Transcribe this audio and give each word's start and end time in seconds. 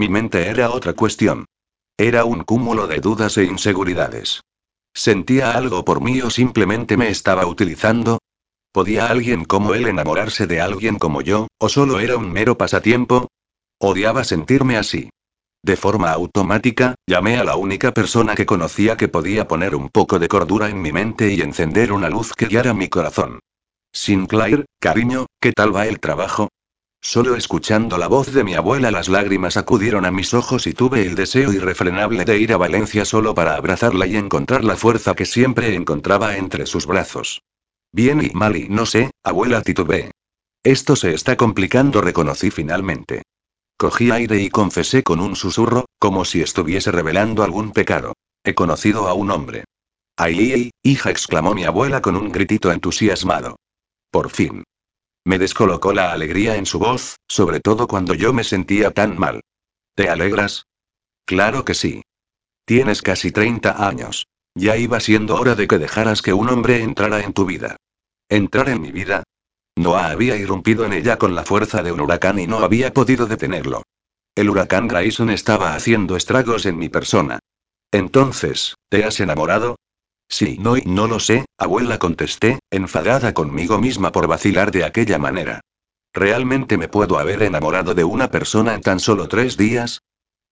Mi 0.00 0.08
mente 0.08 0.48
era 0.48 0.70
otra 0.70 0.94
cuestión. 0.94 1.44
Era 1.98 2.24
un 2.24 2.42
cúmulo 2.44 2.86
de 2.86 3.00
dudas 3.00 3.36
e 3.36 3.44
inseguridades. 3.44 4.40
¿Sentía 4.94 5.52
algo 5.52 5.84
por 5.84 6.00
mí 6.00 6.22
o 6.22 6.30
simplemente 6.30 6.96
me 6.96 7.10
estaba 7.10 7.44
utilizando? 7.44 8.18
¿Podía 8.72 9.08
alguien 9.08 9.44
como 9.44 9.74
él 9.74 9.86
enamorarse 9.86 10.46
de 10.46 10.62
alguien 10.62 10.98
como 10.98 11.20
yo, 11.20 11.48
o 11.58 11.68
solo 11.68 12.00
era 12.00 12.16
un 12.16 12.32
mero 12.32 12.56
pasatiempo? 12.56 13.28
Odiaba 13.78 14.24
sentirme 14.24 14.78
así. 14.78 15.10
De 15.62 15.76
forma 15.76 16.12
automática, 16.12 16.94
llamé 17.06 17.36
a 17.36 17.44
la 17.44 17.56
única 17.56 17.92
persona 17.92 18.34
que 18.34 18.46
conocía 18.46 18.96
que 18.96 19.08
podía 19.08 19.48
poner 19.48 19.74
un 19.74 19.90
poco 19.90 20.18
de 20.18 20.28
cordura 20.28 20.70
en 20.70 20.80
mi 20.80 20.92
mente 20.92 21.30
y 21.30 21.42
encender 21.42 21.92
una 21.92 22.08
luz 22.08 22.32
que 22.32 22.46
guiara 22.46 22.72
mi 22.72 22.88
corazón. 22.88 23.40
Sinclair, 23.92 24.64
cariño, 24.80 25.26
¿qué 25.42 25.52
tal 25.52 25.76
va 25.76 25.86
el 25.86 26.00
trabajo? 26.00 26.48
Solo 27.02 27.34
escuchando 27.34 27.96
la 27.96 28.08
voz 28.08 28.32
de 28.32 28.44
mi 28.44 28.54
abuela 28.54 28.90
las 28.90 29.08
lágrimas 29.08 29.56
acudieron 29.56 30.04
a 30.04 30.10
mis 30.10 30.34
ojos 30.34 30.66
y 30.66 30.74
tuve 30.74 31.06
el 31.06 31.14
deseo 31.14 31.52
irrefrenable 31.52 32.24
de 32.24 32.38
ir 32.38 32.52
a 32.52 32.58
Valencia 32.58 33.04
solo 33.04 33.34
para 33.34 33.56
abrazarla 33.56 34.06
y 34.06 34.16
encontrar 34.16 34.64
la 34.64 34.76
fuerza 34.76 35.14
que 35.14 35.24
siempre 35.24 35.74
encontraba 35.74 36.36
entre 36.36 36.66
sus 36.66 36.86
brazos. 36.86 37.42
Bien 37.90 38.22
y 38.22 38.30
mal 38.34 38.56
y 38.56 38.68
no 38.68 38.84
sé, 38.84 39.10
abuela 39.24 39.62
titubeé. 39.62 40.10
Esto 40.62 40.94
se 40.94 41.14
está 41.14 41.36
complicando, 41.36 42.02
reconocí 42.02 42.50
finalmente. 42.50 43.22
Cogí 43.78 44.10
aire 44.10 44.42
y 44.42 44.50
confesé 44.50 45.02
con 45.02 45.20
un 45.20 45.36
susurro, 45.36 45.86
como 45.98 46.26
si 46.26 46.42
estuviese 46.42 46.92
revelando 46.92 47.42
algún 47.42 47.72
pecado. 47.72 48.12
He 48.44 48.54
conocido 48.54 49.08
a 49.08 49.14
un 49.14 49.30
hombre. 49.30 49.64
¡Ay, 50.16 50.70
hija! 50.82 51.10
exclamó 51.10 51.54
mi 51.54 51.64
abuela 51.64 52.02
con 52.02 52.14
un 52.14 52.30
gritito 52.30 52.70
entusiasmado. 52.70 53.56
Por 54.10 54.28
fin. 54.28 54.64
Me 55.24 55.38
descolocó 55.38 55.92
la 55.92 56.12
alegría 56.12 56.56
en 56.56 56.66
su 56.66 56.78
voz, 56.78 57.16
sobre 57.28 57.60
todo 57.60 57.86
cuando 57.86 58.14
yo 58.14 58.32
me 58.32 58.44
sentía 58.44 58.90
tan 58.90 59.18
mal. 59.18 59.42
¿Te 59.94 60.08
alegras? 60.08 60.66
Claro 61.26 61.64
que 61.64 61.74
sí. 61.74 62.02
Tienes 62.64 63.02
casi 63.02 63.30
30 63.30 63.86
años. 63.86 64.26
Ya 64.54 64.76
iba 64.76 64.98
siendo 65.00 65.36
hora 65.36 65.54
de 65.54 65.68
que 65.68 65.78
dejaras 65.78 66.22
que 66.22 66.32
un 66.32 66.48
hombre 66.48 66.82
entrara 66.82 67.20
en 67.20 67.32
tu 67.32 67.44
vida. 67.44 67.76
¿Entrar 68.28 68.68
en 68.68 68.80
mi 68.80 68.92
vida? 68.92 69.24
Noah 69.76 70.10
había 70.10 70.36
irrumpido 70.36 70.84
en 70.84 70.92
ella 70.92 71.18
con 71.18 71.34
la 71.34 71.44
fuerza 71.44 71.82
de 71.82 71.92
un 71.92 72.00
huracán 72.00 72.38
y 72.38 72.46
no 72.46 72.58
había 72.58 72.92
podido 72.92 73.26
detenerlo. 73.26 73.82
El 74.34 74.50
huracán 74.50 74.88
Grayson 74.88 75.30
estaba 75.30 75.74
haciendo 75.74 76.16
estragos 76.16 76.66
en 76.66 76.78
mi 76.78 76.88
persona. 76.88 77.38
Entonces, 77.92 78.74
¿te 78.88 79.04
has 79.04 79.20
enamorado? 79.20 79.76
Sí, 80.30 80.56
no 80.60 80.76
y 80.76 80.82
no 80.86 81.08
lo 81.08 81.18
sé, 81.18 81.44
abuela 81.58 81.98
contesté, 81.98 82.60
enfadada 82.70 83.34
conmigo 83.34 83.78
misma 83.78 84.12
por 84.12 84.28
vacilar 84.28 84.70
de 84.70 84.84
aquella 84.84 85.18
manera. 85.18 85.60
¿Realmente 86.14 86.78
me 86.78 86.88
puedo 86.88 87.18
haber 87.18 87.42
enamorado 87.42 87.94
de 87.94 88.04
una 88.04 88.30
persona 88.30 88.74
en 88.74 88.80
tan 88.80 89.00
solo 89.00 89.28
tres 89.28 89.56
días? 89.56 90.02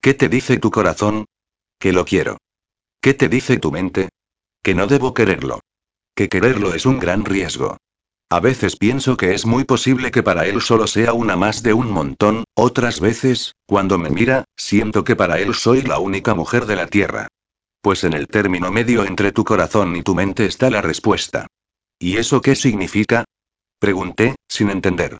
¿Qué 0.00 0.14
te 0.14 0.28
dice 0.28 0.58
tu 0.58 0.72
corazón? 0.72 1.26
Que 1.78 1.92
lo 1.92 2.04
quiero. 2.04 2.38
¿Qué 3.00 3.14
te 3.14 3.28
dice 3.28 3.58
tu 3.58 3.70
mente? 3.70 4.08
Que 4.62 4.74
no 4.74 4.88
debo 4.88 5.14
quererlo. 5.14 5.60
Que 6.14 6.28
quererlo 6.28 6.74
es 6.74 6.84
un 6.84 6.98
gran 6.98 7.24
riesgo. 7.24 7.76
A 8.30 8.40
veces 8.40 8.76
pienso 8.76 9.16
que 9.16 9.32
es 9.32 9.46
muy 9.46 9.64
posible 9.64 10.10
que 10.10 10.24
para 10.24 10.46
él 10.46 10.60
solo 10.60 10.88
sea 10.88 11.12
una 11.12 11.36
más 11.36 11.62
de 11.62 11.72
un 11.72 11.90
montón, 11.90 12.44
otras 12.54 13.00
veces, 13.00 13.54
cuando 13.64 13.96
me 13.96 14.10
mira, 14.10 14.44
siento 14.56 15.04
que 15.04 15.16
para 15.16 15.38
él 15.38 15.54
soy 15.54 15.82
la 15.82 15.98
única 15.98 16.34
mujer 16.34 16.66
de 16.66 16.76
la 16.76 16.88
Tierra. 16.88 17.28
Pues 17.88 18.04
en 18.04 18.12
el 18.12 18.28
término 18.28 18.70
medio 18.70 19.06
entre 19.06 19.32
tu 19.32 19.44
corazón 19.44 19.96
y 19.96 20.02
tu 20.02 20.14
mente 20.14 20.44
está 20.44 20.68
la 20.68 20.82
respuesta. 20.82 21.46
¿Y 21.98 22.18
eso 22.18 22.42
qué 22.42 22.54
significa? 22.54 23.24
Pregunté, 23.80 24.36
sin 24.46 24.68
entender. 24.68 25.16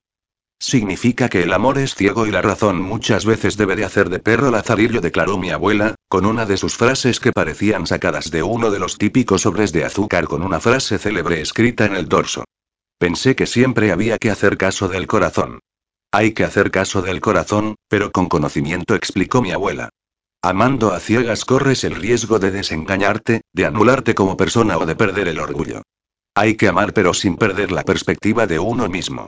Significa 0.60 1.30
que 1.30 1.44
el 1.44 1.54
amor 1.54 1.78
es 1.78 1.94
ciego 1.94 2.26
y 2.26 2.30
la 2.30 2.42
razón 2.42 2.82
muchas 2.82 3.24
veces 3.24 3.56
debe 3.56 3.74
de 3.74 3.86
hacer 3.86 4.10
de 4.10 4.18
perro 4.18 4.50
lazarillo, 4.50 5.00
declaró 5.00 5.38
mi 5.38 5.48
abuela, 5.48 5.94
con 6.10 6.26
una 6.26 6.44
de 6.44 6.58
sus 6.58 6.76
frases 6.76 7.20
que 7.20 7.32
parecían 7.32 7.86
sacadas 7.86 8.30
de 8.30 8.42
uno 8.42 8.70
de 8.70 8.80
los 8.80 8.98
típicos 8.98 9.40
sobres 9.40 9.72
de 9.72 9.86
azúcar 9.86 10.26
con 10.26 10.42
una 10.42 10.60
frase 10.60 10.98
célebre 10.98 11.40
escrita 11.40 11.86
en 11.86 11.96
el 11.96 12.06
dorso. 12.06 12.44
Pensé 12.98 13.34
que 13.34 13.46
siempre 13.46 13.92
había 13.92 14.18
que 14.18 14.30
hacer 14.30 14.58
caso 14.58 14.88
del 14.88 15.06
corazón. 15.06 15.60
Hay 16.12 16.32
que 16.32 16.44
hacer 16.44 16.70
caso 16.70 17.00
del 17.00 17.22
corazón, 17.22 17.76
pero 17.88 18.12
con 18.12 18.28
conocimiento, 18.28 18.94
explicó 18.94 19.40
mi 19.40 19.52
abuela. 19.52 19.88
Amando 20.42 20.92
a 20.92 21.00
ciegas 21.00 21.44
corres 21.44 21.82
el 21.82 21.96
riesgo 21.96 22.38
de 22.38 22.52
desengañarte, 22.52 23.40
de 23.52 23.66
anularte 23.66 24.14
como 24.14 24.36
persona 24.36 24.78
o 24.78 24.86
de 24.86 24.94
perder 24.94 25.26
el 25.26 25.40
orgullo. 25.40 25.82
Hay 26.34 26.56
que 26.56 26.68
amar 26.68 26.92
pero 26.92 27.12
sin 27.12 27.36
perder 27.36 27.72
la 27.72 27.82
perspectiva 27.82 28.46
de 28.46 28.60
uno 28.60 28.88
mismo. 28.88 29.26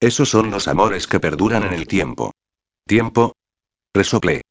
Esos 0.00 0.28
son 0.28 0.50
los 0.50 0.66
amores 0.66 1.06
que 1.06 1.20
perduran 1.20 1.62
en 1.62 1.74
el 1.74 1.86
tiempo. 1.86 2.32
¿Tiempo? 2.86 3.34
Resoplé. 3.94 4.42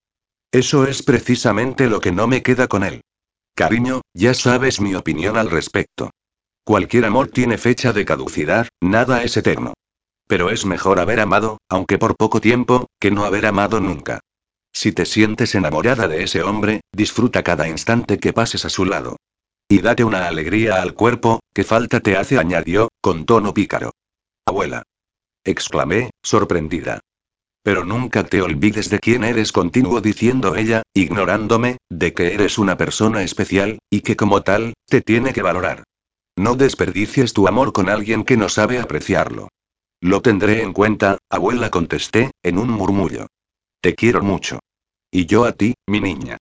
Eso 0.50 0.88
es 0.88 1.04
precisamente 1.04 1.88
lo 1.88 2.00
que 2.00 2.14
no 2.14 2.26
me 2.28 2.42
queda 2.42 2.68
con 2.68 2.86
él. 2.86 3.02
Cariño, 3.54 4.02
ya 4.14 4.34
sabes 4.34 4.80
mi 4.80 4.96
opinión 4.96 5.38
al 5.38 5.50
respecto. 5.50 6.12
Cualquier 6.64 7.06
amor 7.06 7.30
tiene 7.30 7.58
fecha 7.58 7.92
de 7.92 8.06
caducidad, 8.06 8.70
nada 8.82 9.24
es 9.24 9.36
eterno. 9.36 9.74
Pero 10.28 10.52
es 10.52 10.66
mejor 10.66 11.00
haber 11.00 11.20
amado, 11.20 11.58
aunque 11.68 11.98
por 11.98 12.16
poco 12.16 12.40
tiempo, 12.40 12.88
que 13.00 13.12
no 13.12 13.26
haber 13.26 13.46
amado 13.46 13.82
nunca. 13.82 14.22
Si 14.80 14.92
te 14.92 15.08
sientes 15.08 15.56
enamorada 15.56 16.08
de 16.08 16.22
ese 16.22 16.44
hombre, 16.44 16.82
disfruta 16.94 17.42
cada 17.42 17.68
instante 17.68 18.20
que 18.20 18.32
pases 18.32 18.64
a 18.64 18.70
su 18.70 18.86
lado. 18.86 19.16
Y 19.68 19.80
date 19.80 20.04
una 20.04 20.28
alegría 20.28 20.84
al 20.84 20.94
cuerpo, 20.94 21.40
que 21.52 21.64
falta 21.64 22.00
te 22.00 22.16
hace, 22.16 22.38
añadió, 22.38 22.90
con 23.02 23.26
tono 23.26 23.56
pícaro. 23.56 23.90
Abuela. 24.46 24.84
exclamé, 25.44 26.12
sorprendida. 26.22 27.00
Pero 27.64 27.86
nunca 27.86 28.24
te 28.24 28.44
olvides 28.44 28.92
de 28.92 29.00
quién 29.00 29.24
eres, 29.24 29.52
continuó 29.52 30.00
diciendo 30.00 30.56
ella, 30.56 30.84
ignorándome, 30.94 31.78
de 31.90 32.14
que 32.14 32.36
eres 32.36 32.60
una 32.60 32.78
persona 32.78 33.24
especial, 33.24 33.80
y 33.90 34.02
que 34.02 34.16
como 34.16 34.44
tal, 34.44 34.76
te 34.86 35.02
tiene 35.02 35.34
que 35.34 35.42
valorar. 35.42 35.86
No 36.36 36.54
desperdicies 36.54 37.34
tu 37.34 37.48
amor 37.48 37.74
con 37.74 37.90
alguien 37.90 38.24
que 38.24 38.38
no 38.38 38.48
sabe 38.48 38.78
apreciarlo. 38.78 39.48
Lo 40.02 40.22
tendré 40.22 40.62
en 40.62 40.72
cuenta, 40.72 41.18
abuela 41.32 41.72
contesté, 41.72 42.30
en 42.44 42.60
un 42.60 42.70
murmullo. 42.70 43.26
Te 43.82 43.96
quiero 43.96 44.22
mucho. 44.22 44.60
Y 45.12 45.26
yo 45.26 45.46
a 45.46 45.54
ti, 45.54 45.74
mi 45.88 46.02
niña. 46.02 46.38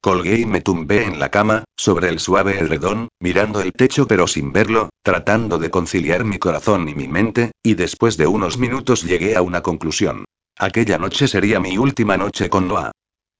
Colgué 0.00 0.40
y 0.40 0.46
me 0.46 0.60
tumbé 0.60 1.04
en 1.04 1.18
la 1.18 1.30
cama, 1.30 1.64
sobre 1.76 2.08
el 2.08 2.20
suave 2.20 2.58
edredón, 2.58 3.08
mirando 3.20 3.60
el 3.60 3.72
techo 3.72 4.06
pero 4.06 4.26
sin 4.26 4.52
verlo, 4.52 4.90
tratando 5.02 5.58
de 5.58 5.70
conciliar 5.70 6.24
mi 6.24 6.38
corazón 6.38 6.88
y 6.88 6.94
mi 6.94 7.08
mente, 7.08 7.50
y 7.62 7.74
después 7.74 8.16
de 8.16 8.26
unos 8.26 8.58
minutos 8.58 9.02
llegué 9.02 9.36
a 9.36 9.42
una 9.42 9.60
conclusión. 9.60 10.24
Aquella 10.56 10.98
noche 10.98 11.28
sería 11.28 11.60
mi 11.60 11.78
última 11.78 12.16
noche 12.16 12.48
con 12.48 12.68
Noah. 12.68 12.92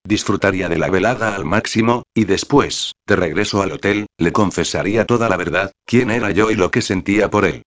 Disfrutaría 0.05 0.69
de 0.69 0.79
la 0.79 0.91
velada 0.91 1.35
al 1.35 1.45
máximo, 1.45 2.03
y 2.15 2.25
después, 2.25 2.93
de 3.07 3.17
regreso 3.17 3.63
al 3.63 3.73
hotel, 3.73 4.07
le 4.19 4.33
confesaría 4.33 5.05
toda 5.05 5.29
la 5.29 5.37
verdad, 5.37 5.73
quién 5.85 6.11
era 6.11 6.31
yo 6.33 6.51
y 6.51 6.57
lo 6.57 6.71
que 6.71 6.83
sentía 6.83 7.31
por 7.31 7.45
él. 7.45 7.63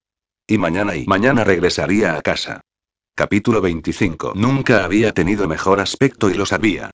Y 0.47 0.57
mañana 0.57 0.95
y 0.95 1.06
mañana 1.06 1.44
regresaría 1.44 2.16
a 2.16 2.22
casa. 2.22 2.62
Capítulo 3.14 3.60
25. 3.60 4.34
Nunca 4.36 4.86
había 4.86 5.12
tenido 5.12 5.48
mejor 5.48 5.82
aspecto 5.82 6.30
y 6.30 6.34
lo 6.34 6.46
sabía. 6.46 6.92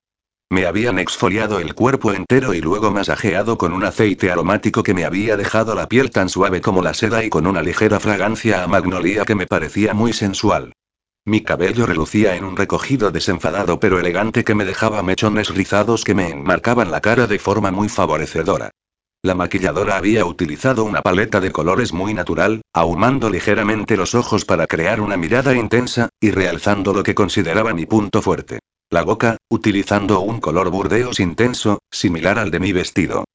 Me 0.49 0.65
habían 0.65 0.97
exfoliado 0.97 1.59
el 1.59 1.75
cuerpo 1.75 2.11
entero 2.11 2.55
y 2.55 2.59
luego 2.59 2.89
masajeado 2.89 3.57
con 3.57 3.71
un 3.71 3.85
aceite 3.85 4.31
aromático 4.31 4.81
que 4.81 4.95
me 4.95 5.05
había 5.05 5.37
dejado 5.37 5.75
la 5.75 5.87
piel 5.87 6.09
tan 6.09 6.27
suave 6.29 6.59
como 6.59 6.81
la 6.81 6.95
seda 6.95 7.23
y 7.23 7.29
con 7.29 7.45
una 7.45 7.61
ligera 7.61 7.99
fragancia 7.99 8.63
a 8.63 8.67
magnolia 8.67 9.25
que 9.25 9.35
me 9.35 9.45
parecía 9.45 9.93
muy 9.93 10.11
sensual. 10.11 10.73
Mi 11.23 11.41
cabello 11.41 11.85
relucía 11.85 12.35
en 12.35 12.45
un 12.45 12.57
recogido 12.57 13.11
desenfadado 13.11 13.79
pero 13.79 13.99
elegante 13.99 14.43
que 14.43 14.55
me 14.55 14.65
dejaba 14.65 15.03
mechones 15.03 15.49
rizados 15.53 16.03
que 16.03 16.15
me 16.15 16.29
enmarcaban 16.29 16.89
la 16.89 17.01
cara 17.01 17.27
de 17.27 17.37
forma 17.37 17.69
muy 17.69 17.89
favorecedora. 17.89 18.71
La 19.27 19.35
maquilladora 19.35 19.97
había 19.97 20.25
utilizado 20.25 20.85
una 20.85 21.01
paleta 21.01 21.41
de 21.41 21.51
colores 21.51 21.91
muy 21.91 22.13
natural, 22.13 22.61
ahumando 22.71 23.29
ligeramente 23.29 23.97
los 23.97 24.15
ojos 24.15 24.45
para 24.45 24.67
crear 24.67 25.01
una 25.01 25.17
mirada 25.17 25.53
intensa, 25.53 26.07
y 26.21 26.31
realzando 26.31 26.93
lo 26.93 27.03
que 27.03 27.13
consideraba 27.13 27.73
mi 27.73 27.85
punto 27.85 28.21
fuerte. 28.21 28.59
La 28.89 29.03
boca, 29.03 29.35
utilizando 29.49 30.21
un 30.21 30.39
color 30.39 30.69
burdeos 30.69 31.19
intenso, 31.19 31.79
similar 31.91 32.39
al 32.39 32.51
de 32.51 32.61
mi 32.61 32.71
vestido. 32.71 33.25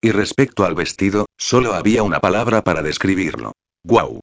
Y 0.00 0.12
respecto 0.12 0.64
al 0.64 0.74
vestido, 0.74 1.26
solo 1.36 1.74
había 1.74 2.02
una 2.02 2.20
palabra 2.20 2.64
para 2.64 2.80
describirlo. 2.80 3.52
¡Guau! 3.84 4.20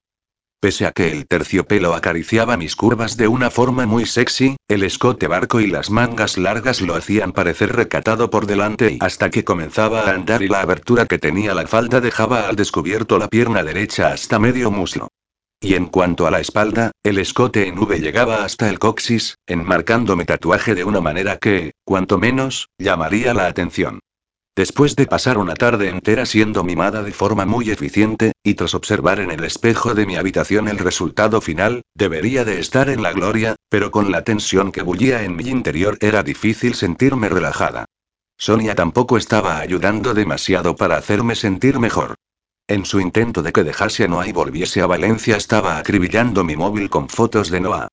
Pese 0.62 0.86
a 0.86 0.92
que 0.92 1.10
el 1.10 1.26
terciopelo 1.26 1.96
acariciaba 1.96 2.58
mis 2.58 2.76
curvas 2.76 3.16
de 3.16 3.30
una 3.30 3.50
forma 3.50 3.86
muy 3.86 4.06
sexy, 4.06 4.58
el 4.68 4.84
escote 4.84 5.28
barco 5.28 5.62
y 5.62 5.68
las 5.68 5.90
mangas 5.90 6.38
largas 6.38 6.82
lo 6.82 6.96
hacían 6.96 7.32
parecer 7.32 7.74
recatado 7.74 8.30
por 8.30 8.46
delante 8.46 8.92
y 8.92 8.98
hasta 9.00 9.30
que 9.30 9.46
comenzaba 9.46 10.02
a 10.02 10.12
andar 10.12 10.44
y 10.44 10.50
la 10.50 10.60
abertura 10.60 11.06
que 11.06 11.18
tenía 11.18 11.54
la 11.54 11.66
falda 11.66 12.02
dejaba 12.02 12.50
al 12.50 12.58
descubierto 12.58 13.18
la 13.18 13.30
pierna 13.30 13.64
derecha 13.64 14.10
hasta 14.12 14.38
medio 14.38 14.70
muslo. 14.70 15.08
Y 15.62 15.76
en 15.76 15.86
cuanto 15.86 16.28
a 16.28 16.32
la 16.32 16.42
espalda, 16.42 16.92
el 17.04 17.20
escote 17.20 17.66
en 17.66 17.80
V 17.80 18.00
llegaba 18.00 18.44
hasta 18.44 18.70
el 18.70 18.80
coxis, 18.80 19.38
enmarcándome 19.48 20.26
tatuaje 20.26 20.76
de 20.76 20.84
una 20.84 21.00
manera 21.00 21.38
que, 21.38 21.72
cuanto 21.86 22.18
menos, 22.18 22.68
llamaría 22.78 23.34
la 23.34 23.48
atención. 23.48 24.00
Después 24.56 24.96
de 24.96 25.06
pasar 25.06 25.38
una 25.38 25.54
tarde 25.54 25.90
entera 25.90 26.26
siendo 26.26 26.64
mimada 26.64 27.02
de 27.02 27.14
forma 27.14 27.46
muy 27.46 27.70
eficiente, 27.70 28.34
y 28.44 28.56
tras 28.56 28.74
observar 28.74 29.20
en 29.20 29.32
el 29.32 29.44
espejo 29.44 29.94
de 29.94 30.06
mi 30.06 30.18
habitación 30.18 30.68
el 30.68 30.80
resultado 30.80 31.40
final, 31.40 31.84
debería 31.96 32.44
de 32.44 32.60
estar 32.60 32.90
en 32.90 33.02
la 33.02 33.14
gloria, 33.14 33.56
pero 33.70 33.92
con 33.92 34.12
la 34.12 34.24
tensión 34.24 34.72
que 34.72 34.82
bullía 34.82 35.24
en 35.24 35.36
mi 35.36 35.46
interior 35.46 35.98
era 36.02 36.24
difícil 36.24 36.76
sentirme 36.76 37.30
relajada. 37.30 37.86
Sonia 38.38 38.74
tampoco 38.76 39.18
estaba 39.18 39.60
ayudando 39.60 40.14
demasiado 40.14 40.76
para 40.76 40.98
hacerme 40.98 41.36
sentir 41.36 41.80
mejor. 41.80 42.16
En 42.68 42.86
su 42.86 43.00
intento 43.00 43.42
de 43.42 43.52
que 43.52 43.64
dejase 43.64 44.08
Noah 44.08 44.28
y 44.28 44.32
volviese 44.32 44.82
a 44.82 44.88
Valencia 44.88 45.36
estaba 45.36 45.78
acribillando 45.78 46.44
mi 46.44 46.56
móvil 46.56 46.90
con 46.90 47.10
fotos 47.10 47.50
de 47.50 47.60
Noah. 47.62 47.88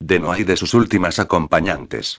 De 0.00 0.20
Noah 0.20 0.38
y 0.38 0.44
de 0.44 0.56
sus 0.56 0.74
últimas 0.74 1.18
acompañantes. 1.18 2.18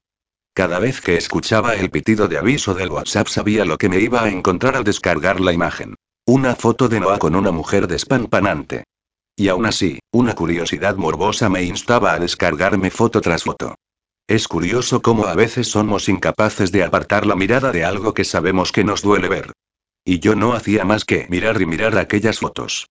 Cada 0.53 0.79
vez 0.79 1.01
que 1.01 1.15
escuchaba 1.15 1.75
el 1.75 1.89
pitido 1.89 2.27
de 2.27 2.37
aviso 2.37 2.73
del 2.73 2.91
WhatsApp 2.91 3.27
sabía 3.27 3.65
lo 3.65 3.77
que 3.77 3.89
me 3.89 3.99
iba 3.99 4.23
a 4.23 4.29
encontrar 4.29 4.75
al 4.75 4.83
descargar 4.83 5.39
la 5.39 5.53
imagen. 5.53 5.95
Una 6.25 6.55
foto 6.55 6.89
de 6.89 6.99
Noah 6.99 7.19
con 7.19 7.35
una 7.35 7.51
mujer 7.51 7.87
despampanante. 7.87 8.83
Y 9.35 9.47
aún 9.47 9.65
así, 9.65 9.99
una 10.11 10.35
curiosidad 10.35 10.97
morbosa 10.97 11.49
me 11.49 11.63
instaba 11.63 12.13
a 12.13 12.19
descargarme 12.19 12.91
foto 12.91 13.21
tras 13.21 13.43
foto. 13.43 13.75
Es 14.27 14.47
curioso 14.47 15.01
cómo 15.01 15.25
a 15.25 15.33
veces 15.33 15.69
somos 15.69 16.07
incapaces 16.07 16.71
de 16.71 16.83
apartar 16.83 17.25
la 17.25 17.35
mirada 17.35 17.71
de 17.71 17.83
algo 17.83 18.13
que 18.13 18.25
sabemos 18.25 18.71
que 18.71 18.83
nos 18.83 19.01
duele 19.01 19.27
ver. 19.27 19.53
Y 20.05 20.19
yo 20.19 20.35
no 20.35 20.53
hacía 20.53 20.85
más 20.85 21.05
que 21.05 21.25
mirar 21.29 21.61
y 21.61 21.65
mirar 21.65 21.97
aquellas 21.97 22.39
fotos. 22.39 22.89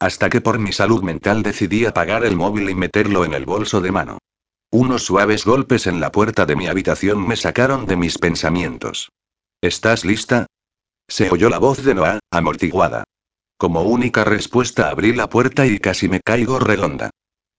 Hasta 0.00 0.30
que 0.30 0.40
por 0.40 0.58
mi 0.58 0.72
salud 0.72 1.02
mental 1.02 1.42
decidí 1.42 1.84
apagar 1.84 2.24
el 2.24 2.34
móvil 2.34 2.70
y 2.70 2.74
meterlo 2.74 3.24
en 3.24 3.34
el 3.34 3.44
bolso 3.44 3.80
de 3.80 3.92
mano. 3.92 4.18
Unos 4.72 5.02
suaves 5.02 5.44
golpes 5.44 5.88
en 5.88 5.98
la 5.98 6.12
puerta 6.12 6.46
de 6.46 6.54
mi 6.54 6.68
habitación 6.68 7.26
me 7.26 7.34
sacaron 7.34 7.86
de 7.86 7.96
mis 7.96 8.18
pensamientos. 8.18 9.10
¿Estás 9.60 10.04
lista? 10.04 10.46
Se 11.08 11.28
oyó 11.28 11.50
la 11.50 11.58
voz 11.58 11.82
de 11.82 11.92
Noah, 11.92 12.20
amortiguada. 12.30 13.02
Como 13.58 13.82
única 13.82 14.22
respuesta 14.22 14.88
abrí 14.88 15.12
la 15.12 15.28
puerta 15.28 15.66
y 15.66 15.80
casi 15.80 16.08
me 16.08 16.20
caigo 16.20 16.60
redonda. 16.60 17.10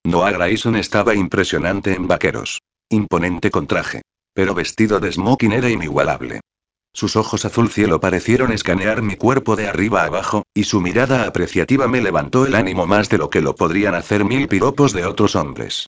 Noah 0.06 0.32
Grayson 0.32 0.78
estaba 0.78 1.14
impresionante 1.14 1.94
en 1.94 2.08
vaqueros. 2.08 2.62
Imponente 2.90 3.52
con 3.52 3.68
traje. 3.68 4.04
Pero 4.34 4.56
vestido 4.56 5.02
de 5.02 5.12
smoking 5.12 5.52
era 5.52 5.70
inigualable. 5.70 6.40
Sus 6.94 7.18
ojos 7.18 7.44
azul 7.44 7.70
cielo 7.70 8.00
parecieron 8.00 8.54
escanear 8.54 9.02
mi 9.02 9.18
cuerpo 9.18 9.58
de 9.58 9.68
arriba 9.68 10.06
abajo, 10.06 10.44
y 10.54 10.64
su 10.64 10.80
mirada 10.80 11.26
apreciativa 11.26 11.90
me 11.90 12.02
levantó 12.02 12.46
el 12.46 12.56
ánimo 12.56 12.88
más 12.88 13.10
de 13.10 13.18
lo 13.18 13.30
que 13.30 13.42
lo 13.42 13.54
podrían 13.54 13.96
hacer 13.96 14.24
mil 14.24 14.48
piropos 14.48 14.94
de 14.94 15.06
otros 15.06 15.36
hombres. 15.36 15.88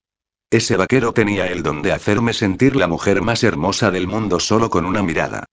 Ese 0.54 0.78
vaquero 0.78 1.14
tenía 1.14 1.48
el 1.48 1.64
don 1.64 1.82
de 1.82 1.94
hacerme 1.94 2.32
sentir 2.32 2.76
la 2.76 2.88
mujer 2.88 3.24
más 3.24 3.44
hermosa 3.44 3.90
del 3.90 4.06
mundo 4.06 4.40
solo 4.40 4.70
con 4.70 4.86
una 4.86 5.02
mirada. 5.02 5.46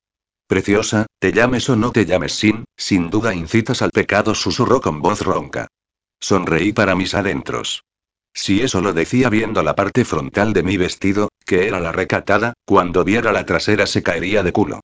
Preciosa, 0.47 1.07
te 1.19 1.33
llames 1.33 1.71
o 1.71 1.77
no 1.77 1.91
te 1.91 2.05
llames 2.05 2.35
sin, 2.35 2.67
sin 2.77 3.09
duda 3.09 3.35
incitas 3.35 3.81
al 3.81 3.93
pecado, 3.93 4.35
susurró 4.35 4.83
con 4.83 5.01
voz 5.01 5.23
ronca. 5.23 5.69
Sonreí 6.21 6.75
para 6.75 6.95
mis 6.95 7.15
adentros. 7.15 7.83
Si 8.35 8.61
eso 8.61 8.83
lo 8.83 8.93
decía 8.93 9.31
viendo 9.31 9.63
la 9.63 9.75
parte 9.75 10.05
frontal 10.05 10.53
de 10.53 10.65
mi 10.65 10.77
vestido, 10.77 11.31
que 11.47 11.67
era 11.67 11.81
la 11.81 11.93
recatada, 11.93 12.53
cuando 12.67 13.03
viera 13.03 13.33
la 13.33 13.47
trasera 13.47 13.87
se 13.87 14.03
caería 14.03 14.43
de 14.43 14.53
culo. 14.53 14.81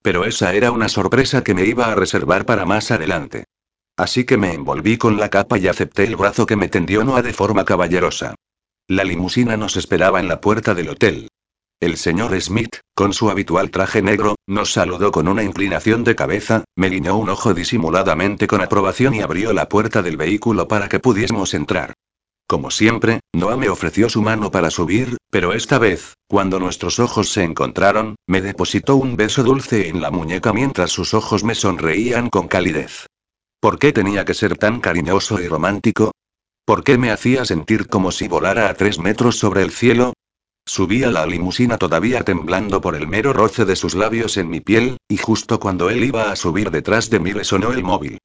Pero 0.00 0.24
esa 0.24 0.54
era 0.54 0.70
una 0.70 0.88
sorpresa 0.88 1.44
que 1.44 1.52
me 1.52 1.66
iba 1.66 1.92
a 1.92 1.94
reservar 1.94 2.46
para 2.46 2.64
más 2.64 2.90
adelante. 2.90 3.44
Así 3.98 4.24
que 4.24 4.38
me 4.38 4.54
envolví 4.54 4.96
con 4.96 5.20
la 5.20 5.28
capa 5.28 5.58
y 5.58 5.68
acepté 5.68 6.04
el 6.04 6.16
brazo 6.16 6.46
que 6.46 6.56
me 6.56 6.68
tendió 6.68 7.04
Noah 7.04 7.20
de 7.20 7.34
forma 7.34 7.66
caballerosa. 7.66 8.34
La 8.90 9.04
limusina 9.04 9.58
nos 9.58 9.76
esperaba 9.76 10.18
en 10.18 10.28
la 10.28 10.40
puerta 10.40 10.74
del 10.74 10.88
hotel. 10.88 11.28
El 11.78 11.98
señor 11.98 12.40
Smith, 12.40 12.76
con 12.94 13.12
su 13.12 13.28
habitual 13.28 13.70
traje 13.70 14.00
negro, 14.00 14.36
nos 14.46 14.72
saludó 14.72 15.12
con 15.12 15.28
una 15.28 15.42
inclinación 15.42 16.04
de 16.04 16.16
cabeza, 16.16 16.64
me 16.74 16.88
guiñó 16.88 17.18
un 17.18 17.28
ojo 17.28 17.52
disimuladamente 17.52 18.46
con 18.46 18.62
aprobación 18.62 19.14
y 19.14 19.20
abrió 19.20 19.52
la 19.52 19.68
puerta 19.68 20.00
del 20.00 20.16
vehículo 20.16 20.68
para 20.68 20.88
que 20.88 21.00
pudiésemos 21.00 21.52
entrar. 21.52 21.92
Como 22.46 22.70
siempre, 22.70 23.20
Noah 23.34 23.58
me 23.58 23.68
ofreció 23.68 24.08
su 24.08 24.22
mano 24.22 24.50
para 24.50 24.70
subir, 24.70 25.18
pero 25.30 25.52
esta 25.52 25.78
vez, 25.78 26.14
cuando 26.26 26.58
nuestros 26.58 26.98
ojos 26.98 27.28
se 27.28 27.42
encontraron, 27.42 28.16
me 28.26 28.40
depositó 28.40 28.96
un 28.96 29.16
beso 29.16 29.42
dulce 29.42 29.90
en 29.90 30.00
la 30.00 30.10
muñeca 30.10 30.54
mientras 30.54 30.92
sus 30.92 31.12
ojos 31.12 31.44
me 31.44 31.54
sonreían 31.54 32.30
con 32.30 32.48
calidez. 32.48 33.04
¿Por 33.60 33.78
qué 33.78 33.92
tenía 33.92 34.24
que 34.24 34.32
ser 34.32 34.56
tan 34.56 34.80
cariñoso 34.80 35.38
y 35.42 35.46
romántico? 35.46 36.12
¿Por 36.68 36.84
qué 36.84 36.98
me 36.98 37.10
hacía 37.10 37.46
sentir 37.46 37.88
como 37.88 38.12
si 38.12 38.28
volara 38.28 38.68
a 38.68 38.74
tres 38.74 38.98
metros 38.98 39.38
sobre 39.38 39.62
el 39.62 39.70
cielo? 39.70 40.12
Subí 40.66 41.02
a 41.02 41.10
la 41.10 41.24
limusina 41.24 41.78
todavía 41.78 42.24
temblando 42.24 42.82
por 42.82 42.94
el 42.94 43.08
mero 43.08 43.32
roce 43.32 43.64
de 43.64 43.74
sus 43.74 43.94
labios 43.94 44.36
en 44.36 44.50
mi 44.50 44.60
piel, 44.60 44.98
y 45.08 45.16
justo 45.16 45.60
cuando 45.60 45.88
él 45.88 46.04
iba 46.04 46.30
a 46.30 46.36
subir 46.36 46.70
detrás 46.70 47.08
de 47.08 47.20
mí 47.20 47.32
le 47.32 47.44
sonó 47.44 47.72
el 47.72 47.82
móvil. 47.82 48.18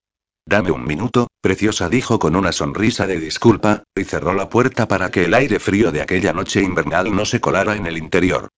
Dame 0.45 0.71
un 0.71 0.83
minuto, 0.83 1.27
preciosa 1.39 1.87
dijo 1.87 2.19
con 2.19 2.35
una 2.35 2.51
sonrisa 2.51 3.07
de 3.07 3.17
disculpa, 3.17 3.83
y 3.95 4.03
cerró 4.03 4.33
la 4.33 4.49
puerta 4.49 4.89
para 4.89 5.09
que 5.09 5.23
el 5.23 5.35
aire 5.35 5.61
frío 5.61 5.93
de 5.93 6.01
aquella 6.01 6.33
noche 6.33 6.61
invernal 6.61 7.15
no 7.15 7.23
se 7.23 7.39
colara 7.39 7.77
en 7.77 7.85
el 7.85 7.97
interior. 7.97 8.49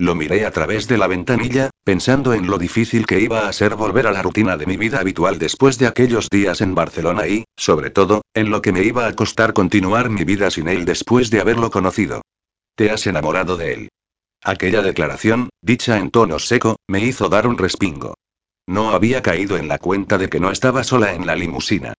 Lo 0.00 0.14
miré 0.14 0.46
a 0.46 0.50
través 0.50 0.88
de 0.88 0.96
la 0.96 1.06
ventanilla, 1.08 1.68
pensando 1.84 2.32
en 2.32 2.46
lo 2.46 2.56
difícil 2.56 3.04
que 3.04 3.20
iba 3.20 3.46
a 3.46 3.52
ser 3.52 3.74
volver 3.74 4.06
a 4.06 4.12
la 4.12 4.22
rutina 4.22 4.56
de 4.56 4.64
mi 4.64 4.78
vida 4.78 4.98
habitual 4.98 5.38
después 5.38 5.76
de 5.76 5.86
aquellos 5.86 6.30
días 6.30 6.62
en 6.62 6.74
Barcelona 6.74 7.28
y, 7.28 7.44
sobre 7.54 7.90
todo, 7.90 8.22
en 8.32 8.48
lo 8.48 8.62
que 8.62 8.72
me 8.72 8.82
iba 8.82 9.06
a 9.06 9.12
costar 9.12 9.52
continuar 9.52 10.08
mi 10.08 10.24
vida 10.24 10.50
sin 10.50 10.68
él 10.68 10.86
después 10.86 11.28
de 11.28 11.42
haberlo 11.42 11.70
conocido. 11.70 12.22
Te 12.76 12.90
has 12.90 13.06
enamorado 13.06 13.58
de 13.58 13.74
él. 13.74 13.88
Aquella 14.42 14.80
declaración, 14.80 15.50
dicha 15.60 15.98
en 15.98 16.10
tono 16.10 16.38
seco, 16.38 16.76
me 16.88 17.04
hizo 17.04 17.28
dar 17.28 17.46
un 17.46 17.58
respingo. 17.58 18.14
No 18.66 18.92
había 18.92 19.20
caído 19.20 19.58
en 19.58 19.68
la 19.68 19.76
cuenta 19.76 20.16
de 20.16 20.30
que 20.30 20.40
no 20.40 20.50
estaba 20.50 20.82
sola 20.82 21.12
en 21.12 21.26
la 21.26 21.36
limusina. 21.36 21.92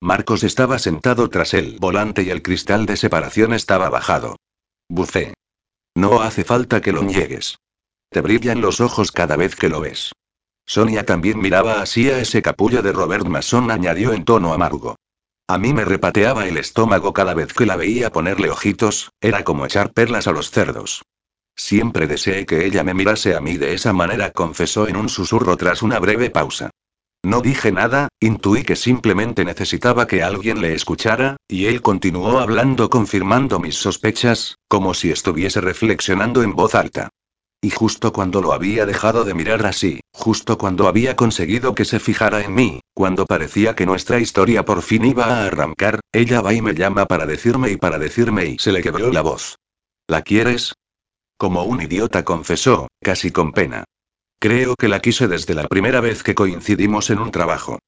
Marcos 0.00 0.42
estaba 0.42 0.80
sentado 0.80 1.30
tras 1.30 1.54
el 1.54 1.78
volante 1.78 2.24
y 2.24 2.30
el 2.30 2.42
cristal 2.42 2.84
de 2.84 2.96
separación 2.96 3.54
estaba 3.54 3.90
bajado. 3.90 4.34
Bucé. 4.88 5.33
No 5.94 6.22
hace 6.22 6.44
falta 6.44 6.80
que 6.80 6.92
lo 6.92 7.02
niegues. 7.02 7.58
Te 8.10 8.20
brillan 8.20 8.60
los 8.60 8.80
ojos 8.80 9.12
cada 9.12 9.36
vez 9.36 9.54
que 9.54 9.68
lo 9.68 9.80
ves. 9.80 10.12
Sonia 10.66 11.04
también 11.04 11.38
miraba 11.38 11.82
así 11.82 12.10
a 12.10 12.18
ese 12.18 12.42
capullo 12.42 12.82
de 12.82 12.92
Robert 12.92 13.26
Mason, 13.26 13.70
añadió 13.70 14.12
en 14.12 14.24
tono 14.24 14.52
amargo. 14.52 14.96
A 15.46 15.58
mí 15.58 15.74
me 15.74 15.84
repateaba 15.84 16.48
el 16.48 16.56
estómago 16.56 17.12
cada 17.12 17.34
vez 17.34 17.52
que 17.52 17.66
la 17.66 17.76
veía 17.76 18.10
ponerle 18.10 18.50
ojitos, 18.50 19.10
era 19.20 19.44
como 19.44 19.66
echar 19.66 19.92
perlas 19.92 20.26
a 20.26 20.32
los 20.32 20.50
cerdos. 20.50 21.02
Siempre 21.54 22.06
deseé 22.06 22.46
que 22.46 22.64
ella 22.64 22.82
me 22.82 22.94
mirase 22.94 23.36
a 23.36 23.40
mí 23.40 23.58
de 23.58 23.74
esa 23.74 23.92
manera, 23.92 24.30
confesó 24.30 24.88
en 24.88 24.96
un 24.96 25.08
susurro 25.08 25.56
tras 25.56 25.82
una 25.82 25.98
breve 25.98 26.30
pausa. 26.30 26.70
No 27.24 27.40
dije 27.40 27.72
nada, 27.72 28.08
intuí 28.20 28.64
que 28.64 28.76
simplemente 28.76 29.46
necesitaba 29.46 30.06
que 30.06 30.22
alguien 30.22 30.60
le 30.60 30.74
escuchara, 30.74 31.38
y 31.48 31.64
él 31.64 31.80
continuó 31.80 32.38
hablando 32.38 32.90
confirmando 32.90 33.58
mis 33.58 33.76
sospechas, 33.76 34.56
como 34.68 34.92
si 34.92 35.10
estuviese 35.10 35.62
reflexionando 35.62 36.42
en 36.42 36.54
voz 36.54 36.74
alta. 36.74 37.08
Y 37.62 37.70
justo 37.70 38.12
cuando 38.12 38.42
lo 38.42 38.52
había 38.52 38.84
dejado 38.84 39.24
de 39.24 39.32
mirar 39.32 39.64
así, 39.64 40.00
justo 40.12 40.58
cuando 40.58 40.86
había 40.86 41.16
conseguido 41.16 41.74
que 41.74 41.86
se 41.86 41.98
fijara 41.98 42.44
en 42.44 42.54
mí, 42.54 42.80
cuando 42.92 43.24
parecía 43.24 43.74
que 43.74 43.86
nuestra 43.86 44.20
historia 44.20 44.66
por 44.66 44.82
fin 44.82 45.06
iba 45.06 45.24
a 45.24 45.46
arrancar, 45.46 46.00
ella 46.12 46.42
va 46.42 46.52
y 46.52 46.60
me 46.60 46.74
llama 46.74 47.06
para 47.06 47.24
decirme 47.24 47.70
y 47.70 47.78
para 47.78 47.98
decirme 47.98 48.44
y 48.44 48.58
se 48.58 48.70
le 48.70 48.82
quebró 48.82 49.10
la 49.10 49.22
voz. 49.22 49.56
¿La 50.06 50.20
quieres? 50.20 50.74
Como 51.38 51.64
un 51.64 51.80
idiota 51.80 52.22
confesó, 52.22 52.88
casi 53.02 53.30
con 53.30 53.52
pena. 53.52 53.84
Creo 54.38 54.74
que 54.76 54.88
la 54.88 55.00
quise 55.00 55.28
desde 55.28 55.54
la 55.54 55.68
primera 55.68 56.00
vez 56.00 56.22
que 56.22 56.34
coincidimos 56.34 57.10
en 57.10 57.18
un 57.18 57.30
trabajo. 57.30 57.78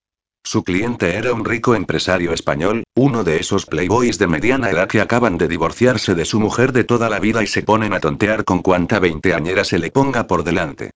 Su 0.47 0.63
cliente 0.63 1.17
era 1.17 1.33
un 1.33 1.45
rico 1.45 1.75
empresario 1.75 2.33
español, 2.33 2.85
uno 2.95 3.25
de 3.25 3.39
esos 3.39 3.67
playboys 3.67 4.17
de 4.19 4.29
mediana 4.29 4.71
edad 4.71 4.87
que 4.87 5.01
acaban 5.01 5.39
de 5.39 5.49
divorciarse 5.49 6.15
de 6.15 6.25
su 6.25 6.39
mujer 6.39 6.73
de 6.73 6.85
toda 6.85 7.11
la 7.11 7.19
vida 7.19 7.43
y 7.43 7.49
se 7.49 7.63
ponen 7.63 7.93
a 7.93 8.01
tontear 8.01 8.45
con 8.45 8.63
cuanta 8.63 9.01
veinteañera 9.01 9.65
se 9.65 9.81
le 9.81 9.91
ponga 9.91 10.29
por 10.29 10.45
delante. 10.45 10.93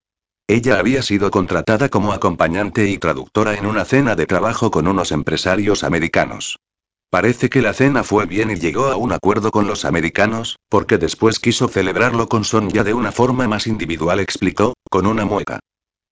Ella 0.47 0.79
había 0.79 1.03
sido 1.03 1.31
contratada 1.31 1.89
como 1.89 2.13
acompañante 2.13 2.89
y 2.89 2.99
traductora 2.99 3.55
en 3.55 3.67
una 3.67 3.85
cena 3.85 4.15
de 4.15 4.27
trabajo 4.27 4.71
con 4.71 4.87
unos 4.87 5.11
empresarios 5.11 5.85
americanos. 5.85 6.59
Parece 7.11 7.51
que 7.51 7.61
la 7.61 7.73
cena 7.73 8.05
fue 8.05 8.27
bien 8.27 8.53
y 8.53 8.55
llegó 8.55 8.87
a 8.87 8.97
un 8.97 9.11
acuerdo 9.11 9.51
con 9.51 9.67
los 9.67 9.85
americanos, 9.85 10.61
porque 10.69 10.97
después 10.97 11.41
quiso 11.41 11.67
celebrarlo 11.67 12.29
con 12.29 12.45
Sonia 12.45 12.85
de 12.85 12.95
una 12.95 13.11
forma 13.11 13.49
más 13.49 13.67
individual, 13.67 14.21
explicó, 14.21 14.75
con 14.91 15.07
una 15.07 15.25
mueca. 15.25 15.61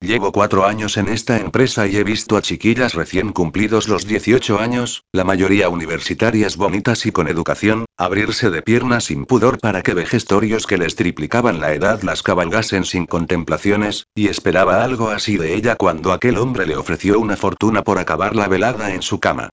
Llevo 0.00 0.30
cuatro 0.30 0.64
años 0.64 0.96
en 0.96 1.08
esta 1.08 1.36
empresa 1.38 1.88
y 1.88 1.96
he 1.96 2.04
visto 2.04 2.36
a 2.36 2.42
chiquillas 2.42 2.94
recién 2.94 3.32
cumplidos 3.32 3.88
los 3.88 4.06
18 4.06 4.60
años, 4.60 5.02
la 5.12 5.24
mayoría 5.24 5.68
universitarias 5.68 6.56
bonitas 6.56 7.04
y 7.04 7.10
con 7.10 7.26
educación, 7.26 7.86
abrirse 7.96 8.50
de 8.50 8.62
piernas 8.62 9.06
sin 9.06 9.26
pudor 9.26 9.58
para 9.58 9.82
que 9.82 9.94
vejestorios 9.94 10.68
que 10.68 10.78
les 10.78 10.94
triplicaban 10.94 11.58
la 11.58 11.74
edad 11.74 12.02
las 12.02 12.22
cabalgasen 12.22 12.84
sin 12.84 13.06
contemplaciones, 13.06 14.06
y 14.14 14.28
esperaba 14.28 14.84
algo 14.84 15.08
así 15.08 15.36
de 15.36 15.56
ella 15.56 15.74
cuando 15.74 16.12
aquel 16.12 16.38
hombre 16.38 16.64
le 16.64 16.76
ofreció 16.76 17.18
una 17.18 17.36
fortuna 17.36 17.82
por 17.82 17.98
acabar 17.98 18.36
la 18.36 18.46
velada 18.46 18.94
en 18.94 19.02
su 19.02 19.18
cama. 19.18 19.48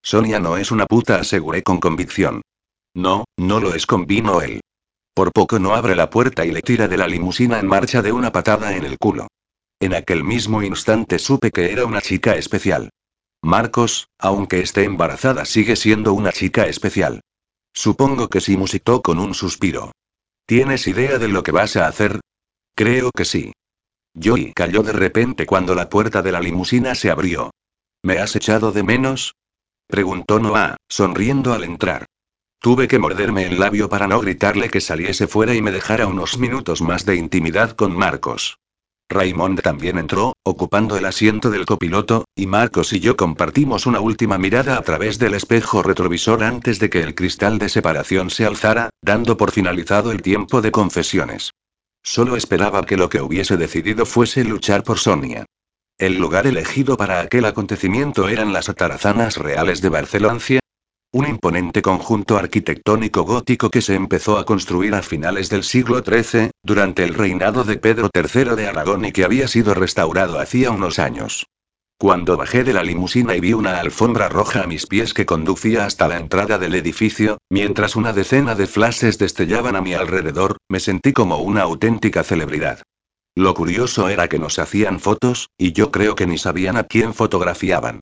Sonia 0.00 0.38
no 0.38 0.56
es 0.56 0.70
una 0.70 0.86
puta, 0.86 1.16
aseguré 1.16 1.64
con 1.64 1.80
convicción. 1.80 2.42
No, 2.94 3.24
no 3.36 3.58
lo 3.58 3.74
es, 3.74 3.86
convino 3.86 4.40
él. 4.40 4.60
Por 5.18 5.32
poco 5.32 5.58
no 5.58 5.74
abre 5.74 5.96
la 5.96 6.10
puerta 6.10 6.46
y 6.46 6.52
le 6.52 6.62
tira 6.62 6.86
de 6.86 6.96
la 6.96 7.08
limusina 7.08 7.58
en 7.58 7.66
marcha 7.66 8.02
de 8.02 8.12
una 8.12 8.30
patada 8.30 8.76
en 8.76 8.84
el 8.84 8.98
culo. 8.98 9.26
En 9.80 9.92
aquel 9.92 10.22
mismo 10.22 10.62
instante 10.62 11.18
supe 11.18 11.50
que 11.50 11.72
era 11.72 11.86
una 11.86 12.00
chica 12.00 12.36
especial. 12.36 12.90
Marcos, 13.42 14.06
aunque 14.20 14.60
esté 14.60 14.84
embarazada, 14.84 15.44
sigue 15.44 15.74
siendo 15.74 16.12
una 16.12 16.30
chica 16.30 16.68
especial. 16.68 17.22
Supongo 17.74 18.28
que 18.28 18.40
sí 18.40 18.56
musitó 18.56 19.02
con 19.02 19.18
un 19.18 19.34
suspiro. 19.34 19.90
¿Tienes 20.46 20.86
idea 20.86 21.18
de 21.18 21.26
lo 21.26 21.42
que 21.42 21.50
vas 21.50 21.74
a 21.74 21.88
hacer? 21.88 22.20
Creo 22.76 23.10
que 23.10 23.24
sí. 23.24 23.50
Joey 24.14 24.52
cayó 24.52 24.84
de 24.84 24.92
repente 24.92 25.46
cuando 25.46 25.74
la 25.74 25.88
puerta 25.88 26.22
de 26.22 26.30
la 26.30 26.40
limusina 26.40 26.94
se 26.94 27.10
abrió. 27.10 27.50
¿Me 28.04 28.20
has 28.20 28.36
echado 28.36 28.70
de 28.70 28.84
menos? 28.84 29.34
Preguntó 29.88 30.38
Noah, 30.38 30.76
sonriendo 30.88 31.54
al 31.54 31.64
entrar. 31.64 32.06
Tuve 32.60 32.88
que 32.88 32.98
morderme 32.98 33.46
el 33.46 33.60
labio 33.60 33.88
para 33.88 34.08
no 34.08 34.20
gritarle 34.20 34.68
que 34.68 34.80
saliese 34.80 35.28
fuera 35.28 35.54
y 35.54 35.62
me 35.62 35.70
dejara 35.70 36.08
unos 36.08 36.38
minutos 36.38 36.82
más 36.82 37.06
de 37.06 37.14
intimidad 37.14 37.70
con 37.72 37.96
Marcos. 37.96 38.58
Raymond 39.08 39.62
también 39.62 39.96
entró, 39.96 40.34
ocupando 40.42 40.96
el 40.96 41.06
asiento 41.06 41.50
del 41.50 41.64
copiloto, 41.64 42.24
y 42.34 42.46
Marcos 42.46 42.92
y 42.92 43.00
yo 43.00 43.16
compartimos 43.16 43.86
una 43.86 44.00
última 44.00 44.36
mirada 44.38 44.76
a 44.76 44.82
través 44.82 45.18
del 45.18 45.34
espejo 45.34 45.82
retrovisor 45.82 46.42
antes 46.42 46.78
de 46.78 46.90
que 46.90 47.00
el 47.00 47.14
cristal 47.14 47.58
de 47.58 47.68
separación 47.68 48.28
se 48.28 48.44
alzara, 48.44 48.90
dando 49.00 49.36
por 49.36 49.52
finalizado 49.52 50.10
el 50.10 50.20
tiempo 50.20 50.60
de 50.60 50.72
confesiones. 50.72 51.52
Solo 52.02 52.36
esperaba 52.36 52.84
que 52.84 52.96
lo 52.96 53.08
que 53.08 53.22
hubiese 53.22 53.56
decidido 53.56 54.04
fuese 54.04 54.44
luchar 54.44 54.82
por 54.82 54.98
Sonia. 54.98 55.46
El 55.96 56.18
lugar 56.18 56.46
elegido 56.46 56.96
para 56.96 57.20
aquel 57.20 57.44
acontecimiento 57.44 58.28
eran 58.28 58.52
las 58.52 58.68
atarazanas 58.68 59.36
reales 59.36 59.80
de 59.80 59.88
Barcelona, 59.88 60.38
un 61.10 61.26
imponente 61.26 61.80
conjunto 61.80 62.36
arquitectónico 62.36 63.22
gótico 63.22 63.70
que 63.70 63.80
se 63.80 63.94
empezó 63.94 64.36
a 64.36 64.44
construir 64.44 64.94
a 64.94 65.02
finales 65.02 65.48
del 65.48 65.64
siglo 65.64 66.02
XIII, 66.04 66.50
durante 66.62 67.02
el 67.02 67.14
reinado 67.14 67.64
de 67.64 67.78
Pedro 67.78 68.10
III 68.14 68.54
de 68.56 68.66
Aragón 68.66 69.06
y 69.06 69.12
que 69.12 69.24
había 69.24 69.48
sido 69.48 69.72
restaurado 69.72 70.38
hacía 70.38 70.70
unos 70.70 70.98
años. 70.98 71.46
Cuando 71.98 72.36
bajé 72.36 72.62
de 72.62 72.74
la 72.74 72.82
limusina 72.82 73.34
y 73.34 73.40
vi 73.40 73.54
una 73.54 73.80
alfombra 73.80 74.28
roja 74.28 74.62
a 74.62 74.66
mis 74.66 74.86
pies 74.86 75.14
que 75.14 75.24
conducía 75.24 75.86
hasta 75.86 76.08
la 76.08 76.18
entrada 76.18 76.58
del 76.58 76.74
edificio, 76.74 77.38
mientras 77.50 77.96
una 77.96 78.12
decena 78.12 78.54
de 78.54 78.66
flashes 78.66 79.18
destellaban 79.18 79.76
a 79.76 79.80
mi 79.80 79.94
alrededor, 79.94 80.58
me 80.68 80.78
sentí 80.78 81.14
como 81.14 81.38
una 81.38 81.62
auténtica 81.62 82.22
celebridad. 82.22 82.82
Lo 83.34 83.54
curioso 83.54 84.10
era 84.10 84.28
que 84.28 84.38
nos 84.38 84.58
hacían 84.58 85.00
fotos, 85.00 85.48
y 85.56 85.72
yo 85.72 85.90
creo 85.90 86.14
que 86.14 86.26
ni 86.26 86.36
sabían 86.36 86.76
a 86.76 86.84
quién 86.84 87.14
fotografiaban. 87.14 88.00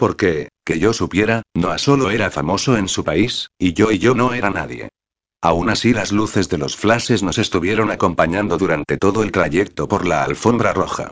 Porque, 0.00 0.48
que 0.64 0.78
yo 0.78 0.94
supiera, 0.94 1.42
Noah 1.52 1.76
solo 1.76 2.10
era 2.10 2.30
famoso 2.30 2.78
en 2.78 2.88
su 2.88 3.04
país, 3.04 3.50
y 3.58 3.74
yo 3.74 3.92
y 3.92 3.98
yo 3.98 4.14
no 4.14 4.32
era 4.32 4.48
nadie. 4.48 4.88
Aún 5.42 5.68
así 5.68 5.92
las 5.92 6.10
luces 6.10 6.48
de 6.48 6.56
los 6.56 6.74
flashes 6.74 7.22
nos 7.22 7.36
estuvieron 7.36 7.90
acompañando 7.90 8.56
durante 8.56 8.96
todo 8.96 9.22
el 9.22 9.30
trayecto 9.30 9.88
por 9.88 10.06
la 10.06 10.24
alfombra 10.24 10.72
roja. 10.72 11.10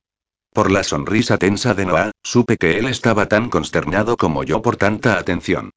Por 0.55 0.71
la 0.71 0.85
sonrisa 0.85 1.37
tensa 1.37 1.75
de 1.75 1.85
Noah, 1.85 2.13
supe 2.23 2.57
que 2.57 2.79
él 2.79 2.87
estaba 2.87 3.29
tan 3.29 3.51
consternado 3.51 4.17
como 4.17 4.43
yo 4.43 4.63
por 4.63 4.77
tanta 4.77 5.19
atención. 5.19 5.69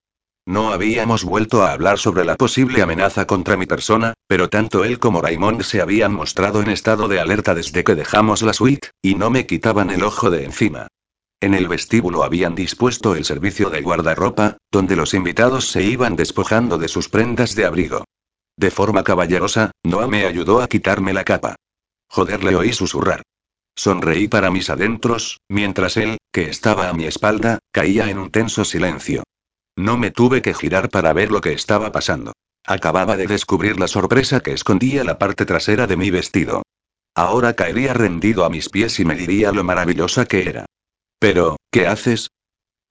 No 0.45 0.71
habíamos 0.71 1.25
vuelto 1.25 1.63
a 1.63 1.73
hablar 1.73 1.99
sobre 1.99 2.23
la 2.23 2.37
posible 2.37 2.81
amenaza 2.81 3.27
contra 3.27 3.57
mi 3.57 3.65
persona, 3.65 4.13
pero 4.27 4.47
tanto 4.47 4.85
él 4.85 4.99
como 4.99 5.21
Raymond 5.21 5.63
se 5.63 5.81
habían 5.81 6.13
mostrado 6.13 6.61
en 6.61 6.69
estado 6.69 7.09
de 7.09 7.19
alerta 7.19 7.55
desde 7.55 7.83
que 7.83 7.95
dejamos 7.95 8.41
la 8.41 8.53
suite, 8.53 8.91
y 9.01 9.15
no 9.15 9.29
me 9.29 9.45
quitaban 9.45 9.89
el 9.89 10.01
ojo 10.03 10.29
de 10.29 10.45
encima. 10.45 10.87
En 11.41 11.55
el 11.55 11.67
vestíbulo 11.67 12.23
habían 12.23 12.53
dispuesto 12.53 13.15
el 13.15 13.25
servicio 13.25 13.71
de 13.71 13.81
guardarropa, 13.81 14.57
donde 14.71 14.95
los 14.95 15.15
invitados 15.15 15.71
se 15.71 15.81
iban 15.81 16.15
despojando 16.15 16.77
de 16.77 16.87
sus 16.87 17.09
prendas 17.09 17.55
de 17.55 17.65
abrigo. 17.65 18.03
De 18.55 18.69
forma 18.69 19.03
caballerosa, 19.03 19.71
Noah 19.83 20.07
me 20.07 20.27
ayudó 20.27 20.61
a 20.61 20.67
quitarme 20.67 21.13
la 21.13 21.23
capa. 21.23 21.55
Joder, 22.07 22.43
le 22.43 22.55
oí 22.55 22.73
susurrar. 22.73 23.23
Sonreí 23.75 24.27
para 24.27 24.51
mis 24.51 24.69
adentros, 24.69 25.39
mientras 25.49 25.97
él, 25.97 26.17
que 26.31 26.43
estaba 26.43 26.89
a 26.89 26.93
mi 26.93 27.05
espalda, 27.05 27.57
caía 27.71 28.11
en 28.11 28.19
un 28.19 28.29
tenso 28.29 28.63
silencio. 28.63 29.23
No 29.75 29.97
me 29.97 30.11
tuve 30.11 30.43
que 30.43 30.53
girar 30.53 30.89
para 30.89 31.11
ver 31.11 31.31
lo 31.31 31.41
que 31.41 31.53
estaba 31.53 31.91
pasando. 31.91 32.33
Acababa 32.67 33.17
de 33.17 33.25
descubrir 33.25 33.79
la 33.79 33.87
sorpresa 33.87 34.41
que 34.41 34.51
escondía 34.51 35.03
la 35.03 35.17
parte 35.17 35.47
trasera 35.47 35.87
de 35.87 35.97
mi 35.97 36.11
vestido. 36.11 36.61
Ahora 37.15 37.55
caería 37.55 37.95
rendido 37.95 38.45
a 38.45 38.49
mis 38.51 38.69
pies 38.69 38.99
y 38.99 39.05
me 39.05 39.15
diría 39.15 39.51
lo 39.51 39.63
maravillosa 39.63 40.25
que 40.25 40.47
era. 40.47 40.65
Pero, 41.21 41.57
¿qué 41.71 41.85
haces? 41.85 42.31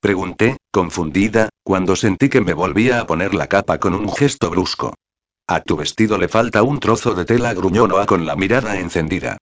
Pregunté, 0.00 0.58
confundida, 0.70 1.48
cuando 1.64 1.96
sentí 1.96 2.28
que 2.28 2.40
me 2.40 2.54
volvía 2.54 3.00
a 3.00 3.06
poner 3.08 3.34
la 3.34 3.48
capa 3.48 3.80
con 3.80 3.92
un 3.92 4.08
gesto 4.08 4.50
brusco. 4.50 4.94
A 5.48 5.62
tu 5.62 5.76
vestido 5.76 6.16
le 6.16 6.28
falta 6.28 6.62
un 6.62 6.78
trozo 6.78 7.14
de 7.14 7.24
tela, 7.24 7.52
gruñó 7.54 7.88
Noah 7.88 8.06
con 8.06 8.26
la 8.26 8.36
mirada 8.36 8.78
encendida. 8.78 9.38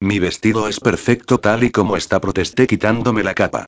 Mi 0.00 0.18
vestido 0.20 0.68
es 0.68 0.80
perfecto 0.80 1.38
tal 1.38 1.64
y 1.64 1.70
como 1.70 1.98
está, 1.98 2.18
protesté 2.18 2.66
quitándome 2.66 3.22
la 3.22 3.34
capa. 3.34 3.66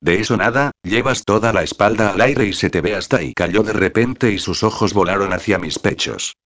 De 0.00 0.20
eso 0.20 0.36
nada, 0.36 0.70
llevas 0.84 1.24
toda 1.24 1.52
la 1.52 1.64
espalda 1.64 2.12
al 2.12 2.20
aire 2.20 2.46
y 2.46 2.52
se 2.52 2.70
te 2.70 2.80
ve 2.80 2.94
hasta 2.94 3.16
ahí. 3.16 3.32
Cayó 3.34 3.64
de 3.64 3.72
repente 3.72 4.30
y 4.30 4.38
sus 4.38 4.62
ojos 4.62 4.94
volaron 4.94 5.32
hacia 5.32 5.58
mis 5.58 5.80
pechos. 5.80 6.36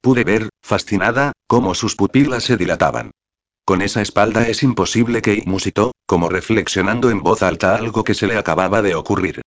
Pude 0.00 0.24
ver, 0.24 0.48
fascinada, 0.62 1.32
cómo 1.46 1.74
sus 1.74 1.96
pupilas 1.96 2.44
se 2.44 2.56
dilataban. 2.56 3.10
Con 3.68 3.82
esa 3.82 4.00
espalda 4.00 4.46
es 4.46 4.62
imposible 4.62 5.22
que 5.22 5.42
musitó, 5.44 5.90
como 6.06 6.28
reflexionando 6.28 7.10
en 7.10 7.20
voz 7.20 7.42
alta 7.42 7.74
algo 7.74 8.04
que 8.04 8.14
se 8.14 8.28
le 8.28 8.38
acababa 8.38 8.80
de 8.80 8.94
ocurrir. 8.94 9.42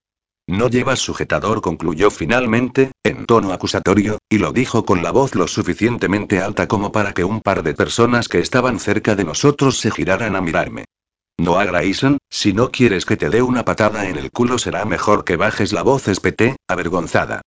No 0.45 0.67
llevas 0.67 0.99
sujetador, 0.99 1.61
concluyó 1.61 2.11
finalmente, 2.11 2.91
en 3.05 3.25
tono 3.25 3.53
acusatorio, 3.53 4.17
y 4.29 4.39
lo 4.39 4.51
dijo 4.51 4.83
con 4.83 5.03
la 5.03 5.11
voz 5.11 5.35
lo 5.35 5.47
suficientemente 5.47 6.41
alta 6.41 6.67
como 6.67 6.91
para 6.91 7.13
que 7.13 7.23
un 7.23 7.39
par 7.39 7.63
de 7.63 7.73
personas 7.73 8.27
que 8.27 8.39
estaban 8.39 8.81
cerca 8.81 9.15
de 9.15 9.23
nosotros 9.23 9.79
se 9.79 9.89
giraran 9.89 10.35
a 10.35 10.41
mirarme. 10.41 10.83
No 11.37 11.53
Grayson, 11.53 12.17
si 12.29 12.51
no 12.51 12.71
quieres 12.71 13.05
que 13.05 13.15
te 13.15 13.29
dé 13.29 13.41
una 13.41 13.63
patada 13.63 14.09
en 14.09 14.17
el 14.17 14.31
culo 14.31 14.57
será 14.57 14.83
mejor 14.83 15.23
que 15.23 15.37
bajes 15.37 15.71
la 15.71 15.81
voz, 15.81 16.09
espeté, 16.09 16.57
avergonzada. 16.67 17.39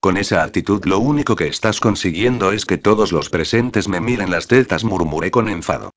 Con 0.00 0.16
esa 0.16 0.42
actitud 0.42 0.86
lo 0.86 1.00
único 1.00 1.36
que 1.36 1.48
estás 1.48 1.80
consiguiendo 1.80 2.52
es 2.52 2.64
que 2.64 2.78
todos 2.78 3.12
los 3.12 3.28
presentes 3.28 3.88
me 3.88 4.00
miren 4.00 4.30
las 4.30 4.46
tetas, 4.46 4.84
murmuré 4.84 5.30
con 5.30 5.50
enfado. 5.50 5.90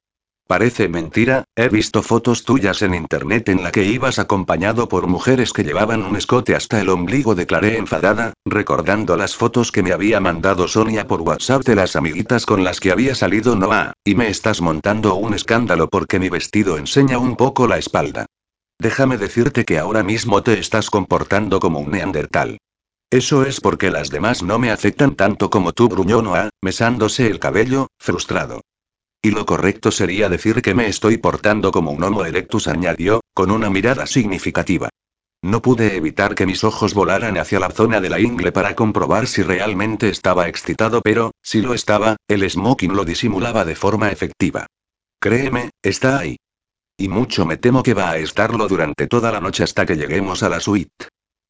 Parece 0.48 0.88
mentira, 0.88 1.44
he 1.58 1.68
visto 1.68 2.02
fotos 2.02 2.46
tuyas 2.46 2.82
en 2.82 2.96
internet 2.96 3.50
en 3.50 3.64
la 3.64 3.72
que 3.74 3.84
ibas 3.84 4.18
acompañado 4.18 4.88
por 4.88 5.08
mujeres 5.08 5.52
que 5.52 5.66
llevaban 5.66 6.04
un 6.04 6.16
escote 6.16 6.56
hasta 6.56 6.80
el 6.80 6.88
ombligo, 6.88 7.36
declaré 7.36 7.78
enfadada, 7.78 8.32
recordando 8.46 9.18
las 9.18 9.36
fotos 9.36 9.74
que 9.74 9.84
me 9.84 9.92
había 9.92 10.22
mandado 10.22 10.70
Sonia 10.70 11.06
por 11.06 11.20
WhatsApp 11.20 11.66
de 11.66 11.76
las 11.76 11.98
amiguitas 11.98 12.46
con 12.46 12.64
las 12.64 12.80
que 12.80 12.94
había 12.94 13.14
salido 13.14 13.58
Noah, 13.58 13.92
y 14.06 14.16
me 14.16 14.30
estás 14.30 14.62
montando 14.62 15.16
un 15.16 15.34
escándalo 15.34 15.90
porque 15.90 16.18
mi 16.18 16.30
vestido 16.30 16.78
enseña 16.78 17.18
un 17.18 17.36
poco 17.36 17.68
la 17.68 17.78
espalda. 17.78 18.26
Déjame 18.80 19.18
decirte 19.18 19.66
que 19.66 19.80
ahora 19.80 20.02
mismo 20.02 20.44
te 20.44 20.58
estás 20.60 20.90
comportando 20.90 21.60
como 21.60 21.80
un 21.80 21.92
neandertal. 21.92 22.58
Eso 23.10 23.44
es 23.44 23.60
porque 23.60 23.92
las 23.92 24.10
demás 24.12 24.44
no 24.44 24.60
me 24.60 24.72
afectan 24.72 25.16
tanto 25.16 25.50
como 25.50 25.74
tú, 25.74 25.90
gruñó 25.90 26.22
Noah, 26.22 26.52
mesándose 26.62 27.28
el 27.28 27.40
cabello, 27.40 27.88
frustrado. 28.00 28.62
Y 29.22 29.32
lo 29.32 29.46
correcto 29.46 29.92
sería 29.92 30.30
decir 30.30 30.62
que 30.62 30.76
me 30.76 30.88
estoy 30.88 31.18
portando 31.18 31.72
como 31.72 31.92
un 31.92 32.04
Homo 32.04 32.26
erectus, 32.26 32.68
añadió, 32.68 33.22
con 33.34 33.52
una 33.52 33.70
mirada 33.70 34.06
significativa. 34.06 34.90
No 35.44 35.62
pude 35.62 35.96
evitar 35.96 36.34
que 36.34 36.46
mis 36.46 36.64
ojos 36.64 36.94
volaran 36.94 37.38
hacia 37.38 37.60
la 37.60 37.70
zona 37.70 38.02
de 38.02 38.10
la 38.10 38.20
ingle 38.20 38.52
para 38.52 38.76
comprobar 38.76 39.28
si 39.28 39.44
realmente 39.44 40.10
estaba 40.10 40.48
excitado, 40.48 41.02
pero, 41.02 41.32
si 41.44 41.62
lo 41.62 41.74
estaba, 41.74 42.18
el 42.28 42.50
smoking 42.50 42.96
lo 42.96 43.06
disimulaba 43.06 43.64
de 43.64 43.76
forma 43.76 44.10
efectiva. 44.10 44.66
Créeme, 45.20 45.70
está 45.82 46.20
ahí. 46.20 46.38
Y 46.98 47.10
mucho 47.10 47.46
me 47.46 47.58
temo 47.58 47.84
que 47.84 47.94
va 47.94 48.12
a 48.12 48.18
estarlo 48.18 48.68
durante 48.68 49.06
toda 49.06 49.32
la 49.32 49.40
noche 49.40 49.64
hasta 49.64 49.86
que 49.86 49.96
lleguemos 49.96 50.42
a 50.42 50.50
la 50.50 50.60
suite. 50.60 51.08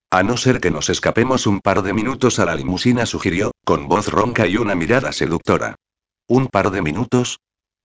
A 0.10 0.24
no 0.24 0.38
ser 0.38 0.60
que 0.60 0.72
nos 0.72 0.90
escapemos 0.90 1.48
un 1.48 1.62
par 1.62 1.82
de 1.82 1.94
minutos 1.94 2.40
a 2.40 2.46
la 2.46 2.56
limusina, 2.56 3.06
sugirió, 3.06 3.52
con 3.66 3.88
voz 3.88 4.08
ronca 4.08 4.48
y 4.48 4.58
una 4.58 4.76
mirada 4.76 5.12
seductora. 5.12 5.76
¿Un 6.28 6.48
par 6.48 6.72
de 6.72 6.82
minutos? 6.82 7.40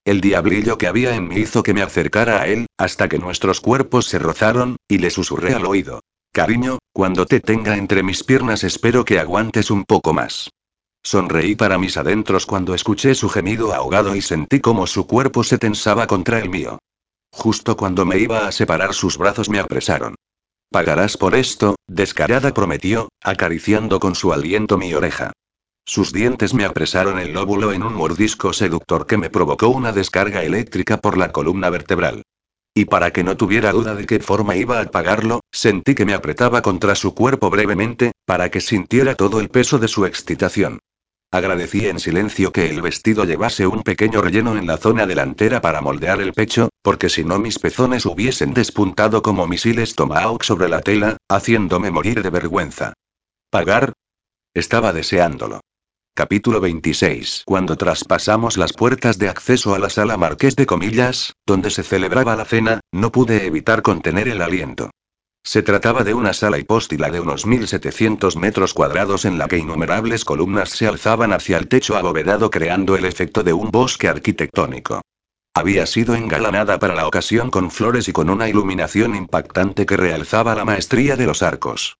El 0.05 0.19
diablillo 0.19 0.77
que 0.77 0.87
había 0.87 1.15
en 1.15 1.29
mí 1.29 1.37
hizo 1.37 1.63
que 1.63 1.73
me 1.73 1.81
acercara 1.81 2.41
a 2.41 2.47
él, 2.47 2.65
hasta 2.77 3.07
que 3.07 3.19
nuestros 3.19 3.61
cuerpos 3.61 4.07
se 4.07 4.19
rozaron, 4.19 4.75
y 4.87 4.97
le 4.97 5.09
susurré 5.09 5.53
al 5.53 5.65
oído. 5.65 6.01
Cariño, 6.33 6.79
cuando 6.91 7.25
te 7.25 7.39
tenga 7.39 7.77
entre 7.77 8.03
mis 8.03 8.23
piernas 8.23 8.63
espero 8.63 9.05
que 9.05 9.19
aguantes 9.19 9.71
un 9.71 9.85
poco 9.85 10.13
más. 10.13 10.49
Sonreí 11.03 11.55
para 11.55 11.77
mis 11.77 11.95
adentros 11.95 12.45
cuando 12.45 12.73
escuché 12.73 13.15
su 13.15 13.29
gemido 13.29 13.73
ahogado 13.73 14.15
y 14.15 14.21
sentí 14.21 14.59
como 14.59 14.87
su 14.87 15.05
cuerpo 15.05 15.43
se 15.43 15.57
tensaba 15.57 16.07
contra 16.07 16.39
el 16.39 16.49
mío. 16.49 16.79
Justo 17.31 17.77
cuando 17.77 18.05
me 18.05 18.17
iba 18.19 18.47
a 18.47 18.51
separar 18.51 18.93
sus 18.93 19.17
brazos 19.17 19.49
me 19.49 19.59
apresaron. 19.59 20.15
Pagarás 20.69 21.17
por 21.17 21.35
esto, 21.35 21.75
descarada 21.87 22.53
prometió, 22.53 23.09
acariciando 23.21 23.99
con 23.99 24.15
su 24.15 24.33
aliento 24.33 24.77
mi 24.77 24.93
oreja. 24.93 25.33
Sus 25.85 26.13
dientes 26.13 26.53
me 26.53 26.63
apresaron 26.63 27.19
el 27.19 27.33
lóbulo 27.33 27.73
en 27.73 27.83
un 27.83 27.93
mordisco 27.93 28.53
seductor 28.53 29.05
que 29.05 29.17
me 29.17 29.29
provocó 29.29 29.67
una 29.67 29.91
descarga 29.91 30.43
eléctrica 30.43 30.97
por 30.97 31.17
la 31.17 31.31
columna 31.31 31.69
vertebral. 31.69 32.23
Y 32.73 32.85
para 32.85 33.11
que 33.11 33.23
no 33.23 33.37
tuviera 33.37 33.71
duda 33.71 33.93
de 33.93 34.05
qué 34.05 34.19
forma 34.19 34.55
iba 34.55 34.79
a 34.79 34.85
pagarlo, 34.85 35.41
sentí 35.51 35.93
que 35.93 36.05
me 36.05 36.13
apretaba 36.13 36.61
contra 36.61 36.95
su 36.95 37.13
cuerpo 37.13 37.49
brevemente, 37.49 38.13
para 38.25 38.49
que 38.49 38.61
sintiera 38.61 39.15
todo 39.15 39.39
el 39.39 39.49
peso 39.49 39.77
de 39.77 39.87
su 39.87 40.05
excitación. 40.05 40.79
Agradecí 41.31 41.87
en 41.87 41.99
silencio 41.99 42.51
que 42.51 42.69
el 42.69 42.81
vestido 42.81 43.25
llevase 43.25 43.67
un 43.67 43.83
pequeño 43.83 44.21
relleno 44.21 44.57
en 44.57 44.65
la 44.65 44.77
zona 44.77 45.05
delantera 45.05 45.61
para 45.61 45.81
moldear 45.81 46.21
el 46.21 46.31
pecho, 46.31 46.69
porque 46.81 47.09
si 47.09 47.23
no 47.23 47.39
mis 47.39 47.59
pezones 47.59 48.05
hubiesen 48.05 48.53
despuntado 48.53 49.21
como 49.21 49.47
misiles 49.47 49.95
Tomahawk 49.95 50.43
sobre 50.43 50.69
la 50.69 50.81
tela, 50.81 51.17
haciéndome 51.27 51.91
morir 51.91 52.23
de 52.23 52.29
vergüenza. 52.29 52.93
¿Pagar? 53.49 53.93
Estaba 54.53 54.93
deseándolo. 54.93 55.59
Capítulo 56.15 56.61
26. 56.61 57.41
Cuando 57.43 57.75
traspasamos 57.75 58.55
las 58.55 58.73
puertas 58.73 59.17
de 59.17 59.29
acceso 59.29 59.73
a 59.73 59.79
la 59.79 59.89
sala 59.89 60.15
Marqués 60.15 60.55
de 60.55 60.67
Comillas, 60.67 61.33
donde 61.43 61.71
se 61.71 61.81
celebraba 61.81 62.35
la 62.35 62.45
cena, 62.45 62.81
no 62.91 63.11
pude 63.11 63.47
evitar 63.47 63.81
contener 63.81 64.27
el 64.27 64.43
aliento. 64.43 64.91
Se 65.43 65.63
trataba 65.63 66.03
de 66.03 66.13
una 66.13 66.33
sala 66.33 66.59
hipóstila 66.59 67.09
de 67.09 67.19
unos 67.19 67.47
1700 67.47 68.35
metros 68.35 68.75
cuadrados 68.75 69.25
en 69.25 69.39
la 69.39 69.47
que 69.47 69.57
innumerables 69.57 70.23
columnas 70.23 70.69
se 70.69 70.85
alzaban 70.85 71.33
hacia 71.33 71.57
el 71.57 71.67
techo 71.67 71.97
abovedado 71.97 72.51
creando 72.51 72.95
el 72.95 73.05
efecto 73.05 73.41
de 73.41 73.53
un 73.53 73.71
bosque 73.71 74.07
arquitectónico. 74.07 75.01
Había 75.55 75.87
sido 75.87 76.13
engalanada 76.13 76.77
para 76.77 76.93
la 76.93 77.07
ocasión 77.07 77.49
con 77.49 77.71
flores 77.71 78.07
y 78.07 78.13
con 78.13 78.29
una 78.29 78.47
iluminación 78.47 79.15
impactante 79.15 79.87
que 79.87 79.97
realzaba 79.97 80.53
la 80.53 80.63
maestría 80.63 81.15
de 81.15 81.25
los 81.25 81.41
arcos. 81.41 81.97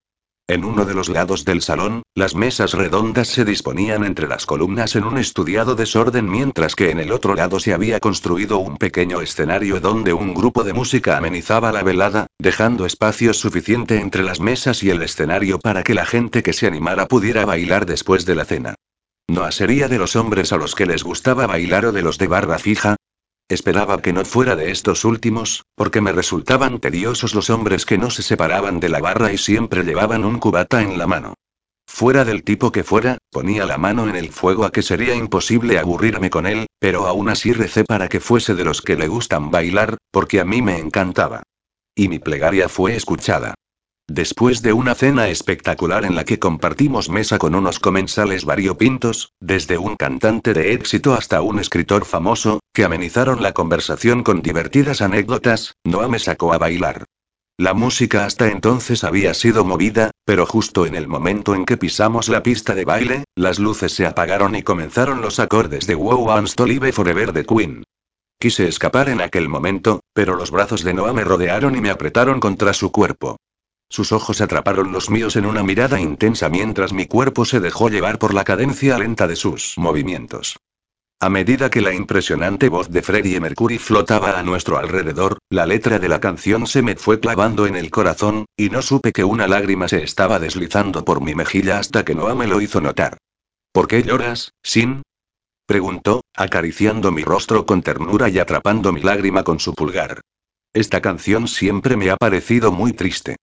En 0.49 0.65
uno 0.65 0.83
de 0.83 0.93
los 0.93 1.07
lados 1.07 1.45
del 1.45 1.61
salón, 1.61 2.03
las 2.15 2.35
mesas 2.35 2.73
redondas 2.73 3.29
se 3.29 3.45
disponían 3.45 4.03
entre 4.03 4.27
las 4.27 4.45
columnas 4.45 4.97
en 4.97 5.05
un 5.05 5.17
estudiado 5.17 5.75
desorden 5.75 6.29
mientras 6.29 6.75
que 6.75 6.89
en 6.89 6.99
el 6.99 7.13
otro 7.13 7.33
lado 7.33 7.61
se 7.61 7.73
había 7.73 8.01
construido 8.01 8.57
un 8.57 8.75
pequeño 8.75 9.21
escenario 9.21 9.79
donde 9.79 10.11
un 10.11 10.33
grupo 10.33 10.65
de 10.65 10.73
música 10.73 11.15
amenizaba 11.15 11.71
la 11.71 11.81
velada, 11.81 12.27
dejando 12.39 12.85
espacio 12.85 13.33
suficiente 13.33 14.01
entre 14.01 14.21
las 14.21 14.41
mesas 14.41 14.83
y 14.83 14.89
el 14.89 15.01
escenario 15.01 15.59
para 15.59 15.81
que 15.81 15.93
la 15.93 16.05
gente 16.05 16.43
que 16.43 16.51
se 16.51 16.67
animara 16.67 17.07
pudiera 17.07 17.45
bailar 17.45 17.85
después 17.85 18.25
de 18.25 18.35
la 18.35 18.43
cena. 18.43 18.75
¿No 19.29 19.49
sería 19.49 19.87
de 19.87 19.97
los 19.97 20.17
hombres 20.17 20.51
a 20.51 20.57
los 20.57 20.75
que 20.75 20.85
les 20.85 21.03
gustaba 21.03 21.47
bailar 21.47 21.85
o 21.85 21.93
de 21.93 22.01
los 22.01 22.17
de 22.17 22.27
barba 22.27 22.59
fija? 22.59 22.97
Esperaba 23.49 24.01
que 24.01 24.13
no 24.13 24.23
fuera 24.25 24.55
de 24.55 24.71
estos 24.71 25.05
últimos, 25.05 25.63
porque 25.75 26.01
me 26.01 26.11
resultaban 26.11 26.79
tediosos 26.79 27.35
los 27.35 27.49
hombres 27.49 27.85
que 27.85 27.97
no 27.97 28.09
se 28.09 28.23
separaban 28.23 28.79
de 28.79 28.89
la 28.89 28.99
barra 28.99 29.33
y 29.33 29.37
siempre 29.37 29.83
llevaban 29.83 30.25
un 30.25 30.39
cubata 30.39 30.81
en 30.81 30.97
la 30.97 31.07
mano. 31.07 31.33
Fuera 31.85 32.25
del 32.25 32.43
tipo 32.43 32.71
que 32.71 32.83
fuera, 32.83 33.17
ponía 33.29 33.65
la 33.65 33.77
mano 33.77 34.07
en 34.07 34.15
el 34.15 34.31
fuego 34.31 34.65
a 34.65 34.71
que 34.71 34.81
sería 34.81 35.13
imposible 35.15 35.77
aburrirme 35.77 36.29
con 36.29 36.47
él, 36.47 36.67
pero 36.79 37.05
aún 37.05 37.29
así 37.29 37.53
recé 37.53 37.83
para 37.83 38.07
que 38.07 38.19
fuese 38.19 38.55
de 38.55 38.63
los 38.63 38.81
que 38.81 38.95
le 38.95 39.07
gustan 39.07 39.51
bailar, 39.51 39.97
porque 40.09 40.39
a 40.39 40.45
mí 40.45 40.61
me 40.61 40.79
encantaba. 40.79 41.43
Y 41.93 42.07
mi 42.07 42.19
plegaria 42.19 42.69
fue 42.69 42.95
escuchada. 42.95 43.53
Después 44.09 44.61
de 44.61 44.73
una 44.73 44.95
cena 44.95 45.29
espectacular 45.29 46.03
en 46.03 46.15
la 46.15 46.25
que 46.25 46.37
compartimos 46.37 47.07
mesa 47.07 47.37
con 47.37 47.55
unos 47.55 47.79
comensales 47.79 48.43
variopintos, 48.43 49.31
desde 49.39 49.77
un 49.77 49.95
cantante 49.95 50.53
de 50.53 50.73
éxito 50.73 51.13
hasta 51.13 51.41
un 51.41 51.57
escritor 51.57 52.03
famoso, 52.03 52.59
que 52.73 52.83
amenizaron 52.83 53.41
la 53.41 53.53
conversación 53.53 54.21
con 54.23 54.41
divertidas 54.41 55.01
anécdotas, 55.01 55.75
Noah 55.85 56.09
me 56.09 56.19
sacó 56.19 56.51
a 56.51 56.57
bailar. 56.57 57.05
La 57.57 57.73
música 57.73 58.25
hasta 58.25 58.49
entonces 58.49 59.05
había 59.05 59.33
sido 59.33 59.63
movida, 59.63 60.11
pero 60.25 60.45
justo 60.45 60.85
en 60.85 60.95
el 60.95 61.07
momento 61.07 61.55
en 61.55 61.63
que 61.63 61.77
pisamos 61.77 62.27
la 62.27 62.43
pista 62.43 62.75
de 62.75 62.83
baile, 62.83 63.23
las 63.35 63.57
luces 63.57 63.93
se 63.93 64.05
apagaron 64.05 64.55
y 64.55 64.63
comenzaron 64.63 65.21
los 65.21 65.39
acordes 65.39 65.87
de 65.87 65.95
Wow 65.95 66.29
and 66.31 66.49
Live 66.67 66.91
Forever 66.91 67.31
de 67.31 67.45
Queen. 67.45 67.83
Quise 68.37 68.67
escapar 68.67 69.07
en 69.07 69.21
aquel 69.21 69.47
momento, 69.47 70.01
pero 70.13 70.35
los 70.35 70.51
brazos 70.51 70.83
de 70.83 70.93
Noah 70.93 71.13
me 71.13 71.23
rodearon 71.23 71.77
y 71.77 71.79
me 71.79 71.89
apretaron 71.89 72.41
contra 72.41 72.73
su 72.73 72.91
cuerpo. 72.91 73.37
Sus 73.89 74.11
ojos 74.11 74.41
atraparon 74.41 74.91
los 74.91 75.09
míos 75.09 75.35
en 75.35 75.45
una 75.45 75.63
mirada 75.63 75.99
intensa 75.99 76.49
mientras 76.49 76.93
mi 76.93 77.05
cuerpo 77.05 77.45
se 77.45 77.59
dejó 77.59 77.89
llevar 77.89 78.19
por 78.19 78.33
la 78.33 78.43
cadencia 78.43 78.97
lenta 78.97 79.27
de 79.27 79.35
sus 79.35 79.77
movimientos. 79.77 80.57
A 81.23 81.29
medida 81.29 81.69
que 81.69 81.79
la 81.79 81.93
impresionante 81.93 82.67
voz 82.67 82.89
de 82.89 83.01
Freddie 83.01 83.39
Mercury 83.39 83.77
flotaba 83.77 84.37
a 84.37 84.43
nuestro 84.43 84.77
alrededor, 84.77 85.37
la 85.49 85.65
letra 85.65 85.97
de 85.97 86.09
la 86.09 86.19
canción 86.19 86.67
se 86.67 86.81
me 86.81 86.97
fue 86.97 87.21
clavando 87.21 87.65
en 87.65 87.77
el 87.77 87.91
corazón, 87.91 88.45
y 88.57 88.69
no 88.69 88.81
supe 88.81 89.13
que 89.13 89.23
una 89.23 89.47
lágrima 89.47 89.87
se 89.87 90.03
estaba 90.03 90.39
deslizando 90.39 91.05
por 91.05 91.21
mi 91.21 91.33
mejilla 91.33 91.79
hasta 91.79 92.03
que 92.03 92.13
Noah 92.13 92.35
me 92.35 92.47
lo 92.47 92.59
hizo 92.59 92.81
notar. 92.81 93.17
¿Por 93.71 93.87
qué 93.87 94.03
lloras, 94.03 94.51
Sin? 94.63 95.01
preguntó, 95.65 96.23
acariciando 96.35 97.11
mi 97.13 97.23
rostro 97.23 97.65
con 97.65 97.81
ternura 97.81 98.27
y 98.27 98.39
atrapando 98.39 98.91
mi 98.91 99.01
lágrima 99.01 99.43
con 99.43 99.61
su 99.61 99.73
pulgar. 99.73 100.19
Esta 100.73 101.01
canción 101.01 101.47
siempre 101.47 101.95
me 101.95 102.09
ha 102.09 102.17
parecido 102.17 102.73
muy 102.73 102.91
triste. 102.91 103.37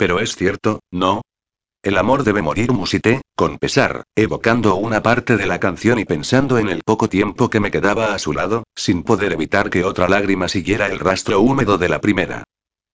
Pero 0.00 0.18
es 0.18 0.34
cierto, 0.34 0.80
¿no? 0.90 1.20
El 1.82 1.98
amor 1.98 2.24
debe 2.24 2.40
morir, 2.40 2.72
musité, 2.72 3.20
con 3.36 3.58
pesar, 3.58 4.04
evocando 4.16 4.76
una 4.76 5.02
parte 5.02 5.36
de 5.36 5.44
la 5.44 5.60
canción 5.60 5.98
y 5.98 6.06
pensando 6.06 6.56
en 6.56 6.70
el 6.70 6.80
poco 6.82 7.10
tiempo 7.10 7.50
que 7.50 7.60
me 7.60 7.70
quedaba 7.70 8.14
a 8.14 8.18
su 8.18 8.32
lado, 8.32 8.64
sin 8.74 9.02
poder 9.02 9.34
evitar 9.34 9.68
que 9.68 9.84
otra 9.84 10.08
lágrima 10.08 10.48
siguiera 10.48 10.86
el 10.86 11.00
rastro 11.00 11.42
húmedo 11.42 11.76
de 11.76 11.90
la 11.90 12.00
primera. 12.00 12.44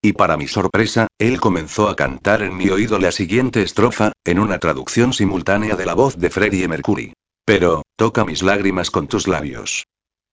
Y 0.02 0.14
para 0.14 0.36
mi 0.36 0.48
sorpresa, 0.48 1.06
él 1.16 1.38
comenzó 1.38 1.88
a 1.88 1.94
cantar 1.94 2.42
en 2.42 2.56
mi 2.56 2.70
oído 2.70 2.98
la 2.98 3.12
siguiente 3.12 3.62
estrofa, 3.62 4.10
en 4.24 4.40
una 4.40 4.58
traducción 4.58 5.12
simultánea 5.12 5.76
de 5.76 5.86
la 5.86 5.94
voz 5.94 6.16
de 6.16 6.28
Freddie 6.28 6.66
Mercury. 6.66 7.12
Pero, 7.44 7.82
toca 7.94 8.24
mis 8.24 8.42
lágrimas 8.42 8.90
con 8.90 9.06
tus 9.06 9.28
labios. 9.28 9.84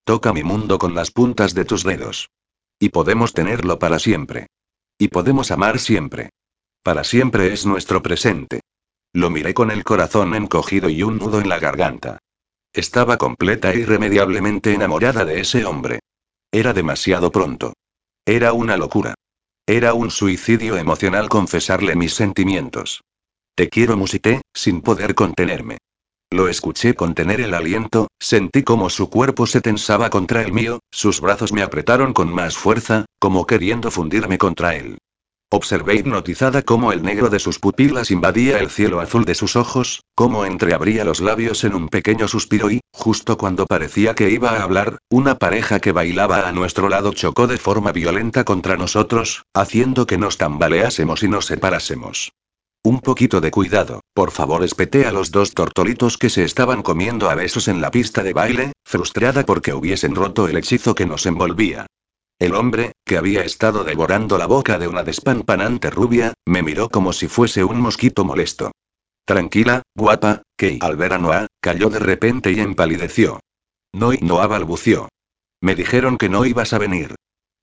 Toca 0.06 0.34
mi 0.34 0.42
mundo 0.42 0.80
con 0.80 0.96
las 0.96 1.12
puntas 1.12 1.54
de 1.54 1.66
tus 1.66 1.84
dedos. 1.84 2.32
Y 2.80 2.90
podemos 2.90 3.34
tenerlo 3.34 3.78
para 3.78 4.00
siempre. 4.00 4.48
Y 4.98 5.10
podemos 5.10 5.52
amar 5.52 5.78
siempre. 5.78 6.32
Para 6.84 7.06
siempre 7.06 7.54
es 7.54 7.66
nuestro 7.66 8.04
presente. 8.04 8.60
Lo 9.14 9.30
miré 9.30 9.54
con 9.54 9.72
el 9.72 9.86
corazón 9.86 10.36
encogido 10.36 10.90
y 10.90 11.02
un 11.02 11.18
nudo 11.18 11.40
en 11.40 11.48
la 11.48 11.58
garganta. 11.58 12.20
Estaba 12.74 13.18
completa 13.18 13.72
e 13.72 13.80
irremediablemente 13.80 14.74
enamorada 14.74 15.24
de 15.24 15.40
ese 15.40 15.64
hombre. 15.64 16.00
Era 16.52 16.74
demasiado 16.74 17.32
pronto. 17.32 17.74
Era 18.26 18.52
una 18.52 18.76
locura. 18.76 19.16
Era 19.66 19.94
un 19.94 20.12
suicidio 20.12 20.76
emocional 20.76 21.30
confesarle 21.30 21.96
mis 21.96 22.16
sentimientos. 22.16 23.02
Te 23.56 23.70
quiero, 23.70 23.96
musité, 23.96 24.42
sin 24.54 24.82
poder 24.82 25.16
contenerme. 25.16 25.78
Lo 26.32 26.50
escuché 26.50 26.96
contener 26.96 27.40
el 27.40 27.54
aliento, 27.54 28.08
sentí 28.20 28.64
como 28.64 28.90
su 28.90 29.10
cuerpo 29.10 29.48
se 29.48 29.62
tensaba 29.62 30.10
contra 30.10 30.42
el 30.42 30.52
mío, 30.52 30.80
sus 30.92 31.22
brazos 31.22 31.54
me 31.54 31.62
apretaron 31.62 32.12
con 32.12 32.34
más 32.34 32.58
fuerza, 32.58 33.06
como 33.20 33.46
queriendo 33.46 33.90
fundirme 33.90 34.38
contra 34.38 34.76
él. 34.76 34.98
Observé 35.56 35.98
hipnotizada 35.98 36.64
cómo 36.64 36.92
el 36.94 37.04
negro 37.04 37.30
de 37.30 37.38
sus 37.38 37.60
pupilas 37.60 38.10
invadía 38.10 38.58
el 38.58 38.72
cielo 38.72 39.00
azul 39.02 39.24
de 39.24 39.36
sus 39.36 39.56
ojos, 39.56 40.02
cómo 40.16 40.46
entreabría 40.46 41.06
los 41.06 41.22
labios 41.22 41.64
en 41.64 41.76
un 41.76 41.90
pequeño 41.90 42.28
suspiro 42.28 42.72
y, 42.72 42.80
justo 42.92 43.38
cuando 43.38 43.68
parecía 43.68 44.16
que 44.16 44.32
iba 44.32 44.50
a 44.50 44.64
hablar, 44.64 44.98
una 45.12 45.38
pareja 45.38 45.80
que 45.80 45.92
bailaba 45.92 46.48
a 46.48 46.52
nuestro 46.54 46.90
lado 46.90 47.14
chocó 47.14 47.46
de 47.46 47.60
forma 47.60 47.92
violenta 47.92 48.46
contra 48.46 48.78
nosotros, 48.78 49.44
haciendo 49.54 50.08
que 50.08 50.18
nos 50.18 50.40
tambaleásemos 50.40 51.22
y 51.22 51.28
nos 51.28 51.46
separásemos. 51.46 52.32
Un 52.84 53.02
poquito 53.02 53.40
de 53.40 53.52
cuidado, 53.52 54.02
por 54.16 54.32
favor, 54.32 54.64
espeté 54.64 55.06
a 55.06 55.12
los 55.12 55.30
dos 55.30 55.54
tortolitos 55.54 56.18
que 56.18 56.32
se 56.32 56.46
estaban 56.46 56.82
comiendo 56.82 57.30
a 57.30 57.36
besos 57.36 57.68
en 57.68 57.80
la 57.80 57.92
pista 57.92 58.24
de 58.24 58.34
baile, 58.34 58.72
frustrada 58.84 59.46
porque 59.46 59.76
hubiesen 59.76 60.16
roto 60.16 60.48
el 60.48 60.58
hechizo 60.58 60.96
que 60.96 61.06
nos 61.06 61.28
envolvía. 61.28 61.86
El 62.44 62.56
hombre, 62.56 62.92
que 63.06 63.18
había 63.18 63.46
estado 63.46 63.86
devorando 63.86 64.38
la 64.38 64.48
boca 64.48 64.78
de 64.78 64.90
una 64.90 65.04
despampanante 65.04 65.90
rubia, 65.90 66.34
me 66.46 66.62
miró 66.62 66.90
como 66.90 67.14
si 67.14 67.30
fuese 67.30 67.64
un 67.64 67.80
mosquito 67.80 68.26
molesto. 68.26 68.74
Tranquila, 69.24 69.84
guapa, 69.96 70.42
que 70.58 70.78
al 70.82 70.98
ver 70.98 71.14
a 71.14 71.20
Noah, 71.20 71.48
cayó 71.62 71.90
de 71.90 72.00
repente 72.00 72.52
y 72.52 72.60
empalideció. 72.60 73.40
No 73.94 74.12
y 74.12 74.18
Noah 74.18 74.48
balbució. 74.48 75.08
Me 75.62 75.74
dijeron 75.74 76.18
que 76.18 76.28
no 76.28 76.46
ibas 76.46 76.74
a 76.74 76.80
venir. 76.80 77.16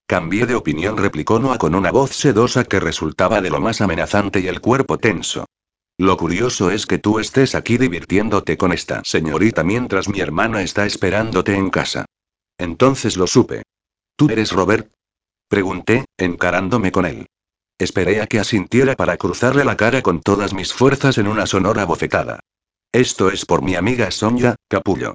Cambié 0.07 0.47
de 0.47 0.55
opinión, 0.55 0.97
replicó 0.97 1.39
Noah 1.39 1.59
con 1.59 1.75
una 1.75 1.91
voz 1.91 2.13
sedosa 2.13 2.65
que 2.65 2.81
resultaba 2.81 3.43
de 3.43 3.51
lo 3.51 3.61
más 3.61 3.83
amenazante 3.83 4.41
y 4.41 4.47
el 4.47 4.63
cuerpo 4.63 4.97
tenso. 4.97 5.45
Lo 5.99 6.17
curioso 6.17 6.71
es 6.71 6.87
que 6.87 6.97
tú 6.97 7.19
estés 7.19 7.55
aquí 7.55 7.77
divirtiéndote 7.77 8.57
con 8.57 8.73
esta 8.73 9.05
señorita 9.05 9.63
mientras 9.63 10.09
mi 10.09 10.21
hermana 10.21 10.63
está 10.63 10.87
esperándote 10.87 11.55
en 11.55 11.69
casa. 11.69 12.07
Entonces 12.57 13.19
lo 13.19 13.27
supe. 13.27 13.65
¿Tú 14.21 14.29
eres 14.29 14.53
Robert? 14.53 14.93
Pregunté, 15.49 16.05
encarándome 16.19 16.93
con 16.93 17.07
él. 17.07 17.27
Esperé 17.79 18.21
a 18.21 18.27
que 18.27 18.39
asintiera 18.39 18.95
para 18.95 19.17
cruzarle 19.17 19.65
la 19.65 19.79
cara 19.79 20.03
con 20.03 20.21
todas 20.21 20.53
mis 20.53 20.75
fuerzas 20.75 21.17
en 21.17 21.27
una 21.27 21.47
sonora 21.47 21.87
bofetada. 21.87 22.41
Esto 22.93 23.31
es 23.31 23.47
por 23.47 23.63
mi 23.63 23.77
amiga 23.77 24.11
Sonia, 24.11 24.57
capullo. 24.69 25.15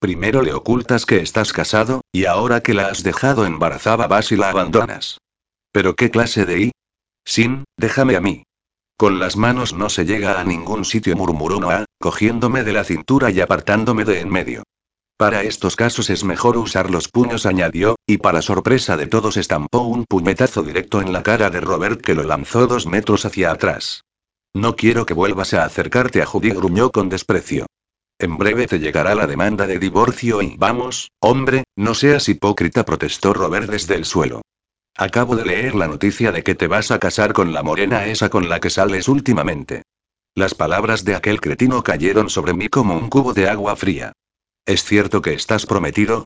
Primero 0.00 0.42
le 0.42 0.54
ocultas 0.54 1.06
que 1.06 1.18
estás 1.18 1.52
casado, 1.52 2.00
y 2.10 2.24
ahora 2.24 2.64
que 2.64 2.74
la 2.74 2.88
has 2.88 3.04
dejado 3.04 3.46
embarazada 3.46 4.08
vas 4.08 4.32
y 4.32 4.36
la 4.36 4.50
abandonas. 4.50 5.18
¿Pero 5.70 5.94
qué 5.94 6.10
clase 6.10 6.44
de 6.44 6.62
I? 6.62 6.72
Sin, 7.24 7.62
déjame 7.76 8.16
a 8.16 8.20
mí. 8.20 8.42
Con 8.96 9.20
las 9.20 9.36
manos 9.36 9.72
no 9.72 9.88
se 9.88 10.04
llega 10.04 10.40
a 10.40 10.42
ningún 10.42 10.84
sitio, 10.84 11.14
murmuró 11.14 11.60
Noah, 11.60 11.84
cogiéndome 12.00 12.64
de 12.64 12.72
la 12.72 12.82
cintura 12.82 13.30
y 13.30 13.40
apartándome 13.40 14.04
de 14.04 14.18
en 14.18 14.30
medio. 14.30 14.64
Para 15.22 15.44
estos 15.44 15.76
casos 15.76 16.10
es 16.10 16.24
mejor 16.24 16.56
usar 16.56 16.90
los 16.90 17.06
puños, 17.06 17.46
añadió, 17.46 17.94
y 18.08 18.16
para 18.16 18.42
sorpresa 18.42 18.96
de 18.96 19.06
todos 19.06 19.36
estampó 19.36 19.82
un 19.82 20.04
puñetazo 20.04 20.64
directo 20.64 21.00
en 21.00 21.12
la 21.12 21.22
cara 21.22 21.48
de 21.48 21.60
Robert 21.60 22.00
que 22.00 22.16
lo 22.16 22.24
lanzó 22.24 22.66
dos 22.66 22.88
metros 22.88 23.24
hacia 23.24 23.52
atrás. 23.52 24.02
No 24.52 24.74
quiero 24.74 25.06
que 25.06 25.14
vuelvas 25.14 25.54
a 25.54 25.64
acercarte 25.64 26.22
a 26.22 26.26
Judy, 26.26 26.50
gruñó 26.50 26.90
con 26.90 27.08
desprecio. 27.08 27.66
En 28.18 28.36
breve 28.36 28.66
te 28.66 28.80
llegará 28.80 29.14
la 29.14 29.28
demanda 29.28 29.68
de 29.68 29.78
divorcio 29.78 30.42
y 30.42 30.56
vamos, 30.58 31.12
hombre, 31.20 31.62
no 31.76 31.94
seas 31.94 32.28
hipócrita, 32.28 32.84
protestó 32.84 33.32
Robert 33.32 33.70
desde 33.70 33.94
el 33.94 34.04
suelo. 34.04 34.42
Acabo 34.96 35.36
de 35.36 35.44
leer 35.44 35.76
la 35.76 35.86
noticia 35.86 36.32
de 36.32 36.42
que 36.42 36.56
te 36.56 36.66
vas 36.66 36.90
a 36.90 36.98
casar 36.98 37.32
con 37.32 37.52
la 37.52 37.62
morena 37.62 38.06
esa 38.06 38.28
con 38.28 38.48
la 38.48 38.58
que 38.58 38.70
sales 38.70 39.06
últimamente. 39.06 39.82
Las 40.34 40.56
palabras 40.56 41.04
de 41.04 41.14
aquel 41.14 41.40
cretino 41.40 41.84
cayeron 41.84 42.28
sobre 42.28 42.54
mí 42.54 42.66
como 42.66 42.98
un 42.98 43.08
cubo 43.08 43.32
de 43.32 43.48
agua 43.48 43.76
fría. 43.76 44.14
¿Es 44.64 44.84
cierto 44.84 45.22
que 45.22 45.34
estás 45.34 45.66
prometido? 45.66 46.24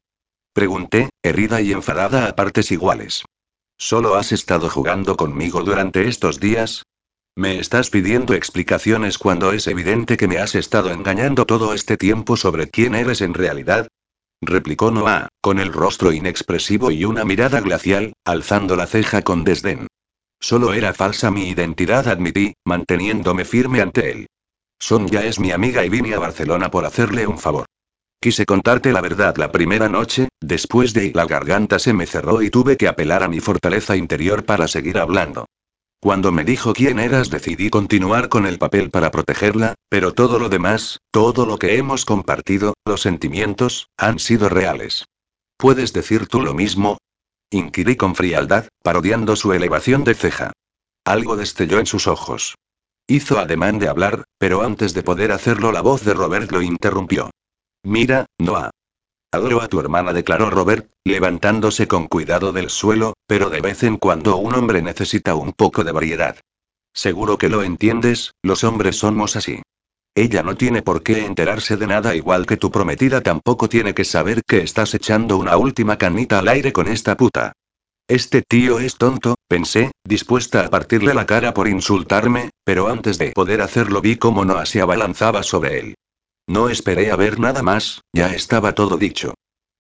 Pregunté, 0.52 1.08
herida 1.22 1.62
y 1.62 1.72
enfadada 1.72 2.28
a 2.28 2.36
partes 2.36 2.70
iguales. 2.70 3.24
¿Solo 3.78 4.14
has 4.14 4.30
estado 4.30 4.68
jugando 4.68 5.16
conmigo 5.16 5.62
durante 5.62 6.06
estos 6.06 6.38
días? 6.38 6.82
¿Me 7.34 7.58
estás 7.58 7.88
pidiendo 7.88 8.34
explicaciones 8.34 9.16
cuando 9.16 9.52
es 9.52 9.66
evidente 9.66 10.18
que 10.18 10.28
me 10.28 10.38
has 10.38 10.54
estado 10.54 10.90
engañando 10.90 11.46
todo 11.46 11.72
este 11.72 11.96
tiempo 11.96 12.36
sobre 12.36 12.68
quién 12.68 12.94
eres 12.94 13.22
en 13.22 13.32
realidad? 13.32 13.88
replicó 14.42 14.90
Noah, 14.90 15.28
con 15.40 15.58
el 15.58 15.72
rostro 15.72 16.12
inexpresivo 16.12 16.90
y 16.90 17.06
una 17.06 17.24
mirada 17.24 17.60
glacial, 17.62 18.12
alzando 18.24 18.76
la 18.76 18.86
ceja 18.86 19.22
con 19.22 19.44
desdén. 19.44 19.86
Solo 20.40 20.74
era 20.74 20.92
falsa 20.92 21.30
mi 21.30 21.48
identidad, 21.48 22.06
admití, 22.06 22.52
manteniéndome 22.66 23.46
firme 23.46 23.80
ante 23.80 24.10
él. 24.10 24.26
Sonia 24.78 25.24
es 25.24 25.40
mi 25.40 25.52
amiga 25.52 25.86
y 25.86 25.88
vine 25.88 26.14
a 26.14 26.18
Barcelona 26.18 26.70
por 26.70 26.84
hacerle 26.84 27.26
un 27.26 27.38
favor. 27.38 27.64
Quise 28.20 28.46
contarte 28.46 28.92
la 28.92 29.00
verdad 29.00 29.36
la 29.36 29.52
primera 29.52 29.88
noche, 29.88 30.28
después 30.40 30.92
de 30.92 31.12
la 31.14 31.26
garganta 31.26 31.78
se 31.78 31.92
me 31.92 32.06
cerró 32.06 32.42
y 32.42 32.50
tuve 32.50 32.76
que 32.76 32.88
apelar 32.88 33.22
a 33.22 33.28
mi 33.28 33.40
fortaleza 33.40 33.96
interior 33.96 34.44
para 34.44 34.68
seguir 34.68 34.98
hablando. 34.98 35.46
Cuando 36.00 36.30
me 36.30 36.44
dijo 36.44 36.72
quién 36.72 36.98
eras 36.98 37.30
decidí 37.30 37.70
continuar 37.70 38.28
con 38.28 38.46
el 38.46 38.58
papel 38.58 38.90
para 38.90 39.10
protegerla, 39.10 39.74
pero 39.88 40.12
todo 40.12 40.38
lo 40.38 40.48
demás, 40.48 41.00
todo 41.10 41.46
lo 41.46 41.58
que 41.58 41.76
hemos 41.78 42.04
compartido, 42.04 42.74
los 42.84 43.02
sentimientos, 43.02 43.88
han 43.96 44.18
sido 44.18 44.48
reales. 44.48 45.04
¿Puedes 45.56 45.92
decir 45.92 46.26
tú 46.26 46.42
lo 46.42 46.54
mismo? 46.54 46.98
Inquirí 47.50 47.96
con 47.96 48.14
frialdad, 48.14 48.68
parodiando 48.82 49.36
su 49.36 49.52
elevación 49.52 50.04
de 50.04 50.14
ceja. 50.14 50.52
Algo 51.04 51.36
destelló 51.36 51.78
en 51.78 51.86
sus 51.86 52.06
ojos. 52.06 52.56
Hizo 53.06 53.38
ademán 53.38 53.78
de 53.78 53.88
hablar, 53.88 54.24
pero 54.38 54.62
antes 54.62 54.92
de 54.94 55.02
poder 55.02 55.32
hacerlo 55.32 55.70
la 55.72 55.80
voz 55.80 56.04
de 56.04 56.12
Robert 56.12 56.50
lo 56.50 56.60
interrumpió. 56.60 57.30
Mira, 57.84 58.26
Noah. 58.38 58.70
Adoro 59.32 59.60
a 59.60 59.68
tu 59.68 59.80
hermana, 59.80 60.12
declaró 60.12 60.50
Robert, 60.50 60.90
levantándose 61.04 61.86
con 61.86 62.06
cuidado 62.06 62.52
del 62.52 62.70
suelo, 62.70 63.14
pero 63.26 63.50
de 63.50 63.60
vez 63.60 63.82
en 63.82 63.96
cuando 63.96 64.36
un 64.36 64.54
hombre 64.54 64.82
necesita 64.82 65.34
un 65.34 65.52
poco 65.52 65.84
de 65.84 65.92
variedad. 65.92 66.36
Seguro 66.94 67.36
que 67.36 67.48
lo 67.48 67.62
entiendes, 67.62 68.32
los 68.42 68.64
hombres 68.64 68.96
somos 68.96 69.36
así. 69.36 69.60
Ella 70.14 70.42
no 70.42 70.56
tiene 70.56 70.80
por 70.80 71.02
qué 71.02 71.26
enterarse 71.26 71.76
de 71.76 71.86
nada 71.86 72.14
igual 72.14 72.46
que 72.46 72.56
tu 72.56 72.70
prometida 72.70 73.20
tampoco 73.20 73.68
tiene 73.68 73.92
que 73.92 74.04
saber 74.04 74.42
que 74.46 74.62
estás 74.62 74.94
echando 74.94 75.36
una 75.36 75.58
última 75.58 75.98
canita 75.98 76.38
al 76.38 76.48
aire 76.48 76.72
con 76.72 76.88
esta 76.88 77.18
puta. 77.18 77.52
Este 78.08 78.40
tío 78.40 78.78
es 78.78 78.96
tonto, 78.96 79.34
pensé, 79.46 79.90
dispuesta 80.04 80.64
a 80.64 80.70
partirle 80.70 81.12
la 81.12 81.26
cara 81.26 81.52
por 81.52 81.68
insultarme, 81.68 82.50
pero 82.64 82.88
antes 82.88 83.18
de 83.18 83.32
poder 83.32 83.60
hacerlo 83.60 84.00
vi 84.00 84.16
cómo 84.16 84.46
Noah 84.46 84.64
se 84.64 84.80
abalanzaba 84.80 85.42
sobre 85.42 85.80
él. 85.80 85.94
No 86.46 86.68
esperé 86.68 87.10
a 87.10 87.16
ver 87.16 87.40
nada 87.40 87.62
más, 87.62 88.02
ya 88.12 88.32
estaba 88.32 88.74
todo 88.74 88.96
dicho. 88.96 89.34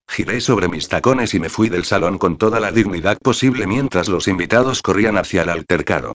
Giré 0.08 0.40
sobre 0.40 0.68
mis 0.68 0.88
tacones 0.88 1.34
y 1.34 1.40
me 1.40 1.48
fui 1.48 1.68
del 1.68 1.84
salón 1.84 2.18
con 2.18 2.38
toda 2.38 2.60
la 2.60 2.72
dignidad 2.72 3.18
posible 3.18 3.66
mientras 3.66 4.08
los 4.08 4.28
invitados 4.28 4.82
corrían 4.82 5.16
hacia 5.18 5.42
el 5.42 5.50
altercado. 5.50 6.14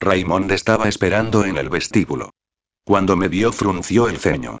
Raymond 0.00 0.50
estaba 0.52 0.88
esperando 0.88 1.44
en 1.44 1.56
el 1.56 1.68
vestíbulo. 1.68 2.30
Cuando 2.84 3.16
me 3.16 3.28
vio 3.28 3.52
frunció 3.52 4.08
el 4.08 4.18
ceño. 4.18 4.58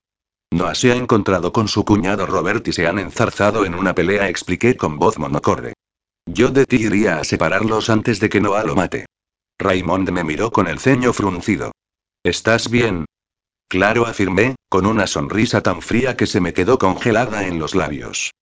Noah 0.50 0.74
se 0.74 0.92
ha 0.92 0.96
encontrado 0.96 1.52
con 1.52 1.68
su 1.68 1.84
cuñado 1.84 2.26
Robert 2.26 2.66
y 2.68 2.72
se 2.72 2.86
han 2.86 2.98
enzarzado 2.98 3.64
en 3.64 3.74
una 3.74 3.94
pelea, 3.94 4.28
expliqué 4.28 4.76
con 4.76 4.98
voz 4.98 5.18
monocorde. 5.18 5.74
Yo 6.26 6.50
de 6.50 6.66
ti 6.66 6.76
iría 6.76 7.18
a 7.18 7.24
separarlos 7.24 7.88
antes 7.88 8.20
de 8.20 8.28
que 8.28 8.40
Noah 8.40 8.64
lo 8.64 8.74
mate. 8.74 9.06
Raymond 9.58 10.10
me 10.10 10.24
miró 10.24 10.50
con 10.50 10.66
el 10.68 10.78
ceño 10.78 11.12
fruncido. 11.12 11.72
¿Estás 12.22 12.68
bien? 12.68 13.06
Claro, 13.70 14.04
afirmé, 14.04 14.56
con 14.68 14.84
una 14.84 15.06
sonrisa 15.06 15.60
tan 15.60 15.80
fría 15.80 16.16
que 16.16 16.26
se 16.26 16.40
me 16.40 16.52
quedó 16.52 16.76
congelada 16.76 17.46
en 17.46 17.60
los 17.60 17.76
labios. 17.76 18.32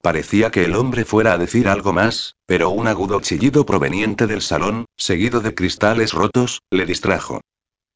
Parecía 0.00 0.52
que 0.52 0.64
el 0.64 0.76
hombre 0.76 1.04
fuera 1.04 1.32
a 1.32 1.38
decir 1.38 1.66
algo 1.66 1.92
más, 1.92 2.36
pero 2.46 2.70
un 2.70 2.86
agudo 2.86 3.20
chillido 3.20 3.66
proveniente 3.66 4.28
del 4.28 4.42
salón, 4.42 4.84
seguido 4.96 5.40
de 5.40 5.56
cristales 5.56 6.12
rotos, 6.12 6.60
le 6.70 6.86
distrajo. 6.86 7.40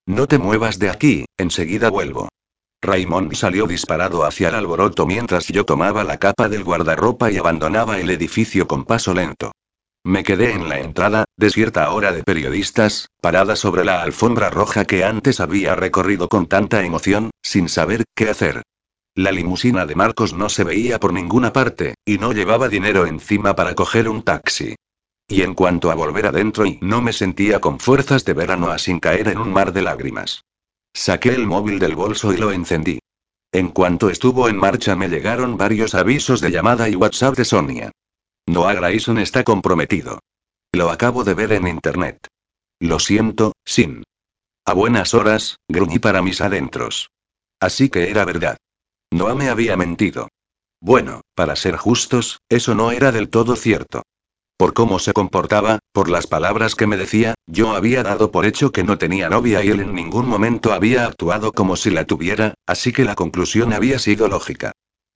No 0.04 0.26
te 0.26 0.38
muevas 0.38 0.80
de 0.80 0.90
aquí, 0.90 1.26
enseguida 1.38 1.90
vuelvo. 1.90 2.28
Raymond 2.82 3.34
salió 3.34 3.68
disparado 3.68 4.24
hacia 4.24 4.48
el 4.48 4.56
alboroto 4.56 5.06
mientras 5.06 5.46
yo 5.46 5.64
tomaba 5.64 6.02
la 6.02 6.18
capa 6.18 6.48
del 6.48 6.64
guardarropa 6.64 7.30
y 7.30 7.36
abandonaba 7.36 8.00
el 8.00 8.10
edificio 8.10 8.66
con 8.66 8.84
paso 8.84 9.14
lento. 9.14 9.52
Me 10.04 10.22
quedé 10.22 10.52
en 10.52 10.68
la 10.70 10.80
entrada, 10.80 11.26
desierta 11.36 11.90
hora 11.92 12.12
de 12.12 12.22
periodistas, 12.24 13.08
parada 13.20 13.54
sobre 13.54 13.84
la 13.84 14.02
alfombra 14.02 14.48
roja 14.48 14.86
que 14.86 15.04
antes 15.04 15.40
había 15.40 15.74
recorrido 15.74 16.28
con 16.28 16.46
tanta 16.46 16.82
emoción, 16.82 17.30
sin 17.42 17.68
saber 17.68 18.04
qué 18.14 18.30
hacer. 18.30 18.62
La 19.14 19.30
limusina 19.30 19.84
de 19.84 19.94
Marcos 19.96 20.32
no 20.32 20.48
se 20.48 20.64
veía 20.64 20.98
por 20.98 21.12
ninguna 21.12 21.52
parte, 21.52 21.96
y 22.06 22.16
no 22.16 22.32
llevaba 22.32 22.70
dinero 22.70 23.04
encima 23.04 23.54
para 23.54 23.74
coger 23.74 24.08
un 24.08 24.22
taxi. 24.22 24.74
Y 25.28 25.42
en 25.42 25.54
cuanto 25.54 25.90
a 25.90 25.94
volver 25.94 26.26
adentro 26.26 26.64
y 26.64 26.78
no 26.80 27.02
me 27.02 27.12
sentía 27.12 27.60
con 27.60 27.78
fuerzas 27.78 28.24
de 28.24 28.32
verano 28.32 28.70
a 28.70 28.78
sin 28.78 29.00
caer 29.00 29.28
en 29.28 29.38
un 29.38 29.52
mar 29.52 29.74
de 29.74 29.82
lágrimas. 29.82 30.44
Saqué 30.94 31.28
el 31.34 31.46
móvil 31.46 31.78
del 31.78 31.94
bolso 31.94 32.32
y 32.32 32.38
lo 32.38 32.52
encendí. 32.52 33.00
En 33.52 33.68
cuanto 33.68 34.08
estuvo 34.08 34.48
en 34.48 34.56
marcha 34.56 34.96
me 34.96 35.08
llegaron 35.08 35.58
varios 35.58 35.94
avisos 35.94 36.40
de 36.40 36.50
llamada 36.50 36.88
y 36.88 36.96
WhatsApp 36.96 37.36
de 37.36 37.44
Sonia. 37.44 37.92
Noah 38.50 38.74
Grayson 38.74 39.18
está 39.18 39.44
comprometido. 39.44 40.18
Lo 40.72 40.90
acabo 40.90 41.22
de 41.22 41.34
ver 41.34 41.52
en 41.52 41.68
internet. 41.68 42.26
Lo 42.80 42.98
siento, 42.98 43.52
Sin. 43.64 44.02
A 44.66 44.72
buenas 44.72 45.14
horas, 45.14 45.58
gruñí 45.68 46.00
para 46.00 46.20
mis 46.20 46.40
adentros. 46.40 47.10
Así 47.60 47.90
que 47.90 48.10
era 48.10 48.24
verdad. 48.24 48.56
Noah 49.12 49.36
me 49.36 49.50
había 49.50 49.76
mentido. 49.76 50.28
Bueno, 50.80 51.20
para 51.36 51.54
ser 51.54 51.76
justos, 51.76 52.40
eso 52.48 52.74
no 52.74 52.90
era 52.90 53.12
del 53.12 53.28
todo 53.28 53.54
cierto. 53.54 54.02
Por 54.56 54.74
cómo 54.74 54.98
se 54.98 55.12
comportaba, 55.12 55.78
por 55.92 56.10
las 56.10 56.26
palabras 56.26 56.74
que 56.74 56.88
me 56.88 56.96
decía, 56.96 57.34
yo 57.46 57.76
había 57.76 58.02
dado 58.02 58.32
por 58.32 58.46
hecho 58.46 58.72
que 58.72 58.82
no 58.82 58.98
tenía 58.98 59.28
novia 59.28 59.62
y 59.62 59.68
él 59.68 59.78
en 59.78 59.94
ningún 59.94 60.26
momento 60.28 60.72
había 60.72 61.06
actuado 61.06 61.52
como 61.52 61.76
si 61.76 61.90
la 61.90 62.04
tuviera, 62.04 62.54
así 62.66 62.92
que 62.92 63.04
la 63.04 63.14
conclusión 63.14 63.72
había 63.72 64.00
sido 64.00 64.26
lógica. 64.26 64.72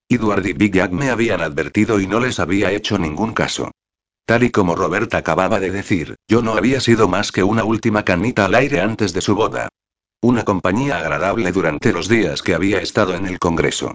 Edward 0.08 0.46
y 0.46 0.52
Big 0.52 0.92
me 0.92 1.10
habían 1.10 1.40
advertido 1.40 2.00
y 2.00 2.06
no 2.06 2.20
les 2.20 2.38
había 2.38 2.70
hecho 2.72 2.98
ningún 2.98 3.32
caso. 3.32 3.70
Tal 4.26 4.42
y 4.42 4.50
como 4.50 4.74
Robert 4.74 5.12
acababa 5.14 5.60
de 5.60 5.70
decir, 5.70 6.16
yo 6.28 6.40
no 6.40 6.54
había 6.54 6.80
sido 6.80 7.08
más 7.08 7.32
que 7.32 7.42
una 7.42 7.64
última 7.64 8.04
canita 8.04 8.46
al 8.46 8.54
aire 8.54 8.80
antes 8.80 9.12
de 9.12 9.20
su 9.20 9.34
boda. 9.34 9.68
Una 10.22 10.44
compañía 10.44 10.98
agradable 10.98 11.52
durante 11.52 11.92
los 11.92 12.08
días 12.08 12.42
que 12.42 12.54
había 12.54 12.80
estado 12.80 13.14
en 13.14 13.26
el 13.26 13.38
Congreso. 13.38 13.92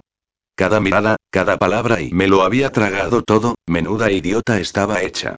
Cada 0.54 0.78
mirada, 0.78 1.16
cada 1.30 1.58
palabra 1.58 2.00
y 2.00 2.12
me 2.12 2.28
lo 2.28 2.42
había 2.42 2.70
tragado 2.70 3.22
todo, 3.22 3.56
menuda 3.66 4.12
idiota 4.12 4.60
estaba 4.60 5.02
hecha. 5.02 5.36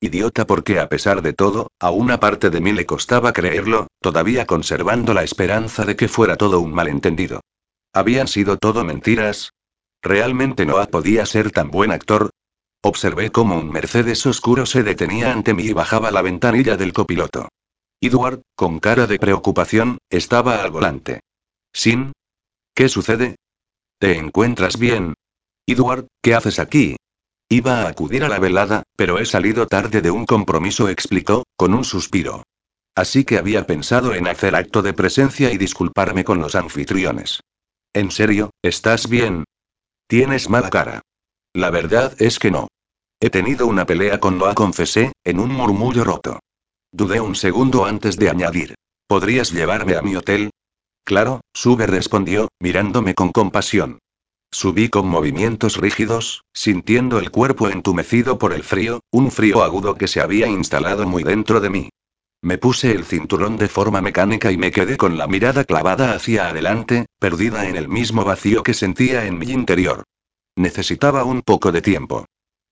Idiota 0.00 0.46
porque 0.46 0.80
a 0.80 0.88
pesar 0.88 1.22
de 1.22 1.32
todo, 1.32 1.68
a 1.78 1.90
una 1.90 2.18
parte 2.18 2.50
de 2.50 2.60
mí 2.60 2.72
le 2.72 2.86
costaba 2.86 3.32
creerlo, 3.32 3.86
todavía 4.00 4.46
conservando 4.46 5.14
la 5.14 5.22
esperanza 5.22 5.84
de 5.84 5.94
que 5.94 6.08
fuera 6.08 6.36
todo 6.36 6.58
un 6.58 6.72
malentendido. 6.72 7.40
¿Habían 7.92 8.26
sido 8.26 8.56
todo 8.56 8.82
mentiras? 8.82 9.52
¿Realmente 10.02 10.66
Noah 10.66 10.88
podía 10.88 11.24
ser 11.26 11.52
tan 11.52 11.70
buen 11.70 11.92
actor? 11.92 12.30
Observé 12.82 13.30
cómo 13.30 13.56
un 13.56 13.70
Mercedes 13.70 14.26
oscuro 14.26 14.66
se 14.66 14.82
detenía 14.82 15.32
ante 15.32 15.54
mí 15.54 15.62
y 15.62 15.72
bajaba 15.72 16.10
la 16.10 16.22
ventanilla 16.22 16.76
del 16.76 16.92
copiloto. 16.92 17.48
Edward, 18.00 18.42
con 18.56 18.80
cara 18.80 19.06
de 19.06 19.20
preocupación, 19.20 19.98
estaba 20.10 20.60
al 20.60 20.72
volante. 20.72 21.20
¿Sin? 21.72 22.12
¿Qué 22.74 22.88
sucede? 22.88 23.36
¿Te 24.00 24.18
encuentras 24.18 24.76
bien? 24.76 25.14
Edward, 25.68 26.08
¿qué 26.20 26.34
haces 26.34 26.58
aquí? 26.58 26.96
Iba 27.48 27.82
a 27.82 27.88
acudir 27.88 28.24
a 28.24 28.28
la 28.28 28.40
velada, 28.40 28.82
pero 28.96 29.20
he 29.20 29.26
salido 29.26 29.68
tarde 29.68 30.00
de 30.00 30.10
un 30.10 30.26
compromiso, 30.26 30.88
explicó, 30.88 31.44
con 31.56 31.74
un 31.74 31.84
suspiro. 31.84 32.42
Así 32.96 33.24
que 33.24 33.38
había 33.38 33.68
pensado 33.68 34.14
en 34.14 34.26
hacer 34.26 34.56
acto 34.56 34.82
de 34.82 34.94
presencia 34.94 35.52
y 35.52 35.58
disculparme 35.58 36.24
con 36.24 36.40
los 36.40 36.56
anfitriones. 36.56 37.40
¿En 37.94 38.10
serio, 38.10 38.50
estás 38.62 39.08
bien? 39.08 39.44
Tienes 40.12 40.50
mala 40.50 40.68
cara. 40.68 41.00
La 41.54 41.70
verdad 41.70 42.12
es 42.18 42.38
que 42.38 42.50
no. 42.50 42.68
He 43.18 43.30
tenido 43.30 43.66
una 43.66 43.86
pelea 43.86 44.20
con 44.20 44.36
Noah, 44.36 44.54
confesé, 44.54 45.14
en 45.24 45.40
un 45.40 45.50
murmullo 45.50 46.04
roto. 46.04 46.38
Dudé 46.92 47.18
un 47.22 47.34
segundo 47.34 47.86
antes 47.86 48.18
de 48.18 48.28
añadir. 48.28 48.74
¿Podrías 49.06 49.52
llevarme 49.52 49.96
a 49.96 50.02
mi 50.02 50.14
hotel? 50.14 50.50
Claro, 51.02 51.40
sube 51.54 51.86
respondió, 51.86 52.48
mirándome 52.60 53.14
con 53.14 53.32
compasión. 53.32 54.00
Subí 54.50 54.90
con 54.90 55.08
movimientos 55.08 55.78
rígidos, 55.78 56.42
sintiendo 56.52 57.18
el 57.18 57.30
cuerpo 57.30 57.70
entumecido 57.70 58.36
por 58.36 58.52
el 58.52 58.64
frío, 58.64 59.00
un 59.10 59.30
frío 59.30 59.62
agudo 59.62 59.94
que 59.94 60.08
se 60.08 60.20
había 60.20 60.46
instalado 60.46 61.06
muy 61.06 61.22
dentro 61.22 61.58
de 61.58 61.70
mí. 61.70 61.88
Me 62.44 62.58
puse 62.58 62.90
el 62.90 63.04
cinturón 63.04 63.56
de 63.56 63.68
forma 63.68 64.00
mecánica 64.00 64.50
y 64.50 64.56
me 64.56 64.72
quedé 64.72 64.96
con 64.96 65.16
la 65.16 65.28
mirada 65.28 65.62
clavada 65.62 66.12
hacia 66.12 66.48
adelante, 66.48 67.06
perdida 67.20 67.68
en 67.68 67.76
el 67.76 67.88
mismo 67.88 68.24
vacío 68.24 68.64
que 68.64 68.74
sentía 68.74 69.26
en 69.26 69.38
mi 69.38 69.46
interior. 69.52 70.02
Necesitaba 70.56 71.22
un 71.22 71.42
poco 71.42 71.70
de 71.70 71.82
tiempo. 71.82 72.26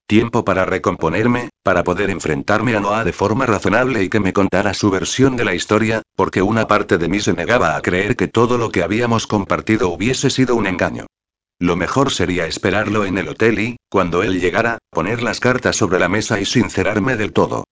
Tiempo 0.08 0.44
para 0.44 0.64
recomponerme, 0.64 1.50
para 1.62 1.84
poder 1.84 2.10
enfrentarme 2.10 2.74
a 2.74 2.80
Noah 2.80 3.04
de 3.04 3.12
forma 3.12 3.46
razonable 3.46 4.02
y 4.02 4.08
que 4.08 4.18
me 4.18 4.32
contara 4.32 4.74
su 4.74 4.90
versión 4.90 5.36
de 5.36 5.44
la 5.44 5.54
historia, 5.54 6.02
porque 6.16 6.42
una 6.42 6.66
parte 6.66 6.98
de 6.98 7.06
mí 7.06 7.20
se 7.20 7.32
negaba 7.32 7.76
a 7.76 7.80
creer 7.80 8.16
que 8.16 8.26
todo 8.26 8.58
lo 8.58 8.72
que 8.72 8.82
habíamos 8.82 9.28
compartido 9.28 9.88
hubiese 9.90 10.30
sido 10.30 10.56
un 10.56 10.66
engaño. 10.66 11.06
Lo 11.60 11.76
mejor 11.76 12.10
sería 12.10 12.46
esperarlo 12.46 13.04
en 13.04 13.18
el 13.18 13.28
hotel 13.28 13.60
y, 13.60 13.76
cuando 13.88 14.24
él 14.24 14.40
llegara, 14.40 14.78
poner 14.90 15.22
las 15.22 15.38
cartas 15.38 15.76
sobre 15.76 16.00
la 16.00 16.08
mesa 16.08 16.40
y 16.40 16.44
sincerarme 16.44 17.14
del 17.16 17.32
todo. 17.32 17.62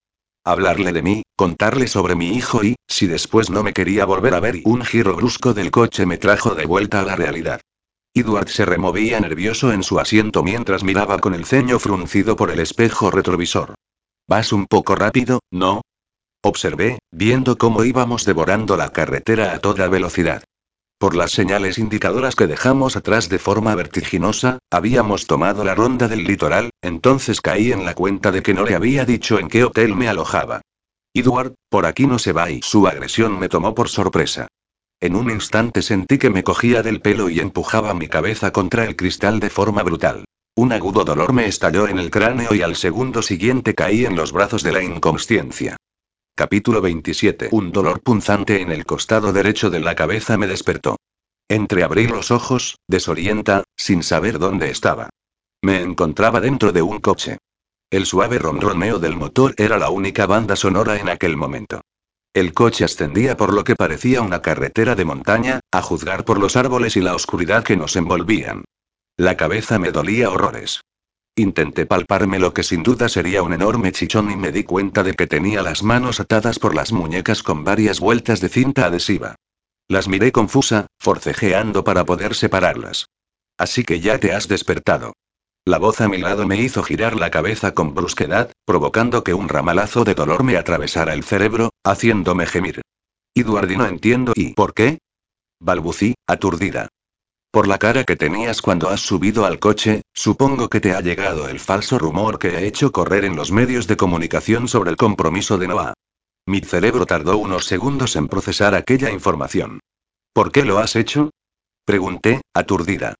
Hablarle 0.48 0.94
de 0.94 1.02
mí, 1.02 1.22
contarle 1.36 1.88
sobre 1.88 2.14
mi 2.14 2.34
hijo 2.34 2.64
y, 2.64 2.76
si 2.88 3.06
después 3.06 3.50
no 3.50 3.62
me 3.62 3.74
quería 3.74 4.06
volver 4.06 4.32
a 4.32 4.40
ver 4.40 4.56
y 4.56 4.62
un 4.64 4.82
giro 4.82 5.14
brusco 5.14 5.52
del 5.52 5.70
coche 5.70 6.06
me 6.06 6.16
trajo 6.16 6.54
de 6.54 6.64
vuelta 6.64 7.00
a 7.00 7.04
la 7.04 7.16
realidad. 7.16 7.60
Edward 8.14 8.48
se 8.48 8.64
removía 8.64 9.20
nervioso 9.20 9.74
en 9.74 9.82
su 9.82 10.00
asiento 10.00 10.42
mientras 10.42 10.84
miraba 10.84 11.18
con 11.18 11.34
el 11.34 11.44
ceño 11.44 11.78
fruncido 11.78 12.34
por 12.34 12.50
el 12.50 12.60
espejo 12.60 13.10
retrovisor. 13.10 13.74
Vas 14.26 14.54
un 14.54 14.64
poco 14.64 14.94
rápido, 14.94 15.40
¿no? 15.50 15.82
Observé, 16.42 16.98
viendo 17.12 17.58
cómo 17.58 17.84
íbamos 17.84 18.24
devorando 18.24 18.78
la 18.78 18.88
carretera 18.88 19.52
a 19.52 19.58
toda 19.58 19.86
velocidad. 19.88 20.44
Por 20.98 21.14
las 21.14 21.30
señales 21.30 21.78
indicadoras 21.78 22.34
que 22.34 22.48
dejamos 22.48 22.96
atrás 22.96 23.28
de 23.28 23.38
forma 23.38 23.76
vertiginosa, 23.76 24.58
habíamos 24.68 25.28
tomado 25.28 25.62
la 25.62 25.76
ronda 25.76 26.08
del 26.08 26.24
litoral, 26.24 26.70
entonces 26.82 27.40
caí 27.40 27.70
en 27.70 27.84
la 27.84 27.94
cuenta 27.94 28.32
de 28.32 28.42
que 28.42 28.52
no 28.52 28.64
le 28.64 28.74
había 28.74 29.04
dicho 29.04 29.38
en 29.38 29.46
qué 29.46 29.62
hotel 29.62 29.94
me 29.94 30.08
alojaba. 30.08 30.60
Edward, 31.14 31.54
por 31.68 31.86
aquí 31.86 32.08
no 32.08 32.18
se 32.18 32.32
va 32.32 32.50
y 32.50 32.62
su 32.62 32.88
agresión 32.88 33.38
me 33.38 33.48
tomó 33.48 33.76
por 33.76 33.88
sorpresa. 33.88 34.48
En 35.00 35.14
un 35.14 35.30
instante 35.30 35.82
sentí 35.82 36.18
que 36.18 36.30
me 36.30 36.42
cogía 36.42 36.82
del 36.82 37.00
pelo 37.00 37.30
y 37.30 37.38
empujaba 37.38 37.94
mi 37.94 38.08
cabeza 38.08 38.50
contra 38.50 38.84
el 38.84 38.96
cristal 38.96 39.38
de 39.38 39.50
forma 39.50 39.84
brutal. 39.84 40.24
Un 40.56 40.72
agudo 40.72 41.04
dolor 41.04 41.32
me 41.32 41.46
estalló 41.46 41.86
en 41.86 42.00
el 42.00 42.10
cráneo 42.10 42.52
y 42.52 42.62
al 42.62 42.74
segundo 42.74 43.22
siguiente 43.22 43.76
caí 43.76 44.04
en 44.04 44.16
los 44.16 44.32
brazos 44.32 44.64
de 44.64 44.72
la 44.72 44.82
inconsciencia. 44.82 45.76
Capítulo 46.38 46.80
27. 46.80 47.48
Un 47.50 47.72
dolor 47.72 48.00
punzante 48.00 48.62
en 48.62 48.70
el 48.70 48.86
costado 48.86 49.32
derecho 49.32 49.70
de 49.70 49.80
la 49.80 49.96
cabeza 49.96 50.38
me 50.38 50.46
despertó. 50.46 50.96
Entreabrí 51.48 52.06
los 52.06 52.30
ojos, 52.30 52.78
desorienta, 52.86 53.64
sin 53.76 54.04
saber 54.04 54.38
dónde 54.38 54.70
estaba. 54.70 55.10
Me 55.64 55.82
encontraba 55.82 56.40
dentro 56.40 56.70
de 56.70 56.80
un 56.80 57.00
coche. 57.00 57.38
El 57.90 58.06
suave 58.06 58.38
ronroneo 58.38 59.00
del 59.00 59.16
motor 59.16 59.52
era 59.56 59.78
la 59.78 59.90
única 59.90 60.26
banda 60.26 60.54
sonora 60.54 61.00
en 61.00 61.08
aquel 61.08 61.36
momento. 61.36 61.80
El 62.32 62.52
coche 62.52 62.84
ascendía 62.84 63.36
por 63.36 63.52
lo 63.52 63.64
que 63.64 63.74
parecía 63.74 64.22
una 64.22 64.40
carretera 64.40 64.94
de 64.94 65.04
montaña, 65.04 65.58
a 65.72 65.82
juzgar 65.82 66.24
por 66.24 66.38
los 66.38 66.54
árboles 66.54 66.96
y 66.96 67.00
la 67.00 67.16
oscuridad 67.16 67.64
que 67.64 67.76
nos 67.76 67.96
envolvían. 67.96 68.62
La 69.16 69.36
cabeza 69.36 69.80
me 69.80 69.90
dolía 69.90 70.30
horrores. 70.30 70.82
Intenté 71.38 71.86
palparme 71.86 72.40
lo 72.40 72.52
que 72.52 72.64
sin 72.64 72.82
duda 72.82 73.08
sería 73.08 73.44
un 73.44 73.52
enorme 73.52 73.92
chichón 73.92 74.28
y 74.28 74.34
me 74.34 74.50
di 74.50 74.64
cuenta 74.64 75.04
de 75.04 75.14
que 75.14 75.28
tenía 75.28 75.62
las 75.62 75.84
manos 75.84 76.18
atadas 76.18 76.58
por 76.58 76.74
las 76.74 76.90
muñecas 76.90 77.44
con 77.44 77.62
varias 77.62 78.00
vueltas 78.00 78.40
de 78.40 78.48
cinta 78.48 78.86
adhesiva. 78.86 79.36
Las 79.86 80.08
miré 80.08 80.32
confusa, 80.32 80.88
forcejeando 80.98 81.84
para 81.84 82.04
poder 82.04 82.34
separarlas. 82.34 83.06
Así 83.56 83.84
que 83.84 84.00
ya 84.00 84.18
te 84.18 84.32
has 84.32 84.48
despertado. 84.48 85.12
La 85.64 85.78
voz 85.78 86.00
a 86.00 86.08
mi 86.08 86.18
lado 86.18 86.44
me 86.44 86.60
hizo 86.60 86.82
girar 86.82 87.14
la 87.14 87.30
cabeza 87.30 87.72
con 87.72 87.94
brusquedad, 87.94 88.50
provocando 88.64 89.22
que 89.22 89.34
un 89.34 89.48
ramalazo 89.48 90.02
de 90.02 90.16
dolor 90.16 90.42
me 90.42 90.56
atravesara 90.56 91.14
el 91.14 91.22
cerebro, 91.22 91.70
haciéndome 91.84 92.46
gemir. 92.46 92.82
Edward, 93.36 93.70
no 93.76 93.86
entiendo 93.86 94.32
y 94.34 94.54
¿por 94.54 94.74
qué? 94.74 94.98
Balbucí, 95.60 96.16
aturdida. 96.26 96.88
Por 97.50 97.66
la 97.66 97.78
cara 97.78 98.04
que 98.04 98.16
tenías 98.16 98.60
cuando 98.60 98.90
has 98.90 99.00
subido 99.00 99.46
al 99.46 99.58
coche, 99.58 100.02
supongo 100.12 100.68
que 100.68 100.80
te 100.80 100.92
ha 100.92 101.00
llegado 101.00 101.48
el 101.48 101.60
falso 101.60 101.98
rumor 101.98 102.38
que 102.38 102.50
he 102.50 102.66
hecho 102.66 102.92
correr 102.92 103.24
en 103.24 103.36
los 103.36 103.52
medios 103.52 103.86
de 103.86 103.96
comunicación 103.96 104.68
sobre 104.68 104.90
el 104.90 104.96
compromiso 104.96 105.56
de 105.56 105.68
Noah. 105.68 105.94
Mi 106.46 106.60
cerebro 106.60 107.06
tardó 107.06 107.38
unos 107.38 107.64
segundos 107.64 108.16
en 108.16 108.28
procesar 108.28 108.74
aquella 108.74 109.10
información. 109.10 109.80
¿Por 110.34 110.52
qué 110.52 110.64
lo 110.64 110.78
has 110.78 110.94
hecho? 110.94 111.30
Pregunté, 111.86 112.42
aturdida. 112.52 113.14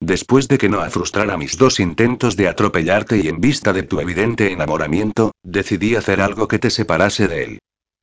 Después 0.00 0.48
de 0.48 0.58
que 0.58 0.68
Noah 0.68 0.90
frustrara 0.90 1.38
mis 1.38 1.56
dos 1.56 1.80
intentos 1.80 2.36
de 2.36 2.48
atropellarte 2.48 3.16
y 3.18 3.28
en 3.28 3.40
vista 3.40 3.72
de 3.72 3.84
tu 3.84 4.00
evidente 4.00 4.52
enamoramiento, 4.52 5.32
decidí 5.42 5.96
hacer 5.96 6.20
algo 6.20 6.46
que 6.46 6.58
te 6.58 6.68
separase 6.68 7.26
de 7.26 7.44
él. 7.44 7.58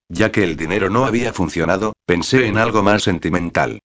Ya 0.08 0.32
que 0.32 0.44
el 0.44 0.56
dinero 0.56 0.90
no 0.90 1.06
había 1.06 1.32
funcionado, 1.32 1.94
pensé 2.08 2.48
en 2.48 2.58
algo 2.58 2.82
más 2.82 3.04
sentimental. 3.04 3.82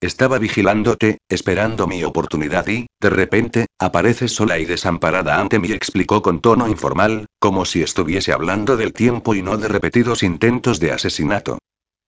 Estaba 0.00 0.38
vigilándote, 0.38 1.18
esperando 1.28 1.88
mi 1.88 2.04
oportunidad 2.04 2.68
y, 2.68 2.86
de 3.00 3.10
repente, 3.10 3.66
apareces 3.80 4.32
sola 4.32 4.58
y 4.60 4.64
desamparada 4.64 5.40
ante 5.40 5.58
mí, 5.58 5.72
explicó 5.72 6.22
con 6.22 6.40
tono 6.40 6.68
informal, 6.68 7.26
como 7.40 7.64
si 7.64 7.82
estuviese 7.82 8.32
hablando 8.32 8.76
del 8.76 8.92
tiempo 8.92 9.34
y 9.34 9.42
no 9.42 9.56
de 9.56 9.66
repetidos 9.66 10.22
intentos 10.22 10.78
de 10.78 10.92
asesinato. 10.92 11.58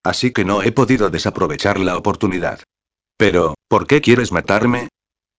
Así 0.04 0.30
que 0.30 0.44
no 0.44 0.62
he 0.62 0.70
podido 0.70 1.10
desaprovechar 1.10 1.80
la 1.80 1.96
oportunidad. 1.96 2.60
Pero, 3.16 3.54
¿por 3.68 3.88
qué 3.88 4.00
quieres 4.00 4.30
matarme? 4.30 4.88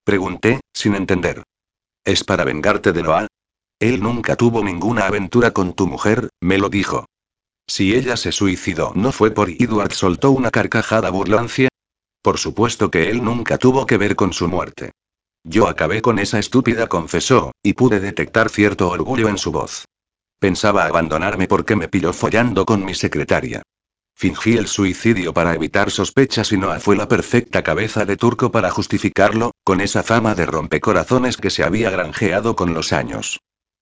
Pregunté, 0.03 0.59
sin 0.73 0.95
entender. 0.95 1.43
¿Es 2.03 2.25
para 2.25 2.43
vengarte 2.43 2.91
de 2.91 3.01
Noah? 3.01 3.27
Él 3.79 4.03
nunca 4.03 4.35
tuvo 4.35 4.63
ninguna 4.63 5.07
aventura 5.07 5.51
con 5.51 5.73
tu 5.73 5.87
mujer, 5.87 6.29
me 6.41 6.57
lo 6.57 6.69
dijo. 6.69 7.05
Si 7.65 7.95
ella 7.95 8.17
se 8.17 8.31
suicidó 8.31 8.91
no 8.95 9.11
fue 9.11 9.31
por 9.31 9.49
Edward 9.49 9.93
soltó 9.93 10.31
una 10.31 10.51
carcajada 10.51 11.09
burlancia, 11.09 11.69
por 12.21 12.37
supuesto 12.37 12.91
que 12.91 13.09
él 13.09 13.23
nunca 13.23 13.57
tuvo 13.57 13.85
que 13.85 13.97
ver 13.97 14.15
con 14.15 14.33
su 14.33 14.47
muerte. 14.47 14.91
Yo 15.43 15.67
acabé 15.67 16.01
con 16.01 16.19
esa 16.19 16.39
estúpida, 16.39 16.87
confesó, 16.87 17.51
y 17.63 17.73
pude 17.73 17.99
detectar 17.99 18.49
cierto 18.49 18.89
orgullo 18.89 19.27
en 19.27 19.37
su 19.37 19.51
voz. 19.51 19.85
Pensaba 20.39 20.85
abandonarme 20.85 21.47
porque 21.47 21.75
me 21.75 21.87
pilló 21.87 22.13
follando 22.13 22.65
con 22.65 22.85
mi 22.85 22.93
secretaria. 22.93 23.63
Fingí 24.15 24.55
el 24.55 24.67
suicidio 24.67 25.33
para 25.33 25.55
evitar 25.55 25.89
sospechas 25.89 26.51
y 26.51 26.57
no 26.57 26.79
fue 26.79 26.95
la 26.95 27.07
perfecta 27.07 27.63
cabeza 27.63 28.05
de 28.05 28.17
turco 28.17 28.51
para 28.51 28.69
justificarlo, 28.69 29.51
con 29.63 29.81
esa 29.81 30.03
fama 30.03 30.35
de 30.35 30.45
rompecorazones 30.45 31.37
que 31.37 31.49
se 31.49 31.63
había 31.63 31.89
granjeado 31.89 32.55
con 32.55 32.73
los 32.73 32.93
años. 32.93 33.39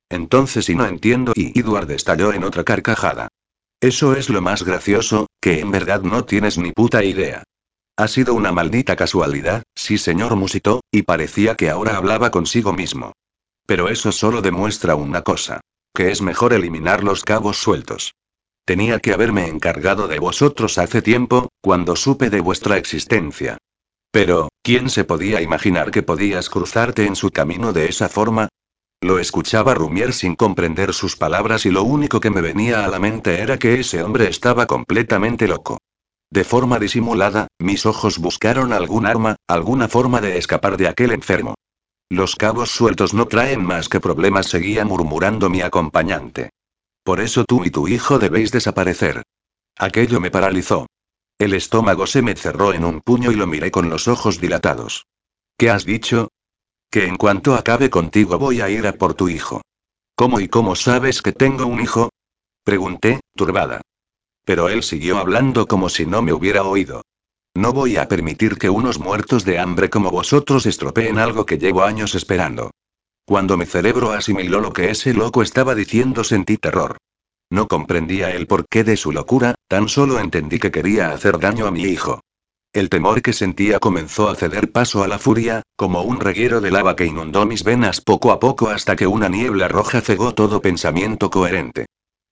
Entonces 0.10 0.70
y 0.70 0.76
no 0.76 0.86
entiendo 0.86 1.34
y 1.36 1.60
Edward 1.60 1.92
estalló 1.92 2.34
en 2.34 2.44
otra 2.44 2.64
carcajada. 2.64 3.28
Eso 3.82 4.16
es 4.16 4.30
lo 4.30 4.42
más 4.42 4.64
gracioso, 4.64 5.28
que 5.42 5.60
en 5.60 5.72
verdad 5.72 6.02
no 6.02 6.26
tienes 6.26 6.58
ni 6.58 6.72
puta 6.72 7.04
idea. 7.04 7.44
Ha 8.00 8.08
sido 8.08 8.34
una 8.34 8.54
maldita 8.54 8.96
casualidad, 8.96 9.64
sí 9.76 9.98
señor 9.98 10.38
musitó, 10.38 10.80
y 10.90 11.02
parecía 11.02 11.56
que 11.56 11.70
ahora 11.70 11.98
hablaba 11.98 12.32
consigo 12.32 12.72
mismo. 12.72 13.12
Pero 13.66 13.90
eso 13.90 14.14
solo 14.14 14.42
demuestra 14.42 14.96
una 14.96 15.22
cosa. 15.22 15.60
Que 15.94 16.10
es 16.10 16.22
mejor 16.22 16.54
eliminar 16.54 17.04
los 17.04 17.26
cabos 17.26 17.58
sueltos. 17.58 18.14
Tenía 18.64 19.00
que 19.00 19.12
haberme 19.12 19.50
encargado 19.50 20.08
de 20.08 20.18
vosotros 20.18 20.78
hace 20.78 21.02
tiempo, 21.02 21.50
cuando 21.60 21.98
supe 21.98 22.30
de 22.30 22.40
vuestra 22.40 22.78
existencia. 22.78 23.58
Pero, 24.12 24.48
¿quién 24.64 24.90
se 24.90 25.04
podía 25.04 25.42
imaginar 25.42 25.92
que 25.92 26.02
podías 26.02 26.50
cruzarte 26.50 27.06
en 27.06 27.18
su 27.18 27.32
camino 27.32 27.74
de 27.74 27.90
esa 27.90 28.08
forma? 28.08 28.48
Lo 29.02 29.20
escuchaba 29.20 29.74
rumiar 29.74 30.14
sin 30.14 30.36
comprender 30.38 30.94
sus 30.94 31.18
palabras 31.18 31.66
y 31.66 31.70
lo 31.70 31.84
único 31.84 32.22
que 32.22 32.30
me 32.30 32.40
venía 32.40 32.86
a 32.86 32.88
la 32.88 33.00
mente 33.00 33.42
era 33.42 33.60
que 33.60 33.82
ese 33.82 34.02
hombre 34.02 34.30
estaba 34.30 34.68
completamente 34.68 35.50
loco. 35.50 35.80
De 36.32 36.44
forma 36.44 36.78
disimulada, 36.78 37.48
mis 37.60 37.86
ojos 37.86 38.20
buscaron 38.20 38.72
algún 38.72 39.08
arma, 39.08 39.36
alguna 39.48 39.88
forma 39.88 40.22
de 40.22 40.38
escapar 40.38 40.78
de 40.78 40.88
aquel 40.88 41.12
enfermo. 41.12 41.56
Los 42.10 42.36
cabos 42.36 42.70
sueltos 42.70 43.14
no 43.14 43.28
traen 43.28 43.64
más 43.64 43.90
que 43.90 44.00
problemas, 44.00 44.48
seguía 44.48 44.86
murmurando 44.86 45.50
mi 45.50 45.62
acompañante. 45.62 46.52
Por 47.04 47.20
eso 47.20 47.46
tú 47.46 47.66
y 47.66 47.72
tu 47.72 47.88
hijo 47.88 48.20
debéis 48.20 48.52
desaparecer. 48.52 49.24
Aquello 49.78 50.20
me 50.20 50.30
paralizó. 50.30 50.88
El 51.40 51.54
estómago 51.54 52.06
se 52.06 52.22
me 52.22 52.36
cerró 52.36 52.74
en 52.74 52.86
un 52.86 53.02
puño 53.02 53.32
y 53.32 53.36
lo 53.36 53.48
miré 53.48 53.72
con 53.72 53.90
los 53.90 54.08
ojos 54.08 54.40
dilatados. 54.40 55.06
¿Qué 55.58 55.70
has 55.70 55.86
dicho? 55.86 56.30
Que 56.92 57.06
en 57.06 57.16
cuanto 57.16 57.56
acabe 57.56 57.90
contigo 57.90 58.38
voy 58.38 58.62
a 58.62 58.70
ir 58.70 58.86
a 58.86 58.94
por 58.94 59.14
tu 59.14 59.30
hijo. 59.30 59.62
¿Cómo 60.16 60.40
y 60.40 60.48
cómo 60.48 60.76
sabes 60.76 61.22
que 61.22 61.32
tengo 61.32 61.66
un 61.66 61.80
hijo? 61.80 62.10
Pregunté, 62.64 63.22
turbada. 63.36 63.82
Pero 64.50 64.68
él 64.68 64.82
siguió 64.82 65.20
hablando 65.20 65.68
como 65.68 65.90
si 65.90 66.08
no 66.08 66.24
me 66.24 66.34
hubiera 66.34 66.64
oído. 66.64 67.04
No 67.54 67.72
voy 67.72 67.98
a 67.98 68.08
permitir 68.08 68.58
que 68.58 68.72
unos 68.72 68.98
muertos 68.98 69.46
de 69.46 69.60
hambre 69.60 69.92
como 69.92 70.10
vosotros 70.10 70.66
estropeen 70.66 71.20
algo 71.20 71.46
que 71.46 71.60
llevo 71.60 71.84
años 71.84 72.16
esperando. 72.16 72.72
Cuando 73.28 73.58
mi 73.58 73.68
cerebro 73.68 74.10
asimiló 74.10 74.60
lo 74.60 74.74
que 74.74 74.90
ese 74.90 75.14
loco 75.14 75.44
estaba 75.44 75.76
diciendo 75.76 76.24
sentí 76.24 76.58
terror. 76.58 76.98
No 77.52 77.68
comprendía 77.68 78.32
el 78.32 78.48
porqué 78.48 78.84
de 78.84 78.98
su 78.98 79.12
locura, 79.12 79.54
tan 79.68 79.88
solo 79.88 80.18
entendí 80.18 80.58
que 80.58 80.72
quería 80.72 81.12
hacer 81.12 81.38
daño 81.38 81.68
a 81.68 81.72
mi 81.72 81.84
hijo. 81.84 82.20
El 82.74 82.90
temor 82.90 83.22
que 83.22 83.34
sentía 83.34 83.78
comenzó 83.78 84.30
a 84.30 84.36
ceder 84.36 84.72
paso 84.72 85.04
a 85.04 85.08
la 85.08 85.20
furia, 85.20 85.62
como 85.76 86.02
un 86.02 86.20
reguero 86.20 86.60
de 86.60 86.72
lava 86.72 86.96
que 86.96 87.06
inundó 87.06 87.46
mis 87.46 87.64
venas 87.64 88.02
poco 88.02 88.32
a 88.32 88.40
poco 88.40 88.70
hasta 88.70 88.96
que 88.96 89.06
una 89.06 89.30
niebla 89.30 89.68
roja 89.68 90.02
cegó 90.02 90.34
todo 90.34 90.60
pensamiento 90.60 91.30
coherente. 91.30 91.86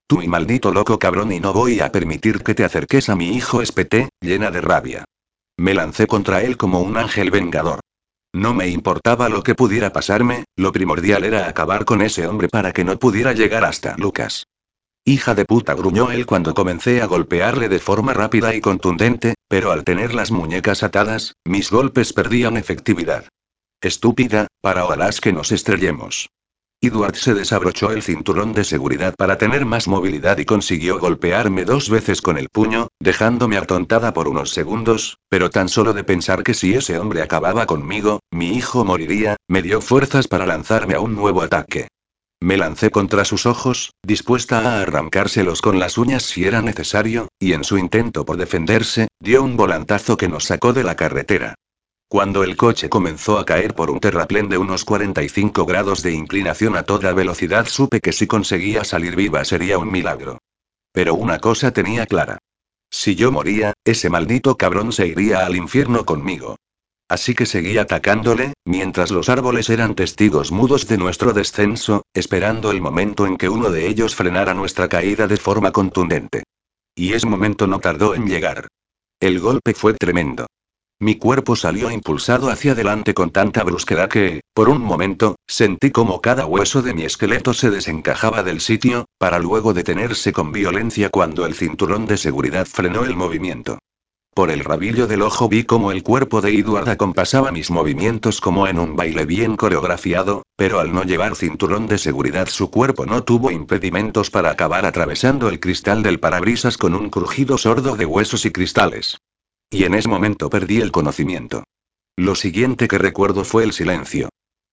Tú 0.08 0.22
y 0.22 0.28
maldito 0.28 0.72
loco 0.72 0.98
cabrón 1.00 1.34
y 1.34 1.42
no 1.42 1.52
voy 1.52 1.82
a 1.82 1.92
permitir 1.92 2.42
que 2.42 2.56
te 2.56 2.64
acerques 2.64 3.10
a 3.10 3.16
mi 3.18 3.36
hijo 3.36 3.62
espeté, 3.62 4.08
llena 4.22 4.52
de 4.52 4.62
rabia. 4.62 5.04
Me 5.58 5.74
lancé 5.74 6.08
contra 6.08 6.42
él 6.44 6.56
como 6.56 6.80
un 6.80 6.96
ángel 6.96 7.30
vengador. 7.30 7.82
No 8.34 8.54
me 8.54 8.70
importaba 8.70 9.28
lo 9.28 9.44
que 9.44 9.56
pudiera 9.56 9.92
pasarme, 9.92 10.46
lo 10.56 10.72
primordial 10.72 11.26
era 11.26 11.50
acabar 11.50 11.84
con 11.84 12.02
ese 12.02 12.26
hombre 12.26 12.48
para 12.48 12.72
que 12.72 12.86
no 12.86 12.98
pudiera 12.98 13.34
llegar 13.34 13.66
hasta 13.66 13.98
Lucas. 13.98 14.46
Hija 15.04 15.36
de 15.36 15.46
puta, 15.46 15.74
gruñó 15.74 16.12
él 16.12 16.26
cuando 16.26 16.54
comencé 16.54 17.02
a 17.02 17.06
golpearle 17.06 17.68
de 17.68 17.80
forma 17.80 18.14
rápida 18.14 18.54
y 18.56 18.62
contundente, 18.62 19.36
pero 19.50 19.72
al 19.72 19.84
tener 19.84 20.14
las 20.14 20.32
muñecas 20.32 20.84
atadas, 20.84 21.34
mis 21.46 21.72
golpes 21.72 22.14
perdían 22.14 22.56
efectividad. 22.56 23.28
Estúpida, 23.82 24.48
para 24.62 24.86
ojalá 24.86 25.10
que 25.22 25.34
nos 25.34 25.52
estrellemos. 25.52 26.30
Edward 26.80 27.16
se 27.16 27.34
desabrochó 27.34 27.92
el 27.92 28.04
cinturón 28.04 28.54
de 28.54 28.64
seguridad 28.64 29.16
para 29.18 29.40
tener 29.40 29.66
más 29.66 29.88
movilidad 29.88 30.38
y 30.38 30.46
consiguió 30.46 31.00
golpearme 31.00 31.66
dos 31.66 31.90
veces 31.90 32.22
con 32.22 32.38
el 32.38 32.50
puño, 32.50 32.90
dejándome 33.00 33.58
atontada 33.58 34.14
por 34.14 34.28
unos 34.28 34.52
segundos, 34.52 35.18
pero 35.28 35.50
tan 35.50 35.70
solo 35.70 35.94
de 35.94 36.04
pensar 36.04 36.44
que 36.44 36.54
si 36.54 36.76
ese 36.76 37.00
hombre 37.00 37.24
acababa 37.24 37.66
conmigo, 37.66 38.20
mi 38.32 38.56
hijo 38.56 38.86
moriría, 38.86 39.38
me 39.48 39.64
dio 39.64 39.82
fuerzas 39.82 40.28
para 40.28 40.46
lanzarme 40.46 40.94
a 40.94 41.00
un 41.00 41.16
nuevo 41.16 41.42
ataque. 41.42 41.88
Me 42.40 42.58
lancé 42.58 42.92
contra 42.92 43.26
sus 43.26 43.48
ojos, 43.48 43.94
dispuesta 44.06 44.60
a 44.60 44.82
arrancárselos 44.82 45.64
con 45.64 45.80
las 45.80 45.98
uñas 45.98 46.22
si 46.22 46.46
era 46.46 46.62
necesario, 46.62 47.30
y 47.40 47.54
en 47.54 47.64
su 47.64 47.80
intento 47.80 48.24
por 48.24 48.38
defenderse, 48.38 49.08
dio 49.20 49.42
un 49.42 49.58
volantazo 49.58 50.16
que 50.16 50.28
nos 50.28 50.44
sacó 50.44 50.74
de 50.74 50.84
la 50.84 50.96
carretera. 50.96 51.56
Cuando 52.10 52.46
el 52.46 52.56
coche 52.56 52.88
comenzó 52.88 53.38
a 53.38 53.44
caer 53.44 53.76
por 53.76 53.92
un 53.92 54.00
terraplén 54.00 54.48
de 54.48 54.58
unos 54.58 54.86
45 54.86 55.66
grados 55.66 56.04
de 56.04 56.14
inclinación 56.14 56.78
a 56.78 56.84
toda 56.84 57.12
velocidad 57.12 57.68
supe 57.68 58.00
que 58.00 58.14
si 58.14 58.28
conseguía 58.28 58.86
salir 58.86 59.18
viva 59.18 59.44
sería 59.44 59.78
un 59.78 59.92
milagro. 59.92 60.38
Pero 60.94 61.16
una 61.16 61.40
cosa 61.40 61.72
tenía 61.72 62.06
clara. 62.06 62.38
Si 62.90 63.16
yo 63.16 63.34
moría, 63.34 63.74
ese 63.84 64.10
maldito 64.10 64.56
cabrón 64.56 64.94
se 64.94 65.08
iría 65.08 65.46
al 65.46 65.58
infierno 65.58 66.06
conmigo. 66.06 66.56
Así 67.10 67.36
que 67.36 67.46
seguí 67.46 67.78
atacándole, 67.78 68.54
mientras 68.64 69.12
los 69.12 69.28
árboles 69.28 69.70
eran 69.70 69.94
testigos 69.94 70.52
mudos 70.52 70.88
de 70.88 70.98
nuestro 70.98 71.34
descenso, 71.34 72.04
esperando 72.14 72.72
el 72.72 72.82
momento 72.82 73.28
en 73.28 73.36
que 73.36 73.50
uno 73.50 73.70
de 73.70 73.86
ellos 73.86 74.16
frenara 74.16 74.54
nuestra 74.54 74.88
caída 74.88 75.28
de 75.28 75.38
forma 75.38 75.74
contundente. 75.74 76.44
Y 76.96 77.14
ese 77.14 77.28
momento 77.28 77.68
no 77.68 77.80
tardó 77.80 78.16
en 78.16 78.28
llegar. 78.28 78.70
El 79.20 79.42
golpe 79.42 79.74
fue 79.74 79.94
tremendo. 79.94 80.48
Mi 81.00 81.14
cuerpo 81.14 81.56
salió 81.56 81.92
impulsado 81.92 82.50
hacia 82.50 82.72
adelante 82.72 83.14
con 83.14 83.30
tanta 83.30 83.64
brusquedad 83.64 84.10
que, 84.10 84.42
por 84.56 84.68
un 84.68 84.82
momento, 84.82 85.36
sentí 85.46 85.92
como 85.92 86.22
cada 86.22 86.48
hueso 86.48 86.82
de 86.82 86.96
mi 86.96 87.04
esqueleto 87.04 87.54
se 87.54 87.70
desencajaba 87.70 88.42
del 88.42 88.62
sitio, 88.62 89.06
para 89.20 89.38
luego 89.38 89.76
detenerse 89.76 90.34
con 90.34 90.52
violencia 90.52 91.10
cuando 91.10 91.46
el 91.46 91.54
cinturón 91.54 92.08
de 92.08 92.18
seguridad 92.18 92.66
frenó 92.66 93.04
el 93.04 93.16
movimiento. 93.16 93.78
Por 94.34 94.50
el 94.50 94.64
rabillo 94.64 95.06
del 95.06 95.22
ojo 95.22 95.48
vi 95.48 95.66
como 95.66 95.92
el 95.92 96.02
cuerpo 96.02 96.42
de 96.42 96.58
Edward 96.58 96.90
acompasaba 96.90 97.52
mis 97.52 97.70
movimientos 97.70 98.42
como 98.42 98.68
en 98.68 98.80
un 98.80 98.96
baile 98.96 99.26
bien 99.26 99.56
coreografiado, 99.56 100.48
pero 100.56 100.80
al 100.80 100.92
no 100.94 101.04
llevar 101.04 101.36
cinturón 101.36 101.86
de 101.86 102.00
seguridad 102.00 102.48
su 102.48 102.72
cuerpo 102.72 103.06
no 103.06 103.24
tuvo 103.24 103.52
impedimentos 103.52 104.32
para 104.32 104.50
acabar 104.50 104.88
atravesando 104.88 105.48
el 105.50 105.60
cristal 105.60 106.02
del 106.02 106.20
parabrisas 106.20 106.76
con 106.76 106.96
un 106.96 107.12
crujido 107.12 107.60
sordo 107.60 107.96
de 107.96 108.06
huesos 108.08 108.46
y 108.48 108.52
cristales. 108.52 109.20
Y 109.70 109.84
en 109.84 109.94
ese 109.94 110.08
momento 110.08 110.50
perdí 110.50 110.80
el 110.80 110.92
conocimiento. 110.92 111.64
Lo 112.16 112.36
siguiente 112.36 112.88
que 112.88 112.98
recuerdo 112.98 113.44
fue 113.44 113.64
el 113.64 113.74
silencio. 113.74 114.30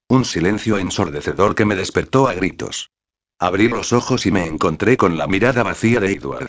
Un 0.09 0.25
silencio 0.25 0.79
ensordecedor 0.79 1.55
que 1.55 1.65
me 1.65 1.75
despertó 1.75 2.29
a 2.29 2.35
gritos. 2.35 2.91
Abrí 3.41 3.69
los 3.69 3.93
ojos 3.93 4.27
y 4.27 4.31
me 4.31 4.47
encontré 4.47 4.97
con 4.97 5.19
la 5.19 5.27
mirada 5.27 5.63
vacía 5.63 5.99
de 5.99 6.13
Edward. 6.13 6.49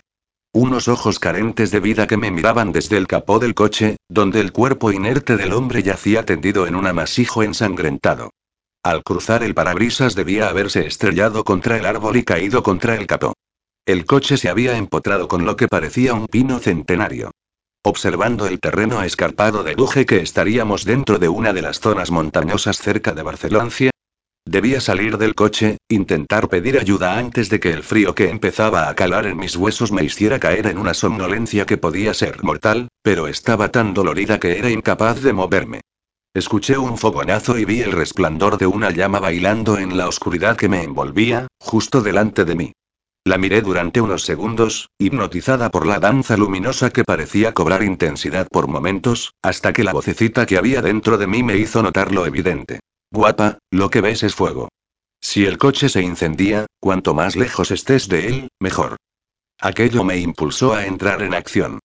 Unos 0.53 0.88
ojos 0.88 1.19
carentes 1.19 1.71
de 1.71 1.79
vida 1.79 2.08
que 2.08 2.15
me 2.15 2.31
miraban 2.31 2.71
desde 2.71 2.97
el 2.97 3.08
capó 3.08 3.39
del 3.39 3.55
coche, 3.55 3.97
donde 4.08 4.39
el 4.39 4.53
cuerpo 4.53 4.91
inerte 4.91 5.36
del 5.36 5.51
hombre 5.51 5.84
yacía 5.84 6.23
tendido 6.23 6.67
en 6.67 6.75
un 6.75 6.88
amasijo 6.88 7.43
ensangrentado. 7.43 8.29
Al 8.84 9.03
cruzar 9.03 9.43
el 9.43 9.55
parabrisas 9.55 10.15
debía 10.15 10.47
haberse 10.47 10.86
estrellado 10.86 11.43
contra 11.43 11.77
el 11.77 11.86
árbol 11.86 12.15
y 12.17 12.23
caído 12.23 12.62
contra 12.62 12.95
el 12.95 13.08
capó. 13.08 13.34
El 13.86 14.05
coche 14.05 14.38
se 14.38 14.47
había 14.47 14.77
empotrado 14.77 15.27
con 15.27 15.43
lo 15.43 15.55
que 15.55 15.67
parecía 15.67 16.13
un 16.13 16.27
pino 16.27 16.60
centenario. 16.60 17.31
Observando 17.87 18.47
el 18.47 18.59
terreno 18.59 19.03
escarpado 19.03 19.61
deduje 19.61 20.07
que 20.07 20.17
estaríamos 20.17 20.85
dentro 20.85 21.19
de 21.19 21.29
una 21.29 21.53
de 21.53 21.61
las 21.61 21.79
zonas 21.79 22.09
montañosas 22.09 22.79
cerca 22.79 23.13
de 23.13 23.21
Barcelona. 23.21 23.69
Debía 24.43 24.81
salir 24.81 25.19
del 25.19 25.35
coche, 25.35 25.77
intentar 25.87 26.49
pedir 26.49 26.79
ayuda 26.79 27.19
antes 27.19 27.47
de 27.49 27.59
que 27.59 27.71
el 27.71 27.83
frío 27.83 28.15
que 28.15 28.31
empezaba 28.31 28.89
a 28.89 28.95
calar 28.95 29.27
en 29.27 29.37
mis 29.37 29.55
huesos 29.55 29.91
me 29.91 30.03
hiciera 30.03 30.39
caer 30.39 30.65
en 30.65 30.79
una 30.79 30.95
somnolencia 30.95 31.67
que 31.67 31.77
podía 31.77 32.15
ser 32.15 32.43
mortal, 32.43 32.87
pero 33.03 33.27
estaba 33.27 33.69
tan 33.69 33.93
dolorida 33.93 34.39
que 34.39 34.57
era 34.57 34.71
incapaz 34.71 35.21
de 35.21 35.33
moverme. 35.33 35.81
Escuché 36.33 36.79
un 36.79 36.97
fogonazo 36.97 37.55
y 37.59 37.65
vi 37.65 37.81
el 37.81 37.91
resplandor 37.91 38.57
de 38.57 38.65
una 38.65 38.89
llama 38.89 39.19
bailando 39.19 39.77
en 39.77 39.95
la 39.95 40.07
oscuridad 40.07 40.57
que 40.57 40.69
me 40.69 40.81
envolvía, 40.81 41.45
justo 41.59 42.01
delante 42.01 42.45
de 42.45 42.55
mí. 42.55 42.71
La 43.27 43.39
miré 43.39 43.63
durante 43.63 44.01
unos 44.01 44.21
segundos, 44.21 44.91
hipnotizada 44.99 45.71
por 45.71 45.88
la 45.88 45.99
danza 45.99 46.38
luminosa 46.38 46.91
que 46.91 47.03
parecía 47.03 47.55
cobrar 47.55 47.81
intensidad 47.81 48.47
por 48.47 48.67
momentos, 48.67 49.33
hasta 49.41 49.73
que 49.73 49.83
la 49.83 49.93
vocecita 49.93 50.45
que 50.45 50.59
había 50.59 50.83
dentro 50.83 51.17
de 51.17 51.25
mí 51.25 51.41
me 51.41 51.57
hizo 51.57 51.81
notar 51.81 52.11
lo 52.11 52.27
evidente. 52.27 52.81
Guapa, 53.11 53.57
lo 53.71 53.89
que 53.89 54.01
ves 54.01 54.21
es 54.21 54.35
fuego. 54.35 54.69
Si 55.19 55.43
el 55.43 55.57
coche 55.57 55.89
se 55.89 56.03
incendía, 56.03 56.67
cuanto 56.79 57.15
más 57.15 57.35
lejos 57.35 57.71
estés 57.71 58.07
de 58.09 58.27
él, 58.27 58.47
mejor. 58.59 58.97
Aquello 59.59 60.03
me 60.03 60.19
impulsó 60.19 60.75
a 60.75 60.85
entrar 60.85 61.23
en 61.23 61.33
acción. 61.33 61.79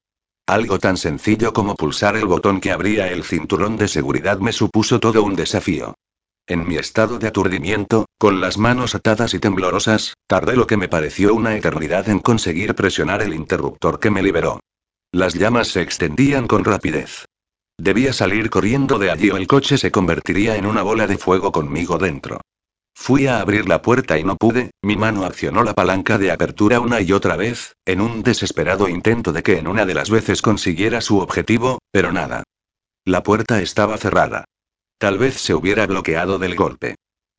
Algo 0.46 0.78
tan 0.78 0.98
sencillo 0.98 1.54
como 1.54 1.74
pulsar 1.74 2.16
el 2.16 2.26
botón 2.26 2.60
que 2.60 2.70
abría 2.70 3.10
el 3.10 3.24
cinturón 3.24 3.78
de 3.78 3.88
seguridad 3.88 4.40
me 4.40 4.52
supuso 4.52 5.00
todo 5.00 5.22
un 5.22 5.36
desafío. 5.36 5.94
En 6.50 6.66
mi 6.66 6.74
estado 6.78 7.20
de 7.20 7.28
aturdimiento, 7.28 8.06
con 8.18 8.40
las 8.40 8.58
manos 8.58 8.96
atadas 8.96 9.34
y 9.34 9.38
temblorosas, 9.38 10.14
tardé 10.26 10.56
lo 10.56 10.66
que 10.66 10.76
me 10.76 10.88
pareció 10.88 11.32
una 11.32 11.54
eternidad 11.54 12.08
en 12.08 12.18
conseguir 12.18 12.74
presionar 12.74 13.22
el 13.22 13.34
interruptor 13.34 14.00
que 14.00 14.10
me 14.10 14.20
liberó. 14.20 14.58
Las 15.12 15.34
llamas 15.34 15.68
se 15.68 15.80
extendían 15.80 16.48
con 16.48 16.64
rapidez. 16.64 17.26
Debía 17.78 18.12
salir 18.12 18.50
corriendo 18.50 18.98
de 18.98 19.12
allí 19.12 19.30
o 19.30 19.36
el 19.36 19.46
coche 19.46 19.78
se 19.78 19.92
convertiría 19.92 20.56
en 20.56 20.66
una 20.66 20.82
bola 20.82 21.06
de 21.06 21.18
fuego 21.18 21.52
conmigo 21.52 21.98
dentro. 21.98 22.40
Fui 22.96 23.28
a 23.28 23.38
abrir 23.38 23.68
la 23.68 23.80
puerta 23.80 24.18
y 24.18 24.24
no 24.24 24.34
pude, 24.34 24.72
mi 24.82 24.96
mano 24.96 25.26
accionó 25.26 25.62
la 25.62 25.74
palanca 25.74 26.18
de 26.18 26.32
apertura 26.32 26.80
una 26.80 27.00
y 27.00 27.12
otra 27.12 27.36
vez, 27.36 27.76
en 27.86 28.00
un 28.00 28.24
desesperado 28.24 28.88
intento 28.88 29.32
de 29.32 29.44
que 29.44 29.58
en 29.58 29.68
una 29.68 29.86
de 29.86 29.94
las 29.94 30.10
veces 30.10 30.42
consiguiera 30.42 31.00
su 31.00 31.20
objetivo, 31.20 31.78
pero 31.92 32.10
nada. 32.10 32.42
La 33.04 33.22
puerta 33.22 33.62
estaba 33.62 33.96
cerrada. 33.98 34.46
Tal 35.00 35.16
vez 35.16 35.40
se 35.40 35.54
hubiera 35.54 35.86
bloqueado 35.86 36.38
del 36.38 36.54
golpe. 36.54 36.96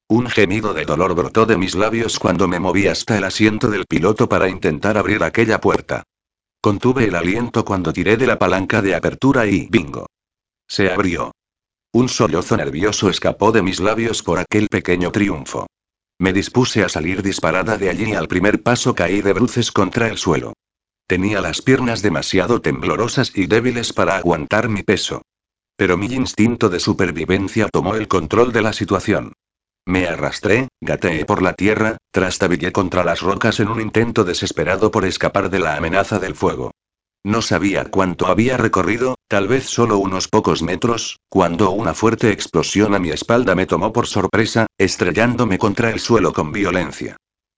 Un 0.09 0.27
gemido 0.27 0.73
de 0.73 0.83
dolor 0.83 1.13
brotó 1.13 1.45
de 1.45 1.57
mis 1.57 1.75
labios 1.75 2.17
cuando 2.17 2.47
me 2.47 2.59
moví 2.59 2.87
hasta 2.87 3.19
el 3.19 3.23
asiento 3.23 3.69
del 3.69 3.85
piloto 3.85 4.27
para 4.27 4.49
intentar 4.49 4.97
abrir 4.97 5.23
aquella 5.23 5.61
puerta. 5.61 6.01
Contuve 6.59 7.05
el 7.05 7.13
aliento 7.13 7.63
cuando 7.63 7.93
tiré 7.93 8.17
de 8.17 8.25
la 8.25 8.39
palanca 8.39 8.81
de 8.81 8.95
apertura 8.95 9.45
y 9.45 9.67
bingo. 9.69 10.07
Se 10.67 10.91
abrió. 10.91 11.33
Un 11.93 12.09
sollozo 12.09 12.57
nervioso 12.57 13.11
escapó 13.11 13.51
de 13.51 13.61
mis 13.61 13.79
labios 13.79 14.23
por 14.23 14.39
aquel 14.39 14.67
pequeño 14.67 15.11
triunfo. 15.11 15.67
Me 16.17 16.33
dispuse 16.33 16.83
a 16.83 16.89
salir 16.89 17.21
disparada 17.21 17.77
de 17.77 17.91
allí 17.91 18.09
y 18.09 18.13
al 18.15 18.27
primer 18.27 18.63
paso 18.63 18.95
caí 18.95 19.21
de 19.21 19.33
bruces 19.33 19.71
contra 19.71 20.07
el 20.07 20.17
suelo. 20.17 20.53
Tenía 21.05 21.41
las 21.41 21.61
piernas 21.61 22.01
demasiado 22.01 22.59
temblorosas 22.59 23.31
y 23.35 23.45
débiles 23.45 23.93
para 23.93 24.17
aguantar 24.17 24.67
mi 24.67 24.81
peso. 24.81 25.21
Pero 25.81 25.97
mi 25.97 26.05
instinto 26.05 26.69
de 26.69 26.79
supervivencia 26.79 27.67
tomó 27.67 27.95
el 27.95 28.07
control 28.07 28.53
de 28.53 28.61
la 28.61 28.71
situación. 28.71 29.33
Me 29.87 30.05
arrastré, 30.05 30.67
gateé 30.79 31.25
por 31.25 31.41
la 31.41 31.53
tierra, 31.53 31.97
trastabillé 32.11 32.71
contra 32.71 33.03
las 33.03 33.21
rocas 33.21 33.59
en 33.59 33.67
un 33.67 33.81
intento 33.81 34.23
desesperado 34.23 34.91
por 34.91 35.05
escapar 35.05 35.49
de 35.49 35.57
la 35.57 35.75
amenaza 35.75 36.19
del 36.19 36.35
fuego. 36.35 36.69
No 37.23 37.41
sabía 37.41 37.85
cuánto 37.85 38.27
había 38.27 38.57
recorrido, 38.57 39.15
tal 39.27 39.47
vez 39.47 39.65
solo 39.65 39.97
unos 39.97 40.27
pocos 40.27 40.61
metros, 40.61 41.17
cuando 41.29 41.71
una 41.71 41.95
fuerte 41.95 42.29
explosión 42.29 42.93
a 42.93 42.99
mi 42.99 43.09
espalda 43.09 43.55
me 43.55 43.65
tomó 43.65 43.91
por 43.91 44.05
sorpresa, 44.05 44.67
estrellándome 44.77 45.57
contra 45.57 45.89
el 45.89 45.99
suelo 45.99 46.31
con 46.31 46.51
violencia. 46.51 47.17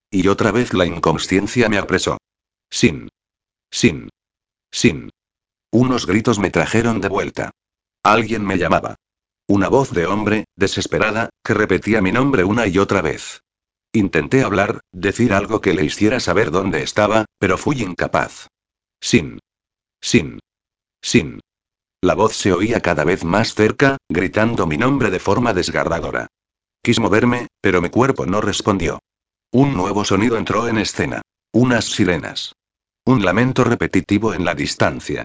Y 0.09 0.29
otra 0.29 0.53
vez 0.53 0.73
la 0.73 0.85
inconsciencia 0.85 1.67
me 1.67 1.77
apresó. 1.77 2.19
Sin. 2.71 3.09
Sin. 3.69 4.07
Sin. 4.71 5.09
Unos 5.73 6.07
gritos 6.07 6.39
me 6.39 6.51
trajeron 6.51 7.01
de 7.01 7.09
vuelta. 7.09 7.51
Alguien 8.03 8.45
me 8.45 8.57
llamaba. 8.57 8.95
Una 9.47 9.69
voz 9.69 9.91
de 9.91 10.05
hombre, 10.05 10.45
desesperada, 10.57 11.29
que 11.43 11.53
repetía 11.53 12.01
mi 12.01 12.11
nombre 12.11 12.43
una 12.43 12.67
y 12.67 12.77
otra 12.77 13.01
vez. 13.01 13.43
Intenté 13.93 14.43
hablar, 14.43 14.81
decir 14.91 15.33
algo 15.33 15.61
que 15.61 15.73
le 15.73 15.85
hiciera 15.85 16.19
saber 16.19 16.51
dónde 16.51 16.83
estaba, 16.83 17.25
pero 17.39 17.57
fui 17.57 17.81
incapaz. 17.81 18.47
Sin. 18.99 19.39
Sin. 20.01 20.39
Sin. 21.01 21.39
La 22.01 22.15
voz 22.15 22.35
se 22.35 22.51
oía 22.51 22.81
cada 22.81 23.05
vez 23.05 23.23
más 23.23 23.55
cerca, 23.55 23.97
gritando 24.09 24.67
mi 24.67 24.77
nombre 24.77 25.09
de 25.09 25.19
forma 25.19 25.53
desgarradora. 25.53 26.27
Quis 26.81 26.99
moverme, 26.99 27.47
pero 27.61 27.81
mi 27.81 27.89
cuerpo 27.89 28.25
no 28.25 28.41
respondió. 28.41 28.99
Un 29.51 29.73
nuevo 29.73 30.03
sonido 30.03 30.37
entró 30.37 30.67
en 30.67 30.79
escena. 30.79 31.21
Unas 31.53 31.85
sirenas. 31.85 32.53
Un 33.05 33.23
lamento 33.23 33.63
repetitivo 33.63 34.33
en 34.33 34.43
la 34.43 34.55
distancia. 34.55 35.23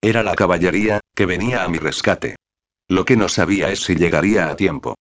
Era 0.00 0.22
la 0.22 0.34
caballería, 0.34 1.00
que 1.14 1.26
venía 1.26 1.64
a 1.64 1.68
mi 1.68 1.78
rescate. 1.78 2.36
Lo 2.88 3.04
que 3.04 3.16
no 3.16 3.28
sabía 3.28 3.70
es 3.70 3.80
si 3.80 3.96
llegaría 3.96 4.48
a 4.48 4.56
tiempo. 4.56 4.96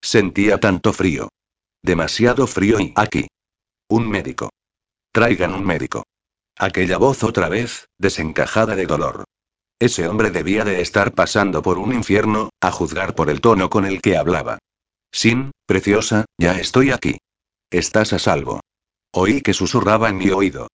Sentía 0.00 0.58
tanto 0.58 0.92
frío. 0.92 1.28
Demasiado 1.82 2.46
frío 2.46 2.78
y 2.78 2.92
aquí. 2.96 3.26
Un 3.88 4.08
médico. 4.08 4.50
Traigan 5.12 5.54
un 5.54 5.64
médico. 5.64 6.04
Aquella 6.56 6.98
voz 6.98 7.24
otra 7.24 7.48
vez, 7.48 7.86
desencajada 7.98 8.76
de 8.76 8.86
dolor. 8.86 9.24
Ese 9.78 10.06
hombre 10.06 10.30
debía 10.30 10.64
de 10.64 10.80
estar 10.80 11.12
pasando 11.12 11.62
por 11.62 11.78
un 11.78 11.92
infierno, 11.92 12.50
a 12.60 12.70
juzgar 12.70 13.14
por 13.14 13.30
el 13.30 13.40
tono 13.40 13.68
con 13.68 13.84
el 13.84 14.00
que 14.00 14.16
hablaba. 14.16 14.58
Sin, 15.10 15.50
preciosa, 15.66 16.24
ya 16.38 16.52
estoy 16.58 16.92
aquí. 16.92 17.18
Estás 17.70 18.12
a 18.12 18.18
salvo. 18.18 18.60
Oí 19.12 19.40
que 19.40 19.54
susurraba 19.54 20.08
en 20.08 20.18
mi 20.18 20.30
oído. 20.30 20.68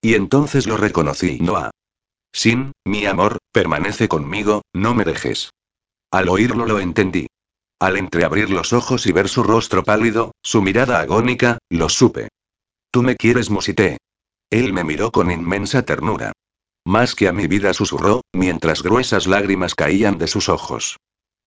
Y 0.00 0.14
entonces 0.14 0.66
lo 0.66 0.76
reconocí, 0.76 1.38
Noah. 1.40 1.70
Sin, 2.34 2.72
mi 2.84 3.06
amor, 3.06 3.38
permanece 3.52 4.08
conmigo, 4.08 4.62
no 4.74 4.92
me 4.92 5.04
dejes. 5.04 5.50
Al 6.10 6.28
oírlo 6.28 6.66
lo 6.66 6.80
entendí. 6.80 7.28
Al 7.78 7.96
entreabrir 7.96 8.50
los 8.50 8.72
ojos 8.72 9.06
y 9.06 9.12
ver 9.12 9.28
su 9.28 9.44
rostro 9.44 9.84
pálido, 9.84 10.32
su 10.42 10.60
mirada 10.60 10.98
agónica, 10.98 11.58
lo 11.70 11.88
supe. 11.88 12.28
Tú 12.90 13.04
me 13.04 13.14
quieres, 13.14 13.50
musité. 13.50 13.98
Él 14.50 14.72
me 14.72 14.82
miró 14.82 15.12
con 15.12 15.30
inmensa 15.30 15.82
ternura. 15.82 16.32
Más 16.84 17.14
que 17.14 17.28
a 17.28 17.32
mi 17.32 17.46
vida 17.46 17.72
susurró, 17.72 18.22
mientras 18.32 18.82
gruesas 18.82 19.28
lágrimas 19.28 19.76
caían 19.76 20.18
de 20.18 20.26
sus 20.26 20.48
ojos. 20.48 20.96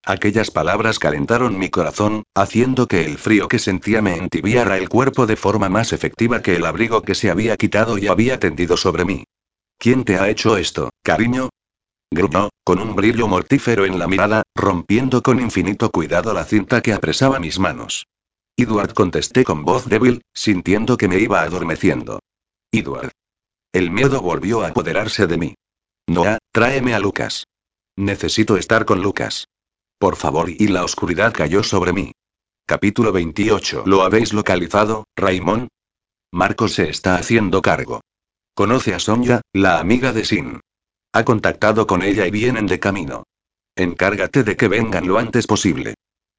Aquellas 0.06 0.52
palabras 0.52 1.00
calentaron 1.00 1.60
mi 1.60 1.70
corazón, 1.70 2.24
haciendo 2.34 2.88
que 2.88 3.06
el 3.06 3.18
frío 3.18 3.50
que 3.50 3.60
sentía 3.60 4.02
me 4.02 4.16
entibiara 4.16 4.78
el 4.78 4.88
cuerpo 4.88 5.28
de 5.28 5.36
forma 5.36 5.68
más 5.68 5.92
efectiva 5.92 6.42
que 6.42 6.56
el 6.56 6.66
abrigo 6.66 7.02
que 7.02 7.14
se 7.14 7.30
había 7.30 7.58
quitado 7.58 7.98
y 7.98 8.08
había 8.08 8.40
tendido 8.40 8.78
sobre 8.78 9.04
mí. 9.04 9.26
¿Quién 9.80 10.04
te 10.04 10.18
ha 10.18 10.30
hecho 10.30 10.58
esto, 10.58 10.90
cariño? 11.04 11.50
Gruñó, 12.12 12.50
con 12.64 12.80
un 12.80 12.96
brillo 12.96 13.28
mortífero 13.28 13.86
en 13.86 14.00
la 14.00 14.08
mirada, 14.08 14.44
rompiendo 14.56 15.22
con 15.22 15.40
infinito 15.40 15.92
cuidado 15.92 16.34
la 16.34 16.46
cinta 16.46 16.82
que 16.82 16.94
apresaba 16.94 17.40
mis 17.40 17.60
manos. 17.60 18.08
Edward 18.58 18.94
contesté 18.94 19.44
con 19.44 19.64
voz 19.64 19.88
débil, 19.88 20.24
sintiendo 20.34 20.98
que 20.98 21.08
me 21.08 21.20
iba 21.20 21.42
adormeciendo. 21.42 22.20
Edward. 22.72 23.12
El 23.72 23.92
miedo 23.92 24.22
volvió 24.22 24.64
a 24.64 24.70
apoderarse 24.70 25.28
de 25.28 25.38
mí. 25.38 25.56
Noah, 26.08 26.40
tráeme 26.52 26.96
a 26.96 27.00
Lucas. 27.00 27.44
Necesito 27.96 28.58
estar 28.58 28.86
con 28.86 29.02
Lucas. 29.02 29.46
Por 30.00 30.16
favor, 30.16 30.50
y 30.50 30.68
la 30.70 30.84
oscuridad 30.84 31.34
cayó 31.34 31.62
sobre 31.62 31.94
mí. 31.94 32.14
Capítulo 32.66 33.12
28. 33.12 33.84
¿Lo 33.86 34.02
habéis 34.02 34.34
localizado, 34.34 35.04
Raymond? 35.16 35.68
Marcos 36.32 36.74
se 36.74 36.90
está 36.90 37.16
haciendo 37.16 37.62
cargo. 37.62 38.02
Conoce 38.58 38.96
a 38.96 39.00
Sonia, 39.00 39.42
la 39.54 39.78
amiga 39.78 40.14
de 40.14 40.26
Sin. 40.26 40.62
Ha 41.14 41.24
contactado 41.24 41.86
con 41.86 42.02
ella 42.02 42.26
y 42.26 42.32
vienen 42.32 42.66
de 42.66 42.80
camino. 42.80 43.22
Encárgate 43.76 44.44
de 44.44 44.58
que 44.58 44.68
vengan 44.68 45.08
lo 45.08 45.20
antes 45.20 45.46
posible. 45.46 45.94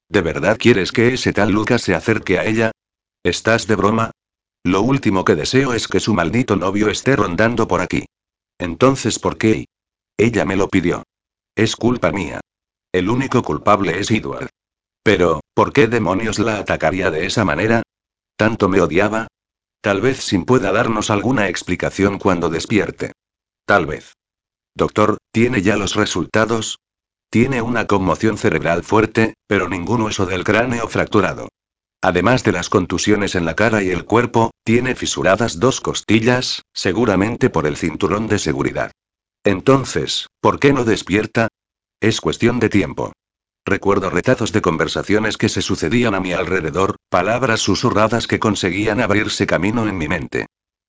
¿De 0.09 0.19
verdad 0.19 0.57
quieres 0.59 0.91
que 0.91 1.13
ese 1.13 1.31
tal 1.31 1.51
Lucas 1.51 1.81
se 1.81 1.95
acerque 1.95 2.37
a 2.37 2.43
ella? 2.43 2.71
¿Estás 3.23 3.67
de 3.67 3.75
broma? 3.77 4.11
Lo 4.65 4.81
último 4.81 5.23
que 5.23 5.35
deseo 5.35 5.73
es 5.73 5.87
que 5.87 6.01
su 6.01 6.13
maldito 6.13 6.57
novio 6.57 6.89
esté 6.89 7.15
rondando 7.15 7.69
por 7.69 7.79
aquí. 7.79 8.03
Entonces, 8.57 9.17
¿por 9.17 9.37
qué? 9.37 9.67
Ella 10.17 10.43
me 10.43 10.57
lo 10.57 10.67
pidió. 10.67 11.03
Es 11.55 11.77
culpa 11.77 12.11
mía. 12.11 12.41
El 12.91 13.09
único 13.09 13.41
culpable 13.43 13.97
es 13.97 14.11
Edward. 14.11 14.49
Pero, 15.03 15.39
¿por 15.53 15.71
qué 15.71 15.87
demonios 15.87 16.37
la 16.37 16.57
atacaría 16.57 17.11
de 17.11 17.25
esa 17.25 17.45
manera? 17.45 17.81
¿Tanto 18.35 18.67
me 18.67 18.81
odiaba? 18.81 19.29
Tal 19.81 20.01
vez 20.01 20.17
Sin 20.17 20.43
pueda 20.43 20.71
darnos 20.71 21.09
alguna 21.09 21.47
explicación 21.47 22.19
cuando 22.19 22.49
despierte. 22.49 23.13
Tal 23.65 23.85
vez. 23.85 24.13
Doctor, 24.75 25.17
¿tiene 25.31 25.61
ya 25.61 25.77
los 25.77 25.95
resultados? 25.95 26.79
Tiene 27.31 27.61
una 27.61 27.87
conmoción 27.87 28.37
cerebral 28.37 28.83
fuerte, 28.83 29.35
pero 29.47 29.69
ningún 29.69 30.01
hueso 30.01 30.25
del 30.25 30.43
cráneo 30.43 30.87
fracturado. 30.87 31.47
Además 32.01 32.43
de 32.43 32.53
las 32.53 32.69
contusiones 32.69 33.35
en 33.35 33.45
la 33.45 33.55
cara 33.55 33.83
y 33.83 33.89
el 33.89 34.05
cuerpo, 34.05 34.51
tiene 34.63 34.95
fisuradas 34.95 35.59
dos 35.59 35.81
costillas, 35.81 36.63
seguramente 36.73 37.49
por 37.49 37.67
el 37.67 37.77
cinturón 37.77 38.27
de 38.27 38.39
seguridad. 38.39 38.91
Entonces, 39.43 40.27
¿por 40.41 40.59
qué 40.59 40.73
no 40.73 40.85
despierta? 40.85 41.49
Es 42.01 42.21
cuestión 42.21 42.59
de 42.59 42.69
tiempo. 42.69 43.13
Recuerdo 43.65 44.09
retazos 44.09 44.51
de 44.51 44.61
conversaciones 44.61 45.37
que 45.37 45.49
se 45.49 45.61
sucedían 45.61 46.15
a 46.15 46.19
mi 46.19 46.33
alrededor, 46.33 46.95
palabras 47.09 47.61
susurradas 47.61 48.27
que 48.27 48.39
conseguían 48.39 49.01
abrirse 49.01 49.45
camino 49.45 49.87
en 49.87 49.97
mi 49.97 50.07
mente. 50.07 50.47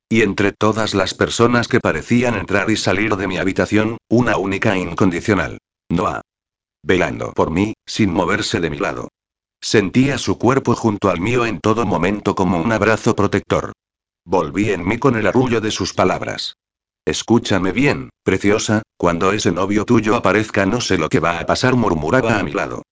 Y 0.09 0.23
entre 0.23 0.53
todas 0.53 0.95
las 0.95 1.15
personas 1.15 1.69
que 1.69 1.81
parecían 1.81 2.35
entrar 2.35 2.71
y 2.71 2.77
salir 2.77 3.17
de 3.17 3.29
mi 3.29 3.39
habitación, 3.39 3.99
una 4.09 4.37
única 4.37 4.77
incondicional. 4.77 5.59
Noah. 5.89 6.23
Velando 6.83 7.33
por 7.33 7.51
mí, 7.51 7.75
sin 7.87 8.13
moverse 8.13 8.61
de 8.61 8.71
mi 8.71 8.79
lado. 8.79 9.09
Sentía 9.61 10.17
su 10.17 10.39
cuerpo 10.39 10.75
junto 10.75 11.11
al 11.11 11.21
mío 11.21 11.45
en 11.45 11.61
todo 11.61 11.85
momento 11.85 12.35
como 12.35 12.61
un 12.61 12.73
abrazo 12.73 13.15
protector. 13.15 13.73
Volví 14.25 14.71
en 14.71 14.87
mí 14.87 14.99
con 14.99 15.17
el 15.17 15.27
arrullo 15.27 15.61
de 15.61 15.71
sus 15.71 15.93
palabras. 15.93 16.55
Escúchame 17.11 17.73
bien, 17.73 18.11
preciosa, 18.23 18.83
cuando 18.97 19.33
ese 19.33 19.51
novio 19.51 19.85
tuyo 19.85 20.15
aparezca 20.15 20.65
no 20.65 20.81
sé 20.81 20.97
lo 20.97 21.09
que 21.09 21.19
va 21.19 21.41
a 21.41 21.45
pasar, 21.45 21.75
murmuraba 21.75 22.39
a 22.39 22.45
mi 22.45 22.53
lado. 22.53 22.83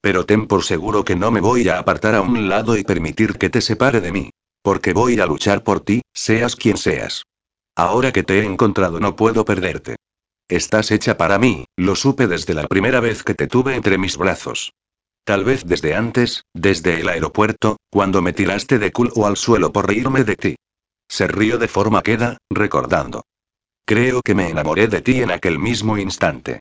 Pero 0.00 0.24
ten 0.24 0.46
por 0.46 0.62
seguro 0.62 1.04
que 1.04 1.16
no 1.16 1.32
me 1.32 1.40
voy 1.40 1.68
a 1.68 1.80
apartar 1.80 2.14
a 2.14 2.20
un 2.20 2.48
lado 2.48 2.76
y 2.76 2.84
permitir 2.84 3.36
que 3.36 3.50
te 3.50 3.60
separe 3.60 4.00
de 4.00 4.12
mí. 4.12 4.30
Porque 4.62 4.92
voy 4.92 5.18
a 5.18 5.26
luchar 5.26 5.64
por 5.64 5.80
ti, 5.80 6.02
seas 6.12 6.54
quien 6.54 6.76
seas. 6.76 7.24
Ahora 7.74 8.12
que 8.12 8.22
te 8.22 8.38
he 8.38 8.44
encontrado 8.44 9.00
no 9.00 9.16
puedo 9.16 9.44
perderte. 9.44 9.96
Estás 10.48 10.92
hecha 10.92 11.16
para 11.16 11.40
mí, 11.40 11.64
lo 11.76 11.96
supe 11.96 12.28
desde 12.28 12.54
la 12.54 12.68
primera 12.68 13.00
vez 13.00 13.24
que 13.24 13.34
te 13.34 13.48
tuve 13.48 13.74
entre 13.74 13.98
mis 13.98 14.16
brazos. 14.16 14.72
Tal 15.24 15.42
vez 15.42 15.64
desde 15.66 15.96
antes, 15.96 16.44
desde 16.54 17.00
el 17.00 17.08
aeropuerto, 17.08 17.78
cuando 17.90 18.22
me 18.22 18.32
tiraste 18.32 18.78
de 18.78 18.92
culo 18.92 19.26
al 19.26 19.36
suelo 19.36 19.72
por 19.72 19.88
reírme 19.88 20.22
de 20.22 20.36
ti. 20.36 20.56
Se 21.08 21.26
rió 21.26 21.58
de 21.58 21.66
forma 21.66 22.02
queda, 22.02 22.38
recordando. 22.50 23.24
Creo 23.86 24.22
que 24.22 24.34
me 24.34 24.48
enamoré 24.48 24.88
de 24.88 25.02
ti 25.02 25.20
en 25.20 25.30
aquel 25.30 25.58
mismo 25.58 25.98
instante. 25.98 26.60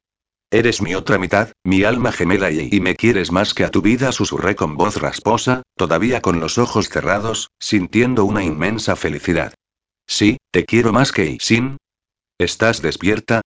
Eres 0.51 0.81
mi 0.81 0.93
otra 0.93 1.17
mitad, 1.17 1.51
mi 1.63 1.83
alma 1.83 2.11
gemela 2.11 2.51
y, 2.51 2.69
y, 2.71 2.79
me 2.79 2.95
quieres 2.95 3.31
más 3.31 3.53
que 3.53 3.63
a 3.63 3.71
tu 3.71 3.81
vida, 3.81 4.11
susurré 4.11 4.55
con 4.55 4.75
voz 4.75 4.97
rasposa, 4.97 5.63
todavía 5.75 6.21
con 6.21 6.39
los 6.39 6.57
ojos 6.57 6.89
cerrados, 6.89 7.49
sintiendo 7.59 8.25
una 8.25 8.43
inmensa 8.43 8.95
felicidad. 8.95 9.53
Sí, 10.05 10.37
te 10.51 10.65
quiero 10.65 10.91
más 10.91 11.11
que 11.11 11.37
sin. 11.39 11.77
¿Estás 12.37 12.81
despierta? 12.81 13.41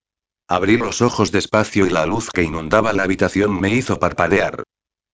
Abrí 0.49 0.77
los 0.77 1.01
ojos 1.01 1.31
despacio 1.31 1.85
y 1.85 1.89
la 1.89 2.05
luz 2.05 2.29
que 2.31 2.43
inundaba 2.43 2.93
la 2.93 3.03
habitación 3.03 3.59
me 3.59 3.69
hizo 3.69 3.99
parpadear. 3.99 4.63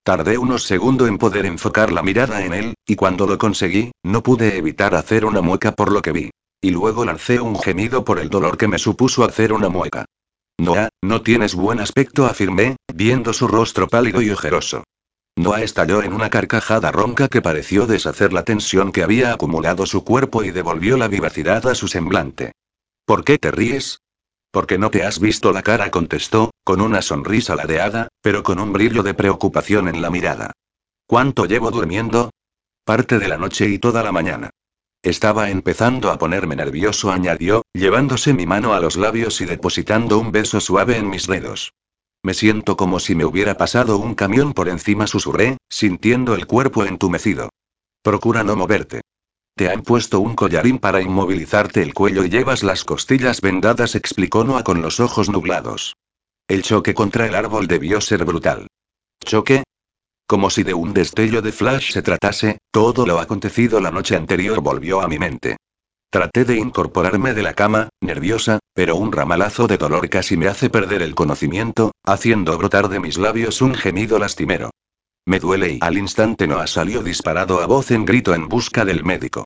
Tardé 0.03 0.37
unos 0.37 0.63
segundos 0.63 1.09
en 1.09 1.17
poder 1.17 1.45
enfocar 1.45 1.91
la 1.91 2.03
mirada 2.03 2.45
en 2.45 2.53
él, 2.53 2.73
y 2.85 2.95
cuando 2.95 3.25
lo 3.25 3.37
conseguí, 3.37 3.91
no 4.03 4.23
pude 4.23 4.57
evitar 4.57 4.95
hacer 4.95 5.25
una 5.25 5.41
mueca 5.41 5.73
por 5.73 5.91
lo 5.91 6.01
que 6.01 6.11
vi. 6.11 6.31
Y 6.63 6.71
luego 6.71 7.03
lancé 7.03 7.41
un 7.41 7.59
gemido 7.59 8.05
por 8.05 8.19
el 8.19 8.29
dolor 8.29 8.57
que 8.57 8.69
me 8.69 8.79
supuso 8.79 9.25
hacer 9.25 9.51
una 9.51 9.67
mueca. 9.67 10.05
Noah, 10.57 10.87
no 11.03 11.21
tienes 11.21 11.55
buen 11.55 11.81
aspecto, 11.81 12.25
afirmé, 12.25 12.77
viendo 12.87 13.33
su 13.33 13.49
rostro 13.49 13.89
pálido 13.89 14.21
y 14.21 14.29
ojeroso. 14.29 14.85
Noah 15.35 15.61
estalló 15.61 16.01
en 16.03 16.13
una 16.13 16.29
carcajada 16.29 16.89
ronca 16.89 17.27
que 17.27 17.41
pareció 17.41 17.85
deshacer 17.85 18.31
la 18.31 18.45
tensión 18.45 18.93
que 18.93 19.03
había 19.03 19.33
acumulado 19.33 19.85
su 19.85 20.05
cuerpo 20.05 20.41
y 20.41 20.51
devolvió 20.51 20.95
la 20.95 21.09
vivacidad 21.09 21.67
a 21.67 21.75
su 21.75 21.89
semblante. 21.89 22.53
¿Por 23.05 23.25
qué 23.25 23.37
te 23.37 23.51
ríes? 23.51 23.99
Porque 24.49 24.77
no 24.77 24.89
te 24.89 25.03
has 25.03 25.19
visto 25.19 25.51
la 25.51 25.63
cara, 25.63 25.91
contestó, 25.91 26.51
con 26.63 26.79
una 26.79 27.01
sonrisa 27.01 27.57
ladeada, 27.57 28.07
pero 28.21 28.41
con 28.41 28.61
un 28.61 28.71
brillo 28.71 29.03
de 29.03 29.13
preocupación 29.13 29.89
en 29.89 30.01
la 30.01 30.09
mirada. 30.09 30.53
¿Cuánto 31.07 31.43
llevo 31.43 31.71
durmiendo? 31.71 32.29
Parte 32.85 33.19
de 33.19 33.27
la 33.27 33.37
noche 33.37 33.67
y 33.67 33.79
toda 33.79 34.01
la 34.01 34.13
mañana. 34.13 34.49
Estaba 35.03 35.49
empezando 35.49 36.11
a 36.11 36.17
ponerme 36.17 36.55
nervioso, 36.55 37.11
añadió, 37.11 37.63
llevándose 37.73 38.33
mi 38.33 38.45
mano 38.45 38.73
a 38.73 38.79
los 38.79 38.95
labios 38.95 39.41
y 39.41 39.45
depositando 39.45 40.17
un 40.17 40.31
beso 40.31 40.61
suave 40.61 40.95
en 40.97 41.09
mis 41.09 41.27
dedos. 41.27 41.73
Me 42.23 42.33
siento 42.33 42.77
como 42.77 43.01
si 43.01 43.13
me 43.13 43.25
hubiera 43.25 43.57
pasado 43.57 43.97
un 43.97 44.15
camión 44.15 44.53
por 44.53 44.69
encima, 44.69 45.05
susurré, 45.05 45.57
sintiendo 45.69 46.35
el 46.35 46.47
cuerpo 46.47 46.85
entumecido. 46.85 47.49
Procura 48.01 48.45
no 48.45 48.55
moverte. 48.55 49.01
Te 49.57 49.69
han 49.69 49.83
puesto 49.83 50.21
un 50.21 50.35
collarín 50.35 50.79
para 50.79 51.01
inmovilizarte 51.01 51.81
el 51.81 51.93
cuello 51.93 52.23
y 52.23 52.29
llevas 52.29 52.63
las 52.63 52.85
costillas 52.85 53.41
vendadas, 53.41 53.95
explicó 53.95 54.45
Noah 54.45 54.63
con 54.63 54.81
los 54.81 55.01
ojos 55.01 55.27
nublados. 55.27 55.97
El 56.47 56.63
choque 56.63 56.93
contra 56.93 57.27
el 57.27 57.35
árbol 57.35 57.67
debió 57.67 57.99
ser 57.99 58.23
brutal. 58.23 58.67
¿Choque? 59.19 59.63
Como 60.27 60.49
si 60.49 60.63
de 60.63 60.73
un 60.73 60.93
destello 60.93 61.41
de 61.41 61.51
flash 61.51 61.91
se 61.91 62.01
tratase, 62.01 62.57
todo 62.71 63.05
lo 63.05 63.19
acontecido 63.19 63.79
la 63.79 63.91
noche 63.91 64.15
anterior 64.15 64.61
volvió 64.61 65.01
a 65.01 65.07
mi 65.07 65.19
mente. 65.19 65.57
Traté 66.09 66.45
de 66.45 66.57
incorporarme 66.57 67.33
de 67.33 67.41
la 67.41 67.53
cama, 67.53 67.89
nerviosa, 67.99 68.59
pero 68.73 68.95
un 68.95 69.11
ramalazo 69.11 69.67
de 69.67 69.77
dolor 69.77 70.09
casi 70.09 70.37
me 70.37 70.47
hace 70.47 70.69
perder 70.69 71.01
el 71.01 71.15
conocimiento, 71.15 71.91
haciendo 72.05 72.57
brotar 72.57 72.87
de 72.87 72.99
mis 72.99 73.17
labios 73.17 73.61
un 73.61 73.73
gemido 73.73 74.19
lastimero. 74.19 74.69
Me 75.25 75.39
duele 75.39 75.73
y 75.73 75.79
al 75.81 75.97
instante 75.97 76.47
Noah 76.47 76.67
salió 76.67 77.01
disparado 77.01 77.61
a 77.61 77.65
voz 77.65 77.91
en 77.91 78.05
grito 78.05 78.35
en 78.35 78.47
busca 78.47 78.85
del 78.85 79.03
médico. 79.03 79.45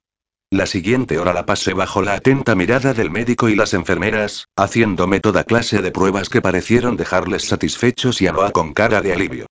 La 0.51 0.65
siguiente 0.65 1.19
hora 1.19 1.34
la 1.34 1.45
pasé 1.45 1.73
bajo 1.73 2.01
la 2.01 2.13
atenta 2.13 2.55
mirada 2.55 2.93
del 2.93 3.11
médico 3.11 3.49
y 3.49 3.55
las 3.55 3.73
enfermeras, 3.73 4.45
haciéndome 4.55 5.19
toda 5.19 5.43
clase 5.43 5.82
de 5.82 5.91
pruebas 5.91 6.30
que 6.30 6.41
parecieron 6.41 6.97
dejarles 6.97 7.47
satisfechos 7.47 8.21
y 8.21 8.28
a 8.28 8.32
Noah 8.32 8.51
con 8.51 8.73
cara 8.73 9.01
de 9.01 9.13
alivio. 9.13 9.47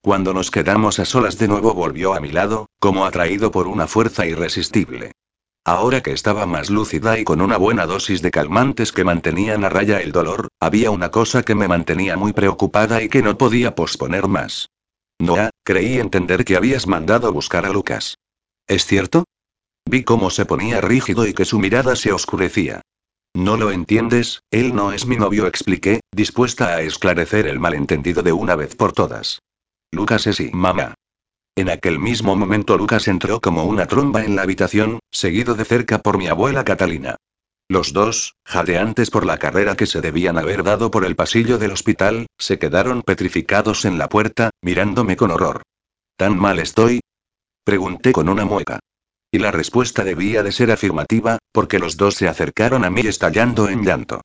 Cuando 0.00 0.32
nos 0.32 0.50
quedamos 0.50 0.98
a 1.00 1.04
solas 1.04 1.38
de 1.38 1.48
nuevo 1.48 1.74
volvió 1.74 2.14
a 2.14 2.20
mi 2.20 2.30
lado, 2.30 2.66
como 2.78 3.04
atraído 3.04 3.50
por 3.50 3.66
una 3.66 3.86
fuerza 3.86 4.26
irresistible. 4.26 5.12
Ahora 5.64 6.02
que 6.02 6.12
estaba 6.12 6.46
más 6.46 6.70
lúcida 6.70 7.18
y 7.18 7.24
con 7.24 7.40
una 7.40 7.58
buena 7.58 7.84
dosis 7.84 8.22
de 8.22 8.30
calmantes 8.30 8.92
que 8.92 9.04
mantenían 9.04 9.64
a 9.64 9.68
raya 9.68 10.00
el 10.00 10.12
dolor, 10.12 10.48
había 10.60 10.90
una 10.90 11.10
cosa 11.10 11.42
que 11.42 11.54
me 11.54 11.68
mantenía 11.68 12.16
muy 12.16 12.32
preocupada 12.32 13.02
y 13.02 13.08
que 13.08 13.22
no 13.22 13.36
podía 13.36 13.74
posponer 13.74 14.28
más. 14.28 14.70
Noah, 15.18 15.50
creí 15.64 15.98
entender 15.98 16.44
que 16.44 16.56
habías 16.56 16.86
mandado 16.86 17.32
buscar 17.32 17.66
a 17.66 17.70
Lucas. 17.70 18.16
¿Es 18.66 18.86
cierto? 18.86 19.24
Vi 19.84 20.04
cómo 20.04 20.30
se 20.30 20.46
ponía 20.46 20.80
rígido 20.80 21.26
y 21.26 21.34
que 21.34 21.44
su 21.44 21.58
mirada 21.58 21.96
se 21.96 22.12
oscurecía. 22.12 22.82
No 23.34 23.56
lo 23.56 23.70
entiendes, 23.70 24.42
él 24.50 24.74
no 24.74 24.92
es 24.92 25.06
mi 25.06 25.16
novio, 25.16 25.46
expliqué, 25.46 26.00
dispuesta 26.12 26.68
a 26.68 26.82
esclarecer 26.82 27.46
el 27.46 27.58
malentendido 27.58 28.22
de 28.22 28.32
una 28.32 28.54
vez 28.56 28.74
por 28.76 28.92
todas. 28.92 29.40
Lucas 29.90 30.26
es 30.26 30.40
y 30.40 30.50
mamá. 30.50 30.94
En 31.56 31.70
aquel 31.70 31.98
mismo 31.98 32.36
momento 32.36 32.76
Lucas 32.76 33.08
entró 33.08 33.40
como 33.40 33.64
una 33.64 33.86
tromba 33.86 34.24
en 34.24 34.36
la 34.36 34.42
habitación, 34.42 35.00
seguido 35.10 35.54
de 35.54 35.64
cerca 35.64 35.98
por 35.98 36.18
mi 36.18 36.28
abuela 36.28 36.64
Catalina. 36.64 37.16
Los 37.70 37.92
dos, 37.92 38.34
jadeantes 38.44 39.10
por 39.10 39.26
la 39.26 39.38
carrera 39.38 39.76
que 39.76 39.86
se 39.86 40.00
debían 40.00 40.38
haber 40.38 40.62
dado 40.62 40.90
por 40.90 41.04
el 41.04 41.16
pasillo 41.16 41.58
del 41.58 41.72
hospital, 41.72 42.26
se 42.38 42.58
quedaron 42.58 43.02
petrificados 43.02 43.84
en 43.84 43.98
la 43.98 44.08
puerta, 44.08 44.50
mirándome 44.62 45.16
con 45.16 45.30
horror. 45.30 45.62
¿Tan 46.16 46.38
mal 46.38 46.58
estoy? 46.58 47.00
Pregunté 47.64 48.12
con 48.12 48.28
una 48.28 48.44
mueca. 48.44 48.80
Y 49.30 49.38
la 49.38 49.50
respuesta 49.50 50.04
debía 50.04 50.42
de 50.42 50.52
ser 50.52 50.70
afirmativa, 50.70 51.38
porque 51.52 51.78
los 51.78 51.96
dos 51.96 52.14
se 52.14 52.28
acercaron 52.28 52.84
a 52.84 52.90
mí 52.90 53.02
estallando 53.02 53.68
en 53.68 53.84
llanto. 53.84 54.22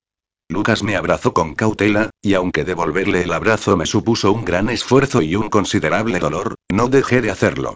Lucas 0.50 0.84
me 0.84 0.96
abrazó 0.96 1.34
con 1.34 1.56
cautela, 1.56 2.10
y 2.22 2.34
aunque 2.34 2.64
devolverle 2.64 3.24
el 3.24 3.34
abrazo 3.34 3.76
me 3.78 3.86
supuso 3.86 4.32
un 4.32 4.46
gran 4.46 4.70
esfuerzo 4.70 5.22
y 5.22 5.36
un 5.36 5.50
considerable 5.50 6.20
dolor, 6.20 6.56
no 6.70 6.90
dejé 6.90 7.22
de 7.22 7.32
hacerlo. 7.32 7.76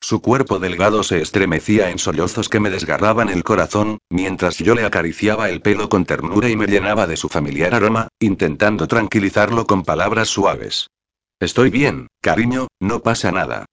Su 0.00 0.20
cuerpo 0.20 0.58
delgado 0.58 1.02
se 1.02 1.20
estremecía 1.20 1.90
en 1.90 1.98
sollozos 1.98 2.48
que 2.48 2.60
me 2.60 2.70
desgarraban 2.70 3.28
el 3.28 3.44
corazón, 3.44 3.98
mientras 4.10 4.58
yo 4.58 4.74
le 4.74 4.84
acariciaba 4.84 5.48
el 5.48 5.62
pelo 5.62 5.88
con 5.88 6.04
ternura 6.04 6.48
y 6.48 6.56
me 6.56 6.66
llenaba 6.66 7.06
de 7.06 7.16
su 7.16 7.28
familiar 7.28 7.74
aroma, 7.74 8.08
intentando 8.20 8.86
tranquilizarlo 8.86 9.66
con 9.66 9.82
palabras 9.82 10.28
suaves. 10.28 10.88
Estoy 11.40 11.70
bien, 11.70 12.08
cariño, 12.20 12.68
no 12.80 13.00
pasa 13.00 13.32
nada. 13.32 13.66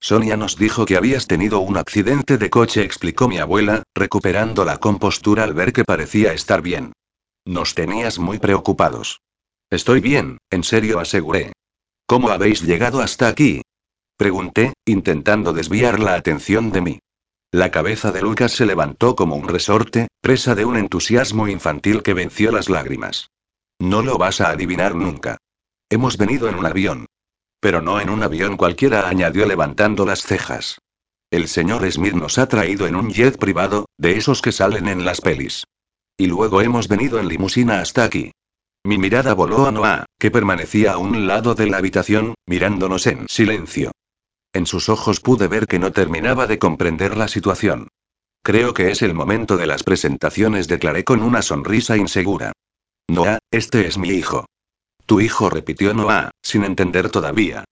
Sonia 0.00 0.36
nos 0.36 0.56
dijo 0.56 0.84
que 0.84 0.96
habías 0.96 1.26
tenido 1.26 1.58
un 1.60 1.76
accidente 1.76 2.38
de 2.38 2.50
coche, 2.50 2.82
explicó 2.82 3.28
mi 3.28 3.38
abuela, 3.38 3.82
recuperando 3.94 4.64
la 4.64 4.78
compostura 4.78 5.42
al 5.44 5.54
ver 5.54 5.72
que 5.72 5.84
parecía 5.84 6.32
estar 6.32 6.62
bien. 6.62 6.92
Nos 7.48 7.74
tenías 7.74 8.18
muy 8.18 8.38
preocupados. 8.38 9.22
Estoy 9.70 10.00
bien, 10.00 10.36
en 10.50 10.62
serio 10.62 11.00
aseguré. 11.00 11.54
¿Cómo 12.06 12.28
habéis 12.28 12.60
llegado 12.60 13.00
hasta 13.00 13.26
aquí? 13.26 13.62
Pregunté, 14.18 14.74
intentando 14.84 15.54
desviar 15.54 15.98
la 15.98 16.12
atención 16.12 16.72
de 16.72 16.82
mí. 16.82 16.98
La 17.50 17.70
cabeza 17.70 18.12
de 18.12 18.20
Lucas 18.20 18.52
se 18.52 18.66
levantó 18.66 19.16
como 19.16 19.36
un 19.36 19.48
resorte, 19.48 20.08
presa 20.20 20.54
de 20.54 20.66
un 20.66 20.76
entusiasmo 20.76 21.48
infantil 21.48 22.02
que 22.02 22.12
venció 22.12 22.52
las 22.52 22.68
lágrimas. 22.68 23.30
No 23.78 24.02
lo 24.02 24.18
vas 24.18 24.42
a 24.42 24.50
adivinar 24.50 24.94
nunca. 24.94 25.38
Hemos 25.88 26.18
venido 26.18 26.50
en 26.50 26.56
un 26.56 26.66
avión. 26.66 27.06
Pero 27.60 27.80
no 27.80 27.98
en 27.98 28.10
un 28.10 28.22
avión 28.22 28.58
cualquiera, 28.58 29.08
añadió 29.08 29.46
levantando 29.46 30.04
las 30.04 30.20
cejas. 30.20 30.82
El 31.30 31.48
señor 31.48 31.90
Smith 31.90 32.12
nos 32.12 32.36
ha 32.36 32.46
traído 32.46 32.86
en 32.86 32.94
un 32.94 33.10
jet 33.10 33.38
privado, 33.38 33.86
de 33.96 34.18
esos 34.18 34.42
que 34.42 34.52
salen 34.52 34.86
en 34.86 35.06
las 35.06 35.22
pelis. 35.22 35.64
Y 36.20 36.26
luego 36.26 36.60
hemos 36.60 36.88
venido 36.88 37.20
en 37.20 37.28
limusina 37.28 37.80
hasta 37.80 38.02
aquí. 38.02 38.32
Mi 38.84 38.98
mirada 38.98 39.34
voló 39.34 39.66
a 39.66 39.70
Noah, 39.70 40.04
que 40.18 40.32
permanecía 40.32 40.94
a 40.94 40.98
un 40.98 41.28
lado 41.28 41.54
de 41.54 41.70
la 41.70 41.76
habitación, 41.76 42.34
mirándonos 42.44 43.06
en 43.06 43.28
silencio. 43.28 43.92
En 44.52 44.66
sus 44.66 44.88
ojos 44.88 45.20
pude 45.20 45.46
ver 45.46 45.68
que 45.68 45.78
no 45.78 45.92
terminaba 45.92 46.48
de 46.48 46.58
comprender 46.58 47.16
la 47.16 47.28
situación. 47.28 47.86
Creo 48.42 48.74
que 48.74 48.90
es 48.90 49.02
el 49.02 49.14
momento 49.14 49.56
de 49.56 49.66
las 49.66 49.84
presentaciones, 49.84 50.66
declaré 50.66 51.04
con 51.04 51.22
una 51.22 51.40
sonrisa 51.40 51.96
insegura. 51.96 52.52
Noah, 53.06 53.38
este 53.52 53.86
es 53.86 53.96
mi 53.96 54.08
hijo. 54.08 54.46
Tu 55.06 55.20
hijo 55.20 55.50
repitió 55.50 55.94
Noah, 55.94 56.30
sin 56.42 56.64
entender 56.64 57.10
todavía. 57.10 57.64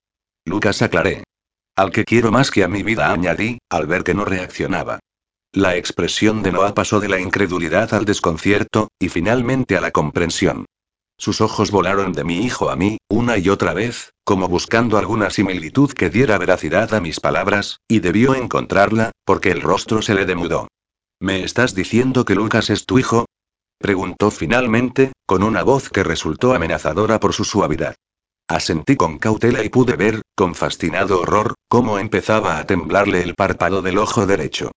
Lucas 0.44 0.82
aclaré. 0.82 1.24
Al 1.74 1.90
que 1.90 2.04
quiero 2.04 2.30
más 2.30 2.52
que 2.52 2.62
a 2.62 2.68
mi 2.68 2.84
vida, 2.84 3.10
añadí, 3.10 3.58
al 3.70 3.86
ver 3.86 4.04
que 4.04 4.14
no 4.14 4.24
reaccionaba. 4.24 5.00
La 5.56 5.74
expresión 5.74 6.42
de 6.42 6.52
Noah 6.52 6.74
pasó 6.74 7.00
de 7.00 7.08
la 7.08 7.18
incredulidad 7.18 7.94
al 7.94 8.04
desconcierto, 8.04 8.88
y 8.98 9.08
finalmente 9.08 9.78
a 9.78 9.80
la 9.80 9.90
comprensión. 9.90 10.66
Sus 11.16 11.40
ojos 11.40 11.70
volaron 11.70 12.12
de 12.12 12.24
mi 12.24 12.44
hijo 12.44 12.68
a 12.68 12.76
mí, 12.76 12.98
una 13.08 13.38
y 13.38 13.48
otra 13.48 13.72
vez, 13.72 14.12
como 14.22 14.48
buscando 14.48 14.98
alguna 14.98 15.30
similitud 15.30 15.90
que 15.92 16.10
diera 16.10 16.36
veracidad 16.36 16.92
a 16.92 17.00
mis 17.00 17.20
palabras, 17.20 17.80
y 17.88 18.00
debió 18.00 18.34
encontrarla, 18.34 19.12
porque 19.24 19.50
el 19.50 19.62
rostro 19.62 20.02
se 20.02 20.12
le 20.12 20.26
demudó. 20.26 20.68
¿Me 21.20 21.42
estás 21.42 21.74
diciendo 21.74 22.26
que 22.26 22.34
Lucas 22.34 22.68
es 22.68 22.84
tu 22.84 22.98
hijo? 22.98 23.24
Preguntó 23.78 24.30
finalmente, 24.30 25.12
con 25.24 25.42
una 25.42 25.62
voz 25.62 25.88
que 25.88 26.04
resultó 26.04 26.52
amenazadora 26.52 27.18
por 27.18 27.32
su 27.32 27.44
suavidad. 27.44 27.94
Asentí 28.46 28.94
con 28.96 29.18
cautela 29.18 29.64
y 29.64 29.70
pude 29.70 29.96
ver, 29.96 30.20
con 30.36 30.54
fascinado 30.54 31.22
horror, 31.22 31.54
cómo 31.66 31.98
empezaba 31.98 32.58
a 32.58 32.66
temblarle 32.66 33.22
el 33.22 33.34
párpado 33.34 33.80
del 33.80 33.96
ojo 33.96 34.26
derecho. 34.26 34.70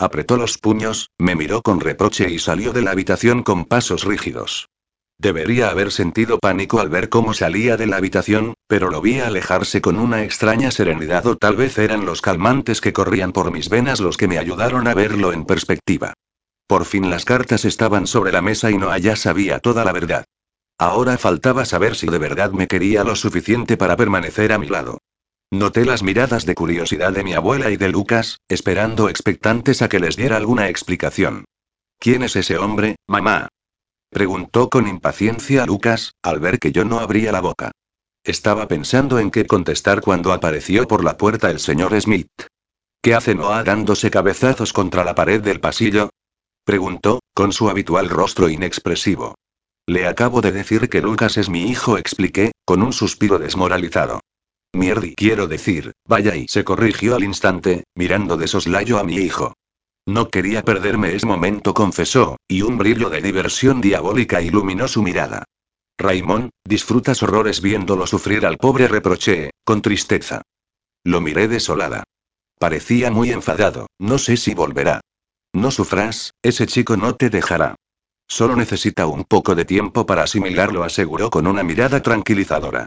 Apretó 0.00 0.38
los 0.38 0.56
puños, 0.56 1.10
me 1.18 1.36
miró 1.36 1.60
con 1.60 1.78
reproche 1.78 2.30
y 2.30 2.38
salió 2.38 2.72
de 2.72 2.80
la 2.80 2.92
habitación 2.92 3.42
con 3.42 3.66
pasos 3.66 4.04
rígidos. 4.04 4.70
Debería 5.18 5.68
haber 5.68 5.92
sentido 5.92 6.38
pánico 6.38 6.80
al 6.80 6.88
ver 6.88 7.10
cómo 7.10 7.34
salía 7.34 7.76
de 7.76 7.86
la 7.86 7.98
habitación, 7.98 8.54
pero 8.66 8.88
lo 8.88 9.02
vi 9.02 9.20
alejarse 9.20 9.82
con 9.82 9.98
una 9.98 10.24
extraña 10.24 10.70
serenidad 10.70 11.26
o 11.26 11.36
tal 11.36 11.56
vez 11.56 11.76
eran 11.76 12.06
los 12.06 12.22
calmantes 12.22 12.80
que 12.80 12.94
corrían 12.94 13.32
por 13.32 13.52
mis 13.52 13.68
venas 13.68 14.00
los 14.00 14.16
que 14.16 14.26
me 14.26 14.38
ayudaron 14.38 14.88
a 14.88 14.94
verlo 14.94 15.34
en 15.34 15.44
perspectiva. 15.44 16.14
Por 16.66 16.86
fin 16.86 17.10
las 17.10 17.26
cartas 17.26 17.66
estaban 17.66 18.06
sobre 18.06 18.32
la 18.32 18.40
mesa 18.40 18.70
y 18.70 18.78
no 18.78 18.96
ya 18.96 19.16
sabía 19.16 19.58
toda 19.58 19.84
la 19.84 19.92
verdad. 19.92 20.24
Ahora 20.78 21.18
faltaba 21.18 21.66
saber 21.66 21.94
si 21.94 22.06
de 22.06 22.16
verdad 22.16 22.52
me 22.52 22.68
quería 22.68 23.04
lo 23.04 23.16
suficiente 23.16 23.76
para 23.76 23.98
permanecer 23.98 24.50
a 24.54 24.58
mi 24.58 24.66
lado. 24.66 24.96
Noté 25.52 25.84
las 25.84 26.04
miradas 26.04 26.46
de 26.46 26.54
curiosidad 26.54 27.12
de 27.12 27.24
mi 27.24 27.34
abuela 27.34 27.70
y 27.70 27.76
de 27.76 27.88
Lucas, 27.88 28.38
esperando 28.48 29.08
expectantes 29.08 29.82
a 29.82 29.88
que 29.88 29.98
les 29.98 30.16
diera 30.16 30.36
alguna 30.36 30.68
explicación. 30.68 31.44
¿Quién 31.98 32.22
es 32.22 32.36
ese 32.36 32.56
hombre, 32.56 32.96
mamá? 33.08 33.48
Preguntó 34.10 34.70
con 34.70 34.86
impaciencia 34.86 35.66
Lucas, 35.66 36.12
al 36.22 36.38
ver 36.38 36.60
que 36.60 36.70
yo 36.70 36.84
no 36.84 37.00
abría 37.00 37.32
la 37.32 37.40
boca. 37.40 37.72
Estaba 38.22 38.68
pensando 38.68 39.18
en 39.18 39.32
qué 39.32 39.44
contestar 39.44 40.02
cuando 40.02 40.32
apareció 40.32 40.86
por 40.86 41.02
la 41.02 41.16
puerta 41.16 41.50
el 41.50 41.58
señor 41.58 42.00
Smith. 42.00 42.28
¿Qué 43.02 43.14
hace 43.14 43.34
Noah 43.34 43.64
dándose 43.64 44.08
cabezazos 44.08 44.72
contra 44.72 45.02
la 45.02 45.16
pared 45.16 45.40
del 45.40 45.58
pasillo? 45.58 46.10
Preguntó, 46.64 47.20
con 47.34 47.52
su 47.52 47.68
habitual 47.68 48.08
rostro 48.08 48.48
inexpresivo. 48.48 49.34
Le 49.86 50.06
acabo 50.06 50.42
de 50.42 50.52
decir 50.52 50.88
que 50.88 51.02
Lucas 51.02 51.38
es 51.38 51.48
mi 51.48 51.68
hijo, 51.68 51.98
expliqué, 51.98 52.52
con 52.64 52.82
un 52.82 52.92
suspiro 52.92 53.40
desmoralizado. 53.40 54.20
Mierdi, 54.72 55.14
quiero 55.14 55.46
decir, 55.46 55.92
vaya 56.06 56.36
y 56.36 56.46
se 56.48 56.64
corrigió 56.64 57.16
al 57.16 57.24
instante, 57.24 57.84
mirando 57.94 58.36
de 58.36 58.46
soslayo 58.46 58.98
a 58.98 59.04
mi 59.04 59.16
hijo. 59.16 59.54
No 60.06 60.28
quería 60.28 60.62
perderme 60.62 61.14
ese 61.14 61.26
momento, 61.26 61.74
confesó, 61.74 62.36
y 62.48 62.62
un 62.62 62.78
brillo 62.78 63.10
de 63.10 63.20
diversión 63.20 63.80
diabólica 63.80 64.40
iluminó 64.40 64.88
su 64.88 65.02
mirada. 65.02 65.44
Raimón, 65.98 66.50
disfrutas 66.64 67.22
horrores 67.22 67.60
viéndolo 67.60 68.06
sufrir 68.06 68.46
al 68.46 68.56
pobre, 68.56 68.88
reproché, 68.88 69.50
con 69.64 69.82
tristeza. 69.82 70.42
Lo 71.04 71.20
miré 71.20 71.48
desolada. 71.48 72.04
Parecía 72.58 73.10
muy 73.10 73.30
enfadado, 73.30 73.86
no 73.98 74.18
sé 74.18 74.36
si 74.36 74.54
volverá. 74.54 75.00
No 75.52 75.70
sufras, 75.70 76.32
ese 76.42 76.66
chico 76.66 76.96
no 76.96 77.16
te 77.16 77.28
dejará. 77.28 77.74
Solo 78.28 78.54
necesita 78.54 79.06
un 79.06 79.24
poco 79.24 79.54
de 79.54 79.64
tiempo 79.64 80.06
para 80.06 80.22
asimilarlo, 80.22 80.84
aseguró 80.84 81.30
con 81.30 81.46
una 81.46 81.62
mirada 81.64 82.00
tranquilizadora. 82.00 82.86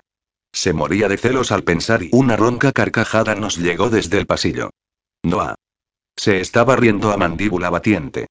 Se 0.53 0.71
moría 0.71 1.09
de 1.09 1.17
celos 1.17 1.51
al 1.51 1.63
pensar 1.63 2.03
y 2.03 2.09
una 2.13 2.37
ronca 2.37 2.71
carcajada 2.71 3.35
nos 3.35 3.57
llegó 3.57 3.89
desde 3.89 4.19
el 4.19 4.27
pasillo. 4.27 4.69
Noah. 5.23 5.55
Se 6.15 6.39
estaba 6.39 6.75
riendo 6.75 7.11
a 7.11 7.17
mandíbula 7.17 7.71
batiente. 7.71 8.27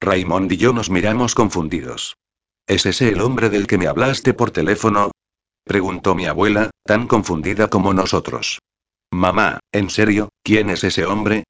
Raymond 0.00 0.52
y 0.52 0.56
yo 0.56 0.72
nos 0.72 0.88
miramos 0.88 1.34
confundidos. 1.34 2.16
¿Es 2.66 2.86
ese 2.86 3.08
el 3.08 3.20
hombre 3.20 3.50
del 3.50 3.66
que 3.66 3.76
me 3.76 3.88
hablaste 3.88 4.34
por 4.34 4.52
teléfono? 4.52 5.10
Preguntó 5.64 6.14
mi 6.14 6.26
abuela, 6.26 6.70
tan 6.84 7.08
confundida 7.08 7.68
como 7.68 7.92
nosotros. 7.92 8.60
Mamá, 9.10 9.58
¿en 9.72 9.90
serio? 9.90 10.28
¿Quién 10.42 10.70
es 10.70 10.84
ese 10.84 11.04
hombre? 11.06 11.44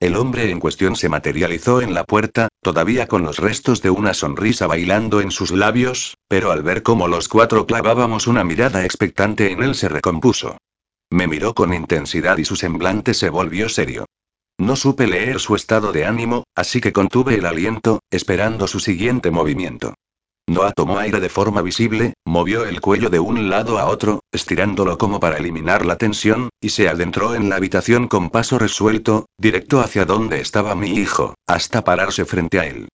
El 0.00 0.14
hombre 0.14 0.50
en 0.50 0.60
cuestión 0.60 0.94
se 0.94 1.08
materializó 1.08 1.80
en 1.80 1.92
la 1.92 2.04
puerta, 2.04 2.46
todavía 2.62 3.08
con 3.08 3.22
los 3.22 3.38
restos 3.38 3.82
de 3.82 3.90
una 3.90 4.14
sonrisa 4.14 4.68
bailando 4.68 5.20
en 5.20 5.32
sus 5.32 5.50
labios, 5.50 6.16
pero 6.28 6.52
al 6.52 6.62
ver 6.62 6.84
cómo 6.84 7.08
los 7.08 7.28
cuatro 7.28 7.66
clavábamos 7.66 8.28
una 8.28 8.44
mirada 8.44 8.84
expectante 8.84 9.50
en 9.50 9.60
él 9.60 9.74
se 9.74 9.88
recompuso. 9.88 10.56
Me 11.10 11.26
miró 11.26 11.52
con 11.52 11.74
intensidad 11.74 12.38
y 12.38 12.44
su 12.44 12.54
semblante 12.54 13.12
se 13.12 13.28
volvió 13.28 13.68
serio. 13.68 14.04
No 14.56 14.76
supe 14.76 15.08
leer 15.08 15.40
su 15.40 15.56
estado 15.56 15.90
de 15.90 16.04
ánimo, 16.04 16.44
así 16.54 16.80
que 16.80 16.92
contuve 16.92 17.34
el 17.34 17.46
aliento, 17.46 18.00
esperando 18.10 18.68
su 18.68 18.78
siguiente 18.78 19.32
movimiento. 19.32 19.94
Noah 20.48 20.72
tomó 20.72 20.98
aire 20.98 21.20
de 21.20 21.28
forma 21.28 21.60
visible, 21.60 22.14
movió 22.24 22.64
el 22.64 22.80
cuello 22.80 23.10
de 23.10 23.20
un 23.20 23.50
lado 23.50 23.78
a 23.78 23.84
otro, 23.84 24.20
estirándolo 24.32 24.96
como 24.96 25.20
para 25.20 25.36
eliminar 25.36 25.84
la 25.84 25.96
tensión, 25.96 26.48
y 26.58 26.70
se 26.70 26.88
adentró 26.88 27.34
en 27.34 27.50
la 27.50 27.56
habitación 27.56 28.08
con 28.08 28.30
paso 28.30 28.58
resuelto, 28.58 29.26
directo 29.36 29.80
hacia 29.80 30.06
donde 30.06 30.40
estaba 30.40 30.74
mi 30.74 30.92
hijo, 30.92 31.34
hasta 31.46 31.84
pararse 31.84 32.24
frente 32.24 32.58
a 32.60 32.66
él. 32.66 32.88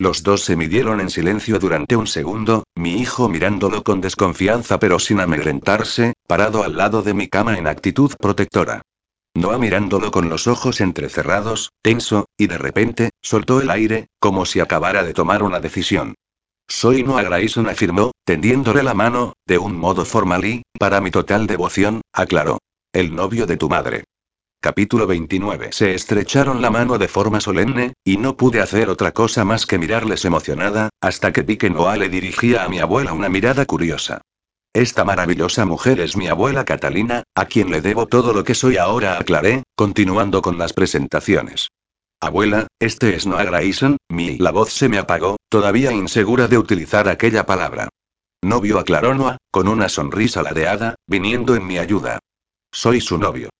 Los 0.00 0.24
dos 0.24 0.42
se 0.42 0.56
midieron 0.56 1.00
en 1.00 1.08
silencio 1.08 1.60
durante 1.60 1.94
un 1.94 2.08
segundo, 2.08 2.64
mi 2.74 3.00
hijo 3.00 3.28
mirándolo 3.28 3.84
con 3.84 4.00
desconfianza 4.00 4.80
pero 4.80 4.98
sin 4.98 5.20
amedrentarse, 5.20 6.14
parado 6.26 6.64
al 6.64 6.76
lado 6.76 7.02
de 7.02 7.14
mi 7.14 7.28
cama 7.28 7.56
en 7.56 7.68
actitud 7.68 8.12
protectora. 8.18 8.82
Noah 9.34 9.58
mirándolo 9.58 10.10
con 10.10 10.28
los 10.28 10.48
ojos 10.48 10.80
entrecerrados, 10.80 11.70
tenso, 11.82 12.26
y 12.36 12.48
de 12.48 12.58
repente, 12.58 13.10
soltó 13.22 13.60
el 13.60 13.70
aire, 13.70 14.08
como 14.18 14.44
si 14.44 14.58
acabara 14.58 15.04
de 15.04 15.14
tomar 15.14 15.44
una 15.44 15.60
decisión. 15.60 16.16
Soy 16.68 17.04
Noah 17.04 17.22
Grayson 17.22 17.68
afirmó, 17.68 18.10
tendiéndole 18.24 18.82
la 18.82 18.92
mano, 18.92 19.34
de 19.46 19.56
un 19.56 19.76
modo 19.78 20.04
formal 20.04 20.44
y, 20.44 20.62
para 20.78 21.00
mi 21.00 21.12
total 21.12 21.46
devoción, 21.46 22.00
aclaró. 22.12 22.58
El 22.92 23.14
novio 23.14 23.46
de 23.46 23.56
tu 23.56 23.68
madre. 23.68 24.04
Capítulo 24.60 25.06
29. 25.06 25.68
Se 25.70 25.94
estrecharon 25.94 26.60
la 26.60 26.70
mano 26.70 26.98
de 26.98 27.06
forma 27.06 27.40
solemne, 27.40 27.92
y 28.04 28.16
no 28.16 28.36
pude 28.36 28.60
hacer 28.60 28.88
otra 28.88 29.12
cosa 29.12 29.44
más 29.44 29.64
que 29.64 29.78
mirarles 29.78 30.24
emocionada, 30.24 30.88
hasta 31.00 31.32
que 31.32 31.42
vi 31.42 31.56
que 31.56 31.70
Noah 31.70 31.98
le 31.98 32.08
dirigía 32.08 32.64
a 32.64 32.68
mi 32.68 32.80
abuela 32.80 33.12
una 33.12 33.28
mirada 33.28 33.64
curiosa. 33.64 34.22
Esta 34.72 35.04
maravillosa 35.04 35.64
mujer 35.66 36.00
es 36.00 36.16
mi 36.16 36.26
abuela 36.26 36.64
Catalina, 36.64 37.22
a 37.36 37.46
quien 37.46 37.70
le 37.70 37.80
debo 37.80 38.06
todo 38.06 38.32
lo 38.32 38.42
que 38.42 38.54
soy 38.54 38.76
ahora, 38.76 39.18
aclaré, 39.18 39.62
continuando 39.76 40.42
con 40.42 40.58
las 40.58 40.72
presentaciones. 40.72 41.68
Abuela, 42.20 42.66
este 42.80 43.14
es 43.14 43.26
Noah 43.26 43.44
Grayson, 43.44 43.98
mi. 44.08 44.38
La 44.38 44.50
voz 44.50 44.72
se 44.72 44.88
me 44.88 44.96
apagó, 44.96 45.36
todavía 45.50 45.92
insegura 45.92 46.48
de 46.48 46.56
utilizar 46.56 47.08
aquella 47.08 47.44
palabra. 47.44 47.88
Novio 48.42 48.78
aclaró 48.78 49.14
Noah, 49.14 49.36
con 49.50 49.68
una 49.68 49.88
sonrisa 49.90 50.42
ladeada, 50.42 50.94
viniendo 51.06 51.54
en 51.54 51.66
mi 51.66 51.76
ayuda. 51.78 52.18
Soy 52.72 53.02
su 53.02 53.18
novio. 53.18 53.50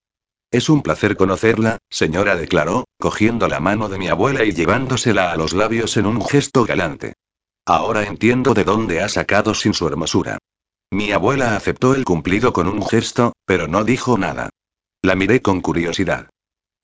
Es 0.50 0.70
un 0.70 0.82
placer 0.82 1.16
conocerla, 1.16 1.78
señora 1.90 2.34
declaró, 2.34 2.84
cogiendo 2.98 3.46
la 3.46 3.60
mano 3.60 3.90
de 3.90 3.98
mi 3.98 4.08
abuela 4.08 4.44
y 4.44 4.52
llevándosela 4.52 5.32
a 5.32 5.36
los 5.36 5.52
labios 5.52 5.96
en 5.98 6.06
un 6.06 6.24
gesto 6.24 6.64
galante. 6.64 7.12
Ahora 7.66 8.04
entiendo 8.04 8.54
de 8.54 8.64
dónde 8.64 9.02
ha 9.02 9.08
sacado 9.08 9.54
sin 9.54 9.74
su 9.74 9.86
hermosura. 9.86 10.38
Mi 10.90 11.12
abuela 11.12 11.56
aceptó 11.56 11.94
el 11.94 12.04
cumplido 12.04 12.52
con 12.54 12.68
un 12.68 12.86
gesto, 12.86 13.32
pero 13.44 13.68
no 13.68 13.84
dijo 13.84 14.16
nada. 14.16 14.48
La 15.02 15.14
miré 15.14 15.42
con 15.42 15.60
curiosidad. 15.60 16.30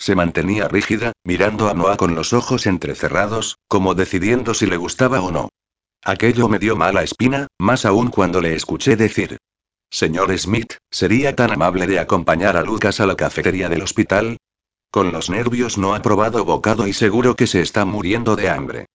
Se 0.03 0.17
mantenía 0.17 0.67
rígida, 0.67 1.13
mirando 1.23 1.69
a 1.69 1.75
Noah 1.75 1.97
con 1.97 2.17
los 2.17 2.33
ojos 2.33 2.67
entrecerrados, 2.67 3.59
como 3.69 3.95
decidiendo 3.95 4.53
si 4.53 4.67
le 4.67 4.77
gustaba 4.77 5.21
o 5.21 5.31
no. 5.31 5.51
Aquello 6.03 6.49
me 6.49 6.59
dio 6.59 6.75
mala 6.75 7.05
espina, 7.05 7.47
más 7.61 7.85
aún 7.85 8.09
cuando 8.11 8.41
le 8.41 8.57
escuché 8.57 8.97
decir. 8.97 9.37
Señor 9.93 10.37
Smith, 10.37 10.73
¿sería 10.91 11.37
tan 11.37 11.53
amable 11.53 11.87
de 11.87 12.01
acompañar 12.01 12.57
a 12.57 12.63
Lucas 12.63 12.99
a 12.99 13.07
la 13.07 13.15
cafetería 13.15 13.69
del 13.69 13.83
hospital? 13.83 14.39
Con 14.91 15.13
los 15.13 15.31
nervios 15.31 15.79
no 15.79 15.95
ha 15.95 16.03
probado 16.03 16.45
bocado 16.45 16.89
y 16.89 16.95
seguro 16.95 17.37
que 17.37 17.47
se 17.47 17.61
está 17.61 17.85
muriendo 17.85 18.35
de 18.35 18.51
hambre. 18.51 18.87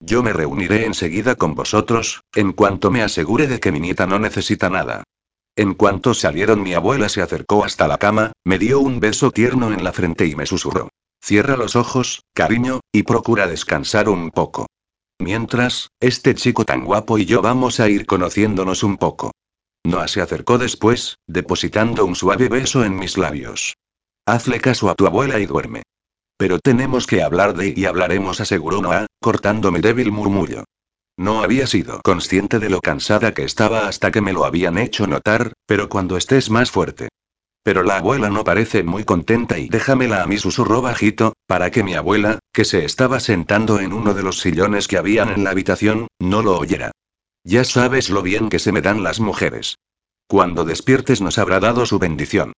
Yo 0.00 0.22
me 0.22 0.32
reuniré 0.32 0.86
enseguida 0.86 1.34
con 1.34 1.54
vosotros, 1.54 2.22
en 2.34 2.54
cuanto 2.54 2.90
me 2.90 3.02
asegure 3.02 3.48
de 3.48 3.60
que 3.60 3.70
mi 3.70 3.80
nieta 3.80 4.06
no 4.06 4.18
necesita 4.18 4.70
nada. 4.70 5.04
En 5.56 5.74
cuanto 5.74 6.14
salieron 6.14 6.62
mi 6.62 6.74
abuela 6.74 7.08
se 7.08 7.22
acercó 7.22 7.64
hasta 7.64 7.86
la 7.86 7.98
cama, 7.98 8.32
me 8.44 8.58
dio 8.58 8.80
un 8.80 8.98
beso 8.98 9.30
tierno 9.30 9.72
en 9.72 9.84
la 9.84 9.92
frente 9.92 10.26
y 10.26 10.34
me 10.34 10.46
susurró. 10.46 10.88
Cierra 11.22 11.56
los 11.56 11.76
ojos, 11.76 12.22
cariño, 12.34 12.80
y 12.92 13.04
procura 13.04 13.46
descansar 13.46 14.08
un 14.08 14.30
poco. 14.30 14.66
Mientras, 15.20 15.88
este 16.00 16.34
chico 16.34 16.64
tan 16.64 16.84
guapo 16.84 17.18
y 17.18 17.24
yo 17.24 17.40
vamos 17.40 17.78
a 17.78 17.88
ir 17.88 18.04
conociéndonos 18.04 18.82
un 18.82 18.96
poco. 18.96 19.30
Noah 19.84 20.08
se 20.08 20.20
acercó 20.20 20.58
después, 20.58 21.18
depositando 21.28 22.04
un 22.04 22.16
suave 22.16 22.48
beso 22.48 22.84
en 22.84 22.96
mis 22.96 23.16
labios. 23.16 23.74
Hazle 24.26 24.60
caso 24.60 24.90
a 24.90 24.94
tu 24.94 25.06
abuela 25.06 25.38
y 25.38 25.46
duerme. 25.46 25.82
Pero 26.36 26.58
tenemos 26.58 27.06
que 27.06 27.22
hablar 27.22 27.54
de 27.54 27.72
y 27.76 27.84
hablaremos, 27.84 28.40
aseguró 28.40 28.82
Noah, 28.82 29.06
cortando 29.20 29.70
mi 29.70 29.80
débil 29.80 30.10
murmullo. 30.10 30.64
No 31.16 31.42
había 31.42 31.66
sido 31.66 32.00
consciente 32.02 32.58
de 32.58 32.68
lo 32.68 32.80
cansada 32.80 33.34
que 33.34 33.44
estaba 33.44 33.86
hasta 33.86 34.10
que 34.10 34.20
me 34.20 34.32
lo 34.32 34.44
habían 34.44 34.78
hecho 34.78 35.06
notar, 35.06 35.52
pero 35.66 35.88
cuando 35.88 36.16
estés 36.16 36.50
más 36.50 36.70
fuerte. 36.70 37.08
Pero 37.62 37.82
la 37.82 37.96
abuela 37.98 38.28
no 38.30 38.44
parece 38.44 38.82
muy 38.82 39.04
contenta 39.04 39.58
y 39.58 39.68
déjamela 39.68 40.22
a 40.22 40.26
mí 40.26 40.36
susurró 40.36 40.82
bajito, 40.82 41.32
para 41.46 41.70
que 41.70 41.82
mi 41.82 41.94
abuela, 41.94 42.40
que 42.52 42.64
se 42.64 42.84
estaba 42.84 43.20
sentando 43.20 43.80
en 43.80 43.92
uno 43.92 44.12
de 44.12 44.22
los 44.22 44.40
sillones 44.40 44.88
que 44.88 44.98
habían 44.98 45.30
en 45.30 45.44
la 45.44 45.50
habitación, 45.50 46.08
no 46.18 46.42
lo 46.42 46.58
oyera. 46.58 46.90
Ya 47.44 47.64
sabes 47.64 48.10
lo 48.10 48.22
bien 48.22 48.48
que 48.48 48.58
se 48.58 48.72
me 48.72 48.82
dan 48.82 49.02
las 49.02 49.20
mujeres. 49.20 49.76
Cuando 50.26 50.64
despiertes 50.64 51.20
nos 51.20 51.38
habrá 51.38 51.60
dado 51.60 51.86
su 51.86 51.98
bendición. 51.98 52.52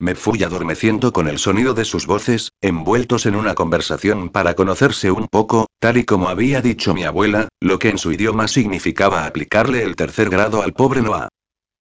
Me 0.00 0.14
fui 0.14 0.44
adormeciendo 0.44 1.12
con 1.12 1.26
el 1.26 1.40
sonido 1.40 1.74
de 1.74 1.84
sus 1.84 2.06
voces, 2.06 2.52
envueltos 2.60 3.26
en 3.26 3.34
una 3.34 3.56
conversación 3.56 4.28
para 4.28 4.54
conocerse 4.54 5.10
un 5.10 5.26
poco, 5.26 5.66
tal 5.80 5.96
y 5.96 6.04
como 6.04 6.28
había 6.28 6.62
dicho 6.62 6.94
mi 6.94 7.02
abuela, 7.02 7.48
lo 7.60 7.80
que 7.80 7.88
en 7.88 7.98
su 7.98 8.12
idioma 8.12 8.46
significaba 8.46 9.26
aplicarle 9.26 9.82
el 9.82 9.96
tercer 9.96 10.30
grado 10.30 10.62
al 10.62 10.72
pobre 10.72 11.02
Noah. 11.02 11.28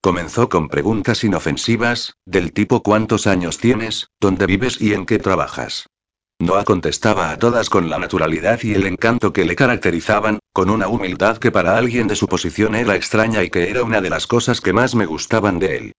Comenzó 0.02 0.50
con 0.50 0.68
preguntas 0.68 1.24
inofensivas, 1.24 2.16
del 2.26 2.54
tipo 2.54 2.82
¿cuántos 2.82 3.28
años 3.28 3.60
tienes, 3.60 4.08
dónde 4.20 4.48
vives 4.48 4.82
y 4.82 4.94
en 4.94 5.06
qué 5.06 5.20
trabajas? 5.20 5.86
Noah 6.40 6.64
contestaba 6.64 7.30
a 7.30 7.38
todas 7.38 7.70
con 7.70 7.88
la 7.88 8.00
naturalidad 8.00 8.60
y 8.64 8.74
el 8.74 8.88
encanto 8.88 9.32
que 9.32 9.46
le 9.46 9.56
caracterizaban, 9.56 10.40
con 10.54 10.72
una 10.72 10.88
humildad 10.88 11.38
que 11.38 11.52
para 11.52 11.78
alguien 11.78 12.08
de 12.08 12.16
su 12.16 12.28
posición 12.28 12.74
era 12.74 12.96
extraña 12.96 13.44
y 13.44 13.52
que 13.52 13.70
era 13.70 13.84
una 13.84 14.02
de 14.02 14.10
las 14.10 14.26
cosas 14.26 14.60
que 14.60 14.74
más 14.74 14.96
me 14.96 15.06
gustaban 15.06 15.60
de 15.60 15.78
él. 15.78 15.94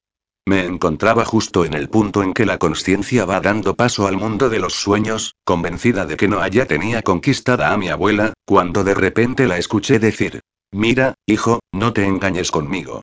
Me 0.49 0.65
encontraba 0.65 1.27
justo 1.27 1.67
en 1.67 1.75
el 1.75 1.91
punto 1.91 2.23
en 2.23 2.33
que 2.33 2.47
la 2.47 2.57
conciencia 2.57 3.27
va 3.27 3.39
dando 3.39 3.75
paso 3.75 4.07
al 4.07 4.17
mundo 4.17 4.49
de 4.49 4.59
los 4.59 4.73
sueños, 4.73 5.35
convencida 5.45 6.07
de 6.07 6.17
que 6.17 6.27
no 6.27 6.41
haya 6.41 6.65
tenía 6.65 7.03
conquistada 7.03 7.71
a 7.71 7.77
mi 7.77 7.91
abuela, 7.91 8.33
cuando 8.47 8.83
de 8.83 8.95
repente 8.95 9.47
la 9.47 9.59
escuché 9.59 9.99
decir, 9.99 10.41
Mira, 10.73 11.13
hijo, 11.27 11.61
no 11.71 11.93
te 11.93 12.07
engañes 12.07 12.51
conmigo. 12.51 13.03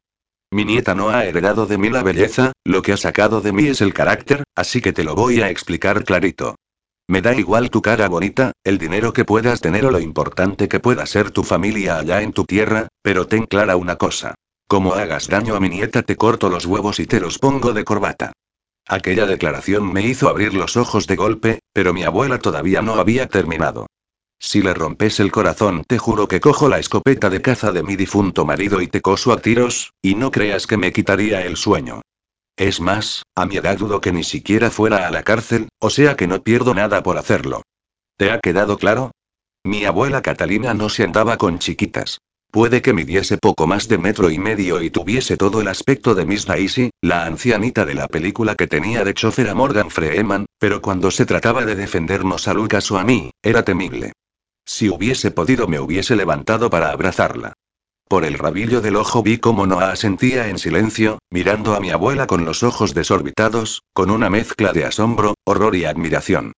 Mi 0.50 0.66
nieta 0.66 0.96
no 0.96 1.10
ha 1.10 1.26
heredado 1.26 1.68
de 1.68 1.78
mí 1.78 1.92
la 1.92 2.02
belleza, 2.02 2.52
lo 2.64 2.82
que 2.82 2.94
ha 2.94 2.98
sacado 2.98 3.42
de 3.42 3.52
mí 3.52 3.68
es 3.68 3.80
el 3.80 3.94
carácter, 3.94 4.44
así 4.56 4.82
que 4.82 4.92
te 4.92 5.04
lo 5.04 5.14
voy 5.14 5.42
a 5.42 5.52
explicar 5.52 6.04
clarito. 6.04 6.56
Me 7.08 7.22
da 7.22 7.36
igual 7.36 7.70
tu 7.70 7.84
cara 7.84 8.10
bonita, 8.10 8.54
el 8.64 8.80
dinero 8.80 9.14
que 9.14 9.24
puedas 9.24 9.62
tener 9.62 9.86
o 9.86 9.92
lo 9.92 10.00
importante 10.00 10.68
que 10.68 10.80
pueda 10.80 11.06
ser 11.06 11.30
tu 11.30 11.44
familia 11.44 12.00
allá 12.00 12.24
en 12.24 12.34
tu 12.34 12.46
tierra, 12.46 12.88
pero 13.04 13.28
ten 13.28 13.46
clara 13.46 13.76
una 13.76 13.98
cosa. 13.98 14.34
Como 14.68 14.94
hagas 14.94 15.28
daño 15.28 15.56
a 15.56 15.60
mi 15.60 15.70
nieta 15.70 16.02
te 16.02 16.16
corto 16.16 16.50
los 16.50 16.66
huevos 16.66 17.00
y 17.00 17.06
te 17.06 17.20
los 17.20 17.38
pongo 17.38 17.74
de 17.74 17.84
corbata. 17.84 18.34
Aquella 18.88 19.26
declaración 19.26 19.92
me 19.92 20.02
hizo 20.02 20.30
abrir 20.30 20.54
los 20.54 20.78
ojos 20.78 21.08
de 21.08 21.16
golpe, 21.16 21.60
pero 21.74 21.94
mi 21.94 22.04
abuela 22.04 22.40
todavía 22.40 22.82
no 22.82 22.96
había 22.96 23.28
terminado. 23.28 23.88
Si 24.40 24.62
le 24.62 24.74
rompes 24.74 25.20
el 25.20 25.32
corazón, 25.32 25.84
te 25.88 25.98
juro 25.98 26.28
que 26.28 26.40
cojo 26.40 26.68
la 26.68 26.80
escopeta 26.80 27.30
de 27.30 27.42
caza 27.42 27.72
de 27.72 27.84
mi 27.84 27.96
difunto 27.96 28.46
marido 28.46 28.82
y 28.82 28.88
te 28.88 29.02
coso 29.02 29.32
a 29.32 29.42
tiros, 29.42 29.94
y 30.02 30.16
no 30.16 30.30
creas 30.32 30.68
que 30.68 30.78
me 30.78 30.92
quitaría 30.92 31.42
el 31.46 31.58
sueño. 31.58 32.02
Es 32.58 32.80
más, 32.80 33.24
a 33.36 33.46
mi 33.46 33.58
edad 33.58 33.78
dudo 33.78 34.02
que 34.02 34.12
ni 34.12 34.24
siquiera 34.24 34.72
fuera 34.72 35.08
a 35.08 35.12
la 35.12 35.24
cárcel, 35.24 35.70
o 35.80 35.90
sea 35.90 36.16
que 36.16 36.28
no 36.28 36.42
pierdo 36.44 36.74
nada 36.74 37.04
por 37.04 37.18
hacerlo. 37.18 37.64
¿Te 38.18 38.32
ha 38.32 38.40
quedado 38.40 38.78
claro? 38.78 39.12
Mi 39.64 39.86
abuela 39.86 40.22
Catalina 40.22 40.74
no 40.74 40.90
se 40.90 41.04
andaba 41.04 41.38
con 41.38 41.60
chiquitas. 41.60 42.20
Puede 42.56 42.82
que 42.82 42.94
midiese 42.94 43.38
poco 43.38 43.68
más 43.68 43.90
de 43.90 43.98
metro 43.98 44.32
y 44.32 44.40
medio 44.40 44.82
y 44.82 44.90
tuviese 44.90 45.36
todo 45.36 45.60
el 45.60 45.68
aspecto 45.68 46.16
de 46.16 46.26
Miss 46.26 46.46
Daisy, 46.46 46.90
la 47.02 47.26
ancianita 47.26 47.84
de 47.84 47.96
la 47.96 48.08
película 48.08 48.56
que 48.56 48.66
tenía 48.66 49.04
de 49.04 49.14
chofer 49.14 49.50
a 49.50 49.54
Morgan 49.54 49.92
Freeman, 49.92 50.46
pero 50.58 50.82
cuando 50.82 51.12
se 51.12 51.26
trataba 51.26 51.66
de 51.66 51.76
defendernos 51.76 52.48
a 52.48 52.54
Lucas 52.54 52.90
o 52.92 52.98
a 52.98 53.04
mí, 53.04 53.30
era 53.44 53.66
temible. 53.66 54.14
Si 54.64 54.88
hubiese 54.88 55.32
podido 55.32 55.68
me 55.68 55.82
hubiese 55.82 56.16
levantado 56.16 56.70
para 56.70 56.92
abrazarla. 56.92 57.52
Por 58.08 58.24
el 58.24 58.36
rabillo 58.36 58.80
del 58.80 58.96
ojo 58.96 59.22
vi 59.22 59.38
cómo 59.38 59.68
Noah 59.68 59.92
asentía 59.92 60.48
en 60.48 60.58
silencio, 60.58 61.20
mirando 61.30 61.76
a 61.76 61.82
mi 61.82 61.90
abuela 61.90 62.26
con 62.26 62.46
los 62.46 62.64
ojos 62.64 62.94
desorbitados, 62.94 63.82
con 63.92 64.10
una 64.10 64.30
mezcla 64.30 64.72
de 64.72 64.86
asombro, 64.86 65.34
horror 65.44 65.76
y 65.76 65.84
admiración. 65.84 66.54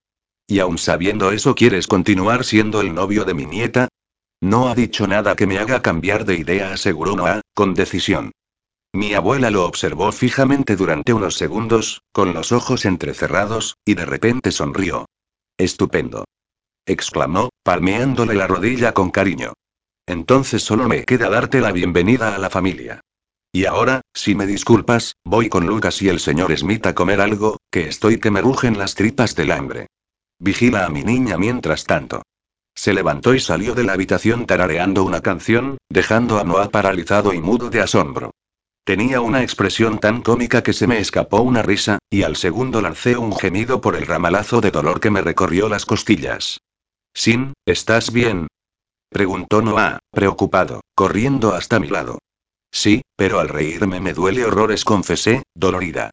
Y 0.45 0.59
aun 0.59 0.77
sabiendo 0.77 1.31
eso, 1.31 1.55
¿quieres 1.55 1.87
continuar 1.87 2.45
siendo 2.45 2.81
el 2.81 2.93
novio 2.93 3.25
de 3.25 3.33
mi 3.33 3.47
nieta? 3.47 3.87
No 4.41 4.69
ha 4.69 4.75
dicho 4.75 5.07
nada 5.07 5.35
que 5.35 5.47
me 5.47 5.57
haga 5.57 5.81
cambiar 5.81 6.25
de 6.25 6.35
idea, 6.35 6.73
aseguró 6.73 7.15
Noah, 7.15 7.41
con 7.53 7.73
decisión. 7.73 8.31
Mi 8.93 9.13
abuela 9.13 9.49
lo 9.49 9.65
observó 9.65 10.11
fijamente 10.11 10.75
durante 10.75 11.13
unos 11.13 11.35
segundos, 11.35 12.01
con 12.11 12.33
los 12.33 12.51
ojos 12.51 12.85
entrecerrados, 12.85 13.77
y 13.85 13.95
de 13.95 14.05
repente 14.05 14.51
sonrió. 14.51 15.05
Estupendo. 15.57 16.25
exclamó, 16.85 17.49
palmeándole 17.63 18.35
la 18.35 18.47
rodilla 18.47 18.93
con 18.93 19.09
cariño. 19.09 19.53
Entonces 20.05 20.63
solo 20.63 20.87
me 20.87 21.03
queda 21.03 21.29
darte 21.29 21.59
la 21.59 21.71
bienvenida 21.71 22.33
a 22.33 22.37
la 22.37 22.49
familia. 22.49 23.01
Y 23.51 23.65
ahora, 23.65 24.01
si 24.13 24.35
me 24.35 24.45
disculpas, 24.45 25.15
voy 25.25 25.49
con 25.49 25.65
Lucas 25.65 26.01
y 26.01 26.09
el 26.09 26.19
señor 26.19 26.55
Smith 26.57 26.85
a 26.85 26.93
comer 26.93 27.21
algo, 27.21 27.57
que 27.71 27.87
estoy 27.87 28.19
que 28.19 28.31
me 28.31 28.41
rugen 28.41 28.77
las 28.77 28.95
tripas 28.95 29.35
del 29.35 29.51
hambre. 29.51 29.87
Vigila 30.39 30.85
a 30.85 30.89
mi 30.89 31.03
niña 31.03 31.37
mientras 31.37 31.83
tanto. 31.83 32.21
Se 32.77 32.93
levantó 32.93 33.33
y 33.33 33.39
salió 33.39 33.73
de 33.73 33.83
la 33.83 33.93
habitación 33.93 34.45
tarareando 34.45 35.03
una 35.03 35.21
canción, 35.21 35.79
dejando 35.89 36.37
a 36.37 36.43
Noah 36.43 36.69
paralizado 36.69 37.33
y 37.33 37.41
mudo 37.41 37.71
de 37.71 37.81
asombro. 37.81 38.29
Tenía 38.83 39.19
una 39.19 39.41
expresión 39.41 39.97
tan 39.97 40.21
cómica 40.21 40.61
que 40.61 40.73
se 40.73 40.85
me 40.85 40.99
escapó 40.99 41.41
una 41.41 41.63
risa, 41.63 41.97
y 42.11 42.21
al 42.21 42.35
segundo 42.35 42.79
lancé 42.79 43.17
un 43.17 43.35
gemido 43.35 43.81
por 43.81 43.95
el 43.95 44.05
ramalazo 44.05 44.61
de 44.61 44.69
dolor 44.69 44.99
que 44.99 45.09
me 45.09 45.21
recorrió 45.21 45.67
las 45.69 45.87
costillas. 45.87 46.59
Sin, 47.15 47.53
¿estás 47.65 48.13
bien? 48.13 48.47
Preguntó 49.09 49.63
Noah, 49.63 49.97
preocupado, 50.11 50.81
corriendo 50.93 51.55
hasta 51.55 51.79
mi 51.79 51.87
lado. 51.87 52.19
Sí, 52.71 53.01
pero 53.15 53.39
al 53.39 53.49
reírme 53.49 53.99
me 53.99 54.13
duele 54.13 54.45
horrores, 54.45 54.85
confesé, 54.85 55.41
dolorida. 55.55 56.11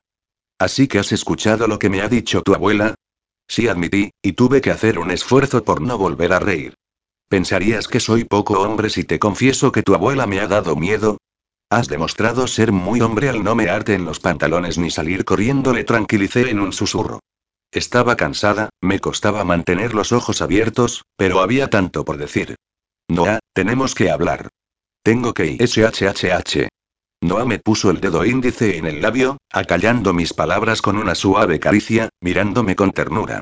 Así 0.59 0.89
que 0.89 0.99
has 0.99 1.13
escuchado 1.13 1.67
lo 1.67 1.79
que 1.79 1.91
me 1.91 2.01
ha 2.01 2.09
dicho 2.09 2.41
tu 2.41 2.55
abuela, 2.55 2.95
Sí 3.49 3.69
admití, 3.69 4.11
y 4.23 4.33
tuve 4.33 4.61
que 4.61 4.71
hacer 4.71 4.99
un 4.99 5.11
esfuerzo 5.11 5.65
por 5.65 5.81
no 5.81 5.99
volver 5.99 6.33
a 6.33 6.41
reír. 6.41 6.75
¿Pensarías 7.29 7.89
que 7.89 8.01
soy 8.01 8.25
poco 8.25 8.61
hombre 8.61 8.91
si 8.91 9.05
te 9.05 9.19
confieso 9.19 9.73
que 9.73 9.83
tu 9.83 9.95
abuela 9.95 10.27
me 10.27 10.41
ha 10.41 10.47
dado 10.47 10.77
miedo? 10.77 11.19
Has 11.71 11.89
demostrado 11.89 12.47
ser 12.47 12.73
muy 12.73 13.01
hombre 13.01 13.29
al 13.29 13.43
no 13.43 13.55
mearte 13.55 13.95
en 13.95 14.05
los 14.05 14.21
pantalones 14.21 14.79
ni 14.79 14.91
salir 14.91 15.25
corriendo, 15.25 15.73
le 15.73 15.85
tranquilicé 15.85 16.51
en 16.51 16.61
un 16.61 16.73
susurro. 16.73 17.21
Estaba 17.73 18.17
cansada, 18.17 18.69
me 18.81 19.01
costaba 19.01 19.45
mantener 19.45 19.95
los 19.95 20.13
ojos 20.13 20.43
abiertos, 20.43 21.03
pero 21.17 21.41
había 21.41 21.69
tanto 21.69 22.05
por 22.05 22.19
decir. 22.19 22.55
Noah, 23.09 23.41
tenemos 23.53 23.95
que 23.95 24.11
hablar. 24.11 24.49
Tengo 25.03 25.35
que 25.35 25.47
ir. 25.47 25.63
Noah 27.25 27.47
me 27.47 27.59
puso 27.59 27.89
el 27.89 28.03
dedo 28.03 28.27
índice 28.27 28.77
en 28.77 28.85
el 28.85 29.01
labio, 29.01 29.39
acallando 29.51 30.13
mis 30.13 30.35
palabras 30.35 30.83
con 30.83 30.99
una 30.99 31.15
suave 31.15 31.59
caricia, 31.59 32.11
mirándome 32.21 32.77
con 32.77 32.93
ternura. 32.93 33.41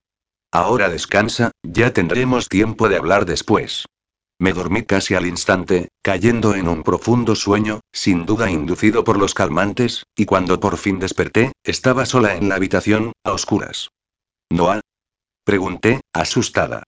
Ahora 0.53 0.89
descansa, 0.89 1.51
ya 1.64 1.93
tendremos 1.93 2.49
tiempo 2.49 2.89
de 2.89 2.97
hablar 2.97 3.26
después. 3.26 3.87
Me 4.39 4.53
dormí 4.53 4.85
casi 4.85 5.16
al 5.16 5.26
instante, 5.26 5.89
cayendo 6.01 6.55
en 6.55 6.68
un 6.68 6.85
profundo 6.85 7.35
sueño, 7.35 7.80
sin 7.93 8.24
duda 8.24 8.53
inducido 8.53 9.03
por 9.03 9.18
los 9.18 9.35
calmantes, 9.35 10.05
y 10.14 10.26
cuando 10.26 10.61
por 10.61 10.76
fin 10.76 11.01
desperté, 11.01 11.51
estaba 11.64 12.07
sola 12.07 12.37
en 12.37 12.49
la 12.49 12.55
habitación, 12.55 13.11
a 13.24 13.33
oscuras. 13.33 13.89
¿Noah? 14.49 14.80
Pregunté, 15.45 16.03
asustada. 16.12 16.85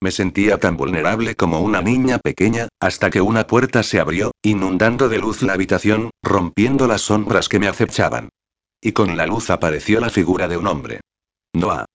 Me 0.00 0.12
sentía 0.12 0.58
tan 0.58 0.76
vulnerable 0.76 1.34
como 1.34 1.60
una 1.60 1.82
niña 1.82 2.18
pequeña, 2.18 2.68
hasta 2.80 3.10
que 3.10 3.20
una 3.20 3.46
puerta 3.46 3.82
se 3.82 3.98
abrió, 3.98 4.30
inundando 4.42 5.08
de 5.08 5.18
luz 5.18 5.42
la 5.42 5.54
habitación, 5.54 6.10
rompiendo 6.22 6.86
las 6.86 7.02
sombras 7.02 7.48
que 7.48 7.58
me 7.58 7.66
acechaban. 7.66 8.28
Y 8.80 8.92
con 8.92 9.16
la 9.16 9.26
luz 9.26 9.50
apareció 9.50 10.00
la 10.00 10.10
figura 10.10 10.46
de 10.46 10.56
un 10.56 10.68
hombre. 10.68 11.00
Noah. 11.52 11.86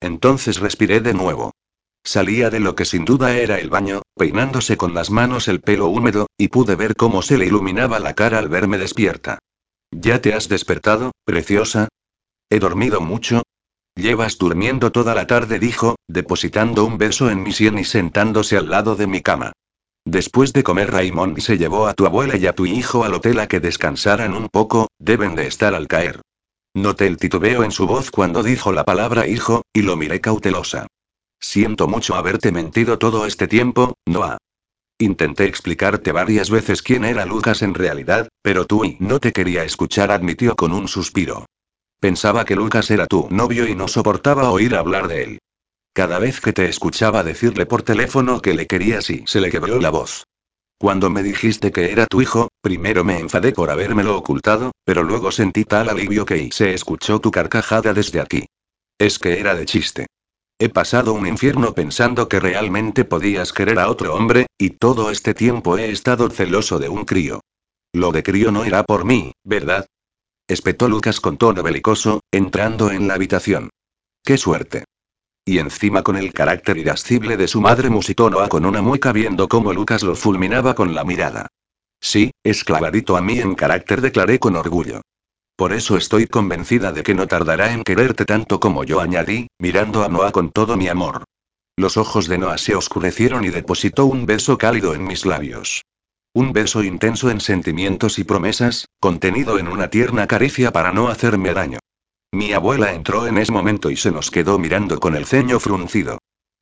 Entonces 0.00 0.60
respiré 0.60 1.00
de 1.00 1.12
nuevo. 1.12 1.52
Salía 2.04 2.50
de 2.50 2.58
lo 2.58 2.74
que 2.74 2.84
sin 2.84 3.04
duda 3.04 3.36
era 3.36 3.60
el 3.60 3.68
baño, 3.68 4.02
peinándose 4.16 4.76
con 4.76 4.94
las 4.94 5.10
manos 5.10 5.46
el 5.46 5.60
pelo 5.60 5.88
húmedo, 5.88 6.26
y 6.38 6.48
pude 6.48 6.74
ver 6.74 6.96
cómo 6.96 7.22
se 7.22 7.36
le 7.36 7.46
iluminaba 7.46 8.00
la 8.00 8.14
cara 8.14 8.38
al 8.38 8.48
verme 8.48 8.78
despierta. 8.78 9.38
¿Ya 9.92 10.20
te 10.20 10.32
has 10.32 10.48
despertado, 10.48 11.12
preciosa? 11.24 11.88
He 12.50 12.58
dormido 12.58 13.00
mucho, 13.00 13.42
Llevas 13.94 14.38
durmiendo 14.38 14.90
toda 14.90 15.14
la 15.14 15.26
tarde, 15.26 15.58
dijo, 15.58 15.96
depositando 16.08 16.84
un 16.84 16.98
beso 16.98 17.30
en 17.30 17.42
mi 17.42 17.52
sien 17.52 17.78
y 17.78 17.84
sentándose 17.84 18.56
al 18.56 18.70
lado 18.70 18.96
de 18.96 19.06
mi 19.06 19.20
cama. 19.20 19.52
Después 20.04 20.52
de 20.52 20.62
comer, 20.62 20.90
Raymond 20.90 21.38
se 21.40 21.58
llevó 21.58 21.86
a 21.86 21.94
tu 21.94 22.06
abuela 22.06 22.36
y 22.36 22.46
a 22.46 22.54
tu 22.54 22.66
hijo 22.66 23.04
al 23.04 23.14
hotel 23.14 23.38
a 23.38 23.46
que 23.46 23.60
descansaran 23.60 24.34
un 24.34 24.48
poco, 24.48 24.88
deben 24.98 25.34
de 25.36 25.46
estar 25.46 25.74
al 25.74 25.86
caer. 25.88 26.20
Noté 26.74 27.06
el 27.06 27.18
titubeo 27.18 27.64
en 27.64 27.70
su 27.70 27.86
voz 27.86 28.10
cuando 28.10 28.42
dijo 28.42 28.72
la 28.72 28.84
palabra 28.84 29.28
hijo, 29.28 29.62
y 29.72 29.82
lo 29.82 29.96
miré 29.96 30.20
cautelosa. 30.20 30.86
Siento 31.38 31.86
mucho 31.86 32.14
haberte 32.14 32.50
mentido 32.50 32.98
todo 32.98 33.26
este 33.26 33.46
tiempo, 33.46 33.94
Noah. 34.06 34.38
Intenté 34.98 35.44
explicarte 35.44 36.12
varias 36.12 36.48
veces 36.48 36.82
quién 36.82 37.04
era 37.04 37.26
Lucas 37.26 37.62
en 37.62 37.74
realidad, 37.74 38.28
pero 38.42 38.66
tú 38.66 38.84
y 38.84 38.96
no 39.00 39.20
te 39.20 39.32
quería 39.32 39.64
escuchar, 39.64 40.10
admitió 40.10 40.56
con 40.56 40.72
un 40.72 40.88
suspiro. 40.88 41.46
Pensaba 42.02 42.44
que 42.44 42.56
Lucas 42.56 42.90
era 42.90 43.06
tu 43.06 43.28
novio 43.30 43.68
y 43.68 43.76
no 43.76 43.86
soportaba 43.86 44.50
oír 44.50 44.74
hablar 44.74 45.06
de 45.06 45.22
él. 45.22 45.38
Cada 45.94 46.18
vez 46.18 46.40
que 46.40 46.52
te 46.52 46.68
escuchaba 46.68 47.22
decirle 47.22 47.64
por 47.64 47.84
teléfono 47.84 48.42
que 48.42 48.54
le 48.54 48.66
querías 48.66 49.08
y 49.08 49.22
se 49.24 49.40
le 49.40 49.52
quebró 49.52 49.78
la 49.78 49.90
voz. 49.90 50.24
Cuando 50.80 51.10
me 51.10 51.22
dijiste 51.22 51.70
que 51.70 51.92
era 51.92 52.06
tu 52.06 52.20
hijo, 52.20 52.48
primero 52.60 53.04
me 53.04 53.20
enfadé 53.20 53.52
por 53.52 53.70
habérmelo 53.70 54.16
ocultado, 54.16 54.72
pero 54.84 55.04
luego 55.04 55.30
sentí 55.30 55.64
tal 55.64 55.88
alivio 55.90 56.26
que 56.26 56.50
se 56.50 56.74
escuchó 56.74 57.20
tu 57.20 57.30
carcajada 57.30 57.94
desde 57.94 58.18
aquí. 58.18 58.46
Es 58.98 59.20
que 59.20 59.38
era 59.38 59.54
de 59.54 59.64
chiste. 59.64 60.06
He 60.58 60.70
pasado 60.70 61.12
un 61.12 61.28
infierno 61.28 61.72
pensando 61.72 62.28
que 62.28 62.40
realmente 62.40 63.04
podías 63.04 63.52
querer 63.52 63.78
a 63.78 63.88
otro 63.88 64.16
hombre, 64.16 64.46
y 64.58 64.70
todo 64.70 65.12
este 65.12 65.34
tiempo 65.34 65.78
he 65.78 65.92
estado 65.92 66.28
celoso 66.30 66.80
de 66.80 66.88
un 66.88 67.04
crío. 67.04 67.42
Lo 67.92 68.10
de 68.10 68.24
crío 68.24 68.50
no 68.50 68.64
era 68.64 68.82
por 68.82 69.04
mí, 69.04 69.30
¿verdad? 69.44 69.86
Espetó 70.52 70.88
Lucas 70.88 71.20
con 71.20 71.36
tono 71.36 71.62
belicoso, 71.62 72.20
entrando 72.30 72.90
en 72.90 73.08
la 73.08 73.14
habitación. 73.14 73.70
¡Qué 74.24 74.38
suerte! 74.38 74.84
Y 75.44 75.58
encima 75.58 76.02
con 76.02 76.16
el 76.16 76.32
carácter 76.32 76.78
irascible 76.78 77.36
de 77.36 77.48
su 77.48 77.60
madre 77.60 77.90
musitó 77.90 78.30
Noah 78.30 78.48
con 78.48 78.64
una 78.64 78.80
mueca 78.80 79.12
viendo 79.12 79.48
cómo 79.48 79.72
Lucas 79.72 80.02
lo 80.02 80.14
fulminaba 80.14 80.74
con 80.74 80.94
la 80.94 81.04
mirada. 81.04 81.48
Sí, 82.00 82.30
es 82.44 82.64
clavadito 82.64 83.16
a 83.16 83.22
mí 83.22 83.40
en 83.40 83.54
carácter 83.54 84.00
declaré 84.00 84.38
con 84.38 84.54
orgullo. 84.56 85.00
Por 85.56 85.72
eso 85.72 85.96
estoy 85.96 86.26
convencida 86.26 86.92
de 86.92 87.02
que 87.02 87.14
no 87.14 87.26
tardará 87.26 87.72
en 87.72 87.82
quererte 87.82 88.24
tanto 88.24 88.60
como 88.60 88.84
yo 88.84 89.00
añadí, 89.00 89.48
mirando 89.58 90.04
a 90.04 90.08
Noah 90.08 90.32
con 90.32 90.50
todo 90.50 90.76
mi 90.76 90.88
amor. 90.88 91.24
Los 91.76 91.96
ojos 91.96 92.28
de 92.28 92.38
Noah 92.38 92.58
se 92.58 92.74
oscurecieron 92.74 93.44
y 93.44 93.50
depositó 93.50 94.06
un 94.06 94.26
beso 94.26 94.58
cálido 94.58 94.94
en 94.94 95.04
mis 95.04 95.24
labios. 95.24 95.81
Un 96.34 96.54
beso 96.54 96.82
intenso 96.82 97.30
en 97.30 97.40
sentimientos 97.40 98.18
y 98.18 98.24
promesas, 98.24 98.86
contenido 99.00 99.58
en 99.58 99.68
una 99.68 99.88
tierna 99.88 100.26
caricia 100.26 100.72
para 100.72 100.90
no 100.90 101.08
hacerme 101.08 101.52
daño. 101.52 101.78
Mi 102.32 102.54
abuela 102.54 102.94
entró 102.94 103.26
en 103.26 103.36
ese 103.36 103.52
momento 103.52 103.90
y 103.90 103.96
se 103.96 104.10
nos 104.10 104.30
quedó 104.30 104.58
mirando 104.58 104.98
con 104.98 105.14
el 105.14 105.26
ceño 105.26 105.60
fruncido. 105.60 106.18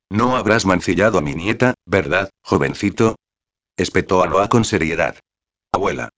No 0.09 0.35
habrás 0.35 0.65
mancillado 0.65 1.17
a 1.17 1.21
mi 1.21 1.35
nieta, 1.35 1.73
¿verdad, 1.85 2.29
jovencito? 2.43 3.15
Espetó 3.77 4.21
a 4.21 4.27
Noah 4.27 4.49
con 4.49 4.65
seriedad. 4.65 5.15
Abuela. 5.71 6.09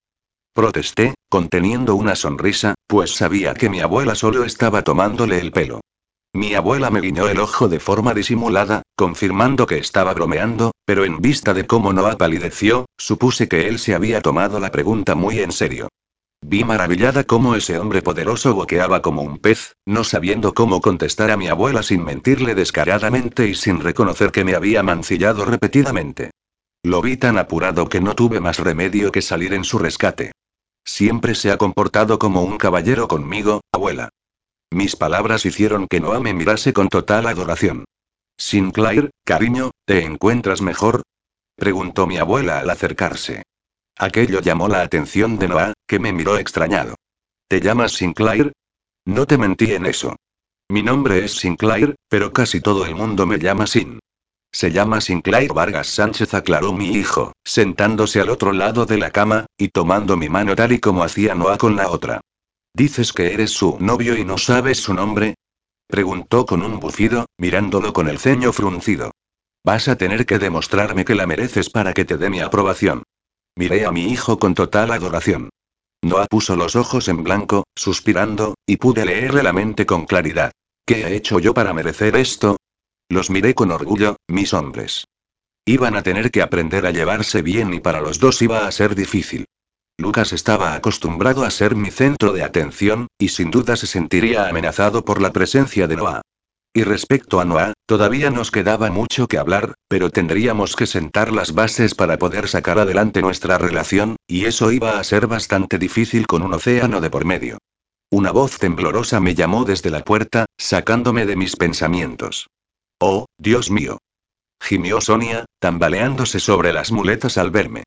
Protesté, 0.56 1.14
conteniendo 1.30 1.94
una 1.94 2.16
sonrisa, 2.16 2.74
pues 2.88 3.12
sabía 3.12 3.54
que 3.54 3.70
mi 3.70 3.82
abuela 3.82 4.16
solo 4.16 4.46
estaba 4.46 4.84
tomándole 4.84 5.38
el 5.38 5.52
pelo. 5.52 5.82
Mi 6.36 6.56
abuela 6.56 6.90
me 6.90 7.00
guiñó 7.00 7.28
el 7.28 7.40
ojo 7.40 7.68
de 7.68 7.80
forma 7.80 8.16
disimulada, 8.16 8.82
confirmando 8.96 9.68
que 9.68 9.78
estaba 9.78 10.16
bromeando, 10.16 10.72
pero 10.84 11.06
en 11.06 11.22
vista 11.22 11.54
de 11.54 11.68
cómo 11.68 11.94
Noah 11.94 12.18
palideció, 12.18 12.88
supuse 12.98 13.48
que 13.48 13.68
él 13.68 13.78
se 13.78 13.94
había 13.94 14.20
tomado 14.20 14.60
la 14.60 14.72
pregunta 14.72 15.14
muy 15.14 15.40
en 15.40 15.52
serio. 15.52 15.90
Vi 16.42 16.64
maravillada 16.64 17.24
cómo 17.24 17.54
ese 17.56 17.78
hombre 17.78 18.02
poderoso 18.02 18.56
boqueaba 18.56 19.04
como 19.04 19.22
un 19.22 19.38
pez, 19.38 19.76
no 19.86 20.04
sabiendo 20.04 20.56
cómo 20.56 20.82
contestar 20.82 21.30
a 21.30 21.38
mi 21.38 21.50
abuela 21.50 21.84
sin 21.84 22.04
mentirle 22.04 22.56
descaradamente 22.56 23.48
y 23.48 23.54
sin 23.54 23.80
reconocer 23.80 24.32
que 24.32 24.44
me 24.44 24.56
había 24.56 24.82
mancillado 24.82 25.46
repetidamente. 25.46 26.32
Lo 26.82 27.02
vi 27.04 27.16
tan 27.16 27.38
apurado 27.38 27.88
que 27.88 28.02
no 28.02 28.16
tuve 28.16 28.40
más 28.40 28.58
remedio 28.58 29.12
que 29.12 29.22
salir 29.22 29.54
en 29.54 29.64
su 29.64 29.78
rescate. 29.78 30.32
Siempre 30.84 31.36
se 31.36 31.52
ha 31.52 31.58
comportado 31.58 32.18
como 32.18 32.42
un 32.42 32.58
caballero 32.58 33.08
conmigo, 33.08 33.62
abuela. 33.72 34.10
Mis 34.74 34.96
palabras 34.96 35.46
hicieron 35.46 35.88
que 35.88 36.00
Noah 36.00 36.20
me 36.20 36.34
mirase 36.34 36.74
con 36.74 36.90
total 36.90 37.28
adoración. 37.28 37.86
Sinclair, 38.40 39.12
cariño, 39.24 39.70
¿te 39.86 40.04
encuentras 40.04 40.64
mejor? 40.64 41.04
preguntó 41.56 42.08
mi 42.08 42.18
abuela 42.18 42.58
al 42.58 42.72
acercarse. 42.72 43.44
Aquello 44.00 44.42
llamó 44.42 44.68
la 44.68 44.82
atención 44.82 45.38
de 45.38 45.48
Noah, 45.48 45.74
que 45.88 46.00
me 46.00 46.12
miró 46.12 46.40
extrañado. 46.40 46.96
¿Te 47.48 47.62
llamas 47.62 47.92
Sinclair? 47.92 48.52
No 49.06 49.28
te 49.28 49.38
mentí 49.38 49.72
en 49.74 49.86
eso. 49.86 50.16
Mi 50.70 50.82
nombre 50.82 51.24
es 51.24 51.34
Sinclair, 51.34 51.94
pero 52.10 52.34
casi 52.34 52.60
todo 52.60 52.88
el 52.88 52.96
mundo 52.96 53.28
me 53.28 53.38
llama 53.38 53.68
Sin. 53.68 54.00
Se 54.52 54.72
llama 54.72 55.02
Sinclair 55.02 55.54
Vargas 55.54 55.86
Sánchez, 55.86 56.34
aclaró 56.34 56.74
mi 56.74 56.90
hijo, 56.94 57.34
sentándose 57.46 58.22
al 58.22 58.32
otro 58.32 58.52
lado 58.52 58.88
de 58.88 58.98
la 58.98 59.12
cama, 59.12 59.46
y 59.56 59.68
tomando 59.68 60.18
mi 60.18 60.30
mano 60.30 60.56
tal 60.56 60.72
y 60.72 60.80
como 60.80 61.04
hacía 61.04 61.36
Noah 61.36 61.60
con 61.60 61.76
la 61.76 61.90
otra. 61.90 62.22
¿Dices 62.76 63.14
que 63.14 63.34
eres 63.34 63.52
su 63.52 63.78
novio 63.80 64.18
y 64.18 64.26
no 64.26 64.40
sabes 64.40 64.80
su 64.80 64.96
nombre? 64.96 65.36
Preguntó 65.88 66.48
con 66.48 66.64
un 66.64 66.80
bufido, 66.80 67.28
mirándolo 67.38 67.94
con 67.94 68.10
el 68.10 68.18
ceño 68.18 68.52
fruncido. 68.52 69.12
Vas 69.64 69.88
a 69.88 69.96
tener 69.96 70.26
que 70.26 70.40
demostrarme 70.40 71.06
que 71.06 71.14
la 71.14 71.28
mereces 71.28 71.70
para 71.70 71.94
que 71.94 72.04
te 72.04 72.18
dé 72.18 72.32
mi 72.32 72.40
aprobación. 72.40 73.04
Miré 73.56 73.86
a 73.86 73.92
mi 73.92 74.12
hijo 74.12 74.40
con 74.40 74.56
total 74.56 74.92
adoración. 74.92 75.50
Noah 76.02 76.26
puso 76.26 76.56
los 76.56 76.76
ojos 76.76 77.08
en 77.10 77.24
blanco, 77.24 77.66
suspirando, 77.76 78.56
y 78.66 78.78
pude 78.78 79.06
leerle 79.06 79.44
la 79.44 79.54
mente 79.54 79.86
con 79.86 80.06
claridad. 80.06 80.52
¿Qué 80.86 81.06
he 81.06 81.16
hecho 81.16 81.40
yo 81.40 81.54
para 81.54 81.74
merecer 81.74 82.16
esto? 82.16 82.58
Los 83.08 83.30
miré 83.30 83.54
con 83.54 83.72
orgullo, 83.72 84.18
mis 84.28 84.54
hombres. 84.54 85.06
Iban 85.66 85.96
a 85.96 86.02
tener 86.02 86.32
que 86.32 86.42
aprender 86.42 86.88
a 86.88 86.92
llevarse 86.92 87.44
bien 87.44 87.74
y 87.74 87.80
para 87.80 88.02
los 88.02 88.20
dos 88.20 88.42
iba 88.42 88.66
a 88.66 88.72
ser 88.72 88.96
difícil. 88.96 89.46
Lucas 89.98 90.34
estaba 90.34 90.74
acostumbrado 90.74 91.44
a 91.44 91.52
ser 91.52 91.76
mi 91.76 91.92
centro 91.92 92.34
de 92.34 92.44
atención, 92.44 93.08
y 93.20 93.30
sin 93.30 93.52
duda 93.52 93.76
se 93.76 93.86
sentiría 93.86 94.48
amenazado 94.48 95.06
por 95.06 95.22
la 95.22 95.32
presencia 95.32 95.88
de 95.88 95.96
Noah. 95.96 96.22
Y 96.76 96.84
respecto 96.84 97.40
a 97.40 97.46
Noah, 97.46 97.74
todavía 97.86 98.32
nos 98.32 98.50
quedaba 98.50 98.90
mucho 98.90 99.28
que 99.28 99.38
hablar, 99.38 99.76
pero 99.88 100.10
tendríamos 100.10 100.76
que 100.76 100.88
sentar 100.88 101.32
las 101.32 101.54
bases 101.54 101.94
para 101.94 102.18
poder 102.18 102.48
sacar 102.48 102.80
adelante 102.80 103.22
nuestra 103.22 103.60
relación, 103.60 104.16
y 104.28 104.46
eso 104.46 104.72
iba 104.72 104.98
a 104.98 105.04
ser 105.04 105.28
bastante 105.28 105.78
difícil 105.78 106.26
con 106.26 106.42
un 106.42 106.56
océano 106.56 107.00
de 107.00 107.12
por 107.12 107.26
medio. 107.26 107.60
Una 108.10 108.32
voz 108.32 108.58
temblorosa 108.58 109.20
me 109.20 109.36
llamó 109.36 109.66
desde 109.66 109.92
la 109.92 110.04
puerta, 110.04 110.48
sacándome 110.58 111.28
de 111.28 111.36
mis 111.36 111.56
pensamientos. 111.56 112.48
Oh, 113.00 113.28
Dios 113.38 113.70
mío. 113.70 114.00
Gimió 114.60 115.02
Sonia, 115.02 115.46
tambaleándose 115.60 116.40
sobre 116.40 116.74
las 116.74 116.92
muletas 116.92 117.38
al 117.38 117.52
verme. 117.52 117.84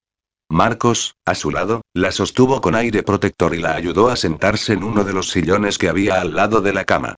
Marcos, 0.48 1.16
a 1.24 1.34
su 1.34 1.50
lado, 1.50 1.82
la 1.92 2.12
sostuvo 2.12 2.60
con 2.60 2.76
aire 2.76 3.02
protector 3.02 3.54
y 3.54 3.58
la 3.58 3.74
ayudó 3.74 4.08
a 4.08 4.16
sentarse 4.16 4.74
en 4.74 4.84
uno 4.84 5.02
de 5.02 5.12
los 5.12 5.30
sillones 5.30 5.76
que 5.76 5.88
había 5.88 6.20
al 6.20 6.34
lado 6.34 6.60
de 6.60 6.72
la 6.72 6.84
cama. 6.84 7.16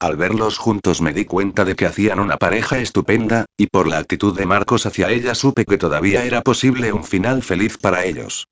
Al 0.00 0.16
verlos 0.16 0.58
juntos 0.58 1.00
me 1.00 1.12
di 1.12 1.24
cuenta 1.24 1.64
de 1.64 1.74
que 1.74 1.86
hacían 1.86 2.20
una 2.20 2.36
pareja 2.36 2.78
estupenda, 2.78 3.46
y 3.56 3.66
por 3.66 3.88
la 3.88 3.98
actitud 3.98 4.36
de 4.36 4.46
Marcos 4.46 4.86
hacia 4.86 5.10
ella 5.10 5.34
supe 5.34 5.64
que 5.64 5.76
todavía 5.76 6.24
era 6.24 6.42
posible 6.42 6.92
un 6.92 7.02
final 7.02 7.42
feliz 7.42 7.78
para 7.78 8.04
ellos. 8.04 8.46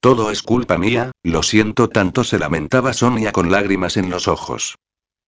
Todo 0.00 0.30
es 0.30 0.42
culpa 0.42 0.76
mía, 0.76 1.12
lo 1.22 1.42
siento 1.42 1.88
tanto, 1.88 2.22
se 2.22 2.38
lamentaba 2.38 2.92
Sonia 2.92 3.32
con 3.32 3.50
lágrimas 3.50 3.96
en 3.96 4.10
los 4.10 4.28
ojos. 4.28 4.76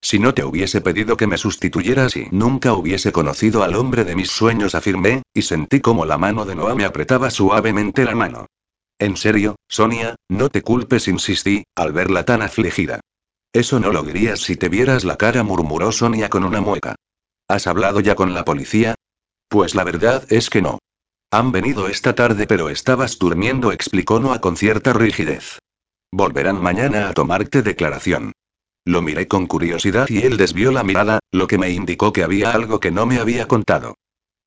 Si 0.03 0.19
no 0.19 0.33
te 0.33 0.43
hubiese 0.43 0.81
pedido 0.81 1.15
que 1.15 1.27
me 1.27 1.37
sustituyeras 1.37 2.17
y 2.17 2.27
nunca 2.31 2.73
hubiese 2.73 3.13
conocido 3.13 3.63
al 3.63 3.73
hombre 3.73 4.03
de 4.03 4.17
mis 4.17 4.29
sueños, 4.29 4.75
afirmé, 4.75 5.23
y 5.33 5.43
sentí 5.43 5.79
como 5.79 6.05
la 6.05 6.17
mano 6.17 6.43
de 6.43 6.55
Noah 6.55 6.75
me 6.75 6.83
apretaba 6.83 7.31
suavemente 7.31 8.03
la 8.03 8.13
mano. 8.13 8.47
En 8.99 9.15
serio, 9.15 9.55
Sonia, 9.69 10.15
no 10.27 10.49
te 10.49 10.61
culpes, 10.61 11.07
insistí, 11.07 11.63
al 11.73 11.93
verla 11.93 12.25
tan 12.25 12.41
afligida. 12.41 12.99
Eso 13.53 13.79
no 13.79 13.93
lo 13.93 14.03
dirías 14.03 14.41
si 14.41 14.57
te 14.57 14.67
vieras 14.67 15.05
la 15.05 15.15
cara, 15.15 15.41
murmuró 15.43 15.93
Sonia 15.93 16.29
con 16.29 16.43
una 16.43 16.59
mueca. 16.59 16.95
¿Has 17.47 17.65
hablado 17.65 18.01
ya 18.01 18.15
con 18.15 18.33
la 18.33 18.43
policía? 18.43 18.95
Pues 19.47 19.73
la 19.73 19.85
verdad 19.85 20.25
es 20.29 20.49
que 20.49 20.61
no. 20.61 20.79
Han 21.31 21.53
venido 21.53 21.87
esta 21.87 22.13
tarde, 22.13 22.45
pero 22.45 22.69
estabas 22.69 23.17
durmiendo, 23.19 23.71
explicó 23.71 24.19
Noah 24.19 24.41
con 24.41 24.57
cierta 24.57 24.91
rigidez. 24.91 25.59
Volverán 26.11 26.61
mañana 26.61 27.07
a 27.07 27.13
tomarte 27.13 27.61
declaración. 27.61 28.33
Lo 28.85 29.01
miré 29.01 29.27
con 29.27 29.47
curiosidad 29.47 30.07
y 30.09 30.23
él 30.23 30.37
desvió 30.37 30.71
la 30.71 30.83
mirada, 30.83 31.19
lo 31.31 31.47
que 31.47 31.57
me 31.57 31.69
indicó 31.69 32.11
que 32.11 32.23
había 32.23 32.51
algo 32.51 32.79
que 32.79 32.91
no 32.91 33.05
me 33.05 33.19
había 33.19 33.47
contado. 33.47 33.95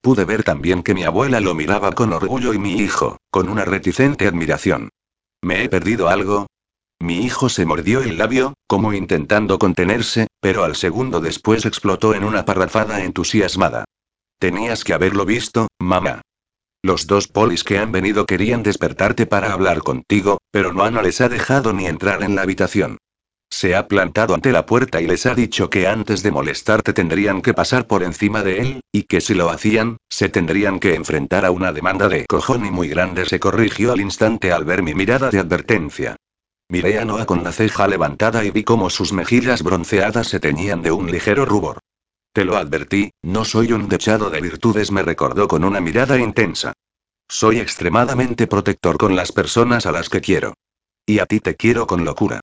Pude 0.03 0.25
ver 0.25 0.45
también 0.45 0.83
que 0.83 0.95
mi 0.95 1.05
abuela 1.05 1.41
lo 1.41 1.55
miraba 1.55 1.93
con 1.93 2.13
orgullo 2.13 2.53
y 2.53 2.59
mi 2.59 2.75
hijo, 2.75 3.17
con 3.31 3.49
una 3.49 3.65
reticente 3.65 4.27
admiración. 4.27 4.91
¿Me 5.43 5.65
he 5.65 5.69
perdido 5.69 6.09
algo? 6.09 6.47
Mi 6.99 7.25
hijo 7.25 7.49
se 7.49 7.67
mordió 7.67 8.01
el 8.01 8.19
labio, 8.19 8.55
como 8.67 8.93
intentando 8.93 9.59
contenerse, 9.59 10.29
pero 10.41 10.65
al 10.65 10.77
segundo 10.77 11.21
después 11.21 11.65
explotó 11.65 12.15
en 12.15 12.25
una 12.25 12.45
parrafada 12.45 13.05
entusiasmada. 13.05 13.85
Tenías 14.39 14.85
que 14.85 14.93
haberlo 14.93 15.25
visto, 15.25 15.69
mamá. 15.79 16.23
Los 16.83 17.07
dos 17.07 17.27
polis 17.27 17.65
que 17.65 17.79
han 17.79 17.91
venido 17.91 18.27
querían 18.27 18.63
despertarte 18.63 19.27
para 19.27 19.53
hablar 19.53 19.81
contigo, 19.81 20.39
pero 20.51 20.73
no 20.73 21.03
les 21.03 21.21
ha 21.21 21.29
dejado 21.29 21.73
ni 21.73 21.87
entrar 21.87 22.23
en 22.23 22.35
la 22.35 22.43
habitación. 22.43 22.99
Se 23.57 23.75
ha 23.75 23.89
plantado 23.89 24.35
ante 24.35 24.53
la 24.53 24.67
puerta 24.67 25.01
y 25.01 25.07
les 25.07 25.25
ha 25.25 25.35
dicho 25.35 25.71
que 25.71 25.89
antes 25.89 26.23
de 26.23 26.31
molestarte 26.31 26.93
tendrían 26.93 27.41
que 27.41 27.55
pasar 27.55 27.87
por 27.87 28.03
encima 28.03 28.43
de 28.43 28.61
él, 28.61 28.81
y 28.93 29.05
que 29.05 29.23
si 29.23 29.33
lo 29.33 29.49
hacían, 29.49 29.97
se 30.11 30.29
tendrían 30.29 30.79
que 30.79 30.95
enfrentar 30.95 31.47
a 31.47 31.51
una 31.51 31.73
demanda 31.73 32.07
de 32.07 32.27
cojón 32.27 32.67
y 32.67 32.71
muy 32.71 32.87
grande. 32.89 33.25
Se 33.25 33.41
corrigió 33.41 33.93
al 33.93 34.03
instante 34.03 34.53
al 34.53 34.67
ver 34.67 34.83
mi 34.83 34.93
mirada 34.93 35.31
de 35.31 35.39
advertencia. 35.39 36.17
Miré 36.69 36.99
a 36.99 37.07
Noah 37.07 37.25
con 37.25 37.45
la 37.45 37.51
ceja 37.51 37.89
levantada 37.89 38.45
y 38.45 38.51
vi 38.51 38.63
cómo 38.63 38.91
sus 38.91 39.15
mejillas 39.15 39.63
bronceadas 39.63 40.29
se 40.29 40.39
teñían 40.39 40.83
de 40.83 40.93
un 40.93 41.11
ligero 41.11 41.47
rubor. 41.47 41.79
Te 42.35 42.45
lo 42.45 42.59
advertí, 42.59 43.11
no 43.23 43.47
soy 43.47 43.73
un 43.73 43.89
dechado 43.89 44.29
de 44.29 44.43
virtudes, 44.43 44.93
me 44.93 45.03
recordó 45.03 45.49
con 45.49 45.65
una 45.65 45.81
mirada 45.81 46.19
intensa. 46.19 46.75
Soy 47.27 47.61
extremadamente 47.61 48.49
protector 48.49 48.99
con 48.99 49.17
las 49.17 49.33
personas 49.33 49.87
a 49.87 49.93
las 49.93 50.11
que 50.11 50.21
quiero. 50.21 50.53
Y 51.07 51.21
a 51.21 51.25
ti 51.25 51.41
te 51.41 51.57
quiero 51.57 51.87
con 51.87 52.05
locura. 52.05 52.43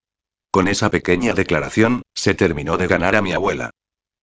Con 0.54 0.68
esa 0.68 0.92
pequeña 0.92 1.34
declaración, 1.34 2.04
se 2.14 2.36
terminó 2.36 2.78
de 2.78 2.86
ganar 2.86 3.16
a 3.16 3.24
mi 3.24 3.34
abuela. 3.34 3.72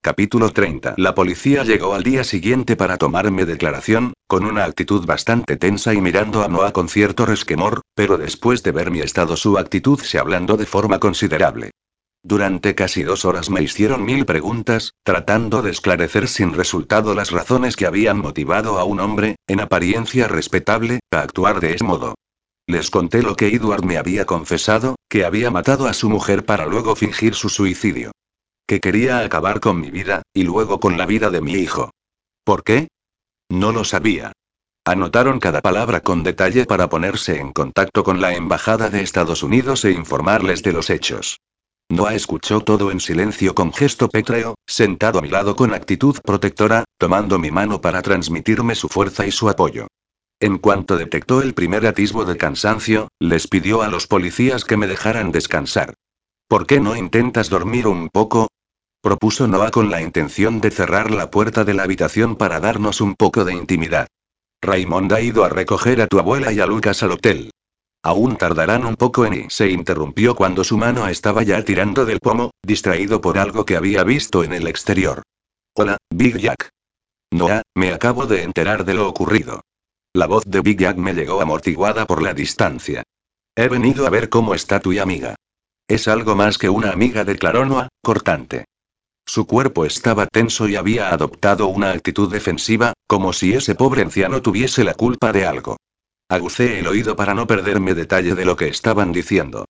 Capítulo 0.01 0.51
30. 0.51 0.95
La 0.97 1.13
policía 1.13 1.65
llegó 1.65 1.93
al 1.93 2.05
día 2.05 2.23
siguiente 2.23 2.77
para 2.77 2.99
tomarme 2.99 3.47
declaración, 3.47 4.13
con 4.29 4.45
una 4.45 4.63
actitud 4.63 5.05
bastante 5.05 5.57
tensa 5.57 5.93
y 5.93 6.01
mirando 6.01 6.45
a 6.45 6.49
Noah 6.49 6.71
con 6.71 6.89
cierto 6.89 7.27
resquemor, 7.27 7.81
pero 7.97 8.17
después 8.17 8.63
de 8.63 8.71
ver 8.71 8.93
mi 8.93 9.01
estado 9.01 9.37
su 9.37 9.59
actitud 9.59 9.99
se 9.99 10.21
ablandó 10.21 10.57
de 10.57 10.67
forma 10.67 11.01
considerable. 11.01 11.73
Durante 12.23 12.77
casi 12.77 13.03
dos 13.03 13.25
horas 13.25 13.51
me 13.51 13.61
hicieron 13.61 14.05
mil 14.05 14.25
preguntas, 14.25 14.93
tratando 15.03 15.63
de 15.63 15.73
esclarecer 15.73 16.29
sin 16.29 16.53
resultado 16.55 17.13
las 17.13 17.33
razones 17.33 17.75
que 17.75 17.87
habían 17.87 18.19
motivado 18.19 18.79
a 18.79 18.85
un 18.85 19.01
hombre, 19.01 19.35
en 19.49 19.61
apariencia 19.61 20.29
respetable, 20.29 21.01
a 21.11 21.23
actuar 21.23 21.59
de 21.59 21.75
ese 21.75 21.85
modo. 21.85 22.15
Les 22.69 22.89
conté 22.89 23.21
lo 23.21 23.35
que 23.35 23.49
Edward 23.49 23.85
me 23.85 23.99
había 23.99 24.27
confesado, 24.27 24.95
que 25.11 25.27
había 25.27 25.51
matado 25.51 25.87
a 25.87 25.93
su 25.93 26.09
mujer 26.09 26.47
para 26.47 26.65
luego 26.65 26.97
fingir 26.97 27.35
su 27.35 27.51
suicidio 27.51 28.13
que 28.71 28.79
quería 28.79 29.19
acabar 29.19 29.59
con 29.59 29.81
mi 29.81 29.91
vida, 29.91 30.23
y 30.33 30.45
luego 30.45 30.79
con 30.79 30.97
la 30.97 31.05
vida 31.05 31.31
de 31.31 31.41
mi 31.41 31.55
hijo. 31.55 31.91
¿Por 32.45 32.63
qué? 32.63 32.87
No 33.49 33.73
lo 33.73 33.83
sabía. 33.83 34.31
Anotaron 34.85 35.41
cada 35.41 35.61
palabra 35.61 36.03
con 36.03 36.23
detalle 36.23 36.67
para 36.67 36.89
ponerse 36.89 37.41
en 37.41 37.53
contacto 37.53 38.05
con 38.05 38.21
la 38.21 38.33
Embajada 38.33 38.89
de 38.89 39.03
Estados 39.03 39.43
Unidos 39.43 39.85
e 39.85 39.91
informarles 39.91 40.63
de 40.63 40.73
los 40.73 40.89
hechos. 40.89 41.41
Noah 41.89 42.15
escuchó 42.15 42.61
todo 42.61 42.93
en 42.93 43.01
silencio 43.01 43.57
con 43.57 43.73
gesto 43.73 44.09
pétreo, 44.09 44.55
sentado 44.69 45.19
a 45.19 45.23
mi 45.23 45.31
lado 45.31 45.57
con 45.57 45.75
actitud 45.75 46.17
protectora, 46.23 46.85
tomando 46.97 47.41
mi 47.41 47.51
mano 47.51 47.81
para 47.81 48.03
transmitirme 48.03 48.77
su 48.77 48.89
fuerza 48.89 49.27
y 49.27 49.33
su 49.33 49.49
apoyo. 49.49 49.89
En 50.41 50.57
cuanto 50.57 50.97
detectó 50.97 51.43
el 51.43 51.53
primer 51.53 51.87
atisbo 51.87 52.25
de 52.25 52.39
cansancio, 52.39 53.09
les 53.21 53.47
pidió 53.47 53.83
a 53.83 53.89
los 53.89 54.07
policías 54.07 54.65
que 54.65 54.79
me 54.79 54.87
dejaran 54.87 55.33
descansar. 55.33 55.95
¿Por 56.49 56.67
qué 56.67 56.81
no 56.81 56.97
intentas 56.97 57.51
dormir 57.51 57.87
un 57.87 58.09
poco? 58.09 58.49
propuso 59.03 59.47
Noah 59.47 59.71
con 59.71 59.91
la 59.91 60.01
intención 60.01 60.61
de 60.61 60.71
cerrar 60.71 61.11
la 61.11 61.31
puerta 61.31 61.65
de 61.65 61.75
la 61.75 61.83
habitación 61.83 62.37
para 62.37 62.59
darnos 62.59 63.03
un 63.03 63.17
poco 63.17 63.45
de 63.45 63.53
intimidad. 63.53 64.09
Raymond 64.63 65.13
ha 65.13 65.21
ido 65.21 65.45
a 65.45 65.51
recoger 65.51 66.01
a 66.01 66.07
tu 66.07 66.19
abuela 66.19 66.53
y 66.53 66.61
a 66.61 66.67
Lucas 66.67 67.03
al 67.03 67.13
hotel. 67.13 67.51
Aún 68.03 68.37
tardarán 68.37 68.87
un 68.87 68.97
poco 68.97 69.27
en 69.27 69.35
y 69.35 69.51
se 69.51 69.71
interrumpió 69.71 70.35
cuando 70.35 70.65
su 70.65 70.79
mano 70.79 71.07
estaba 71.09 71.43
ya 71.43 71.63
tirando 71.65 72.07
del 72.07 72.21
pomo, 72.21 72.51
distraído 72.63 73.21
por 73.21 73.39
algo 73.39 73.67
que 73.67 73.77
había 73.77 74.05
visto 74.05 74.43
en 74.43 74.55
el 74.55 74.67
exterior. 74.67 75.23
Hola, 75.75 75.99
Big 76.11 76.39
Jack. 76.39 76.71
Noah, 77.31 77.63
me 77.75 77.93
acabo 77.93 78.27
de 78.27 78.43
enterar 78.43 78.87
de 78.87 78.95
lo 78.95 79.07
ocurrido. 79.07 79.61
La 80.13 80.27
voz 80.27 80.45
de 80.45 80.61
Big 80.61 80.81
Jack 80.81 80.97
me 80.97 81.15
llegó 81.15 81.41
amortiguada 81.41 82.05
por 82.05 82.21
la 82.21 82.35
distancia. 82.35 83.05
He 83.55 83.69
venido 83.69 84.07
a 84.07 84.11
ver 84.11 84.29
cómo 84.29 84.57
está 84.57 84.81
tu 84.81 84.99
amiga. 85.01 85.37
Es 85.87 86.09
algo 86.09 86.35
más 86.35 86.59
que 86.59 86.69
una 86.69 86.91
amiga, 86.91 87.25
declaró 87.25 87.65
Noah, 87.65 87.89
cortante. 88.03 88.65
Su 89.25 89.47
cuerpo 89.47 89.85
estaba 89.85 90.27
tenso 90.27 90.67
y 90.67 90.75
había 90.75 91.11
adoptado 91.11 91.69
una 91.69 91.93
actitud 91.93 92.29
defensiva, 92.29 92.93
como 93.07 93.33
si 93.33 93.55
ese 93.55 93.77
pobre 93.77 94.03
anciano 94.03 94.43
tuviese 94.43 94.83
la 94.83 94.95
culpa 94.95 95.33
de 95.33 95.47
algo. 95.47 95.77
Agucé 96.29 96.81
el 96.81 96.89
oído 96.89 97.15
para 97.15 97.35
no 97.35 97.47
perderme 97.47 97.95
detalle 97.95 98.35
de 98.35 98.45
lo 98.45 98.57
que 98.57 98.67
estaban 98.67 99.13
diciendo. 99.13 99.67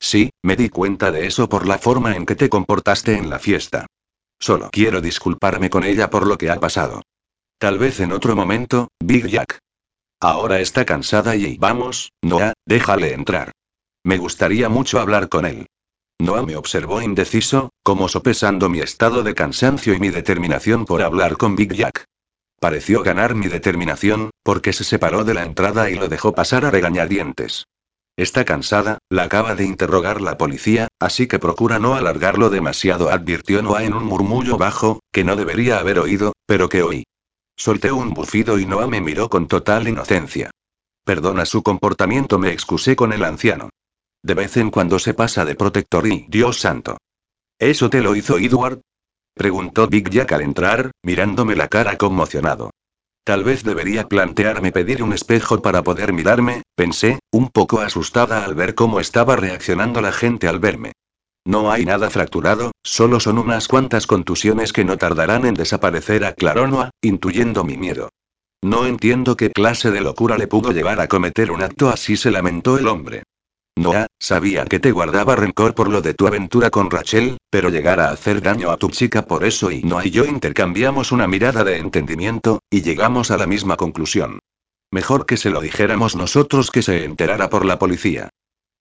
Sí, 0.00 0.30
me 0.42 0.56
di 0.56 0.70
cuenta 0.70 1.12
de 1.12 1.26
eso 1.26 1.50
por 1.50 1.66
la 1.66 1.76
forma 1.76 2.16
en 2.16 2.24
que 2.24 2.34
te 2.34 2.48
comportaste 2.48 3.14
en 3.18 3.28
la 3.28 3.38
fiesta. 3.38 3.86
Solo 4.40 4.70
quiero 4.72 5.02
disculparme 5.02 5.68
con 5.68 5.84
ella 5.84 6.08
por 6.08 6.26
lo 6.26 6.38
que 6.38 6.50
ha 6.50 6.58
pasado. 6.58 7.02
Tal 7.58 7.78
vez 7.78 8.00
en 8.00 8.12
otro 8.12 8.34
momento, 8.34 8.88
Big 8.98 9.26
Jack. 9.26 9.58
Ahora 10.22 10.60
está 10.60 10.84
cansada 10.84 11.34
y 11.34 11.56
vamos, 11.58 12.12
Noah, 12.22 12.52
déjale 12.64 13.12
entrar. 13.12 13.50
Me 14.04 14.18
gustaría 14.18 14.68
mucho 14.68 15.00
hablar 15.00 15.28
con 15.28 15.46
él. 15.46 15.66
Noah 16.20 16.46
me 16.46 16.54
observó 16.54 17.02
indeciso, 17.02 17.70
como 17.82 18.06
sopesando 18.06 18.68
mi 18.68 18.78
estado 18.78 19.24
de 19.24 19.34
cansancio 19.34 19.94
y 19.94 19.98
mi 19.98 20.10
determinación 20.10 20.84
por 20.84 21.02
hablar 21.02 21.36
con 21.36 21.56
Big 21.56 21.74
Jack. 21.74 22.04
Pareció 22.60 23.02
ganar 23.02 23.34
mi 23.34 23.48
determinación, 23.48 24.30
porque 24.44 24.72
se 24.72 24.84
separó 24.84 25.24
de 25.24 25.34
la 25.34 25.42
entrada 25.42 25.90
y 25.90 25.96
lo 25.96 26.06
dejó 26.08 26.32
pasar 26.32 26.64
a 26.64 26.70
regañadientes. 26.70 27.64
Está 28.16 28.44
cansada, 28.44 28.98
la 29.10 29.24
acaba 29.24 29.56
de 29.56 29.64
interrogar 29.64 30.20
la 30.20 30.38
policía, 30.38 30.86
así 31.00 31.26
que 31.26 31.40
procura 31.40 31.80
no 31.80 31.96
alargarlo 31.96 32.48
demasiado, 32.48 33.10
advirtió 33.10 33.60
Noah 33.60 33.82
en 33.82 33.94
un 33.94 34.04
murmullo 34.04 34.56
bajo, 34.56 35.00
que 35.12 35.24
no 35.24 35.34
debería 35.34 35.80
haber 35.80 35.98
oído, 35.98 36.32
pero 36.46 36.68
que 36.68 36.84
oí. 36.84 37.02
Solté 37.56 37.92
un 37.92 38.14
bufido 38.14 38.58
y 38.58 38.66
Noah 38.66 38.86
me 38.86 39.00
miró 39.00 39.28
con 39.28 39.46
total 39.46 39.88
inocencia. 39.88 40.50
Perdona 41.04 41.44
su 41.44 41.62
comportamiento, 41.62 42.38
me 42.38 42.52
excusé 42.52 42.96
con 42.96 43.12
el 43.12 43.24
anciano. 43.24 43.70
De 44.22 44.34
vez 44.34 44.56
en 44.56 44.70
cuando 44.70 44.98
se 44.98 45.14
pasa 45.14 45.44
de 45.44 45.54
protector 45.54 46.06
y, 46.06 46.26
Dios 46.28 46.60
santo. 46.60 46.96
¿Eso 47.58 47.90
te 47.90 48.00
lo 48.00 48.14
hizo 48.14 48.38
Edward? 48.38 48.80
Preguntó 49.34 49.88
Big 49.88 50.10
Jack 50.10 50.32
al 50.32 50.42
entrar, 50.42 50.90
mirándome 51.02 51.56
la 51.56 51.68
cara 51.68 51.96
conmocionado. 51.96 52.70
Tal 53.24 53.44
vez 53.44 53.62
debería 53.62 54.08
plantearme 54.08 54.72
pedir 54.72 55.02
un 55.02 55.12
espejo 55.12 55.62
para 55.62 55.82
poder 55.82 56.12
mirarme, 56.12 56.62
pensé, 56.74 57.20
un 57.30 57.50
poco 57.50 57.80
asustada 57.80 58.44
al 58.44 58.54
ver 58.54 58.74
cómo 58.74 58.98
estaba 58.98 59.36
reaccionando 59.36 60.00
la 60.00 60.12
gente 60.12 60.48
al 60.48 60.58
verme. 60.58 60.92
No 61.44 61.72
hay 61.72 61.84
nada 61.84 62.08
fracturado, 62.08 62.70
solo 62.84 63.18
son 63.18 63.38
unas 63.38 63.66
cuantas 63.66 64.06
contusiones 64.06 64.72
que 64.72 64.84
no 64.84 64.96
tardarán 64.96 65.44
en 65.44 65.54
desaparecer, 65.54 66.24
aclaró 66.24 66.68
Noah, 66.68 66.90
intuyendo 67.02 67.64
mi 67.64 67.76
miedo. 67.76 68.10
No 68.62 68.86
entiendo 68.86 69.36
qué 69.36 69.50
clase 69.50 69.90
de 69.90 70.00
locura 70.00 70.38
le 70.38 70.46
pudo 70.46 70.70
llevar 70.70 71.00
a 71.00 71.08
cometer 71.08 71.50
un 71.50 71.62
acto 71.62 71.88
así, 71.88 72.16
se 72.16 72.30
lamentó 72.30 72.78
el 72.78 72.86
hombre. 72.86 73.24
Noah, 73.76 74.06
sabía 74.20 74.66
que 74.66 74.78
te 74.78 74.92
guardaba 74.92 75.34
rencor 75.34 75.74
por 75.74 75.88
lo 75.88 76.00
de 76.00 76.14
tu 76.14 76.28
aventura 76.28 76.70
con 76.70 76.90
Rachel, 76.90 77.38
pero 77.50 77.70
llegar 77.70 77.98
a 77.98 78.10
hacer 78.10 78.40
daño 78.40 78.70
a 78.70 78.76
tu 78.76 78.90
chica 78.90 79.26
por 79.26 79.44
eso 79.44 79.70
y 79.72 79.82
Noah 79.82 80.06
y 80.06 80.10
yo 80.10 80.24
intercambiamos 80.24 81.10
una 81.10 81.26
mirada 81.26 81.64
de 81.64 81.78
entendimiento, 81.78 82.60
y 82.70 82.82
llegamos 82.82 83.32
a 83.32 83.36
la 83.36 83.46
misma 83.46 83.76
conclusión. 83.76 84.38
Mejor 84.92 85.26
que 85.26 85.38
se 85.38 85.50
lo 85.50 85.60
dijéramos 85.60 86.14
nosotros 86.14 86.70
que 86.70 86.82
se 86.82 87.04
enterara 87.04 87.48
por 87.48 87.64
la 87.64 87.78
policía. 87.78 88.28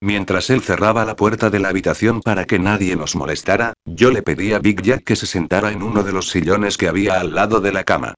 Mientras 0.02 0.50
él 0.50 0.62
cerraba 0.62 1.06
la 1.06 1.16
puerta 1.16 1.52
de 1.52 1.60
la 1.60 1.70
habitación 1.70 2.22
para 2.22 2.46
que 2.46 2.58
nadie 2.58 2.96
nos 2.96 3.16
molestara, 3.16 3.74
yo 3.86 4.10
le 4.10 4.24
pedí 4.24 4.52
a 4.52 4.60
Big 4.60 4.82
Jack 4.82 5.04
que 5.04 5.16
se 5.16 5.28
sentara 5.28 5.72
en 5.72 5.84
uno 5.84 6.02
de 6.02 6.12
los 6.12 6.30
sillones 6.30 6.78
que 6.78 6.88
había 6.88 7.20
al 7.20 7.36
lado 7.36 7.62
de 7.62 7.72
la 7.72 7.84
cama. 7.84 8.16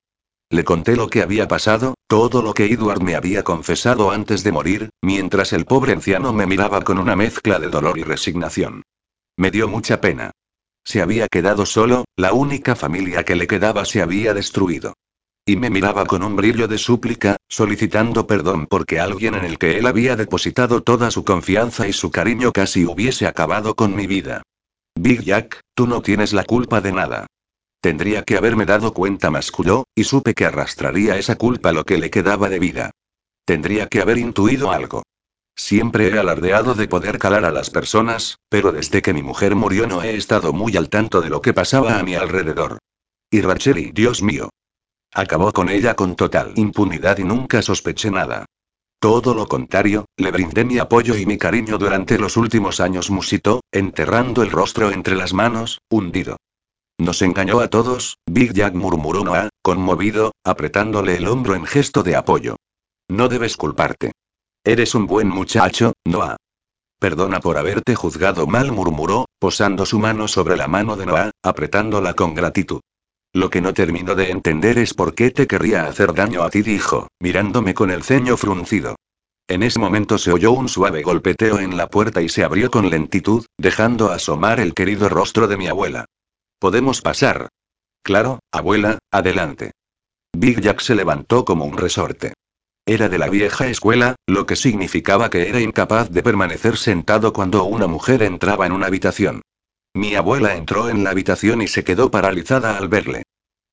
Le 0.48 0.64
conté 0.64 0.96
lo 0.96 1.08
que 1.08 1.20
había 1.20 1.46
pasado, 1.46 1.94
todo 2.06 2.40
lo 2.40 2.54
que 2.54 2.66
Edward 2.66 3.02
me 3.02 3.16
había 3.16 3.42
confesado 3.42 4.10
antes 4.10 4.42
de 4.44 4.52
morir, 4.52 4.90
mientras 5.02 5.52
el 5.52 5.66
pobre 5.66 5.92
anciano 5.92 6.32
me 6.32 6.46
miraba 6.46 6.80
con 6.80 6.98
una 6.98 7.16
mezcla 7.16 7.58
de 7.58 7.68
dolor 7.68 7.98
y 7.98 8.02
resignación. 8.02 8.82
Me 9.36 9.50
dio 9.50 9.68
mucha 9.68 10.00
pena. 10.00 10.30
Se 10.84 11.02
había 11.02 11.28
quedado 11.28 11.66
solo, 11.66 12.04
la 12.16 12.32
única 12.32 12.76
familia 12.76 13.24
que 13.24 13.36
le 13.36 13.46
quedaba 13.46 13.84
se 13.84 14.00
había 14.00 14.32
destruido. 14.32 14.94
Y 15.46 15.56
me 15.56 15.68
miraba 15.68 16.06
con 16.06 16.22
un 16.22 16.36
brillo 16.36 16.68
de 16.68 16.78
súplica, 16.78 17.36
solicitando 17.48 18.26
perdón 18.26 18.66
porque 18.66 18.98
alguien 18.98 19.34
en 19.34 19.44
el 19.44 19.58
que 19.58 19.76
él 19.76 19.86
había 19.86 20.16
depositado 20.16 20.82
toda 20.82 21.10
su 21.10 21.22
confianza 21.22 21.86
y 21.86 21.92
su 21.92 22.10
cariño 22.10 22.50
casi 22.50 22.86
hubiese 22.86 23.26
acabado 23.26 23.74
con 23.74 23.94
mi 23.94 24.06
vida. 24.06 24.42
Big 24.94 25.22
Jack, 25.22 25.60
tú 25.74 25.86
no 25.86 26.00
tienes 26.00 26.32
la 26.32 26.44
culpa 26.44 26.80
de 26.80 26.92
nada. 26.92 27.26
Tendría 27.82 28.22
que 28.22 28.38
haberme 28.38 28.64
dado 28.64 28.94
cuenta, 28.94 29.30
masculló, 29.30 29.84
y 29.94 30.04
supe 30.04 30.32
que 30.32 30.46
arrastraría 30.46 31.18
esa 31.18 31.36
culpa 31.36 31.72
lo 31.72 31.84
que 31.84 31.98
le 31.98 32.10
quedaba 32.10 32.48
de 32.48 32.58
vida. 32.58 32.90
Tendría 33.44 33.88
que 33.88 34.00
haber 34.00 34.16
intuido 34.16 34.72
algo. 34.72 35.02
Siempre 35.54 36.08
he 36.08 36.18
alardeado 36.18 36.74
de 36.74 36.88
poder 36.88 37.18
calar 37.18 37.44
a 37.44 37.52
las 37.52 37.68
personas, 37.68 38.38
pero 38.48 38.72
desde 38.72 39.02
que 39.02 39.12
mi 39.12 39.22
mujer 39.22 39.54
murió 39.54 39.86
no 39.86 40.02
he 40.02 40.16
estado 40.16 40.54
muy 40.54 40.74
al 40.78 40.88
tanto 40.88 41.20
de 41.20 41.28
lo 41.28 41.42
que 41.42 41.52
pasaba 41.52 41.98
a 41.98 42.02
mi 42.02 42.14
alrededor. 42.14 42.78
Y 43.30 43.42
Rachel, 43.42 43.92
Dios 43.92 44.22
mío, 44.22 44.48
Acabó 45.14 45.52
con 45.52 45.68
ella 45.68 45.94
con 45.94 46.16
total 46.16 46.52
impunidad 46.56 47.18
y 47.18 47.24
nunca 47.24 47.62
sospeché 47.62 48.10
nada. 48.10 48.46
Todo 48.98 49.32
lo 49.32 49.46
contrario, 49.46 50.06
le 50.16 50.32
brindé 50.32 50.64
mi 50.64 50.78
apoyo 50.78 51.16
y 51.16 51.24
mi 51.24 51.38
cariño 51.38 51.78
durante 51.78 52.18
los 52.18 52.36
últimos 52.36 52.80
años, 52.80 53.10
musitó, 53.10 53.60
enterrando 53.70 54.42
el 54.42 54.50
rostro 54.50 54.90
entre 54.90 55.14
las 55.14 55.32
manos, 55.32 55.78
hundido. 55.88 56.36
Nos 56.98 57.22
engañó 57.22 57.60
a 57.60 57.68
todos, 57.68 58.16
Big 58.26 58.54
Jack 58.54 58.74
murmuró 58.74 59.22
Noah, 59.22 59.50
conmovido, 59.62 60.32
apretándole 60.44 61.16
el 61.16 61.28
hombro 61.28 61.54
en 61.54 61.64
gesto 61.64 62.02
de 62.02 62.16
apoyo. 62.16 62.56
No 63.08 63.28
debes 63.28 63.56
culparte. 63.56 64.12
Eres 64.64 64.94
un 64.94 65.06
buen 65.06 65.28
muchacho, 65.28 65.92
Noah. 66.04 66.36
Perdona 66.98 67.38
por 67.38 67.58
haberte 67.58 67.94
juzgado 67.94 68.46
mal, 68.46 68.72
murmuró, 68.72 69.26
posando 69.38 69.86
su 69.86 69.98
mano 69.98 70.26
sobre 70.26 70.56
la 70.56 70.66
mano 70.66 70.96
de 70.96 71.06
Noah, 71.06 71.30
apretándola 71.42 72.14
con 72.14 72.34
gratitud. 72.34 72.80
Lo 73.34 73.50
que 73.50 73.60
no 73.60 73.74
termino 73.74 74.14
de 74.14 74.30
entender 74.30 74.78
es 74.78 74.94
por 74.94 75.16
qué 75.16 75.32
te 75.32 75.48
querría 75.48 75.86
hacer 75.86 76.14
daño 76.14 76.44
a 76.44 76.50
ti, 76.50 76.62
dijo, 76.62 77.08
mirándome 77.20 77.74
con 77.74 77.90
el 77.90 78.04
ceño 78.04 78.36
fruncido. 78.36 78.94
En 79.48 79.64
ese 79.64 79.80
momento 79.80 80.18
se 80.18 80.30
oyó 80.30 80.52
un 80.52 80.68
suave 80.68 81.02
golpeteo 81.02 81.58
en 81.58 81.76
la 81.76 81.88
puerta 81.88 82.22
y 82.22 82.28
se 82.28 82.44
abrió 82.44 82.70
con 82.70 82.88
lentitud, 82.88 83.44
dejando 83.58 84.12
asomar 84.12 84.60
el 84.60 84.72
querido 84.72 85.08
rostro 85.08 85.48
de 85.48 85.56
mi 85.56 85.66
abuela. 85.66 86.04
¿Podemos 86.60 87.02
pasar? 87.02 87.48
Claro, 88.04 88.38
abuela, 88.52 88.98
adelante. 89.10 89.72
Big 90.32 90.60
Jack 90.60 90.80
se 90.80 90.94
levantó 90.94 91.44
como 91.44 91.64
un 91.64 91.76
resorte. 91.76 92.34
Era 92.86 93.08
de 93.08 93.18
la 93.18 93.28
vieja 93.28 93.66
escuela, 93.66 94.14
lo 94.28 94.46
que 94.46 94.54
significaba 94.54 95.28
que 95.28 95.48
era 95.48 95.60
incapaz 95.60 96.08
de 96.10 96.22
permanecer 96.22 96.76
sentado 96.76 97.32
cuando 97.32 97.64
una 97.64 97.88
mujer 97.88 98.22
entraba 98.22 98.66
en 98.66 98.72
una 98.72 98.86
habitación. 98.86 99.42
Mi 99.94 100.16
abuela 100.16 100.56
entró 100.56 100.88
en 100.88 101.04
la 101.04 101.10
habitación 101.10 101.62
y 101.62 101.68
se 101.68 101.84
quedó 101.84 102.10
paralizada 102.10 102.76
al 102.76 102.88
verle. 102.88 103.22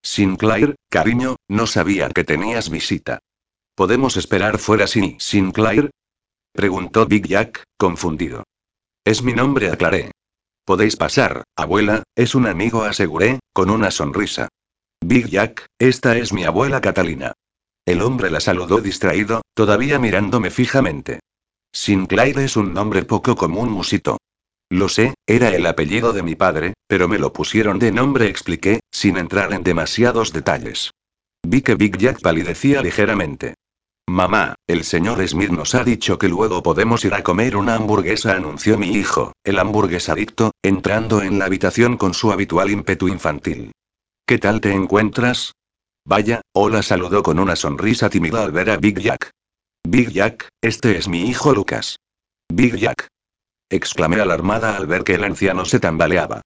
Sinclair, 0.04 0.76
cariño, 0.90 1.38
no 1.48 1.66
sabía 1.66 2.10
que 2.10 2.24
tenías 2.24 2.70
visita. 2.70 3.20
¿Podemos 3.76 4.18
esperar 4.18 4.60
fuera 4.60 4.86
sin 4.86 5.20
Sinclair? 5.20 5.90
Preguntó 6.54 7.08
Big 7.08 7.28
Jack, 7.28 7.64
confundido. 7.78 8.44
Es 9.04 9.24
mi 9.24 9.34
nombre, 9.34 9.72
aclaré. 9.72 10.12
Podéis 10.64 10.96
pasar, 10.96 11.44
abuela, 11.56 12.04
es 12.16 12.36
un 12.36 12.46
amigo, 12.46 12.84
aseguré, 12.84 13.40
con 13.52 13.72
una 13.72 13.90
sonrisa. 13.90 14.48
Big 15.04 15.28
Jack, 15.28 15.66
esta 15.80 16.16
es 16.18 16.34
mi 16.34 16.44
abuela 16.44 16.82
Catalina. 16.82 17.34
El 17.84 18.04
hombre 18.04 18.30
la 18.30 18.40
saludó 18.40 18.80
distraído, 18.80 19.42
todavía 19.56 19.98
mirándome 19.98 20.52
fijamente. 20.52 21.20
Sinclair 21.74 22.38
es 22.40 22.58
un 22.58 22.74
nombre 22.74 23.04
poco 23.04 23.36
común, 23.36 23.70
musito. 23.70 24.18
Lo 24.72 24.88
sé, 24.88 25.16
era 25.28 25.50
el 25.50 25.66
apellido 25.66 26.14
de 26.14 26.24
mi 26.24 26.36
padre, 26.36 26.76
pero 26.88 27.10
me 27.10 27.20
lo 27.20 27.34
pusieron 27.34 27.78
de 27.78 27.92
nombre, 27.92 28.28
expliqué, 28.28 28.80
sin 28.90 29.18
entrar 29.18 29.52
en 29.52 29.64
demasiados 29.64 30.32
detalles. 30.32 30.92
Vi 31.46 31.62
que 31.62 31.76
Big 31.76 31.98
Jack 31.98 32.22
palidecía 32.22 32.82
ligeramente. 32.82 33.56
Mamá, 34.08 34.56
el 34.68 34.86
señor 34.86 35.28
Smith 35.28 35.50
nos 35.50 35.76
ha 35.76 35.84
dicho 35.84 36.18
que 36.18 36.30
luego 36.30 36.64
podemos 36.64 37.04
ir 37.04 37.14
a 37.14 37.22
comer 37.22 37.58
una 37.58 37.76
hamburguesa, 37.76 38.32
anunció 38.32 38.78
mi 38.78 38.92
hijo, 38.92 39.34
el 39.44 39.60
hamburguesadicto, 39.60 40.52
entrando 40.64 41.22
en 41.22 41.38
la 41.38 41.46
habitación 41.46 41.98
con 41.98 42.14
su 42.14 42.32
habitual 42.32 42.72
ímpetu 42.72 43.10
infantil. 43.10 43.74
¿Qué 44.26 44.38
tal 44.38 44.62
te 44.62 44.72
encuentras? 44.72 45.52
Vaya, 46.06 46.40
hola, 46.54 46.82
saludó 46.82 47.24
con 47.24 47.40
una 47.40 47.58
sonrisa 47.58 48.10
tímida 48.10 48.42
al 48.42 48.54
ver 48.54 48.70
a 48.70 48.78
Big 48.78 49.02
Jack. 49.02 49.32
Big 49.86 50.12
Jack, 50.12 50.48
este 50.62 50.98
es 50.98 51.10
mi 51.10 51.28
hijo 51.28 51.54
Lucas. 51.54 51.98
Big 52.48 52.78
Jack 52.78 53.12
exclamé 53.72 54.22
alarmada 54.22 54.78
al 54.78 54.86
ver 54.86 55.04
que 55.04 55.16
el 55.16 55.24
anciano 55.24 55.66
se 55.66 55.80
tambaleaba. 55.80 56.42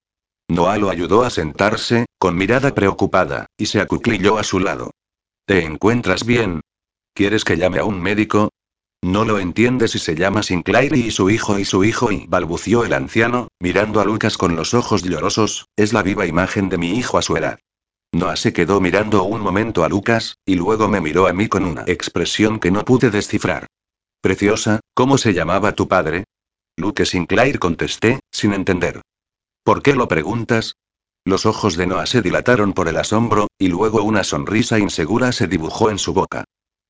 Noah 0.48 0.78
lo 0.78 0.90
ayudó 0.90 1.24
a 1.24 1.30
sentarse, 1.30 2.06
con 2.18 2.38
mirada 2.38 2.74
preocupada, 2.74 3.48
y 3.58 3.66
se 3.66 3.82
acuclilló 3.82 4.38
a 4.38 4.44
su 4.44 4.60
lado. 4.60 4.92
¿Te 5.46 5.66
encuentras 5.66 6.26
bien? 6.26 6.62
¿Quieres 7.14 7.44
que 7.44 7.58
llame 7.58 7.80
a 7.80 7.86
un 7.86 8.02
médico? 8.02 8.50
No 9.02 9.26
lo 9.26 9.40
entiende 9.40 9.88
si 9.88 10.00
se 10.00 10.16
llama 10.16 10.44
Sinclair 10.44 10.96
y 10.96 11.12
su 11.12 11.30
hijo 11.30 11.60
y 11.60 11.66
su 11.66 11.84
hijo 11.84 12.12
y 12.12 12.26
balbució 12.28 12.84
el 12.84 12.94
anciano, 12.94 13.50
mirando 13.60 14.02
a 14.02 14.06
Lucas 14.06 14.38
con 14.38 14.56
los 14.56 14.74
ojos 14.74 15.04
llorosos, 15.04 15.68
es 15.76 15.94
la 15.94 16.04
viva 16.04 16.26
imagen 16.26 16.70
de 16.70 16.78
mi 16.78 16.98
hijo 16.98 17.18
a 17.18 17.22
su 17.22 17.38
edad. 17.38 17.60
Noah 18.12 18.36
se 18.36 18.54
quedó 18.54 18.80
mirando 18.82 19.24
un 19.24 19.42
momento 19.42 19.84
a 19.84 19.90
Lucas, 19.90 20.38
y 20.46 20.56
luego 20.56 20.88
me 20.88 21.02
miró 21.02 21.28
a 21.28 21.34
mí 21.34 21.48
con 21.48 21.66
una 21.66 21.84
expresión 21.88 22.60
que 22.60 22.72
no 22.72 22.86
pude 22.86 23.10
descifrar. 23.10 23.68
Preciosa, 24.22 24.80
¿cómo 24.94 25.18
se 25.18 25.34
llamaba 25.34 25.74
tu 25.74 25.88
padre? 25.88 26.24
Luke 26.78 27.06
Sinclair 27.06 27.58
contesté, 27.58 28.20
sin 28.32 28.54
entender. 28.54 29.02
¿Por 29.64 29.82
qué 29.82 29.96
lo 29.96 30.08
preguntas? 30.08 30.76
Los 31.26 31.46
ojos 31.46 31.78
de 31.78 31.88
Noah 31.88 32.06
se 32.06 32.22
dilataron 32.22 32.74
por 32.74 32.88
el 32.88 32.98
asombro, 32.98 33.48
y 33.58 33.70
luego 33.70 34.04
una 34.04 34.24
sonrisa 34.24 34.78
insegura 34.78 35.32
se 35.32 35.48
dibujó 35.48 35.90
en 35.90 35.98
su 35.98 36.14
boca. 36.14 36.44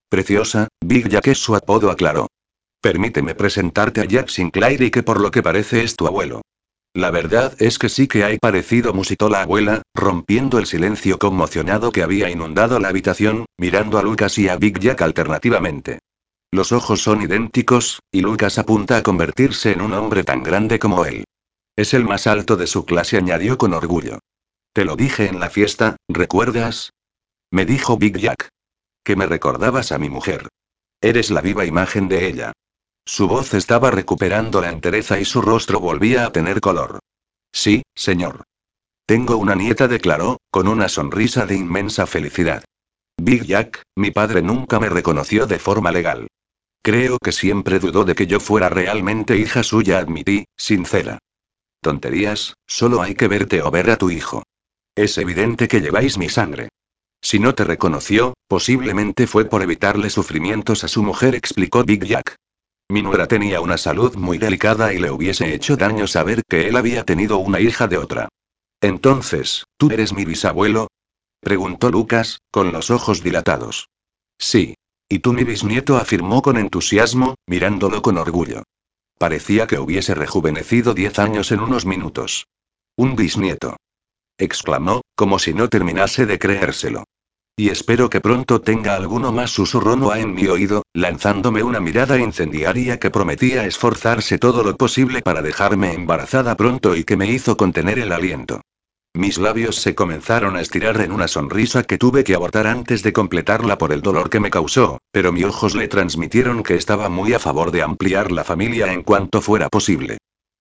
Preciosa, 0.10 0.68
Big 0.84 1.08
Jack 1.08 1.28
es 1.28 1.38
su 1.38 1.56
apodo, 1.56 1.92
aclaró. 1.92 2.28
Permíteme 2.82 3.36
presentarte 3.36 4.02
a 4.02 4.06
Jack 4.06 4.30
Sinclair 4.30 4.82
y 4.82 4.92
que 4.92 5.04
por 5.04 5.22
lo 5.22 5.32
que 5.32 5.44
parece 5.44 5.84
es 5.84 5.96
tu 5.96 6.08
abuelo. 6.08 6.42
La 6.94 7.12
verdad 7.12 7.54
es 7.60 7.78
que 7.78 7.90
sí 7.90 8.08
que 8.08 8.24
hay 8.24 8.40
parecido, 8.40 8.94
musitó 8.94 9.30
la 9.30 9.42
abuela, 9.42 9.82
rompiendo 9.94 10.60
el 10.60 10.66
silencio 10.66 11.20
conmocionado 11.20 11.92
que 11.92 12.04
había 12.04 12.30
inundado 12.30 12.80
la 12.80 12.88
habitación, 12.88 13.46
mirando 13.58 13.98
a 13.98 14.02
Lucas 14.02 14.38
y 14.38 14.50
a 14.50 14.56
Big 14.56 14.80
Jack 14.80 15.02
alternativamente. 15.02 16.00
Los 16.56 16.72
ojos 16.72 17.02
son 17.02 17.22
idénticos, 17.22 18.00
y 18.14 18.22
Lucas 18.22 18.58
apunta 18.58 18.96
a 18.96 19.04
convertirse 19.04 19.74
en 19.74 19.82
un 19.82 19.92
hombre 19.92 20.24
tan 20.24 20.42
grande 20.42 20.80
como 20.80 21.04
él. 21.04 21.26
Es 21.76 21.94
el 21.94 22.06
más 22.06 22.28
alto 22.28 22.56
de 22.56 22.66
su 22.66 22.86
clase, 22.86 23.18
añadió 23.18 23.58
con 23.58 23.74
orgullo. 23.74 24.20
Te 24.72 24.86
lo 24.86 24.96
dije 24.96 25.28
en 25.28 25.42
la 25.42 25.50
fiesta, 25.50 25.98
¿recuerdas? 26.08 26.92
Me 27.52 27.66
dijo 27.66 27.98
Big 27.98 28.18
Jack. 28.18 28.48
Que 29.04 29.18
me 29.18 29.26
recordabas 29.26 29.92
a 29.92 29.98
mi 29.98 30.10
mujer. 30.10 30.48
Eres 31.02 31.30
la 31.30 31.42
viva 31.42 31.66
imagen 31.66 32.08
de 32.08 32.26
ella. 32.26 32.54
Su 33.06 33.28
voz 33.28 33.54
estaba 33.54 33.92
recuperando 33.92 34.62
la 34.62 34.70
entereza 34.70 35.20
y 35.20 35.26
su 35.26 35.42
rostro 35.42 35.82
volvía 35.82 36.26
a 36.26 36.32
tener 36.32 36.62
color. 36.62 37.00
Sí, 37.52 37.84
señor. 37.96 38.44
Tengo 39.06 39.36
una 39.36 39.56
nieta, 39.56 39.90
declaró, 39.90 40.38
con 40.52 40.70
una 40.70 40.88
sonrisa 40.88 41.46
de 41.46 41.58
inmensa 41.58 42.08
felicidad. 42.08 42.64
Big 43.18 43.44
Jack, 43.44 43.84
mi 43.98 44.12
padre 44.12 44.42
nunca 44.42 44.80
me 44.80 44.88
reconoció 44.88 45.48
de 45.48 45.60
forma 45.60 45.92
legal. 45.92 46.30
Creo 46.86 47.18
que 47.18 47.32
siempre 47.32 47.80
dudó 47.80 48.04
de 48.04 48.14
que 48.14 48.28
yo 48.28 48.40
fuera 48.40 48.70
realmente 48.70 49.40
hija 49.40 49.64
suya, 49.64 49.98
admití, 49.98 50.46
sincera. 50.56 51.18
Tonterías, 51.82 52.54
solo 52.68 53.02
hay 53.02 53.16
que 53.16 53.28
verte 53.28 53.64
o 53.64 53.72
ver 53.72 53.90
a 53.90 53.98
tu 53.98 54.12
hijo. 54.12 54.44
Es 54.94 55.18
evidente 55.18 55.68
que 55.68 55.82
lleváis 55.82 56.20
mi 56.20 56.30
sangre. 56.30 56.70
Si 57.24 57.40
no 57.40 57.56
te 57.56 57.64
reconoció, 57.64 58.36
posiblemente 58.48 59.26
fue 59.26 59.46
por 59.46 59.64
evitarle 59.64 60.12
sufrimientos 60.12 60.84
a 60.84 60.88
su 60.88 61.02
mujer, 61.02 61.34
explicó 61.34 61.84
Big 61.84 62.06
Jack. 62.06 62.36
Mi 62.88 63.02
nuera 63.02 63.28
tenía 63.28 63.62
una 63.62 63.80
salud 63.80 64.16
muy 64.16 64.38
delicada 64.38 64.94
y 64.94 65.00
le 65.00 65.10
hubiese 65.10 65.56
hecho 65.56 65.78
daño 65.78 66.06
saber 66.06 66.44
que 66.48 66.68
él 66.68 66.76
había 66.76 67.04
tenido 67.04 67.40
una 67.40 67.60
hija 67.60 67.88
de 67.88 67.98
otra. 67.98 68.30
Entonces, 68.80 69.64
¿tú 69.78 69.90
eres 69.90 70.14
mi 70.14 70.24
bisabuelo? 70.24 70.90
preguntó 71.40 71.90
Lucas, 71.90 72.42
con 72.52 72.72
los 72.72 72.92
ojos 72.92 73.24
dilatados. 73.24 73.90
Sí. 74.38 74.76
Y 75.08 75.20
tú 75.20 75.34
mi 75.34 75.44
bisnieto 75.44 75.98
afirmó 75.98 76.42
con 76.42 76.58
entusiasmo, 76.58 77.36
mirándolo 77.46 78.02
con 78.02 78.18
orgullo. 78.18 78.64
Parecía 79.18 79.68
que 79.68 79.80
hubiese 79.80 80.16
rejuvenecido 80.16 80.94
diez 80.94 81.20
años 81.20 81.52
en 81.52 81.62
unos 81.62 81.86
minutos. 81.86 82.48
Un 82.98 83.16
bisnieto. 83.16 83.78
exclamó, 84.38 85.02
como 85.16 85.40
si 85.40 85.54
no 85.54 85.70
terminase 85.70 86.26
de 86.26 86.40
creérselo. 86.40 87.06
Y 87.58 87.70
espero 87.70 88.10
que 88.10 88.20
pronto 88.20 88.60
tenga 88.60 88.96
alguno 88.96 89.32
más, 89.32 89.52
susurró 89.52 89.96
Noah 89.96 90.20
en 90.20 90.34
mi 90.34 90.48
oído, 90.48 90.84
lanzándome 90.94 91.64
una 91.64 91.80
mirada 91.80 92.20
incendiaria 92.20 93.00
que 93.00 93.12
prometía 93.12 93.66
esforzarse 93.66 94.38
todo 94.38 94.62
lo 94.62 94.76
posible 94.76 95.22
para 95.22 95.42
dejarme 95.42 95.94
embarazada 95.94 96.58
pronto 96.58 96.98
y 96.98 97.06
que 97.06 97.16
me 97.16 97.32
hizo 97.32 97.56
contener 97.56 98.00
el 98.00 98.12
aliento. 98.12 98.60
Mis 99.16 99.38
labios 99.38 99.78
se 99.78 99.96
comenzaron 99.96 100.58
a 100.58 100.62
estirar 100.62 101.00
en 101.00 101.14
una 101.14 101.30
sonrisa 101.30 101.84
que 101.84 101.98
tuve 101.98 102.26
que 102.26 102.36
abortar 102.36 102.68
antes 102.68 103.02
de 103.02 103.14
completarla 103.14 103.78
por 103.78 103.94
el 103.94 104.02
dolor 104.02 104.30
que 104.30 104.42
me 104.42 104.52
causó, 104.52 104.98
pero 105.14 105.32
mis 105.32 105.46
ojos 105.46 105.74
le 105.74 105.88
transmitieron 105.88 106.64
que 106.64 106.76
estaba 106.76 107.08
muy 107.08 107.32
a 107.32 107.40
favor 107.40 107.72
de 107.72 107.82
ampliar 107.82 108.34
la 108.34 108.44
familia 108.44 108.92
en 108.92 109.04
cuanto 109.04 109.42
fuera 109.42 109.70
posible. 109.70 110.18